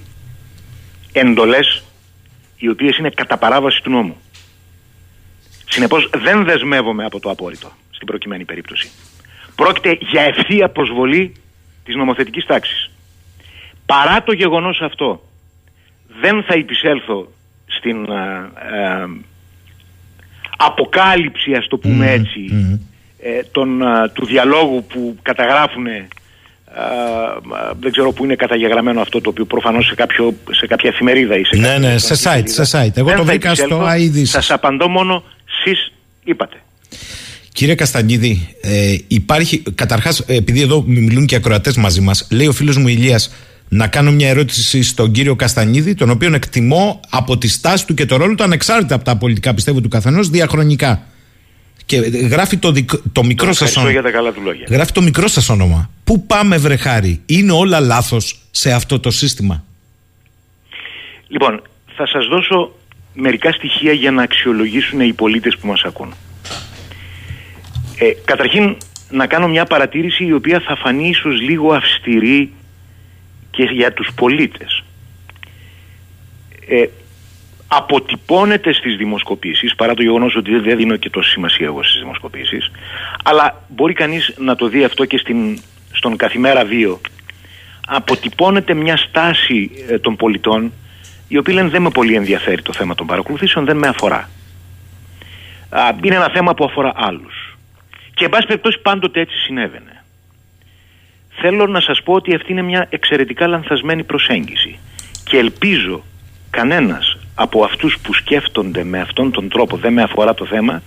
εντολές 1.13 1.83
οι 2.57 2.69
οποίες 2.69 2.97
είναι 2.97 3.11
κατά 3.11 3.39
παράβαση 3.39 3.83
του 3.83 3.91
νόμου. 3.91 4.17
Συνεπώς 5.69 6.11
δεν 6.15 6.45
δεσμεύομαι 6.45 7.05
από 7.05 7.21
το 7.21 7.31
απόρριτο 7.31 7.73
στην 7.91 8.07
προκειμένη 8.07 8.45
περίπτωση. 8.45 8.91
Πρόκειται 9.55 9.99
για 10.01 10.23
ευθεία 10.23 10.69
προσβολή 10.69 11.35
της 11.85 11.95
νομοθετικής 11.95 12.47
τάξης. 12.47 12.91
Παρά 13.87 14.23
το 14.23 14.33
γεγονός 14.33 14.81
αυτό 14.81 15.23
δεν 16.21 16.43
θα 16.43 16.55
υπησέλθω 16.55 17.33
στην 17.79 18.11
α, 18.13 18.23
α, 18.23 19.07
αποκάλυψη 20.57 21.53
ας 21.55 21.67
το 21.69 21.77
πούμε 21.77 22.11
έτσι 22.11 22.41
ε, 23.23 23.41
των, 23.53 23.83
α, 23.83 24.11
του 24.11 24.27
διαλόγου 24.27 24.85
που 24.89 25.17
καταγράφουν 25.23 25.87
δεν 27.81 27.93
ξέρω 27.93 28.13
που 28.13 28.25
είναι 28.25 28.35
καταγεγραμμένο 28.35 29.01
αυτό 29.01 29.21
το 29.21 29.31
οποίο 29.31 29.45
προφανώς 29.45 29.87
σε, 29.87 29.95
κάποιο, 29.95 30.35
σε 30.51 30.67
κάποια 30.67 30.91
εφημερίδα 30.91 31.39
ή 31.39 31.45
σε 31.45 31.57
Ναι, 31.57 31.67
κάποια 31.69 31.79
ναι, 31.89 31.99
σε 31.99 32.15
site, 32.15 32.27
εφημερίδα. 32.27 32.65
σε 32.65 32.79
site. 32.79 32.97
Εγώ 32.97 33.07
Δεν 33.09 33.17
το 33.17 33.25
θα 33.25 33.31
βρήκα 33.31 33.55
στο 33.55 33.65
υπησέλθω. 33.65 33.87
ΑΕΔΙΣ. 33.91 34.31
Σας 34.31 34.51
απαντώ 34.51 34.89
μόνο 34.89 35.23
εσείς 35.65 35.93
είπατε. 36.25 36.57
Κύριε 37.53 37.75
Καστανίδη, 37.75 38.55
ε, 38.61 38.97
υπάρχει, 39.09 39.63
καταρχάς, 39.75 40.21
ε, 40.27 40.35
επειδή 40.37 40.61
εδώ 40.61 40.83
μιλούν 40.87 41.27
και 41.27 41.37
ακροατές 41.37 41.77
μαζί 41.77 42.01
μας, 42.01 42.29
λέει 42.31 42.47
ο 42.47 42.53
φίλος 42.53 42.77
μου 42.77 42.89
Ηλίας 42.89 43.35
να 43.73 43.87
κάνω 43.89 44.11
μια 44.13 44.29
ερώτηση 44.29 44.83
στον 44.83 45.13
κύριο 45.13 45.37
Καστανίδη, 45.37 45.95
τον 45.95 46.11
οποίον 46.11 46.35
εκτιμώ 46.35 47.01
από 47.11 47.39
τη 47.39 47.49
στάση 47.49 47.87
του 47.87 47.95
και 47.95 48.07
το 48.07 48.17
ρόλο 48.17 48.35
του, 48.35 48.43
ανεξάρτητα 48.43 48.95
από 48.95 49.05
τα 49.05 49.17
πολιτικά 49.17 49.55
πιστεύω 49.55 49.81
του 49.81 49.89
καθενός, 49.89 50.29
διαχρονικά. 50.29 51.03
Και 51.87 51.97
ε, 51.97 52.09
γράφει 52.27 52.57
το, 52.57 52.73
δικ- 52.73 53.03
το 53.13 53.25
μικρό 53.25 53.47
σας 53.47 53.55
Ευχαριστώ 53.55 53.81
όνομα. 53.81 53.93
για 53.93 54.03
τα 54.03 54.11
καλά 54.11 54.33
του 54.33 54.41
λόγια. 54.43 54.67
Γράφει 54.71 54.93
το 54.93 55.01
μικρό 55.03 55.29
σας 55.29 55.49
όνομα. 55.49 55.91
Πού 56.05 56.27
πάμε 56.27 56.57
βρε 56.57 56.77
χάρη, 56.77 57.21
είναι 57.27 57.53
όλα 57.53 57.81
λάθος 57.81 58.39
σε 58.51 58.73
αυτό 58.73 59.01
το 59.01 59.11
σύστημα; 59.11 59.65
Λοιπόν, 61.29 61.63
θα 61.97 62.07
σας 62.07 62.27
δώσω 62.27 62.75
μερικά 63.15 63.53
στοιχεία 63.53 63.93
για 63.93 64.11
να 64.11 64.23
αξιολογήσουν 64.23 65.01
οι 65.01 65.13
πολίτες 65.13 65.57
που 65.61 65.67
μας 65.67 65.83
ακούν. 65.83 66.15
Ε, 67.99 68.11
καταρχήν, 68.25 68.77
να 69.11 69.27
κάνω 69.27 69.49
μια 69.49 69.65
παρατήρηση 69.65 70.25
η 70.25 70.33
οποία 70.33 70.61
θα 70.67 70.77
φανεί 70.77 71.09
ίσως 71.09 71.41
λίγο 71.41 71.73
αυστηρή 71.73 72.53
και 73.51 73.63
για 73.63 73.93
τους 73.93 74.09
πολίτες. 74.15 74.83
Ε, 76.69 76.87
αποτυπώνεται 77.69 78.73
στις 78.73 78.97
δημοσκοπήσεις, 78.97 79.75
παρά 79.75 79.95
το 79.95 80.03
γεγονός 80.03 80.37
ότι 80.37 80.59
δεν 80.59 80.77
δίνω 80.77 80.97
και 80.97 81.11
τόση 81.11 81.31
σημασία 81.31 81.67
εγώ 81.67 81.83
στις 81.83 82.01
δημοσκοπήσεις, 82.01 82.71
αλλά 83.25 83.65
μπορεί 83.69 83.93
κανείς 83.93 84.35
να 84.39 84.57
το 84.57 84.69
δει 84.69 84.85
αυτό 84.85 85.05
και 85.05 85.19
στην, 85.19 85.61
στον 85.93 86.17
καθημέρα 86.17 86.65
βίο, 86.65 87.01
αποτυπώνεται 87.87 88.75
μια 88.75 88.97
στάση 88.97 89.71
ε, 89.89 89.99
των 89.99 90.17
πολιτών 90.17 90.73
οι 91.29 91.39
οποίοι 91.39 91.55
λένε 91.57 91.69
δεν 91.69 91.83
με 91.83 91.91
πολύ 91.91 92.15
ενδιαφέρει 92.15 92.63
το 92.63 92.73
θέμα 92.73 92.95
των 92.95 93.07
παρακολουθήσεων, 93.07 93.65
δεν 93.65 93.77
με 93.77 93.89
αφορά. 93.89 94.31
Α, 95.69 95.95
είναι 96.03 96.15
ένα 96.15 96.31
θέμα 96.31 96.55
που 96.55 96.65
αφορά 96.65 96.93
άλλους. 96.95 97.59
Και 98.15 98.25
εν 98.25 98.31
πάση 98.31 98.47
περιπτώσει 98.47 98.79
πάντοτε 98.79 99.21
έτσι 99.21 99.37
συνέβαινε. 99.37 100.00
Θέλω 101.41 101.67
να 101.67 101.81
σας 101.81 102.03
πω 102.03 102.13
ότι 102.13 102.35
αυτή 102.35 102.53
είναι 102.53 102.63
μια 102.63 102.87
εξαιρετικά 102.91 103.47
λανθασμένη 103.47 104.05
προσέγγιση 104.05 104.79
και 105.25 105.39
ελπίζω 105.39 106.05
κανένας 106.51 107.19
από 107.35 107.65
αυτούς 107.65 107.99
που 108.03 108.15
σκέφτονται 108.15 108.85
με 108.85 109.01
αυτόν 109.01 109.31
τον 109.31 109.49
τρόπο 109.49 109.77
δεν 109.77 109.93
με 109.93 110.03
αφορά 110.03 110.35
το 110.35 110.47
θέμα 110.47 110.83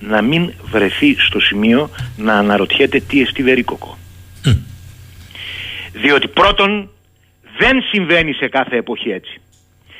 να 0.00 0.22
μην 0.22 0.52
βρεθεί 0.70 1.16
στο 1.18 1.40
σημείο 1.40 1.90
να 2.16 2.34
αναρωτιέται 2.34 3.00
τι 3.00 3.20
εστί 3.20 3.42
βερίκοκο. 3.42 3.98
Διότι 5.92 6.28
πρώτον 6.28 6.90
δεν 7.58 7.82
συμβαίνει 7.82 8.32
σε 8.32 8.48
κάθε 8.48 8.76
εποχή 8.76 9.10
έτσι. 9.10 9.40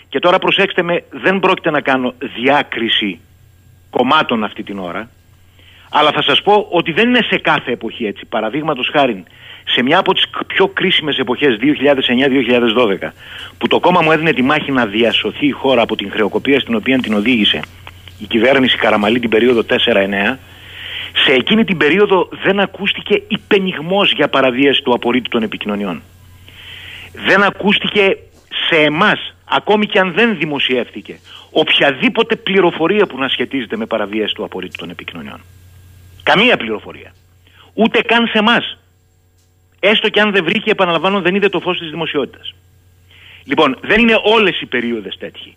Και 0.09 0.19
τώρα 0.19 0.39
προσέξτε 0.39 0.83
με, 0.83 1.05
δεν 1.11 1.41
πρόκειται 1.41 1.71
να 1.71 1.81
κάνω 1.81 2.15
διάκριση 2.19 3.21
κομμάτων 3.91 4.45
αυτή 4.45 4.63
την 4.63 4.79
ώρα, 4.79 5.11
αλλά 5.91 6.13
θα 6.13 6.23
σας 6.23 6.43
πω 6.43 6.67
ότι 6.71 6.93
δεν 6.93 7.09
είναι 7.09 7.27
σε 7.31 7.39
κάθε 7.39 7.73
εποχή 7.73 8.07
έτσι. 8.07 8.27
Παραδείγματος 8.27 8.89
χάρη, 8.93 9.25
σε 9.65 9.82
μια 9.82 9.99
από 9.99 10.15
τις 10.15 10.24
πιο 10.47 10.69
κρίσιμες 10.69 11.19
εποχές 11.19 11.59
2009-2012, 11.61 13.11
που 13.59 13.69
το 13.69 13.81
κόμμα 13.81 14.01
μου 14.03 14.12
έδινε 14.12 14.32
τη 14.32 14.43
μάχη 14.43 14.73
να 14.73 14.86
διασωθεί 14.86 15.47
η 15.47 15.51
χώρα 15.51 15.82
από 15.82 15.97
την 15.97 16.11
χρεοκοπία 16.11 16.61
στην 16.61 16.74
οποία 16.74 16.99
την 16.99 17.15
οδήγησε 17.15 17.61
η 18.19 18.27
κυβέρνηση 18.27 18.77
Καραμαλή 18.77 19.20
την 19.20 19.31
περίοδο 19.31 19.62
4-9, 19.69 20.36
σε 21.24 21.32
εκείνη 21.32 21.65
την 21.65 21.77
περίοδο 21.77 22.28
δεν 22.43 22.61
ακούστηκε 22.61 23.23
υπενιγμός 23.28 24.12
για 24.12 24.28
παραβίαση 24.28 24.82
του 24.82 24.95
απορρίτου 24.95 25.28
των 25.28 25.43
επικοινωνιών. 25.43 26.03
Δεν 27.27 27.43
ακούστηκε 27.43 28.16
σε 28.69 28.81
εμάς, 28.81 29.35
ακόμη 29.45 29.86
και 29.86 29.99
αν 29.99 30.12
δεν 30.12 30.36
δημοσιεύτηκε, 30.39 31.19
οποιαδήποτε 31.51 32.36
πληροφορία 32.36 33.07
που 33.07 33.19
να 33.19 33.28
σχετίζεται 33.28 33.77
με 33.77 33.86
παραβίαση 33.86 34.35
του 34.35 34.45
απορρίτου 34.45 34.77
των 34.78 34.91
επικοινωνιών. 34.91 35.41
Καμία 36.23 36.57
πληροφορία. 36.57 37.15
Ούτε 37.74 38.01
καν 38.01 38.27
σε 38.27 38.39
εμάς. 38.39 38.78
Έστω 39.90 40.09
και 40.09 40.20
αν 40.20 40.32
δεν 40.32 40.44
βρήκε, 40.44 40.70
επαναλαμβάνω, 40.70 41.20
δεν 41.20 41.35
είδε 41.35 41.48
το 41.48 41.61
φως 41.61 41.78
της 41.78 41.90
δημοσιότητας. 41.90 42.55
Λοιπόν, 43.44 43.78
δεν 43.81 44.01
είναι 44.01 44.19
όλες 44.23 44.61
οι 44.61 44.66
περίοδες 44.66 45.16
τέτοιοι. 45.19 45.56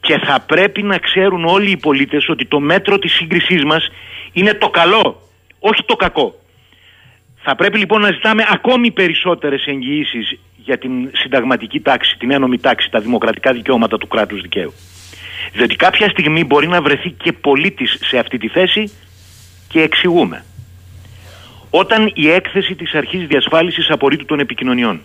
Και 0.00 0.18
θα 0.18 0.40
πρέπει 0.40 0.82
να 0.82 0.98
ξέρουν 0.98 1.44
όλοι 1.44 1.70
οι 1.70 1.76
πολίτες 1.76 2.28
ότι 2.28 2.46
το 2.46 2.60
μέτρο 2.60 2.98
της 2.98 3.12
σύγκρισής 3.12 3.64
μας 3.64 3.88
είναι 4.32 4.54
το 4.54 4.70
καλό, 4.70 5.22
όχι 5.58 5.84
το 5.84 5.96
κακό. 5.96 6.34
Θα 7.42 7.56
πρέπει 7.56 7.78
λοιπόν 7.78 8.00
να 8.00 8.10
ζητάμε 8.12 8.44
ακόμη 8.50 8.90
περισσότερες 8.90 9.66
εγγυήσεις 9.66 10.38
για 10.56 10.78
την 10.78 11.10
συνταγματική 11.12 11.80
τάξη, 11.80 12.16
την 12.18 12.30
ένομη 12.30 12.58
τάξη, 12.58 12.90
τα 12.90 13.00
δημοκρατικά 13.00 13.52
δικαιώματα 13.52 13.98
του 13.98 14.08
κράτους 14.08 14.40
δικαίου. 14.40 14.72
Διότι 15.52 15.76
κάποια 15.76 16.08
στιγμή 16.08 16.44
μπορεί 16.44 16.68
να 16.68 16.82
βρεθεί 16.82 17.10
και 17.10 17.32
πολίτης 17.32 17.98
σε 18.00 18.18
αυτή 18.18 18.38
τη 18.38 18.48
θέση 18.48 18.92
και 19.68 19.80
εξηγούμε. 19.80 20.44
Όταν 21.70 22.12
η 22.14 22.30
έκθεση 22.30 22.74
της 22.74 22.94
αρχής 22.94 23.26
διασφάλισης 23.26 23.90
απορρίτου 23.90 24.24
των 24.24 24.40
επικοινωνιών 24.40 25.00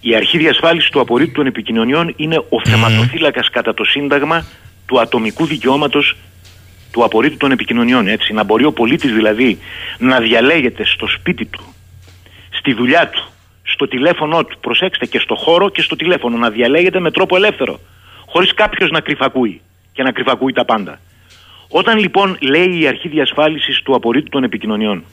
η 0.00 0.14
αρχή 0.14 0.38
διασφάλισης 0.38 0.90
του 0.90 1.00
απορρίτου 1.00 1.32
των 1.32 1.46
επικοινωνιών 1.46 2.14
είναι 2.16 2.36
ο 2.48 2.60
θεματοφύλακας 2.64 3.50
κατά 3.50 3.74
το 3.74 3.84
σύνταγμα 3.84 4.44
του 4.86 5.00
ατομικού 5.00 5.46
δικαιώματος 5.46 6.16
του 6.92 7.04
απορρίτου 7.04 7.36
των 7.36 7.50
επικοινωνιών. 7.50 8.06
Έτσι, 8.06 8.32
να 8.32 8.44
μπορεί 8.44 8.64
ο 8.64 8.72
πολίτης 8.72 9.12
δηλαδή 9.12 9.58
να 9.98 10.20
διαλέγεται 10.20 10.84
στο 10.84 11.06
σπίτι 11.06 11.44
του, 11.44 11.74
στη 12.50 12.74
δουλειά 12.74 13.08
του, 13.08 13.28
στο 13.62 13.88
τηλέφωνο 13.88 14.44
του, 14.44 14.58
προσέξτε 14.60 15.06
και 15.06 15.18
στο 15.18 15.34
χώρο 15.34 15.68
και 15.68 15.82
στο 15.82 15.96
τηλέφωνο, 15.96 16.36
να 16.36 16.50
διαλέγεται 16.50 17.00
με 17.00 17.10
τρόπο 17.10 17.36
ελεύθερο, 17.36 17.80
χωρίς 18.26 18.54
κάποιος 18.54 18.90
να 18.90 19.00
κρυφακούει 19.00 19.60
και 19.92 20.02
να 20.02 20.12
κρυφακούει 20.12 20.52
τα 20.52 20.64
πάντα. 20.64 21.00
Όταν 21.72 21.98
λοιπόν 21.98 22.36
λέει 22.40 22.80
η 22.80 22.86
αρχή 22.86 23.08
διασφάλισης 23.08 23.82
του 23.82 23.94
απορρίτου 23.94 24.28
των 24.28 24.44
επικοινωνιών 24.44 25.04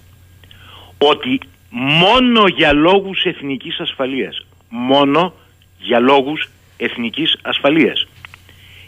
ότι 0.98 1.40
μόνο 1.70 2.48
για 2.48 2.74
λόγους 2.74 3.24
εθνικής 3.24 3.80
ασφαλείας, 3.80 4.46
μόνο 4.70 5.34
για 5.80 6.00
λόγους 6.00 6.50
εθνικής 6.78 7.38
ασφαλείας, 7.42 8.08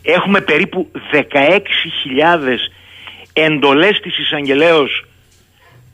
έχουμε 0.02 0.42
περίπου 0.42 0.92
16.000 1.12 2.58
εντολές 3.34 4.00
της 4.00 4.18
εισαγγελέως 4.18 5.06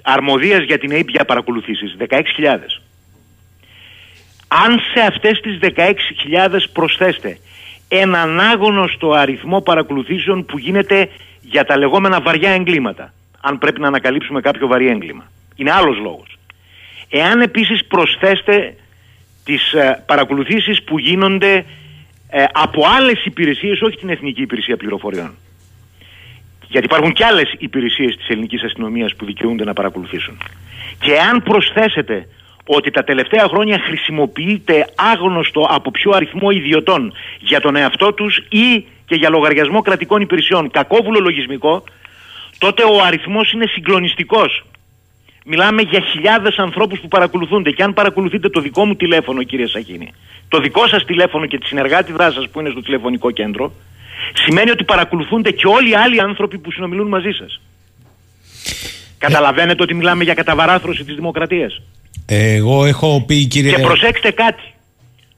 αρμοδίας 0.02 0.64
για 0.64 0.78
την 0.78 0.92
ΑΕΠ 0.92 1.10
για 1.10 1.26
παρακολουθήσεις. 1.26 1.96
16.000. 1.98 2.82
Αν 4.48 4.80
σε 4.94 5.06
αυτές 5.06 5.40
τις 5.40 5.58
16.000 5.62 6.70
προσθέστε 6.74 7.38
έναν 7.88 8.40
άγνωστο 8.40 9.12
αριθμό 9.12 9.62
παρακολουθήσεων 9.62 10.46
που 10.46 10.58
γίνεται 10.58 11.10
για 11.46 11.66
τα 11.66 11.78
λεγόμενα 11.78 12.22
βαριά 12.22 12.52
εγκλήματα. 12.52 13.14
Αν 13.42 13.58
πρέπει 13.58 13.80
να 13.80 13.88
ανακαλύψουμε 13.88 14.42
κάποιο 14.42 14.68
βαρύ 14.68 14.88
έγκλημα. 14.88 15.32
Είναι 15.56 15.72
άλλος 15.72 15.98
λόγος. 15.98 16.38
Εάν 17.10 17.42
επίσης 17.42 17.86
προσθέστε 17.86 18.76
τις 19.44 19.74
ε, 19.74 20.04
παρακολουθήσεις 20.06 20.84
που 20.84 21.00
γίνονται 21.00 21.66
ε, 22.30 22.44
από 22.52 22.84
άλλες 22.98 23.26
υπηρεσίες, 23.26 23.82
όχι 23.82 23.98
την 23.98 24.10
Εθνική 24.10 24.42
Υπηρεσία 24.42 24.78
Πληροφοριών. 24.78 25.36
Γιατί 26.68 26.86
υπάρχουν 26.86 27.14
και 27.14 27.26
άλλες 27.26 27.56
υπηρεσίες 27.58 28.16
της 28.16 28.28
ελληνικής 28.28 28.64
αστυνομίας 28.64 29.16
που 29.16 29.26
δικαιούνται 29.26 29.64
να 29.64 29.74
παρακολουθήσουν. 29.74 30.38
Και 31.00 31.20
αν 31.20 31.44
προσθέσετε 31.44 32.28
ότι 32.66 32.92
τα 32.92 33.04
τελευταία 33.04 33.48
χρόνια 33.48 33.80
χρησιμοποιείται 33.80 34.86
άγνωστο 34.96 35.68
από 35.70 35.92
ποιο 35.92 36.12
αριθμό 36.12 36.50
ιδιωτών 36.50 37.14
για 37.40 37.62
τον 37.62 37.76
εαυτό 37.76 38.14
τους 38.14 38.38
ή 38.38 38.86
και 39.06 39.16
για 39.16 39.30
λογαριασμό 39.30 39.82
κρατικών 39.82 40.22
υπηρεσιών 40.22 40.72
κακόβουλο 40.72 41.20
λογισμικό, 41.20 41.84
τότε 42.58 42.84
ο 42.84 43.02
αριθμός 43.06 43.52
είναι 43.52 43.66
συγκλονιστικός. 43.66 44.66
Μιλάμε 45.46 45.82
για 45.82 46.00
χιλιάδες 46.00 46.58
ανθρώπους 46.58 47.00
που 47.00 47.08
παρακολουθούνται 47.08 47.72
και 47.72 47.84
αν 47.84 47.94
παρακολουθείτε 47.94 48.50
το 48.50 48.62
δικό 48.62 48.86
μου 48.86 48.96
τηλέφωνο 48.96 49.44
κύριε 49.44 49.68
Σαχίνη, 49.68 50.14
το 50.48 50.60
δικό 50.60 50.88
σας 50.88 51.06
τηλέφωνο 51.06 51.46
και 51.46 51.58
τη 51.58 51.68
συνεργάτη 51.68 52.12
δράσας 52.12 52.50
που 52.50 52.60
είναι 52.60 52.70
στο 52.70 52.82
τηλεφωνικό 52.82 53.32
κέντρο, 53.32 53.72
σημαίνει 54.34 54.72
ότι 54.72 54.84
παρακολουθούνται 54.84 55.52
και 55.52 55.68
όλοι 55.68 55.90
οι 55.90 55.96
άλλοι 55.96 56.22
άνθρωποι 56.22 56.58
που 56.58 56.72
συνομιλούν 56.72 57.08
μαζί 57.08 57.32
σας. 57.32 57.62
Καταλαβαίνετε 59.18 59.84
ότι 59.84 59.94
μιλάμε 59.94 60.24
για 60.24 60.34
καταβαράθρωση 60.34 61.04
της 61.04 61.16
δημοκρατίας. 61.16 61.82
Εγώ 62.26 62.86
έχω 62.86 63.24
πει 63.28 63.46
κύριε... 63.46 63.76
Και 63.76 63.82
προσέξτε 63.82 64.32
κάτι. 64.32 64.64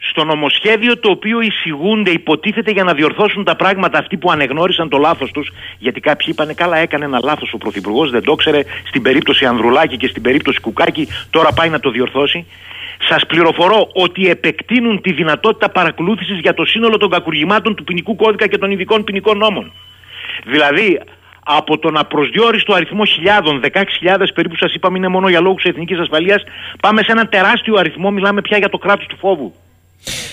Στο 0.10 0.24
νομοσχέδιο 0.24 0.98
το 0.98 1.10
οποίο 1.12 1.42
εισηγούνται, 1.42 2.12
υποτίθεται 2.12 2.72
για 2.72 2.84
να 2.84 2.94
διορθώσουν 2.94 3.44
τα 3.44 3.56
πράγματα 3.56 3.98
αυτοί 4.00 4.18
που 4.18 4.32
ανεγνώρισαν 4.32 4.90
το 4.90 4.98
λάθος 4.98 5.32
τους, 5.32 5.52
γιατί 5.78 6.00
κάποιοι 6.00 6.28
είπαν 6.30 6.56
καλά, 6.56 6.78
έκανε 6.78 7.06
ένα 7.06 7.20
λάθος 7.24 7.54
ο 7.54 7.58
Πρωθυπουργός, 7.58 8.12
δεν 8.12 8.24
το 8.24 8.36
ξέρε 8.36 8.64
στην 8.88 9.02
περίπτωση 9.02 9.46
Ανδρουλάκη 9.46 9.98
και 9.98 10.08
στην 10.08 10.22
περίπτωση 10.22 10.60
Κουκάκη, 10.60 11.08
τώρα 11.30 11.52
πάει 11.52 11.70
να 11.70 11.80
το 11.80 11.90
διορθώσει. 11.90 12.46
Σας 13.10 13.26
πληροφορώ 13.26 13.90
ότι 13.94 14.30
επεκτείνουν 14.30 15.02
τη 15.02 15.12
δυνατότητα 15.14 15.70
παρακολούθησης 15.70 16.40
για 16.40 16.54
το 16.54 16.66
σύνολο 16.66 16.98
των 16.98 17.10
κακουργημάτων 17.10 17.76
του 17.76 17.84
ποινικού 17.84 18.16
κώδικα 18.16 18.48
και 18.48 18.58
των 18.58 18.72
ειδικών 18.72 19.04
ποινικών 19.04 19.38
νόμων. 19.38 19.72
Δηλαδή, 20.46 21.00
από 21.48 21.78
το 21.78 21.92
να 21.92 22.06
προσδιορίστο 22.06 22.74
αριθμό 22.74 23.06
χιλιάδων, 23.06 23.62
16.000 23.64 23.70
περίπου 24.34 24.56
σας 24.56 24.74
είπαμε 24.74 24.98
είναι 24.98 25.08
μόνο 25.08 25.30
για 25.30 25.40
λόγους 25.40 25.64
εθνικής 25.64 26.00
ασφαλείας, 26.00 26.44
πάμε 26.82 27.02
σε 27.02 27.12
ένα 27.12 27.28
τεράστιο 27.28 27.76
αριθμό, 27.76 28.12
μιλάμε 28.12 28.42
πια 28.42 28.58
για 28.58 28.70
το 28.70 28.78
κράτος 28.78 29.06
του 29.06 29.18
φόβου. 29.18 29.54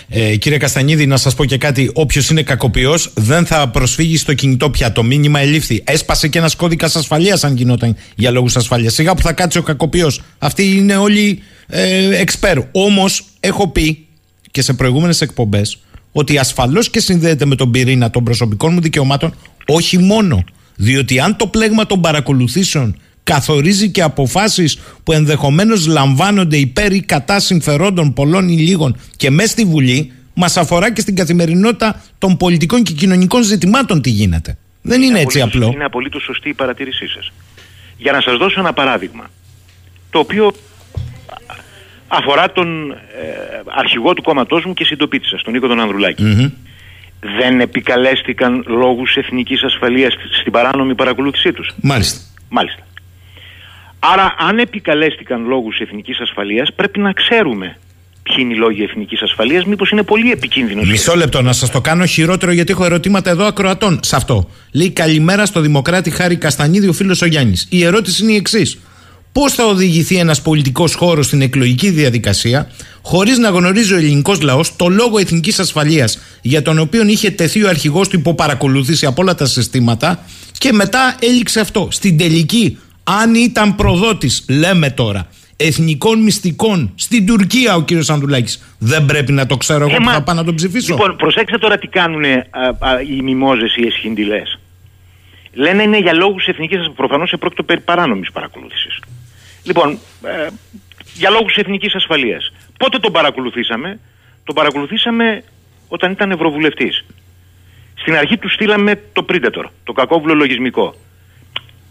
Ε, 0.09 0.36
κύριε 0.36 0.59
Καστανίδη, 0.59 1.07
να 1.07 1.16
σας 1.16 1.35
πω 1.35 1.45
και 1.45 1.59
κάτι. 1.59 1.91
Όποιος 1.95 2.31
είναι 2.31 2.43
κακοποιός 2.43 3.12
δεν 3.15 3.47
θα 3.47 3.69
προσφύγει 3.69 4.16
στο 4.16 4.35
κινητό 4.35 4.70
πια. 4.70 4.93
Το 4.93 5.03
μήνυμα 5.03 5.41
ελήφθη. 5.41 5.82
Έσπασε 5.86 6.28
και 6.28 6.39
ένας 6.39 6.57
κώδικας 6.57 6.97
ασφαλείας, 6.97 7.45
αν 7.45 7.57
γινόταν 7.57 7.97
για 8.15 8.31
λόγους 8.31 8.57
ασφαλείας. 8.57 8.95
Σιγά 8.95 9.15
που 9.15 9.23
θα 9.23 9.32
κάτσει 9.32 9.59
ο 9.59 9.62
κακοποιός. 9.62 10.23
Αυτοί 10.39 10.77
είναι 10.77 10.97
όλοι 10.97 11.43
ε, 11.66 12.20
εξπέρ. 12.20 12.59
Όμως, 12.73 13.24
έχω 13.41 13.69
πει 13.69 14.07
και 14.51 14.62
σε 14.62 14.73
προηγούμενες 14.73 15.20
εκπομπές 15.20 15.78
ότι 16.12 16.39
ασφαλώς 16.39 16.91
και 16.91 17.01
συνδέεται 17.01 17.45
με 17.45 17.55
τον 17.55 17.70
πυρήνα 17.70 18.11
των 18.11 18.24
προσωπικών 18.24 18.73
μου 18.73 18.81
δικαιωμάτων, 18.81 19.35
όχι 19.66 19.99
μόνο. 19.99 20.45
Διότι 20.77 21.21
αν 21.21 21.37
το 21.37 21.47
πλέγμα 21.47 21.87
των 21.87 22.01
παρακολουθήσεων 22.01 22.97
καθορίζει 23.23 23.91
και 23.91 24.03
αποφάσεις 24.03 24.79
που 25.05 25.13
ενδεχομένως 25.13 25.87
λαμβάνονται 25.87 26.57
υπέρ 26.57 26.93
ή 26.93 27.01
κατά 27.01 27.41
συμφερόντων 27.41 28.13
πολλών 28.13 28.49
ή 28.49 28.57
λίγων 28.57 28.97
και 29.17 29.31
μέσα 29.31 29.49
στη 29.49 29.65
Βουλή, 29.65 30.13
μας 30.35 30.57
αφορά 30.57 30.93
και 30.93 31.01
στην 31.01 31.17
καθημερινότητα 31.17 32.03
των 32.19 32.37
πολιτικών 32.37 32.83
και 32.83 32.93
κοινωνικών 32.93 33.43
ζητημάτων 33.43 34.03
τι 34.03 34.11
γίνεται. 34.11 34.59
Δεν 34.83 35.03
είναι, 35.03 35.21
έτσι 35.21 35.41
απλό. 35.41 35.71
Είναι 35.75 35.85
απολύτως 35.85 36.23
σωστή 36.23 36.49
η 36.49 36.55
παρατήρησή 36.55 37.09
σας. 37.09 37.33
Για 37.97 38.13
να 38.13 38.21
σας 38.21 38.37
δώσω 38.37 38.61
ένα 38.61 38.73
παράδειγμα, 38.73 39.31
το 40.11 40.19
οποίο 40.19 40.53
αφορά 42.09 42.53
τον 42.53 42.91
ε, 42.91 42.97
αρχηγό 43.67 44.15
του 44.15 44.23
κόμματός 44.23 44.65
μου 44.65 44.75
και 44.75 44.85
συντοπίτη 44.85 45.27
σας, 45.27 45.43
τον 45.43 45.53
Νίκο 45.53 45.67
τον 45.67 45.81
ανδρουλακη 45.81 46.53
Δεν 47.39 47.61
επικαλέστηκαν 47.61 48.65
λόγους 48.67 49.17
εθνικής 49.17 49.63
ασφαλείας 49.63 50.13
στην 50.41 50.53
παράνομη 50.53 50.95
παρακολούθησή 50.95 51.53
τους. 51.53 51.71
Μάλιστα. 51.81 52.21
Μάλιστα. 52.49 52.87
Άρα, 53.99 54.35
αν 54.39 54.59
επικαλέστηκαν 54.59 55.47
λόγους 55.47 55.79
εθνικής 55.79 56.21
ασφαλείας, 56.21 56.73
πρέπει 56.77 56.99
να 57.01 57.13
ξέρουμε 57.13 57.77
ποιοι 58.23 58.37
είναι 58.39 58.55
οι 58.55 58.57
λόγοι 58.57 58.83
εθνικής 58.83 59.23
ασφαλείας, 59.23 59.65
μήπως 59.65 59.91
είναι 59.91 60.03
πολύ 60.03 60.31
επικίνδυνος. 60.31 60.89
Μισό 60.89 61.15
λεπτό, 61.17 61.43
να 61.43 61.53
σας 61.53 61.71
το 61.71 61.81
κάνω 61.81 62.07
χειρότερο, 62.07 62.53
γιατί 62.53 62.73
έχω 62.73 62.85
ερωτήματα 62.85 63.31
εδώ 63.31 63.45
ακροατών 63.45 64.01
σε 64.03 64.17
αυτό. 64.17 64.51
Λέει 64.73 64.91
καλημέρα 64.91 65.47
στο 65.47 65.61
Δημοκράτη 65.61 66.11
Χάρη 66.11 66.37
Καστανίδη, 66.37 66.89
ο 66.89 66.93
φίλος 66.93 67.23
ο 67.23 67.27
Γιάννης. 67.27 67.67
Η 67.71 67.85
ερώτηση 67.85 68.23
είναι 68.23 68.33
η 68.33 68.37
εξής. 68.37 68.79
Πώς 69.35 69.52
θα 69.52 69.65
οδηγηθεί 69.66 70.16
ένας 70.16 70.43
πολιτικός 70.43 70.94
χώρος 70.94 71.27
στην 71.27 71.40
εκλογική 71.43 71.90
διαδικασία, 71.90 72.70
χωρίς 73.02 73.39
να 73.39 73.48
γνωρίζει 73.48 73.93
ο 73.94 73.97
ελληνικός 73.97 74.40
λαός 74.40 74.77
το 74.77 74.89
λόγο 74.89 75.19
εθνικής 75.19 75.59
ασφαλείας 75.59 76.19
για 76.43 76.62
τον 76.62 76.78
οποίο 76.78 77.06
είχε 77.06 77.31
τεθεί 77.31 77.65
ο 77.65 77.69
αρχηγός 77.69 78.09
του 78.09 78.16
υπό 78.19 78.35
παρακολούθηση 78.35 79.06
από 79.06 79.23
όλα 79.23 79.35
τα 79.35 79.47
συστήματα 79.47 80.24
και 80.59 80.73
μετά 80.73 81.16
έληξε 81.20 81.61
αυτό. 81.61 81.89
Στην 81.90 82.19
τελική, 82.19 82.78
αν 83.05 83.35
ήταν 83.35 83.74
προδότης, 83.74 84.44
λέμε 84.48 84.90
τώρα, 84.90 85.27
εθνικών 85.56 86.23
μυστικών 86.23 86.93
στην 86.94 87.27
Τουρκία 87.27 87.74
ο 87.74 87.82
κύριος 87.82 88.11
Ανδουλάκη. 88.11 88.59
Δεν 88.78 89.05
πρέπει 89.06 89.32
να 89.32 89.47
το 89.47 89.56
ξέρω 89.56 89.85
εγώ 89.85 89.94
Ε, 89.94 89.97
που 89.97 90.02
μα- 90.02 90.12
θα 90.12 90.23
πάω 90.23 90.35
να 90.35 90.44
τον 90.44 90.55
ψηφίσω. 90.55 90.93
Λοιπόν, 90.94 91.16
προσέξτε 91.16 91.59
τώρα 91.59 91.78
τι 91.78 91.86
κάνουν 91.86 92.24
οι 93.16 93.23
μιμόζε 93.23 93.65
ή 93.65 93.82
οι 93.82 93.86
εσχυντιλέ. 93.86 94.43
Λένε 95.52 95.82
είναι 95.82 95.98
για 95.98 96.12
λόγους 96.12 96.47
εθνικής 96.47 96.77
ασφαλείας. 96.77 96.97
Προφανώς 96.97 97.32
επρόκειτο 97.32 97.62
περί 97.62 97.81
παράνομης 97.81 98.32
παρακολούθησης. 98.32 98.98
Λοιπόν, 99.65 99.99
ε, 100.23 100.47
για 101.15 101.31
λόγους 101.31 101.57
εθνικής 101.57 101.95
ασφαλείας. 101.95 102.53
Πότε 102.78 102.99
τον 102.99 103.12
παρακολουθήσαμε, 103.12 104.01
τον 104.45 104.55
παρακολουθήσαμε 104.55 105.43
όταν 105.89 106.11
ήταν 106.12 106.31
ευρωβουλευτής. 106.31 107.05
Στην 107.95 108.16
αρχή 108.16 108.39
του 108.39 108.49
στείλαμε 108.49 109.01
το 109.12 109.24
Predator, 109.28 109.65
το 109.85 109.93
κακόβουλο 109.93 110.35
λογισμικό. 110.35 110.95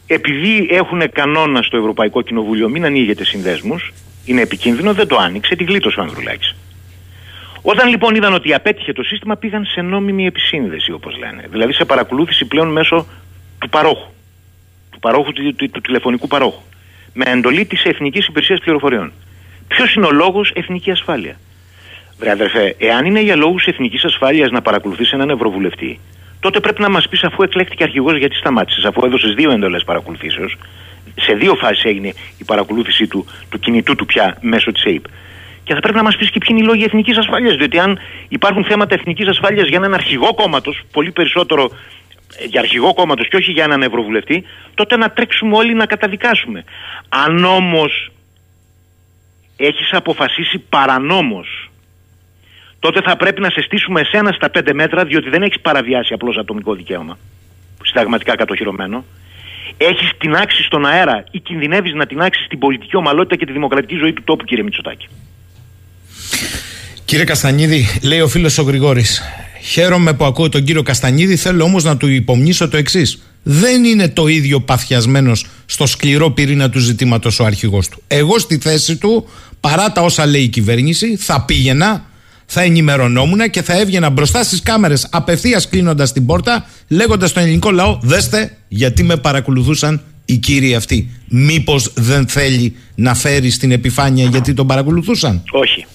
Επειδή 0.07 0.67
έχουν 0.71 1.11
κανόνα 1.11 1.61
στο 1.61 1.77
Ευρωπαϊκό 1.77 2.21
Κοινοβούλιο 2.21 2.69
μην 2.69 2.85
ανοίγετε 2.85 3.25
συνδέσμους, 3.25 3.93
είναι 4.25 4.41
επικίνδυνο, 4.41 4.93
δεν 4.93 5.07
το 5.07 5.17
άνοιξε, 5.17 5.55
τη 5.55 5.63
γλίτωσε 5.63 5.99
ο 5.99 6.03
Ανδρουλάκης. 6.03 6.55
Όταν 7.61 7.89
λοιπόν 7.89 8.15
είδαν 8.15 8.33
ότι 8.33 8.53
απέτυχε 8.53 8.93
το 8.93 9.03
σύστημα, 9.03 9.35
πήγαν 9.35 9.65
σε 9.65 9.81
νόμιμη 9.81 10.25
επισύνδεση, 10.25 10.91
όπως 10.91 11.17
λένε. 11.17 11.45
Δηλαδή 11.49 11.73
σε 11.73 11.85
παρακολούθηση 11.85 12.45
πλέον 12.45 12.71
μέσω 12.71 13.07
του 13.59 13.69
παρόχου. 13.69 14.11
Του, 14.91 14.99
παρόχου, 14.99 15.33
του, 15.33 15.55
του, 15.55 15.69
του 15.69 15.81
τηλεφωνικού 15.81 16.27
παρόχου. 16.27 16.61
Με 17.13 17.25
εντολή 17.27 17.65
της 17.65 17.83
Εθνικής 17.83 18.27
Υπηρεσίας 18.27 18.59
Πληροφοριών. 18.59 19.11
Ποιος 19.67 19.93
είναι 19.93 20.05
ο 20.05 20.11
λόγος 20.11 20.51
εθνική 20.55 20.91
ασφάλεια; 20.91 21.35
Βρε 22.19 22.31
αδερφέ, 22.31 22.75
εάν 22.77 23.05
είναι 23.05 23.21
για 23.21 23.35
λόγους 23.35 23.65
εθνικής 23.65 24.03
ασφάλειας 24.03 24.51
να 24.51 24.61
παρακολουθείς 24.61 25.11
έναν 25.11 25.29
Ευρωβουλευτή, 25.29 25.99
τότε 26.39 26.59
πρέπει 26.59 26.81
να 26.81 26.89
μας 26.89 27.07
πεις 27.07 27.23
αφού 27.23 27.43
εκλέχτηκε 27.43 27.83
αρχηγός 27.83 28.17
γιατί 28.17 28.35
σταμάτησες, 28.35 28.85
αφού 28.85 29.05
έδωσες 29.05 29.33
δύο 29.33 29.51
εντολές 29.51 29.83
παρακολουθήσεως. 29.83 30.57
Σε 31.15 31.33
δύο 31.33 31.55
φάσεις 31.55 31.83
έγινε 31.83 32.13
η 32.37 32.43
παρακολούθηση 32.43 33.07
του, 33.07 33.25
του 33.49 33.59
κινητού 33.59 33.95
του 33.95 34.05
πια 34.05 34.37
μέσω 34.41 34.71
της 34.71 34.85
ΑΕΠ. 34.85 35.03
Και 35.63 35.73
θα 35.73 35.79
πρέπει 35.79 35.97
να 35.97 36.03
μας 36.03 36.15
πεις 36.17 36.29
και 36.29 36.37
ποιοι 36.39 36.49
είναι 36.51 36.65
οι 36.65 36.67
λόγοι 36.67 36.83
εθνικής 36.83 37.17
ασφάλειας. 37.17 37.55
Διότι 37.55 37.79
αν 37.79 37.99
υπάρχουν 38.29 38.63
θέματα 38.63 38.95
εθνικής 38.95 39.27
ασφάλειας 39.27 39.67
για 39.67 39.77
έναν 39.77 39.93
αρχηγό 39.93 40.33
κόμματος, 40.33 40.81
πολύ 40.91 41.11
περισσότερο 41.11 41.63
ε, 41.63 41.71
για 42.49 42.59
αρχηγό 42.59 42.93
κόμματος 42.93 43.27
και 43.27 43.35
όχι 43.35 43.51
για 43.51 43.63
έναν 43.63 43.81
Ευρωβουλευτή, 43.81 44.43
τότε 44.73 44.97
να 44.97 45.09
τρέξουμε 45.09 45.55
όλοι 45.55 45.73
να 45.73 45.85
καταδικάσουμε. 45.85 46.63
Αν 47.09 47.43
όμως 47.45 48.11
έχεις 49.57 49.93
αποφασίσει 49.93 50.57
παρανόμως, 50.69 51.71
τότε 52.79 53.01
θα 53.01 53.15
πρέπει 53.15 53.41
να 53.41 53.49
σε 53.49 53.61
στήσουμε 53.61 54.01
εσένα 54.01 54.31
στα 54.31 54.49
πέντε 54.49 54.73
μέτρα, 54.73 55.05
διότι 55.05 55.29
δεν 55.29 55.41
έχεις 55.41 55.59
παραβιάσει 55.61 56.13
απλώς 56.13 56.37
ατομικό 56.37 56.73
δικαίωμα, 56.73 57.17
συνταγματικά 57.83 58.35
κατοχυρωμένο. 58.35 59.05
Έχεις 59.77 60.11
την 60.17 60.35
άξη 60.35 60.63
στον 60.63 60.85
αέρα 60.85 61.23
ή 61.31 61.39
κινδυνεύεις 61.39 61.93
να 61.93 62.05
την 62.05 62.21
άξεις 62.21 62.45
στην 62.45 62.59
πολιτική 62.59 62.95
ομαλότητα 62.95 63.35
και 63.35 63.45
τη 63.45 63.51
δημοκρατική 63.51 63.95
ζωή 63.95 64.13
του 64.13 64.23
τόπου, 64.23 64.43
κύριε 64.43 64.63
Μητσοτάκη. 64.63 65.07
Κύριε 67.05 67.25
Καστανίδη, 67.25 67.99
λέει 68.03 68.19
ο 68.19 68.27
φίλος 68.27 68.57
ο 68.57 68.63
Γρηγόρης. 68.63 69.21
Χαίρομαι 69.65 70.13
που 70.13 70.25
ακούω 70.25 70.49
τον 70.49 70.63
κύριο 70.63 70.83
Καστανίδη, 70.83 71.35
θέλω 71.35 71.63
όμως 71.63 71.83
να 71.83 71.97
του 71.97 72.07
υπομνήσω 72.07 72.67
το 72.67 72.77
εξής. 72.77 73.21
Δεν 73.43 73.83
είναι 73.83 74.09
το 74.09 74.27
ίδιο 74.27 74.61
παθιασμένος 74.61 75.45
στο 75.65 75.85
σκληρό 75.85 76.31
πυρήνα 76.31 76.69
του 76.69 76.79
ζητήματος 76.79 77.39
ο 77.39 77.45
αρχηγός 77.45 77.87
του. 77.87 78.01
Εγώ 78.07 78.39
στη 78.39 78.57
θέση 78.57 78.97
του, 78.97 79.27
παρά 79.59 79.91
τα 79.91 80.01
όσα 80.01 80.25
λέει 80.25 80.41
η 80.41 80.47
κυβέρνηση, 80.47 81.15
θα 81.15 81.41
πήγαινα, 81.45 82.05
θα 82.45 82.61
ενημερωνόμουν 82.61 83.49
και 83.49 83.61
θα 83.61 83.79
έβγαινα 83.79 84.09
μπροστά 84.09 84.43
στις 84.43 84.61
κάμερες 84.61 85.07
απευθείας 85.11 85.67
κλείνοντας 85.67 86.13
την 86.13 86.25
πόρτα, 86.25 86.65
λέγοντας 86.87 87.29
στον 87.29 87.43
ελληνικό 87.43 87.71
λαό: 87.71 87.99
Δέστε, 88.01 88.57
γιατί 88.67 89.03
με 89.03 89.17
παρακολουθούσαν 89.17 90.01
οι 90.25 90.37
κύριοι 90.37 90.75
αυτοί. 90.75 91.09
Μήπως 91.27 91.91
δεν 91.95 92.27
θέλει 92.27 92.75
να 92.95 93.13
φέρει 93.13 93.49
στην 93.49 93.71
επιφάνεια 93.71 94.25
γιατί 94.25 94.53
τον 94.53 94.67
παρακολουθούσαν; 94.67 95.43
Όχι. 95.51 95.85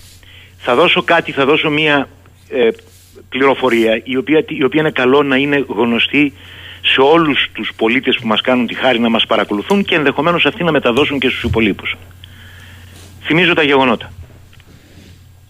Θα 0.59 0.75
δώσω 0.75 1.03
κάτι, 1.03 1.33
θα 1.33 1.45
δώσω 1.45 1.71
μία 1.71 2.09
ε, 2.49 2.69
πληροφορία 3.29 4.01
η 4.05 4.17
οποία, 4.17 4.45
η 4.49 4.65
οποία 4.65 4.81
είναι 4.81 4.91
καλό 4.91 5.23
να 5.23 5.37
είναι 5.37 5.65
γνωστή 5.69 6.33
σε 6.83 7.01
όλους 7.01 7.49
τους 7.53 7.73
πολίτες 7.77 8.17
που 8.21 8.27
μας 8.27 8.41
κάνουν 8.41 8.67
τη 8.67 8.75
χάρη 8.75 8.99
να 8.99 9.09
μας 9.09 9.27
παρακολουθούν 9.27 9.85
και 9.85 9.95
ενδεχομένως 9.95 10.47
αυτοί 10.47 10.65
να 10.65 10.73
μεταδώσουν 10.73 11.19
και 11.19 11.29
στους 11.29 11.43
υπολείπους. 11.43 11.97
Θυμίζω 13.23 13.55
τα 13.55 13.63
γεγονότα. 13.63 14.13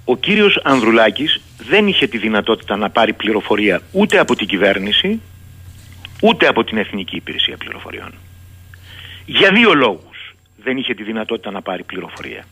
Ο 0.04 0.16
κύριος 0.16 0.60
Ανδρουλάκης 0.64 1.40
δεν 1.68 1.86
είχε 1.86 2.06
τη 2.06 2.18
δυνατότητα 2.18 2.76
να 2.76 2.90
πάρει 2.90 3.12
πληροφορία 3.12 3.80
ούτε 3.92 4.18
από 4.18 4.36
την 4.36 4.46
κυβέρνηση 4.46 5.20
ούτε 6.22 6.46
από 6.46 6.64
την 6.64 6.78
Εθνική 6.78 7.16
Υπηρεσία 7.16 7.56
Πληροφοριών. 7.56 8.14
Για 9.26 9.50
δύο 9.52 9.74
λόγους 9.74 10.34
δεν 10.56 10.76
είχε 10.76 10.94
τη 10.94 11.02
δυνατότητα 11.02 11.50
να 11.50 11.62
πάρει 11.62 11.82
πληροφορία. 11.82 12.44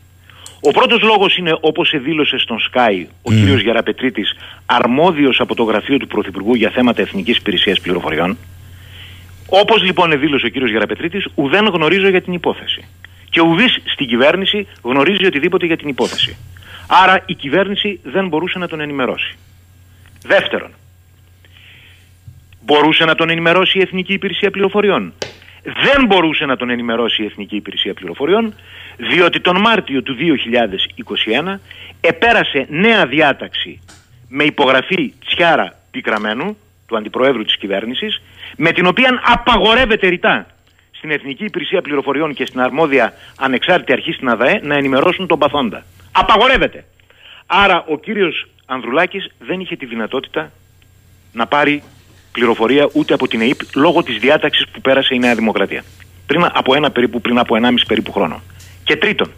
Ο 0.61 0.71
πρώτος 0.71 1.01
λόγος 1.01 1.37
είναι 1.37 1.57
όπως 1.61 1.93
δήλωσε 2.03 2.37
στον 2.37 2.57
Sky 2.71 3.05
ο 3.21 3.31
Mm. 3.31 3.33
κύριος 3.33 3.61
Γεραπετρίτης 3.61 4.35
αρμόδιος 4.65 5.39
από 5.39 5.55
το 5.55 5.63
γραφείο 5.63 5.97
του 5.97 6.07
Πρωθυπουργού 6.07 6.53
για 6.55 6.69
θέματα 6.69 7.01
Εθνικής 7.01 7.37
Υπηρεσίας 7.37 7.79
Πληροφοριών 7.79 8.37
όπως 9.49 9.83
λοιπόν 9.83 10.19
δήλωσε 10.19 10.45
ο 10.45 10.49
κύριος 10.49 10.71
Γεραπετρίτης 10.71 11.27
ουδέν 11.35 11.65
γνωρίζω 11.65 12.07
για 12.09 12.21
την 12.21 12.33
υπόθεση 12.33 12.85
και 13.29 13.41
ουδής 13.41 13.79
στην 13.85 14.07
κυβέρνηση 14.07 14.67
γνωρίζει 14.81 15.25
οτιδήποτε 15.25 15.65
για 15.65 15.77
την 15.77 15.87
υπόθεση. 15.87 16.37
Άρα 16.87 17.23
η 17.25 17.33
κυβέρνηση 17.33 17.99
δεν 18.03 18.27
μπορούσε 18.27 18.59
να 18.59 18.67
τον 18.67 18.79
ενημερώσει. 18.79 19.35
Δεύτερον, 20.25 20.71
μπορούσε 22.61 23.05
να 23.05 23.15
τον 23.15 23.29
ενημερώσει 23.29 23.77
η 23.77 23.81
Εθνική 23.81 24.13
Υπηρεσία 24.13 24.51
Πληροφοριών. 24.51 25.13
Δεν 25.63 26.05
μπορούσε 26.05 26.45
να 26.45 26.55
τον 26.55 26.69
ενημερώσει 26.69 27.23
η 27.23 27.25
Εθνική 27.25 27.55
Υπηρεσία 27.55 27.93
Πληροφοριών, 27.93 28.53
διότι 28.97 29.41
τον 29.41 29.59
Μάρτιο 29.59 30.01
του 30.03 30.15
2021 31.45 31.55
επέρασε 32.01 32.65
νέα 32.69 33.05
διάταξη 33.05 33.81
με 34.27 34.43
υπογραφή 34.43 35.13
Τσιάρα 35.25 35.79
Πικραμένου, 35.91 36.57
του 36.87 36.97
Αντιπροέδρου 36.97 37.43
της 37.43 37.57
κυβέρνησης, 37.57 38.21
με 38.57 38.71
την 38.71 38.85
οποία 38.85 39.21
απαγορεύεται 39.25 40.07
ρητά 40.07 40.45
στην 40.91 41.11
Εθνική 41.11 41.43
Υπηρεσία 41.43 41.81
Πληροφοριών 41.81 42.33
και 42.33 42.45
στην 42.45 42.59
αρμόδια 42.59 43.13
ανεξάρτητη 43.37 43.91
αρχή 43.91 44.11
στην 44.11 44.29
ΑΔΑΕ 44.29 44.59
να 44.63 44.75
ενημερώσουν 44.75 45.27
τον 45.27 45.39
παθόντα. 45.39 45.83
Απαγορεύεται. 46.11 46.85
Άρα 47.45 47.83
ο 47.87 47.99
κύριος 47.99 48.47
Ανδρουλάκης 48.65 49.31
δεν 49.39 49.59
είχε 49.59 49.75
τη 49.75 49.85
δυνατότητα 49.85 50.51
να 51.31 51.47
πάρει 51.47 51.83
πληροφορία 52.31 52.89
ούτε 52.93 53.13
από 53.13 53.27
την 53.27 53.41
ΕΕΠ 53.41 53.59
λόγω 53.75 54.03
της 54.03 54.17
διάταξης 54.17 54.67
που 54.67 54.81
πέρασε 54.81 55.15
η 55.15 55.19
Νέα 55.19 55.35
Δημοκρατία. 55.35 55.83
Πριν 56.25 56.45
από 56.53 56.75
ένα 56.75 56.91
περίπου, 56.91 57.21
πριν 57.21 57.37
από 57.37 57.55
1,5 57.55 57.73
περίπου 57.87 58.11
χρόνο. 58.11 58.41
Και 58.87 58.95
τρίτον, 58.95 59.31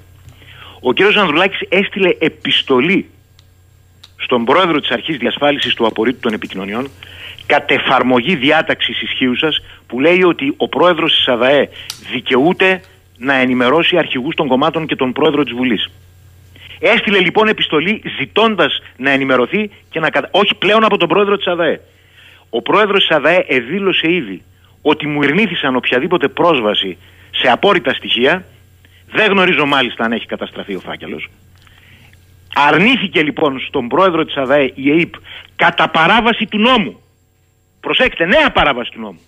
ο 0.82 0.94
κύριος 0.94 1.16
Ανδρουλάκης 1.16 1.60
έστειλε 1.70 2.16
επιστολή 2.20 3.10
στον 4.18 4.46
πρόεδρο 4.46 4.80
της 4.80 4.90
Αρχής 4.90 5.18
Διασφάλισης 5.18 5.74
του 5.74 5.86
Απορρίτου 5.86 6.20
των 6.20 6.34
Επικοινωνιών 6.34 6.90
κατ' 7.46 7.72
εφαρμογή 7.72 8.36
διάταξης 8.36 9.02
ισχύουσας 9.02 9.64
που 9.88 10.00
λέει 10.00 10.24
ότι 10.24 10.54
ο 10.58 10.68
πρόεδρος 10.68 11.14
της 11.14 11.28
ΑΔΑΕ 11.28 11.70
δικαιούται 12.12 12.82
να 13.18 13.34
ενημερώσει 13.34 13.98
αρχηγούς 13.98 14.36
των 14.36 14.48
κομμάτων 14.48 14.88
και 14.88 14.96
τον 14.96 15.12
πρόεδρο 15.12 15.44
της 15.44 15.54
Βουλής. 15.54 15.90
Έστειλε 16.80 17.20
λοιπόν 17.20 17.48
επιστολή 17.48 18.02
ζητώντας 18.20 18.82
να 18.98 19.10
ενημερωθεί 19.12 19.70
και 19.90 20.00
να 20.00 20.10
κατα... 20.10 20.28
όχι 20.32 20.56
πλέον 20.56 20.84
από 20.84 20.98
τον 20.98 21.08
πρόεδρο 21.08 21.38
της 21.38 21.48
ΑΔΑΕ. 21.48 21.82
Ο 22.50 22.62
πρόεδρος 22.62 23.08
της 23.08 23.16
ΑΔΑΕ 23.18 23.46
εδήλωσε 23.48 24.12
ήδη 24.12 24.42
ότι 24.82 25.08
μου 25.08 25.22
ειρνήθησαν 25.24 25.76
οποιαδήποτε 25.76 26.28
πρόσβαση 26.28 26.98
σε 27.32 27.48
απόρριτα 27.52 27.94
στοιχεία. 27.94 28.46
Δεν 29.12 29.32
γνωρίζω 29.32 29.66
μάλιστα 29.66 30.04
αν 30.04 30.12
έχει 30.12 30.26
καταστραφεί 30.26 30.76
ο 30.76 30.80
φάκελος. 30.80 31.30
Αρνήθηκε 32.54 33.24
λοιπόν 33.24 33.60
στον 33.60 33.88
πρόεδρο 33.88 34.26
της 34.26 34.36
ΑΔΑΕ 34.36 34.72
η 34.76 34.92
ΕΕΠ 34.92 35.14
κατά 35.56 35.90
παράβαση 35.90 36.46
του 36.46 36.58
νόμου. 36.58 37.02
Προσέξτε, 37.80 38.26
νέα 38.26 38.52
παράβαση 38.52 38.92
του 38.92 39.00
νόμου. 39.00 39.20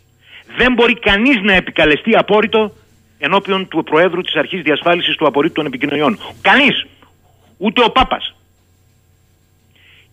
Δεν 0.57 0.73
μπορεί 0.73 0.99
κανείς 0.99 1.41
να 1.41 1.53
επικαλεστεί 1.53 2.15
απόρριτο 2.15 2.73
ενώπιον 3.17 3.67
του 3.67 3.83
Προέδρου 3.83 4.21
της 4.21 4.35
Αρχής 4.35 4.61
Διασφάλισης 4.61 5.15
του 5.15 5.27
Απορρίτου 5.27 5.53
των 5.53 5.65
Επικοινωνιών. 5.65 6.19
Κανείς. 6.41 6.85
Ούτε 7.57 7.83
ο 7.83 7.91
Πάπας. 7.91 8.35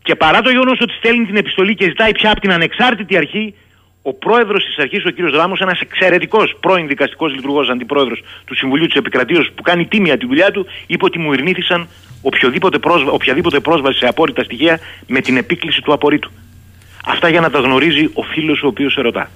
Και 0.03 0.15
παρά 0.15 0.41
το 0.41 0.51
γεγονός 0.51 0.81
ότι 0.81 0.93
στέλνει 0.93 1.27
την 1.27 1.37
επιστολή 1.37 1.75
και 1.75 1.85
ζητάει 1.85 2.13
πια 2.13 2.31
από 2.31 2.41
την 2.41 2.53
ανεξάρτητη 2.53 3.17
αρχή, 3.17 3.55
ο 4.09 4.13
πρόεδρος 4.13 4.65
της 4.65 4.77
αρχής, 4.79 5.05
ο 5.05 5.11
κ. 5.11 5.19
Ράμος, 5.35 5.61
ένας 5.61 5.81
εξαιρετικός 5.81 6.57
πρώην 6.61 6.87
δικαστικός 6.89 7.35
λειτουργός 7.35 7.69
αντιπρόεδρος 7.69 8.21
του 8.45 8.55
Συμβουλίου 8.57 8.87
της 8.87 8.97
Επικρατείας 8.97 9.51
που 9.55 9.63
κάνει 9.63 9.87
τίμια 9.87 10.19
τη 10.19 10.27
δουλειά 10.27 10.51
του, 10.51 10.67
είπε 10.87 11.05
ότι 11.05 11.19
μου 11.19 11.33
ειρνήθησαν 11.33 11.89
οποιοδήποτε 12.23 12.79
πρόσβα, 12.79 13.11
οποιαδήποτε 13.11 13.61
πρόσβαση 13.61 13.99
σε 13.99 14.07
απόρριτα 14.07 14.43
στοιχεία 14.45 14.81
με 15.07 15.21
την 15.21 15.37
επίκληση 15.37 15.81
του 15.83 15.93
απορρίτου. 15.93 16.31
Αυτά 17.07 17.29
για 17.29 17.41
να 17.41 17.51
τα 17.51 17.59
γνωρίζει 17.59 18.05
ο 18.15 18.23
φίλος 18.23 18.63
ο 18.63 18.67
οποίος 18.67 18.93
σε 18.93 19.01
ρωτά. 19.01 19.31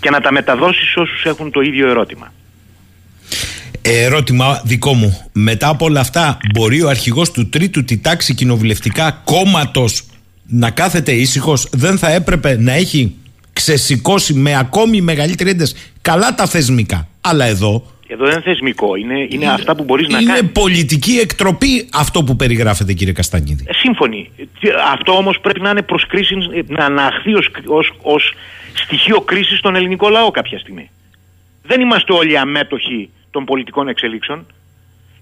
Και 0.00 0.10
να 0.10 0.20
τα 0.20 0.32
μεταδώσει 0.32 0.84
σε 0.86 1.00
όσους 1.00 1.24
έχουν 1.24 1.50
το 1.50 1.60
ίδιο 1.60 1.88
ερώτημα. 1.88 2.32
Ερώτημα 3.82 4.62
δικό 4.64 4.92
μου. 4.92 5.30
Μετά 5.32 5.68
από 5.68 5.84
όλα 5.84 6.00
αυτά, 6.00 6.38
μπορεί 6.54 6.82
ο 6.82 6.88
αρχηγός 6.88 7.30
του 7.30 7.48
τρίτου 7.48 7.84
τη 7.84 7.98
τάξη 7.98 8.34
κοινοβουλευτικά 8.34 9.22
κόμματος 9.24 10.02
να 10.48 10.70
κάθεται 10.70 11.12
ήσυχος, 11.12 11.68
δεν 11.72 11.98
θα 11.98 12.10
έπρεπε 12.10 12.56
να 12.58 12.72
έχει 12.72 13.16
ξεσηκώσει 13.56 14.34
με 14.34 14.58
ακόμη 14.58 15.00
μεγαλύτερη 15.00 15.50
ένταση 15.50 15.74
καλά 16.02 16.34
τα 16.34 16.46
θεσμικά. 16.46 17.08
Αλλά 17.20 17.44
εδώ. 17.44 17.90
Εδώ 18.06 18.24
δεν 18.24 18.32
είναι 18.32 18.42
θεσμικό. 18.42 18.96
Είναι, 18.96 19.26
είναι, 19.30 19.46
αυτά 19.46 19.76
που 19.76 19.84
μπορείς 19.84 20.08
να 20.08 20.12
κάνεις. 20.12 20.28
Είναι 20.28 20.48
πολιτική 20.48 21.18
εκτροπή 21.18 21.88
αυτό 21.92 22.24
που 22.24 22.36
περιγράφεται, 22.36 22.92
κύριε 22.92 23.12
Καστανίδη. 23.12 23.64
Ε, 23.66 23.72
σύμφωνοι. 23.72 24.30
Αυτό 24.92 25.12
όμως 25.12 25.40
πρέπει 25.40 25.60
να 25.60 25.70
είναι 25.70 25.82
προς 25.82 26.06
κρίση, 26.06 26.34
να 26.66 26.84
αναχθεί 26.84 27.34
ως 28.02 28.34
στοιχείο 28.74 29.20
κρίσης 29.20 29.58
στον 29.58 29.74
ελληνικό 29.76 30.08
λαό 30.08 30.30
κάποια 30.30 30.58
στιγμή. 30.58 30.90
Δεν 31.62 31.80
είμαστε 31.80 32.12
όλοι 32.12 32.38
αμέτωχοι 32.38 33.10
των 33.30 33.44
πολιτικών 33.44 33.88
εξελίξεων. 33.88 34.46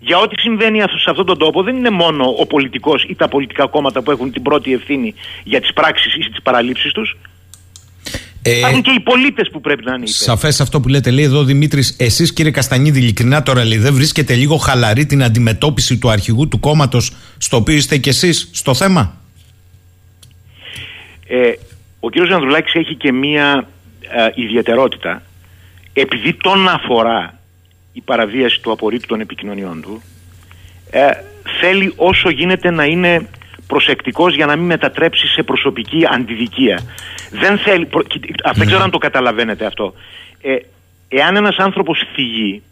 Για 0.01 0.19
ό,τι 0.19 0.41
συμβαίνει 0.41 0.79
σε 0.81 1.11
αυτόν 1.11 1.27
τον 1.27 1.39
τόπο 1.39 1.63
δεν 1.63 1.77
είναι 1.77 1.91
μόνο 1.91 2.35
ο 2.39 2.47
πολιτικός 2.47 3.05
ή 3.09 3.15
τα 3.15 3.29
πολιτικά 3.29 3.67
κόμματα 3.67 4.03
που 4.03 4.11
έχουν 4.11 4.33
την 4.33 4.43
πρώτη 4.43 4.73
ευθύνη 4.73 5.15
για 5.45 5.61
τις 5.61 5.73
πράξεις 5.73 6.15
ή 6.15 6.19
τις 6.19 6.43
παραλήψεις 6.43 6.93
τους. 6.93 7.17
Ε, 8.47 8.57
Υπάρχουν 8.59 8.83
και 8.83 8.91
οι 8.91 9.01
πολίτες 9.01 9.49
που 9.53 9.61
πρέπει 9.61 9.85
να 9.85 9.91
είναι 9.95 10.05
υπέρ. 10.05 10.15
Σαφές 10.15 10.61
αυτό 10.61 10.81
που 10.81 10.89
λέτε. 10.89 11.11
Λέει 11.11 11.25
εδώ 11.25 11.39
ο 11.39 11.45
Δημήτρης, 11.45 11.97
εσείς 11.99 12.33
κύριε 12.33 12.51
Καστανίδη, 12.51 12.99
ειλικρινά 12.99 13.43
τώρα 13.43 13.65
λέει, 13.65 13.79
δεν 13.79 13.95
βρίσκετε 13.95 14.35
λίγο 14.35 14.57
χαλαρή 14.57 15.07
την 15.07 15.23
αντιμετώπιση 15.23 15.99
του 15.99 16.11
αρχηγού 16.11 16.49
του 16.49 16.61
κόμματος 16.61 17.13
στο 17.39 17.57
οποίο 17.57 17.75
είστε 17.75 17.97
κι 17.97 18.09
εσείς 18.09 18.49
στο 18.53 18.75
θέμα; 18.75 19.17
Ε, 21.27 21.53
ο 22.01 22.11
κύριος 22.11 22.31
Ανδρουλάκης 22.31 22.75
έχει 22.75 22.95
και 22.95 23.13
μία 23.13 23.69
ε, 24.01 24.43
ιδιαιτερότητα 24.43 25.23
επειδή 25.93 26.35
τον 26.35 26.69
αφορά 26.69 27.39
η 27.93 28.01
παραβίαση 28.01 28.61
του 28.61 28.73
απορρίτου 28.73 29.07
των 29.07 29.21
επικοινωνιών 29.21 29.83
του 29.83 30.03
ε, 30.91 31.11
θέλει 31.61 31.93
όσο 31.97 32.31
γίνεται 32.31 32.71
να 32.71 32.85
είναι 32.85 33.29
προσεκτικός 33.67 34.35
για 34.35 34.47
να 34.47 34.57
μην 34.57 34.67
μετατρέψει 34.67 35.27
σε 35.27 35.43
προσωπική 35.43 36.03
αντιδικία. 36.15 36.81
Δεν 37.41 37.59
θέλει, 37.59 37.89
δεν 38.55 38.67
ξέρω 38.67 38.83
αν 38.83 38.91
το 38.91 38.99
καταλαβαίνετε 38.99 39.67
αυτό. 39.67 39.95
Ε, 40.41 40.57
εάν 41.09 41.37
ένας 41.37 41.57
άνθρωπος 41.57 42.03
φυγεί 42.15 42.63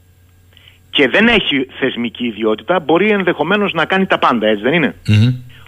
και 0.91 1.09
δεν 1.09 1.27
έχει 1.29 1.67
θεσμική 1.79 2.27
ιδιότητα 2.27 2.81
μπορεί 2.81 3.11
ενδεχομένως 3.11 3.73
να 3.73 3.85
κάνει 3.85 4.07
τα 4.07 4.19
πάντα, 4.19 4.47
έτσι 4.47 4.63
δεν 4.63 4.73
ειναι 4.73 4.95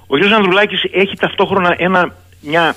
Ο 0.06 0.16
κ. 0.18 0.32
Ανδρουλάκης 0.32 0.82
έχει 0.92 1.16
ταυτόχρονα 1.16 1.74
ένα, 1.78 2.16
μια 2.40 2.76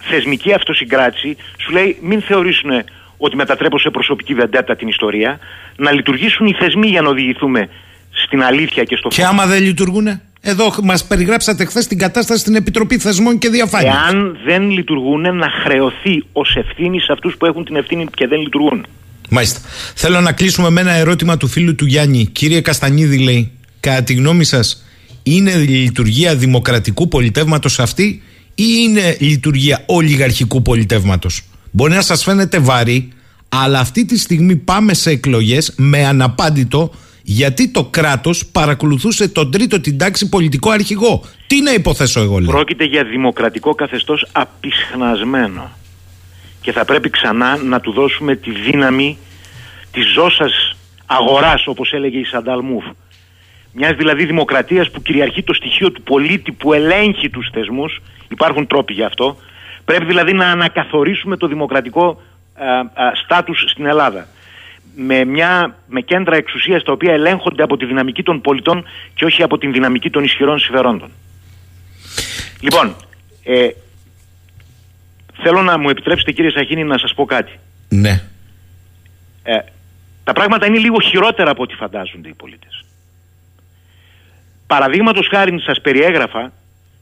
θεσμική 0.00 0.52
αυτοσυγκράτηση, 0.52 1.36
σου 1.58 1.72
λέει 1.72 1.98
μην 2.02 2.20
θεωρήσουν 2.22 2.70
ότι 3.16 3.36
μετατρέπω 3.36 3.78
σε 3.78 3.90
προσωπική 3.90 4.34
βεντέτα 4.34 4.76
την 4.76 4.88
ιστορία, 4.88 5.38
να 5.76 5.92
λειτουργήσουν 5.92 6.46
οι 6.46 6.52
θεσμοί 6.52 6.86
για 6.86 7.02
να 7.02 7.08
οδηγηθούμε 7.08 7.68
στην 8.10 8.42
αλήθεια 8.42 8.84
και 8.84 8.96
στο 8.96 9.08
φως. 9.10 9.16
Και 9.16 9.24
άμα 9.24 9.46
δεν 9.46 9.62
λειτουργούν, 9.62 10.20
εδώ 10.46 10.74
μας 10.82 11.04
περιγράψατε 11.04 11.64
χθες 11.64 11.86
την 11.86 11.98
κατάσταση 11.98 12.40
στην 12.40 12.54
Επιτροπή 12.54 12.98
Θεσμών 12.98 13.38
και 13.38 13.48
Διαφάνειας. 13.48 13.94
Εάν 13.94 14.36
δεν 14.44 14.70
λειτουργούν, 14.70 15.20
να 15.20 15.46
χρεωθεί 15.64 16.24
ως 16.32 16.56
ευθύνη 16.56 17.00
σε 17.00 17.12
αυτούς 17.12 17.36
που 17.36 17.46
έχουν 17.46 17.64
την 17.64 17.76
ευθύνη 17.76 18.06
και 18.14 18.26
δεν 18.26 18.40
λειτουργούν. 18.40 18.86
Μάλιστα. 19.30 19.60
Θέλω 19.94 20.20
να 20.20 20.32
κλείσουμε 20.32 20.70
με 20.70 20.80
ένα 20.80 20.92
ερώτημα 20.92 21.36
του 21.36 21.46
φίλου 21.46 21.74
του 21.74 21.86
Γιάννη. 21.86 22.26
Κύριε 22.26 22.60
Καστανίδη, 22.60 23.18
λέει, 23.18 23.52
κατά 23.80 24.02
τη 24.02 24.14
γνώμη 24.14 24.44
σας, 24.44 24.84
είναι 25.22 25.50
η 25.50 25.66
λειτουργία 25.66 26.36
δημοκρατικού 26.36 27.08
πολιτεύματος 27.08 27.78
αυτή 27.78 28.22
ή 28.54 28.64
είναι 28.82 29.16
λειτουργία 29.20 29.82
ολιγαρχικού 29.86 30.62
πολιτεύματος; 30.62 31.42
Μπορεί 31.70 31.92
να 31.92 32.02
σας 32.02 32.22
φαίνεται 32.22 32.58
βαρύ, 32.58 33.08
αλλά 33.48 33.78
αυτή 33.78 34.04
τη 34.04 34.18
στιγμή 34.18 34.56
πάμε 34.56 34.94
σε 34.94 35.10
εκλογές 35.10 35.72
με 35.76 36.06
αναπάντητο 36.06 36.90
γιατί 37.26 37.70
το 37.70 37.84
κράτος 37.84 38.46
παρακολουθούσε 38.46 39.28
τον 39.28 39.50
τρίτο 39.50 39.80
την 39.80 39.98
τάξη 39.98 40.28
πολιτικό 40.28 40.70
αρχηγό. 40.70 41.22
Τι 41.46 41.62
να 41.62 41.72
υποθέσω 41.72 42.20
εγώ, 42.20 42.38
λέω. 42.38 42.50
Πρόκειται 42.50 42.84
για 42.84 43.04
δημοκρατικό 43.04 43.74
καθεστώς 43.74 44.26
απισχνασμένο. 44.32 45.70
Και 46.60 46.72
θα 46.72 46.84
πρέπει 46.84 47.10
ξανά 47.10 47.56
να 47.56 47.80
του 47.80 47.92
δώσουμε 47.92 48.36
τη 48.36 48.50
δύναμη 48.50 49.18
της 49.90 50.12
ζώσας 50.12 50.76
αγοράς, 51.06 51.66
όπως 51.66 51.92
έλεγε 51.92 52.18
η 52.18 52.24
Σαντάλ 52.24 52.60
Μουφ. 52.62 52.84
Μιας 53.72 53.96
δηλαδή 53.96 54.24
δημοκρατίας 54.24 54.90
που 54.90 55.02
κυριαρχεί 55.02 55.42
το 55.42 55.54
στοιχείο 55.54 55.92
του 55.92 56.02
πολίτη 56.02 56.52
που 56.52 56.72
ελέγχει 56.72 57.30
τους 57.30 57.48
θεσμούς. 57.52 58.00
Υπάρχουν 58.28 58.66
τρόποι 58.66 58.92
γι' 58.92 59.04
αυτό. 59.04 59.36
Πρέπει 59.84 60.04
δηλαδή 60.04 60.32
να 60.32 60.46
ανακαθορίσουμε 60.46 61.36
το 61.36 61.46
δημοκρατικό 61.46 62.22
στάτους 63.24 63.64
στην 63.70 63.86
Ελλάδα 63.86 64.28
με, 64.94 65.24
μια, 65.24 65.76
με 65.86 66.00
κέντρα 66.00 66.36
εξουσίας 66.36 66.82
τα 66.82 66.92
οποία 66.92 67.12
ελέγχονται 67.12 67.62
από 67.62 67.76
τη 67.76 67.86
δυναμική 67.86 68.22
των 68.22 68.40
πολιτών 68.40 68.84
και 69.14 69.24
όχι 69.24 69.42
από 69.42 69.58
την 69.58 69.72
δυναμική 69.72 70.10
των 70.10 70.24
ισχυρών 70.24 70.58
συμφερόντων. 70.58 71.10
Λοιπόν, 72.60 72.96
ε, 73.42 73.68
θέλω 75.42 75.62
να 75.62 75.78
μου 75.78 75.88
επιτρέψετε 75.88 76.32
κύριε 76.32 76.50
Σαχίνη 76.50 76.84
να 76.84 76.98
σας 76.98 77.14
πω 77.14 77.24
κάτι. 77.24 77.58
Ναι. 77.88 78.22
Ε, 79.42 79.58
τα 80.24 80.32
πράγματα 80.32 80.66
είναι 80.66 80.78
λίγο 80.78 81.00
χειρότερα 81.00 81.50
από 81.50 81.62
ό,τι 81.62 81.74
φαντάζονται 81.74 82.28
οι 82.28 82.34
πολίτες. 82.34 82.84
Παραδείγματος 84.66 85.28
χάρη 85.30 85.60
σας 85.60 85.80
περιέγραφα 85.80 86.52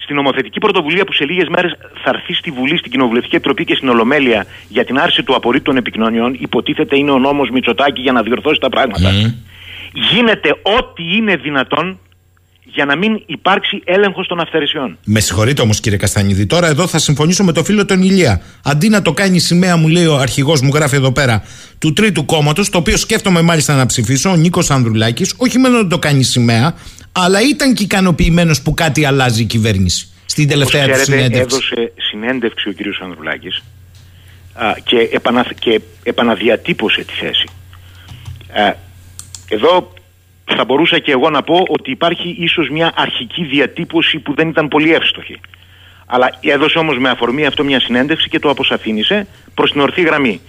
στην 0.03 0.17
νομοθετική 0.17 0.59
πρωτοβουλία 0.59 1.05
που 1.05 1.13
σε 1.13 1.25
λίγες 1.25 1.49
μέρες 1.49 1.73
θα 2.03 2.11
έρθει 2.15 2.35
στη 2.35 2.51
Βουλή, 2.51 2.77
στην 2.77 2.91
Κοινοβουλευτική 2.91 3.35
Επιτροπή 3.35 3.65
και 3.65 3.75
στην 3.75 3.89
Ολομέλεια 3.89 4.47
για 4.69 4.85
την 4.85 4.99
άρση 4.99 5.23
του 5.23 5.35
απορρίτου 5.35 5.65
των 5.65 5.77
επικοινωνιών, 5.77 6.37
υποτίθεται 6.39 6.99
είναι 6.99 7.11
ο 7.11 7.19
νόμος 7.19 7.51
Μητσοτάκη 7.51 8.01
για 8.01 8.13
να 8.13 8.23
διορθώσει 8.23 8.61
τα 8.61 8.69
πράγματα. 8.69 9.11
Γίνεται 9.93 10.51
ό,τι 10.51 11.17
είναι 11.17 11.37
δυνατόν 11.37 11.99
για 12.65 12.85
να 12.85 12.97
μην 12.97 13.23
υπάρξει 13.27 13.83
έλεγχος 13.85 14.27
των 14.27 14.41
αυθαιρεσιών. 14.41 14.99
Με 15.05 15.21
συγχωρείτε 15.21 15.63
όμως, 15.63 15.81
κύριε 15.81 15.99
Καστανίδη, 15.99 16.47
τώρα 16.47 16.67
εδώ 16.67 16.87
θα 16.87 16.99
συμφωνήσω 16.99 17.45
με 17.45 17.53
το 17.53 17.65
φίλο 17.65 17.85
τον 17.85 18.03
Ηλία. 18.03 18.43
Αντί 18.65 18.89
να 18.89 19.03
το 19.03 19.13
κάνει 19.13 19.39
σημαία, 19.39 19.77
μου 19.77 19.89
λέει 19.89 20.07
ο 20.07 20.17
αρχηγός 20.17 20.61
μου, 20.61 20.71
γράφει 20.75 20.97
εδώ 20.97 21.13
πέρα, 21.13 21.43
του 21.79 21.93
τρίτου 21.93 22.25
κόμματος, 22.25 22.71
το 22.71 22.79
οποίο 22.79 22.97
σκέφτομαι 22.97 23.43
μάλιστα 23.43 23.75
να 23.75 23.87
ψηφίσω, 23.87 24.31
ο 24.31 24.37
Νίκος 24.37 24.71
Ανδρουλάκης, 24.71 25.35
όχι 25.37 25.59
μόνο 25.59 25.77
να 25.77 25.87
το 25.87 25.99
κάνει 25.99 26.23
σημαία, 26.23 26.75
αλλά 27.13 27.41
ήταν 27.41 27.75
και 27.75 27.83
ικανοποιημένος 27.83 28.63
που 28.63 28.75
κάτι 28.75 29.05
αλλάζει 29.05 29.43
η 29.43 29.47
κυβέρνηση 29.47 30.09
στην 30.27 30.49
τελευταία 30.49 30.89
της 30.89 31.03
συνέντευξης. 31.03 31.71
Έδωσε 31.71 31.93
συνέντευξη 31.97 32.69
ο 32.69 32.73
κ. 32.73 33.03
Ανδρουλάκης 33.03 33.63
και, 34.85 35.09
επανα, 35.13 35.47
και 35.59 35.81
επαναδιατύπωσε 36.03 37.05
τη 37.05 37.13
θέση. 37.13 37.47
Α, 38.53 38.77
εδώ 39.49 39.93
θα 40.45 40.65
μπορούσα 40.65 40.99
και 40.99 41.11
εγώ 41.11 41.31
να 41.31 41.43
πω 41.43 41.65
ότι 41.69 41.91
υπάρχει 41.91 42.37
ίσως 42.39 42.69
μια 42.69 42.93
αρχική 42.97 43.45
διατύπωση 43.45 44.19
που 44.19 44.35
δεν 44.35 44.49
ήταν 44.49 44.69
πολύ 44.69 44.95
εύστοχη. 44.95 45.41
Αλλά 46.07 46.39
έδωσε 46.41 46.79
όμως 46.79 46.99
με 46.99 47.09
αφορμή 47.09 47.47
αυτό 47.47 47.65
μια 47.65 47.81
συνέντευξη 47.81 48.29
και 48.29 48.39
το 48.39 48.51
αποσαφήνισε 48.51 49.27
προς 49.55 49.71
την 49.71 49.81
ορθή 49.81 50.03
γραμμή. 50.03 50.41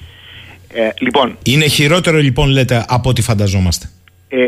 Ε, 0.73 0.89
λοιπόν, 0.99 1.37
Είναι 1.43 1.67
χειρότερο 1.67 2.17
λοιπόν 2.17 2.49
λέτε 2.49 2.85
από 2.87 3.09
ό,τι 3.09 3.21
φανταζόμαστε. 3.21 3.89
Ε, 4.27 4.47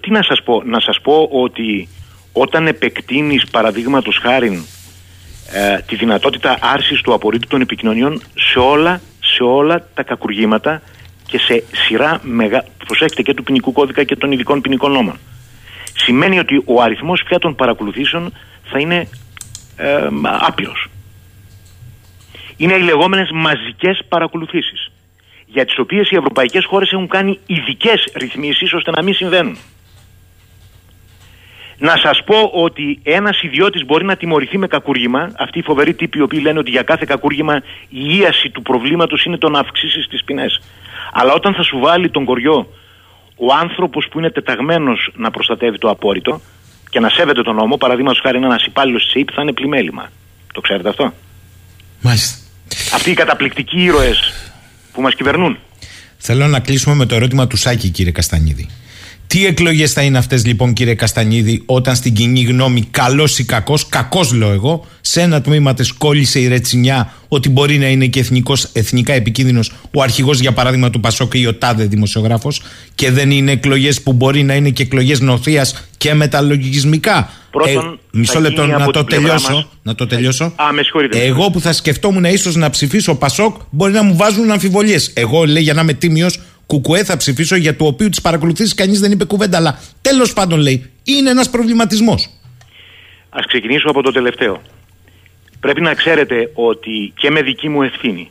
τι 0.00 0.10
να 0.10 0.22
σας 0.22 0.42
πω, 0.42 0.62
να 0.64 0.80
σας 0.80 1.00
πω 1.00 1.28
ότι 1.32 1.88
όταν 2.32 2.66
επεκτείνεις 2.66 3.46
παραδείγματος 3.50 4.18
χάρη 4.22 4.66
ε, 5.52 5.78
τη 5.86 5.96
δυνατότητα 5.96 6.58
άρσης 6.60 7.00
του 7.00 7.12
απορρίτου 7.12 7.48
των 7.48 7.60
επικοινωνιών 7.60 8.22
σε 8.34 8.58
όλα, 8.58 9.00
σε 9.20 9.42
όλα 9.42 9.88
τα 9.94 10.02
κακουργήματα 10.02 10.82
και 11.28 11.38
σε 11.38 11.64
σειρά 11.72 12.20
μεγα... 12.22 12.64
προσέχετε 12.86 13.22
και 13.22 13.34
του 13.34 13.42
ποινικού 13.42 13.72
κώδικα 13.72 14.04
και 14.04 14.16
των 14.16 14.32
ειδικών 14.32 14.60
ποινικών 14.60 14.92
νόμων. 14.92 15.18
Σημαίνει 15.94 16.38
ότι 16.38 16.62
ο 16.64 16.82
αριθμός 16.82 17.22
πια 17.22 17.38
των 17.38 17.54
παρακολουθήσεων 17.54 18.32
θα 18.64 18.78
είναι 18.78 19.08
ε, 19.76 20.08
άπειρος. 20.22 20.86
Είναι 22.56 22.74
οι 22.74 22.82
λεγόμενες 22.82 23.30
μαζικές 23.32 24.04
παρακολουθήσεις 24.08 24.90
για 25.46 25.64
τις 25.64 25.78
οποίες 25.78 26.10
οι 26.10 26.16
ευρωπαϊκές 26.16 26.64
χώρες 26.64 26.92
έχουν 26.92 27.08
κάνει 27.08 27.38
ειδικές 27.46 28.12
ρυθμίσεις 28.14 28.72
ώστε 28.72 28.90
να 28.90 29.02
μην 29.02 29.14
συμβαίνουν. 29.14 29.56
Να 31.78 31.96
σας 31.96 32.22
πω 32.24 32.50
ότι 32.52 33.00
ένας 33.02 33.42
ιδιώτης 33.42 33.84
μπορεί 33.84 34.04
να 34.04 34.16
τιμωρηθεί 34.16 34.58
με 34.58 34.66
κακούργημα. 34.66 35.32
Αυτοί 35.38 35.58
οι 35.58 35.62
φοβεροί 35.62 35.94
τύποι 35.94 36.18
οι 36.18 36.22
οποίοι 36.22 36.40
λένε 36.42 36.58
ότι 36.58 36.70
για 36.70 36.82
κάθε 36.82 37.04
κακούργημα 37.08 37.62
η 37.88 38.18
ίαση 38.18 38.50
του 38.50 38.62
προβλήματος 38.62 39.24
είναι 39.24 39.36
το 39.36 39.48
να 39.48 39.58
αυξήσεις 39.58 40.06
τις 40.06 40.24
ποινές. 40.24 40.60
Αλλά 41.12 41.32
όταν 41.32 41.54
θα 41.54 41.62
σου 41.62 41.78
βάλει 41.78 42.10
τον 42.10 42.24
κοριό 42.24 42.66
ο 43.36 43.54
άνθρωπος 43.60 44.08
που 44.10 44.18
είναι 44.18 44.30
τεταγμένος 44.30 45.10
να 45.16 45.30
προστατεύει 45.30 45.78
το 45.78 45.88
απόρριτο 45.88 46.40
και 46.90 47.00
να 47.00 47.08
σέβεται 47.08 47.42
τον 47.42 47.54
νόμο, 47.54 47.76
παραδείγματος 47.76 48.20
χάρη 48.20 48.36
ένας 48.36 48.64
υπάλληλος 48.64 49.04
της 49.04 49.14
ΕΕΠ 49.14 49.28
θα 49.34 49.42
είναι 49.42 49.52
πλημέλημα. 49.52 50.10
Το 50.52 50.60
ξέρετε 50.60 50.88
αυτό; 50.88 51.12
Μάλιστα. 52.00 52.36
Αυτοί 52.94 53.10
οι 53.10 53.14
καταπληκτικοί 53.14 53.82
ήρωες 53.82 54.32
που 54.92 55.00
μας 55.00 55.14
κυβερνούν. 55.14 55.58
Θέλω 56.18 56.46
να 56.46 56.60
κλείσουμε 56.60 56.94
με 56.94 57.06
το 57.06 57.14
ερώτημα 57.14 57.46
του 57.46 57.56
Σάκη, 57.56 57.88
κύριε 57.88 58.12
Καστανίδη. 58.12 58.68
Τι 59.28 59.46
εκλογές 59.46 59.92
θα 59.92 60.02
είναι 60.02 60.18
αυτές 60.18 60.46
λοιπόν, 60.46 60.72
κύριε 60.72 60.94
Καστανίδη, 60.94 61.62
όταν 61.66 61.96
στην 61.96 62.14
κοινή 62.14 62.42
γνώμη, 62.42 62.82
καλός 62.90 63.38
ή 63.38 63.44
κακός, 63.44 63.88
κακός 63.88 64.32
λέω 64.32 64.50
εγώ, 64.50 64.86
σε 65.00 65.20
ένα 65.20 65.40
τμήμα 65.40 65.74
της 65.74 65.92
κόλλησε 65.92 66.40
η 66.40 66.48
ρετσινιά 66.48 67.12
ότι 67.28 67.48
μπορεί 67.48 67.78
να 67.78 67.88
είναι 67.88 68.06
και 68.06 68.20
εθνικός, 68.20 68.64
εθνικά 68.72 69.12
επικίνδυνος 69.12 69.72
ο 69.94 70.02
αρχηγός, 70.02 70.40
για 70.40 70.52
παράδειγμα, 70.52 70.90
του 70.90 71.00
Πασόκ 71.00 71.34
ή 71.34 71.46
ο 71.46 71.54
τάδε 71.54 71.84
δημοσιογράφος, 71.84 72.62
και 72.94 73.10
δεν 73.10 73.30
είναι 73.30 73.52
εκλογές 73.52 74.02
που 74.02 74.12
μπορεί 74.12 74.42
να 74.42 74.54
είναι 74.54 74.70
και 74.70 74.82
εκλογές 74.82 75.20
νοθείας 75.20 75.88
και 75.96 76.14
μεταλογισμικά. 76.14 77.30
Πρώτον, 77.50 77.86
ε, 77.92 78.18
μισό 78.18 78.32
θα 78.32 78.40
λεπτό 78.40 78.62
γίνει 78.62 78.76
να 78.76 78.82
από 78.82 78.92
το 78.92 78.98
την 78.98 79.06
πλευρά 79.06 79.28
τελειώσω. 79.28 79.52
μας. 79.52 79.66
Να 79.82 79.94
το 79.94 80.06
τελειώσω. 80.06 80.44
Α, 80.44 80.72
με 80.72 80.82
συγχωρείτε. 80.82 81.18
Εγώ 81.18 81.50
που 81.50 81.60
θα 81.60 81.72
σκεφτόμουν 81.72 82.24
ίσως 82.24 82.54
να 82.54 82.70
ψηφίσω 82.70 83.14
Πασόκ, 83.14 83.56
μπορεί 83.70 83.92
να 83.92 84.02
μου 84.02 84.16
βάζουν 84.16 84.50
αμφιβολίες. 84.50 85.10
Εγώ 85.14 85.44
λέει 85.44 85.62
για 85.62 85.74
να 85.74 85.80
είμαι 85.80 85.92
τίμιος, 85.92 86.40
Κουκουέ 86.68 87.04
θα 87.04 87.16
ψηφίσω 87.16 87.56
για 87.56 87.76
το 87.76 87.86
οποίο 87.86 88.08
τις 88.08 88.20
παρακολουθήσεις 88.20 88.74
κανείς 88.74 89.00
δεν 89.00 89.10
είπε 89.12 89.24
κουβέντα. 89.24 89.56
Αλλά 89.56 89.78
τέλος 90.00 90.32
πάντων 90.32 90.60
λέει, 90.60 90.90
είναι 91.04 91.30
ένας 91.30 91.50
προβληματισμός. 91.50 92.28
Ας 93.30 93.46
ξεκινήσω 93.46 93.90
από 93.90 94.02
το 94.02 94.10
τελευταίο. 94.10 94.62
Πρέπει 95.60 95.80
να 95.80 95.94
ξέρετε 95.94 96.50
ότι 96.54 97.12
και 97.16 97.30
με 97.30 97.42
δική 97.42 97.68
μου 97.68 97.82
ευθύνη 97.82 98.30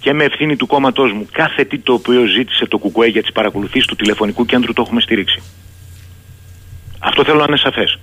και 0.00 0.12
με 0.12 0.24
ευθύνη 0.24 0.56
του 0.56 0.66
κόμματός 0.66 1.12
μου 1.12 1.26
κάθε 1.32 1.64
τι 1.64 1.78
το 1.78 1.92
οποίο 1.92 2.26
ζήτησε 2.26 2.66
το 2.66 2.78
ΚΚΕ 2.78 3.06
για 3.06 3.22
τις 3.22 3.32
παρακολουθήσεις 3.32 3.86
του 3.86 3.96
τηλεφωνικού 3.96 4.44
κέντρου 4.44 4.72
το 4.72 4.82
έχουμε 4.86 5.00
στηρίξει. 5.00 5.42
Αυτό 6.98 7.24
θέλω 7.24 7.38
να 7.38 7.44
είναι 7.48 7.56
σαφές. 7.56 7.98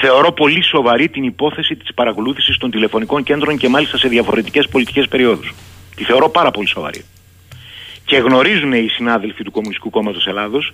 Θεωρώ 0.00 0.32
πολύ 0.32 0.62
σοβαρή 0.62 1.08
την 1.08 1.22
υπόθεση 1.22 1.76
της 1.76 1.94
παρακολούθησης 1.94 2.56
των 2.56 2.70
τηλεφωνικών 2.70 3.22
κέντρων 3.22 3.56
και 3.56 3.68
μάλιστα 3.68 3.98
σε 3.98 4.08
διαφορετικές 4.08 4.68
πολιτικές 4.68 5.08
περιόδους. 5.08 5.54
Τη 5.96 6.04
θεωρώ 6.04 6.28
πάρα 6.28 6.50
πολύ 6.50 6.68
σοβαρή. 6.68 7.04
Και 8.08 8.16
γνωρίζουν 8.16 8.72
οι 8.72 8.88
συνάδελφοι 8.88 9.44
του 9.44 9.50
Κομμουνιστικού 9.50 9.90
Κόμματος 9.90 10.26
Ελλάδος 10.26 10.72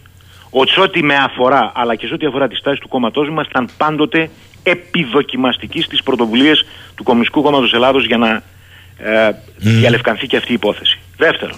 ότι 0.51 0.71
σε 0.71 0.81
ό,τι 0.81 1.03
με 1.03 1.15
αφορά, 1.15 1.73
αλλά 1.75 1.95
και 1.95 2.07
σε 2.07 2.15
ό,τι 2.15 2.27
αφορά 2.27 2.49
τη 2.49 2.57
στάση 2.57 2.81
του 2.81 2.89
κόμματός 2.89 3.27
μου, 3.27 3.33
ήμασταν 3.33 3.69
πάντοτε 3.77 4.31
επιδοκιμαστικοί 4.63 5.83
στι 5.83 5.99
πρωτοβουλίε 6.05 6.53
του 6.95 7.03
Κομμουνιστικού 7.03 7.43
Κόμματος 7.43 7.73
Ελλάδος 7.73 8.07
για 8.07 8.17
να 8.17 8.43
ε, 8.99 9.31
διαλευκανθεί 9.57 10.27
και 10.27 10.37
αυτή 10.37 10.51
η 10.51 10.55
υπόθεση. 10.55 10.99
Δεύτερον, 11.17 11.57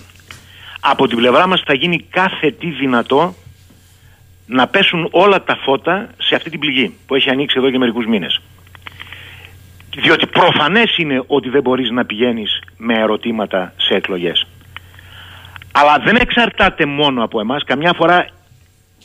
από 0.80 1.06
την 1.06 1.16
πλευρά 1.16 1.46
μας 1.46 1.62
θα 1.66 1.74
γίνει 1.74 2.06
κάθε 2.10 2.50
τι 2.50 2.70
δυνατό 2.70 3.34
να 4.46 4.66
πέσουν 4.66 5.08
όλα 5.10 5.42
τα 5.42 5.56
φώτα 5.56 6.08
σε 6.18 6.34
αυτή 6.34 6.50
την 6.50 6.60
πληγή 6.60 6.94
που 7.06 7.14
έχει 7.14 7.30
ανοίξει 7.30 7.56
εδώ 7.58 7.70
και 7.70 7.78
μερικούς 7.78 8.06
μήνες. 8.06 8.40
Διότι 9.96 10.26
προφανές 10.26 10.96
είναι 10.96 11.22
ότι 11.26 11.48
δεν 11.48 11.62
μπορείς 11.62 11.90
να 11.90 12.04
πηγαίνεις 12.04 12.60
με 12.76 12.94
ερωτήματα 12.94 13.72
σε 13.76 13.94
εκλογές. 13.94 14.46
Αλλά 15.78 15.98
δεν 16.04 16.16
εξαρτάται 16.16 16.86
μόνο 16.86 17.24
από 17.24 17.40
εμάς. 17.40 17.64
Καμιά 17.64 17.92
φορά 17.92 18.26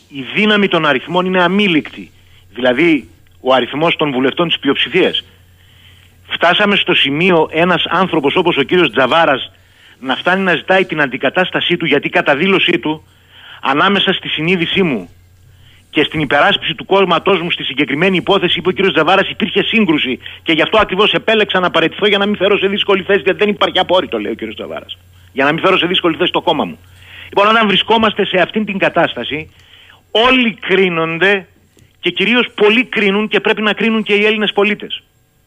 η 0.09 0.21
δύναμη 0.35 0.67
των 0.67 0.85
αριθμών 0.85 1.25
είναι 1.25 1.43
αμήλικτη. 1.43 2.11
Δηλαδή 2.53 3.09
ο 3.41 3.53
αριθμός 3.53 3.95
των 3.95 4.11
βουλευτών 4.11 4.47
της 4.47 4.59
πλειοψηφίας. 4.59 5.23
Φτάσαμε 6.27 6.75
στο 6.75 6.93
σημείο 6.93 7.49
ένας 7.51 7.83
άνθρωπος 7.89 8.35
όπως 8.35 8.57
ο 8.57 8.63
κύριος 8.63 8.91
Τζαβάρας 8.91 9.51
να 9.99 10.15
φτάνει 10.15 10.41
να 10.41 10.55
ζητάει 10.55 10.85
την 10.85 11.01
αντικατάστασή 11.01 11.77
του 11.77 11.85
γιατί 11.85 12.09
κατά 12.09 12.35
δήλωσή 12.35 12.79
του 12.79 13.03
ανάμεσα 13.61 14.13
στη 14.13 14.27
συνείδησή 14.27 14.83
μου 14.83 15.09
και 15.89 16.03
στην 16.03 16.19
υπεράσπιση 16.19 16.75
του 16.75 16.85
κόμματός 16.85 17.41
μου 17.41 17.51
στη 17.51 17.63
συγκεκριμένη 17.63 18.17
υπόθεση, 18.17 18.59
είπε 18.59 18.69
ο 18.69 18.73
κ. 18.73 18.95
Ζαβάρα, 18.95 19.25
υπήρχε 19.29 19.63
σύγκρουση. 19.63 20.19
Και 20.43 20.51
γι' 20.51 20.61
αυτό 20.61 20.77
ακριβώς 20.81 21.13
επέλεξα 21.13 21.59
να 21.59 21.69
παραιτηθώ 21.69 22.07
για 22.07 22.17
να 22.17 22.25
μην 22.25 22.35
φέρω 22.35 22.57
σε 22.57 22.67
δύσκολη 22.67 23.03
θέση, 23.03 23.21
γιατί 23.21 23.39
δεν 23.39 23.49
υπάρχει 23.49 23.79
απόρριτο, 23.79 24.19
λέει 24.19 24.31
ο 24.31 24.35
κ. 24.35 24.39
Ζαβάρα. 24.57 24.85
Για 25.33 25.45
να 25.45 25.51
μην 25.51 25.63
φέρω 25.63 25.77
σε 25.77 25.85
δύσκολη 25.85 26.15
θέση 26.15 26.31
το 26.31 26.41
κόμμα 26.41 26.65
μου. 26.65 26.77
Λοιπόν, 27.29 27.47
όταν 27.47 27.67
βρισκόμαστε 27.67 28.25
σε 28.25 28.37
αυτήν 28.37 28.65
την 28.65 28.77
κατάσταση, 28.77 29.49
όλοι 30.11 30.53
κρίνονται 30.53 31.47
και 31.99 32.09
κυρίως 32.09 32.51
πολλοί 32.55 32.85
κρίνουν 32.85 33.27
και 33.27 33.39
πρέπει 33.39 33.61
να 33.61 33.73
κρίνουν 33.73 34.03
και 34.03 34.13
οι 34.13 34.25
Έλληνες 34.25 34.51
πολίτες. 34.53 35.03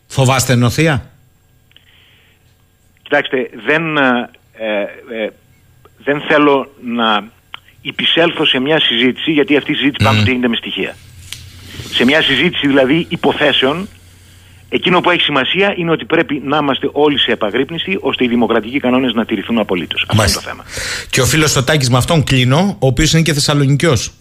Φοβάστε 0.06 0.54
νοθεία. 0.54 1.10
Κοιτάξτε, 3.02 3.50
δεν, 3.66 3.96
ε, 3.96 4.30
ε, 5.08 5.28
δεν 6.04 6.20
θέλω 6.20 6.70
να 6.84 7.24
υπησέλθω 7.80 8.44
σε 8.44 8.58
μια 8.58 8.80
συζήτηση, 8.80 9.30
γιατί 9.30 9.56
αυτή 9.56 9.72
η 9.72 9.74
συζήτηση 9.74 10.04
πάντοτε 10.04 10.30
γίνεται 10.30 10.48
με 10.48 10.56
στοιχεία. 10.56 10.96
Σε 11.90 12.04
μια 12.04 12.22
συζήτηση 12.22 12.66
δηλαδή 12.66 13.06
υποθέσεων, 13.08 13.88
εκείνο 14.68 15.00
που 15.00 15.10
έχει 15.10 15.20
σημασία 15.20 15.74
είναι 15.76 15.90
ότι 15.90 16.04
πρέπει 16.04 16.42
να 16.44 16.56
είμαστε 16.56 16.88
όλοι 16.92 17.18
σε 17.18 17.30
επαγρύπνηση, 17.32 17.98
ώστε 18.00 18.24
οι 18.24 18.28
δημοκρατικοί 18.28 18.80
κανόνες 18.80 19.12
να 19.12 19.24
τηρηθούν 19.24 19.58
απολύτως. 19.58 20.04
Αυτό 20.08 20.22
είναι 20.22 20.32
το 20.32 20.40
θέμα. 20.40 20.64
Και 21.10 21.20
ο 21.20 21.24
φίλος 21.24 21.50
Στοτάκη 21.50 21.90
με 21.90 21.96
αυτόν 21.96 22.24
κλείνω, 22.24 22.76
ο 22.78 22.86
οποίος 22.86 23.12
είναι 23.12 23.22
και 23.22 23.32
Θεσσαλονικιός. 23.32 24.12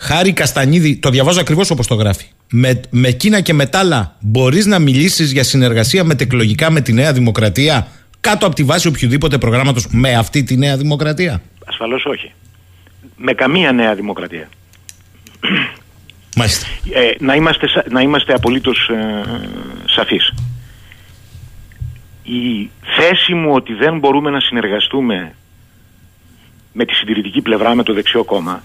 Χάρη 0.00 0.32
Καστανίδη, 0.32 0.96
το 0.96 1.10
διαβάζω 1.10 1.40
ακριβώς 1.40 1.70
όπως 1.70 1.86
το 1.86 1.94
γράφει. 1.94 2.26
Με, 2.50 2.80
με 2.90 3.08
εκείνα 3.08 3.40
και 3.40 3.52
μετάλλα, 3.52 4.16
μπορείς 4.20 4.66
να 4.66 4.78
μιλήσεις 4.78 5.32
για 5.32 5.44
συνεργασία 5.44 6.04
μετεκλογικά 6.04 6.70
με 6.70 6.80
τη 6.80 6.92
Νέα 6.92 7.12
Δημοκρατία 7.12 7.88
κάτω 8.20 8.46
από 8.46 8.54
τη 8.54 8.64
βάση 8.64 8.88
οποιοδήποτε 8.88 9.38
προγράμματος 9.38 9.86
με 9.90 10.14
αυτή 10.14 10.42
τη 10.42 10.56
Νέα 10.56 10.76
Δημοκρατία; 10.76 11.42
Ασφαλώς 11.66 12.04
όχι. 12.04 12.32
Με 13.16 13.32
καμία 13.32 13.72
νέα 13.72 13.94
δημοκρατία. 13.94 14.48
Μάλιστα. 16.38 16.66
Ε, 16.92 17.10
να, 17.18 17.34
είμαστε, 17.34 17.66
σα- 17.68 17.92
να 17.92 18.00
είμαστε 18.00 18.32
απολύτως 18.32 18.88
ε, 18.88 19.22
σαφείς. 19.84 20.34
Η 22.22 22.70
θέση 22.96 23.34
μου 23.34 23.52
ότι 23.52 23.72
δεν 23.74 23.98
μπορούμε 23.98 24.30
να 24.30 24.40
συνεργαστούμε 24.40 25.34
με 26.72 26.84
τη 26.84 26.94
συντηρητική 26.94 27.40
πλευρά, 27.40 27.74
με 27.74 27.82
το 27.82 27.92
δεξιό 27.92 28.24
κόμμα, 28.24 28.62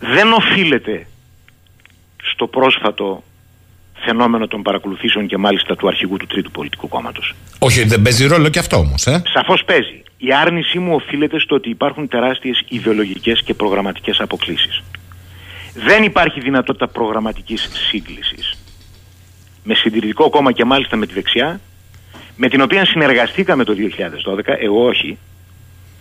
δεν 0.00 0.32
οφείλεται 0.32 1.06
στο 2.32 2.46
πρόσφατο 2.46 3.22
φαινόμενο 4.04 4.46
των 4.46 4.62
παρακολουθήσεων 4.62 5.26
και 5.26 5.36
μάλιστα 5.36 5.76
του 5.76 5.88
αρχηγού 5.88 6.16
του 6.16 6.26
Τρίτου 6.26 6.50
Πολιτικού 6.50 6.88
Κόμματος. 6.88 7.34
Όχι, 7.58 7.84
δεν 7.84 8.02
παίζει 8.02 8.26
ρόλο 8.26 8.48
και 8.48 8.58
αυτό 8.58 8.76
όμως, 8.76 9.06
ε; 9.06 9.22
Σαφώς 9.32 9.62
παίζει. 9.64 10.02
Η 10.16 10.32
άρνησή 10.32 10.78
μου 10.78 10.94
οφείλεται 10.94 11.38
στο 11.40 11.54
ότι 11.54 11.70
υπάρχουν 11.70 12.08
τεράστιες 12.08 12.64
ιδεολογικές 12.68 13.42
και 13.42 13.54
προγραμματικές 13.54 14.20
αποκλήσεις. 14.20 14.82
Δεν 15.74 16.02
υπάρχει 16.02 16.40
δυνατότητα 16.40 16.88
προγραμματικής 16.88 17.70
σύγκλησης. 17.72 18.58
Με 19.62 19.74
συντηρητικό 19.74 20.30
κόμμα 20.30 20.52
και 20.52 20.64
μάλιστα 20.64 20.96
με 20.96 21.06
τη 21.06 21.14
δεξιά, 21.14 21.60
με 22.36 22.48
την 22.48 22.60
οποία 22.60 22.84
συνεργαστήκαμε 22.84 23.64
το 23.64 23.74
2012, 23.74 24.56
εγώ 24.58 24.84
όχι, 24.86 25.18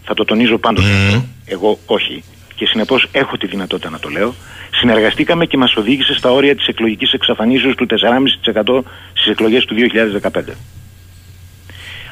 θα 0.03 0.13
το 0.13 0.25
τονίζω 0.25 0.57
πάντοτε 0.57 0.87
αυτό, 0.87 1.25
εγώ 1.45 1.79
όχι, 1.85 2.23
και 2.55 2.65
συνεπώς 2.65 3.07
έχω 3.11 3.37
τη 3.37 3.47
δυνατότητα 3.47 3.89
να 3.89 3.99
το 3.99 4.09
λέω, 4.09 4.33
συνεργαστήκαμε 4.71 5.45
και 5.45 5.57
μας 5.57 5.75
οδήγησε 5.75 6.13
στα 6.13 6.31
όρια 6.31 6.55
της 6.55 6.67
εκλογικής 6.67 7.11
εξαφανίσεως 7.11 7.75
του 7.75 7.85
4,5% 7.85 8.81
στις 9.13 9.27
εκλογές 9.27 9.65
του 9.65 9.75
2015. 9.75 10.43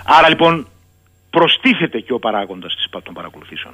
Άρα 0.06 0.30
λοιπόν 0.30 0.68
προστίθεται 1.30 2.00
και 2.00 2.14
ο 2.14 2.20
παράγοντας 2.20 2.76
της, 2.76 3.02
των 3.04 3.14
παρακολουθήσεων. 3.14 3.74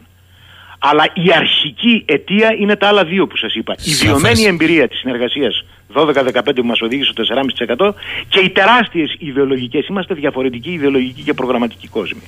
Αλλά 0.79 1.03
η 1.13 1.31
αρχική 1.35 2.03
αιτία 2.05 2.55
είναι 2.59 2.75
τα 2.75 2.87
άλλα 2.87 3.03
δύο 3.05 3.27
που 3.27 3.37
σας 3.37 3.53
είπα. 3.53 3.75
Η 3.77 3.89
Σαφές. 3.89 4.01
βιωμένη 4.01 4.43
εμπειρία 4.43 4.87
της 4.87 4.99
συνεργασίας 4.99 5.63
12-15 5.93 6.55
που 6.55 6.65
μας 6.65 6.81
οδήγησε 6.81 7.11
στο 7.11 7.23
4,5% 7.23 7.93
και 8.29 8.39
οι 8.39 8.49
τεράστιες 8.49 9.15
ιδεολογικές, 9.19 9.87
είμαστε 9.87 10.13
διαφορετικοί 10.13 10.71
ιδεολογικοί 10.71 11.21
και 11.21 11.33
προγραμματικοί 11.33 11.87
κόσμοι. 11.87 12.21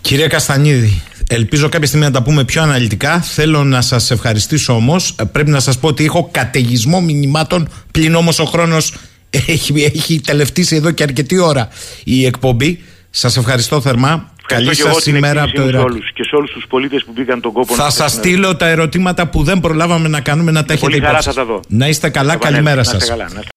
Κύριε 0.00 0.26
Καστανίδη, 0.26 1.02
ελπίζω 1.28 1.68
κάποια 1.68 1.86
στιγμή 1.86 2.06
να 2.06 2.12
τα 2.12 2.22
πούμε 2.22 2.44
πιο 2.44 2.62
αναλυτικά. 2.62 3.20
Θέλω 3.20 3.64
να 3.64 3.80
σας 3.80 4.10
ευχαριστήσω 4.10 4.74
όμως. 4.74 5.14
Πρέπει 5.32 5.50
να 5.50 5.60
σας 5.60 5.78
πω 5.78 5.88
ότι 5.88 6.04
έχω 6.04 6.28
καταιγισμό 6.32 7.00
μηνυμάτων, 7.00 7.68
πλην 7.90 8.14
όμως 8.14 8.38
ο 8.38 8.44
χρόνος 8.44 8.94
έχει, 9.30 9.82
έχει 9.94 10.20
τελευτήσει 10.20 10.76
εδώ 10.76 10.90
και 10.90 11.02
αρκετή 11.02 11.38
ώρα 11.38 11.68
η 12.04 12.26
εκπομπή. 12.26 12.84
Σας 13.10 13.36
ευχαριστώ 13.36 13.80
θερμά. 13.80 14.34
Καλή 14.46 14.60
Ευχαριστώ 14.68 14.82
και 14.84 14.88
εγώ 14.90 14.98
σα 14.98 15.04
την 15.04 15.16
ημέρα 15.16 15.42
από 15.42 15.48
εκτίμησή 15.50 15.72
το 15.72 15.78
μου 15.78 15.84
σε 15.84 15.86
Ιράκ. 15.86 15.92
όλους 15.92 16.12
και 16.12 16.24
σε 16.24 16.36
όλους 16.36 16.50
τους 16.50 16.64
πολίτες 16.68 17.04
που 17.04 17.12
μπήκαν 17.14 17.40
τον 17.40 17.52
κόπο 17.52 17.74
Θα 17.74 17.84
να 17.84 17.90
σας 17.90 18.12
στείλουν 18.12 18.36
στείλω 18.38 18.56
τα 18.56 18.66
ερωτήματα 18.66 19.26
που 19.28 19.42
δεν 19.42 19.60
προλάβαμε 19.60 20.08
να 20.08 20.20
κάνουμε 20.20 20.50
να 20.50 20.60
τα 20.60 20.66
Με 20.68 20.72
έχετε 20.74 20.90
πολύ 20.90 21.00
χαρά 21.04 21.18
υπόψη. 21.18 21.28
θα 21.28 21.34
τα 21.34 21.44
δω. 21.44 21.60
Να 21.68 21.88
είστε 21.88 22.08
καλά, 22.08 22.32
Θα 22.32 22.38
καλημέρα 22.38 22.80
επανέλθω. 22.80 23.16
Να 23.16 23.28
σα. 23.28 23.55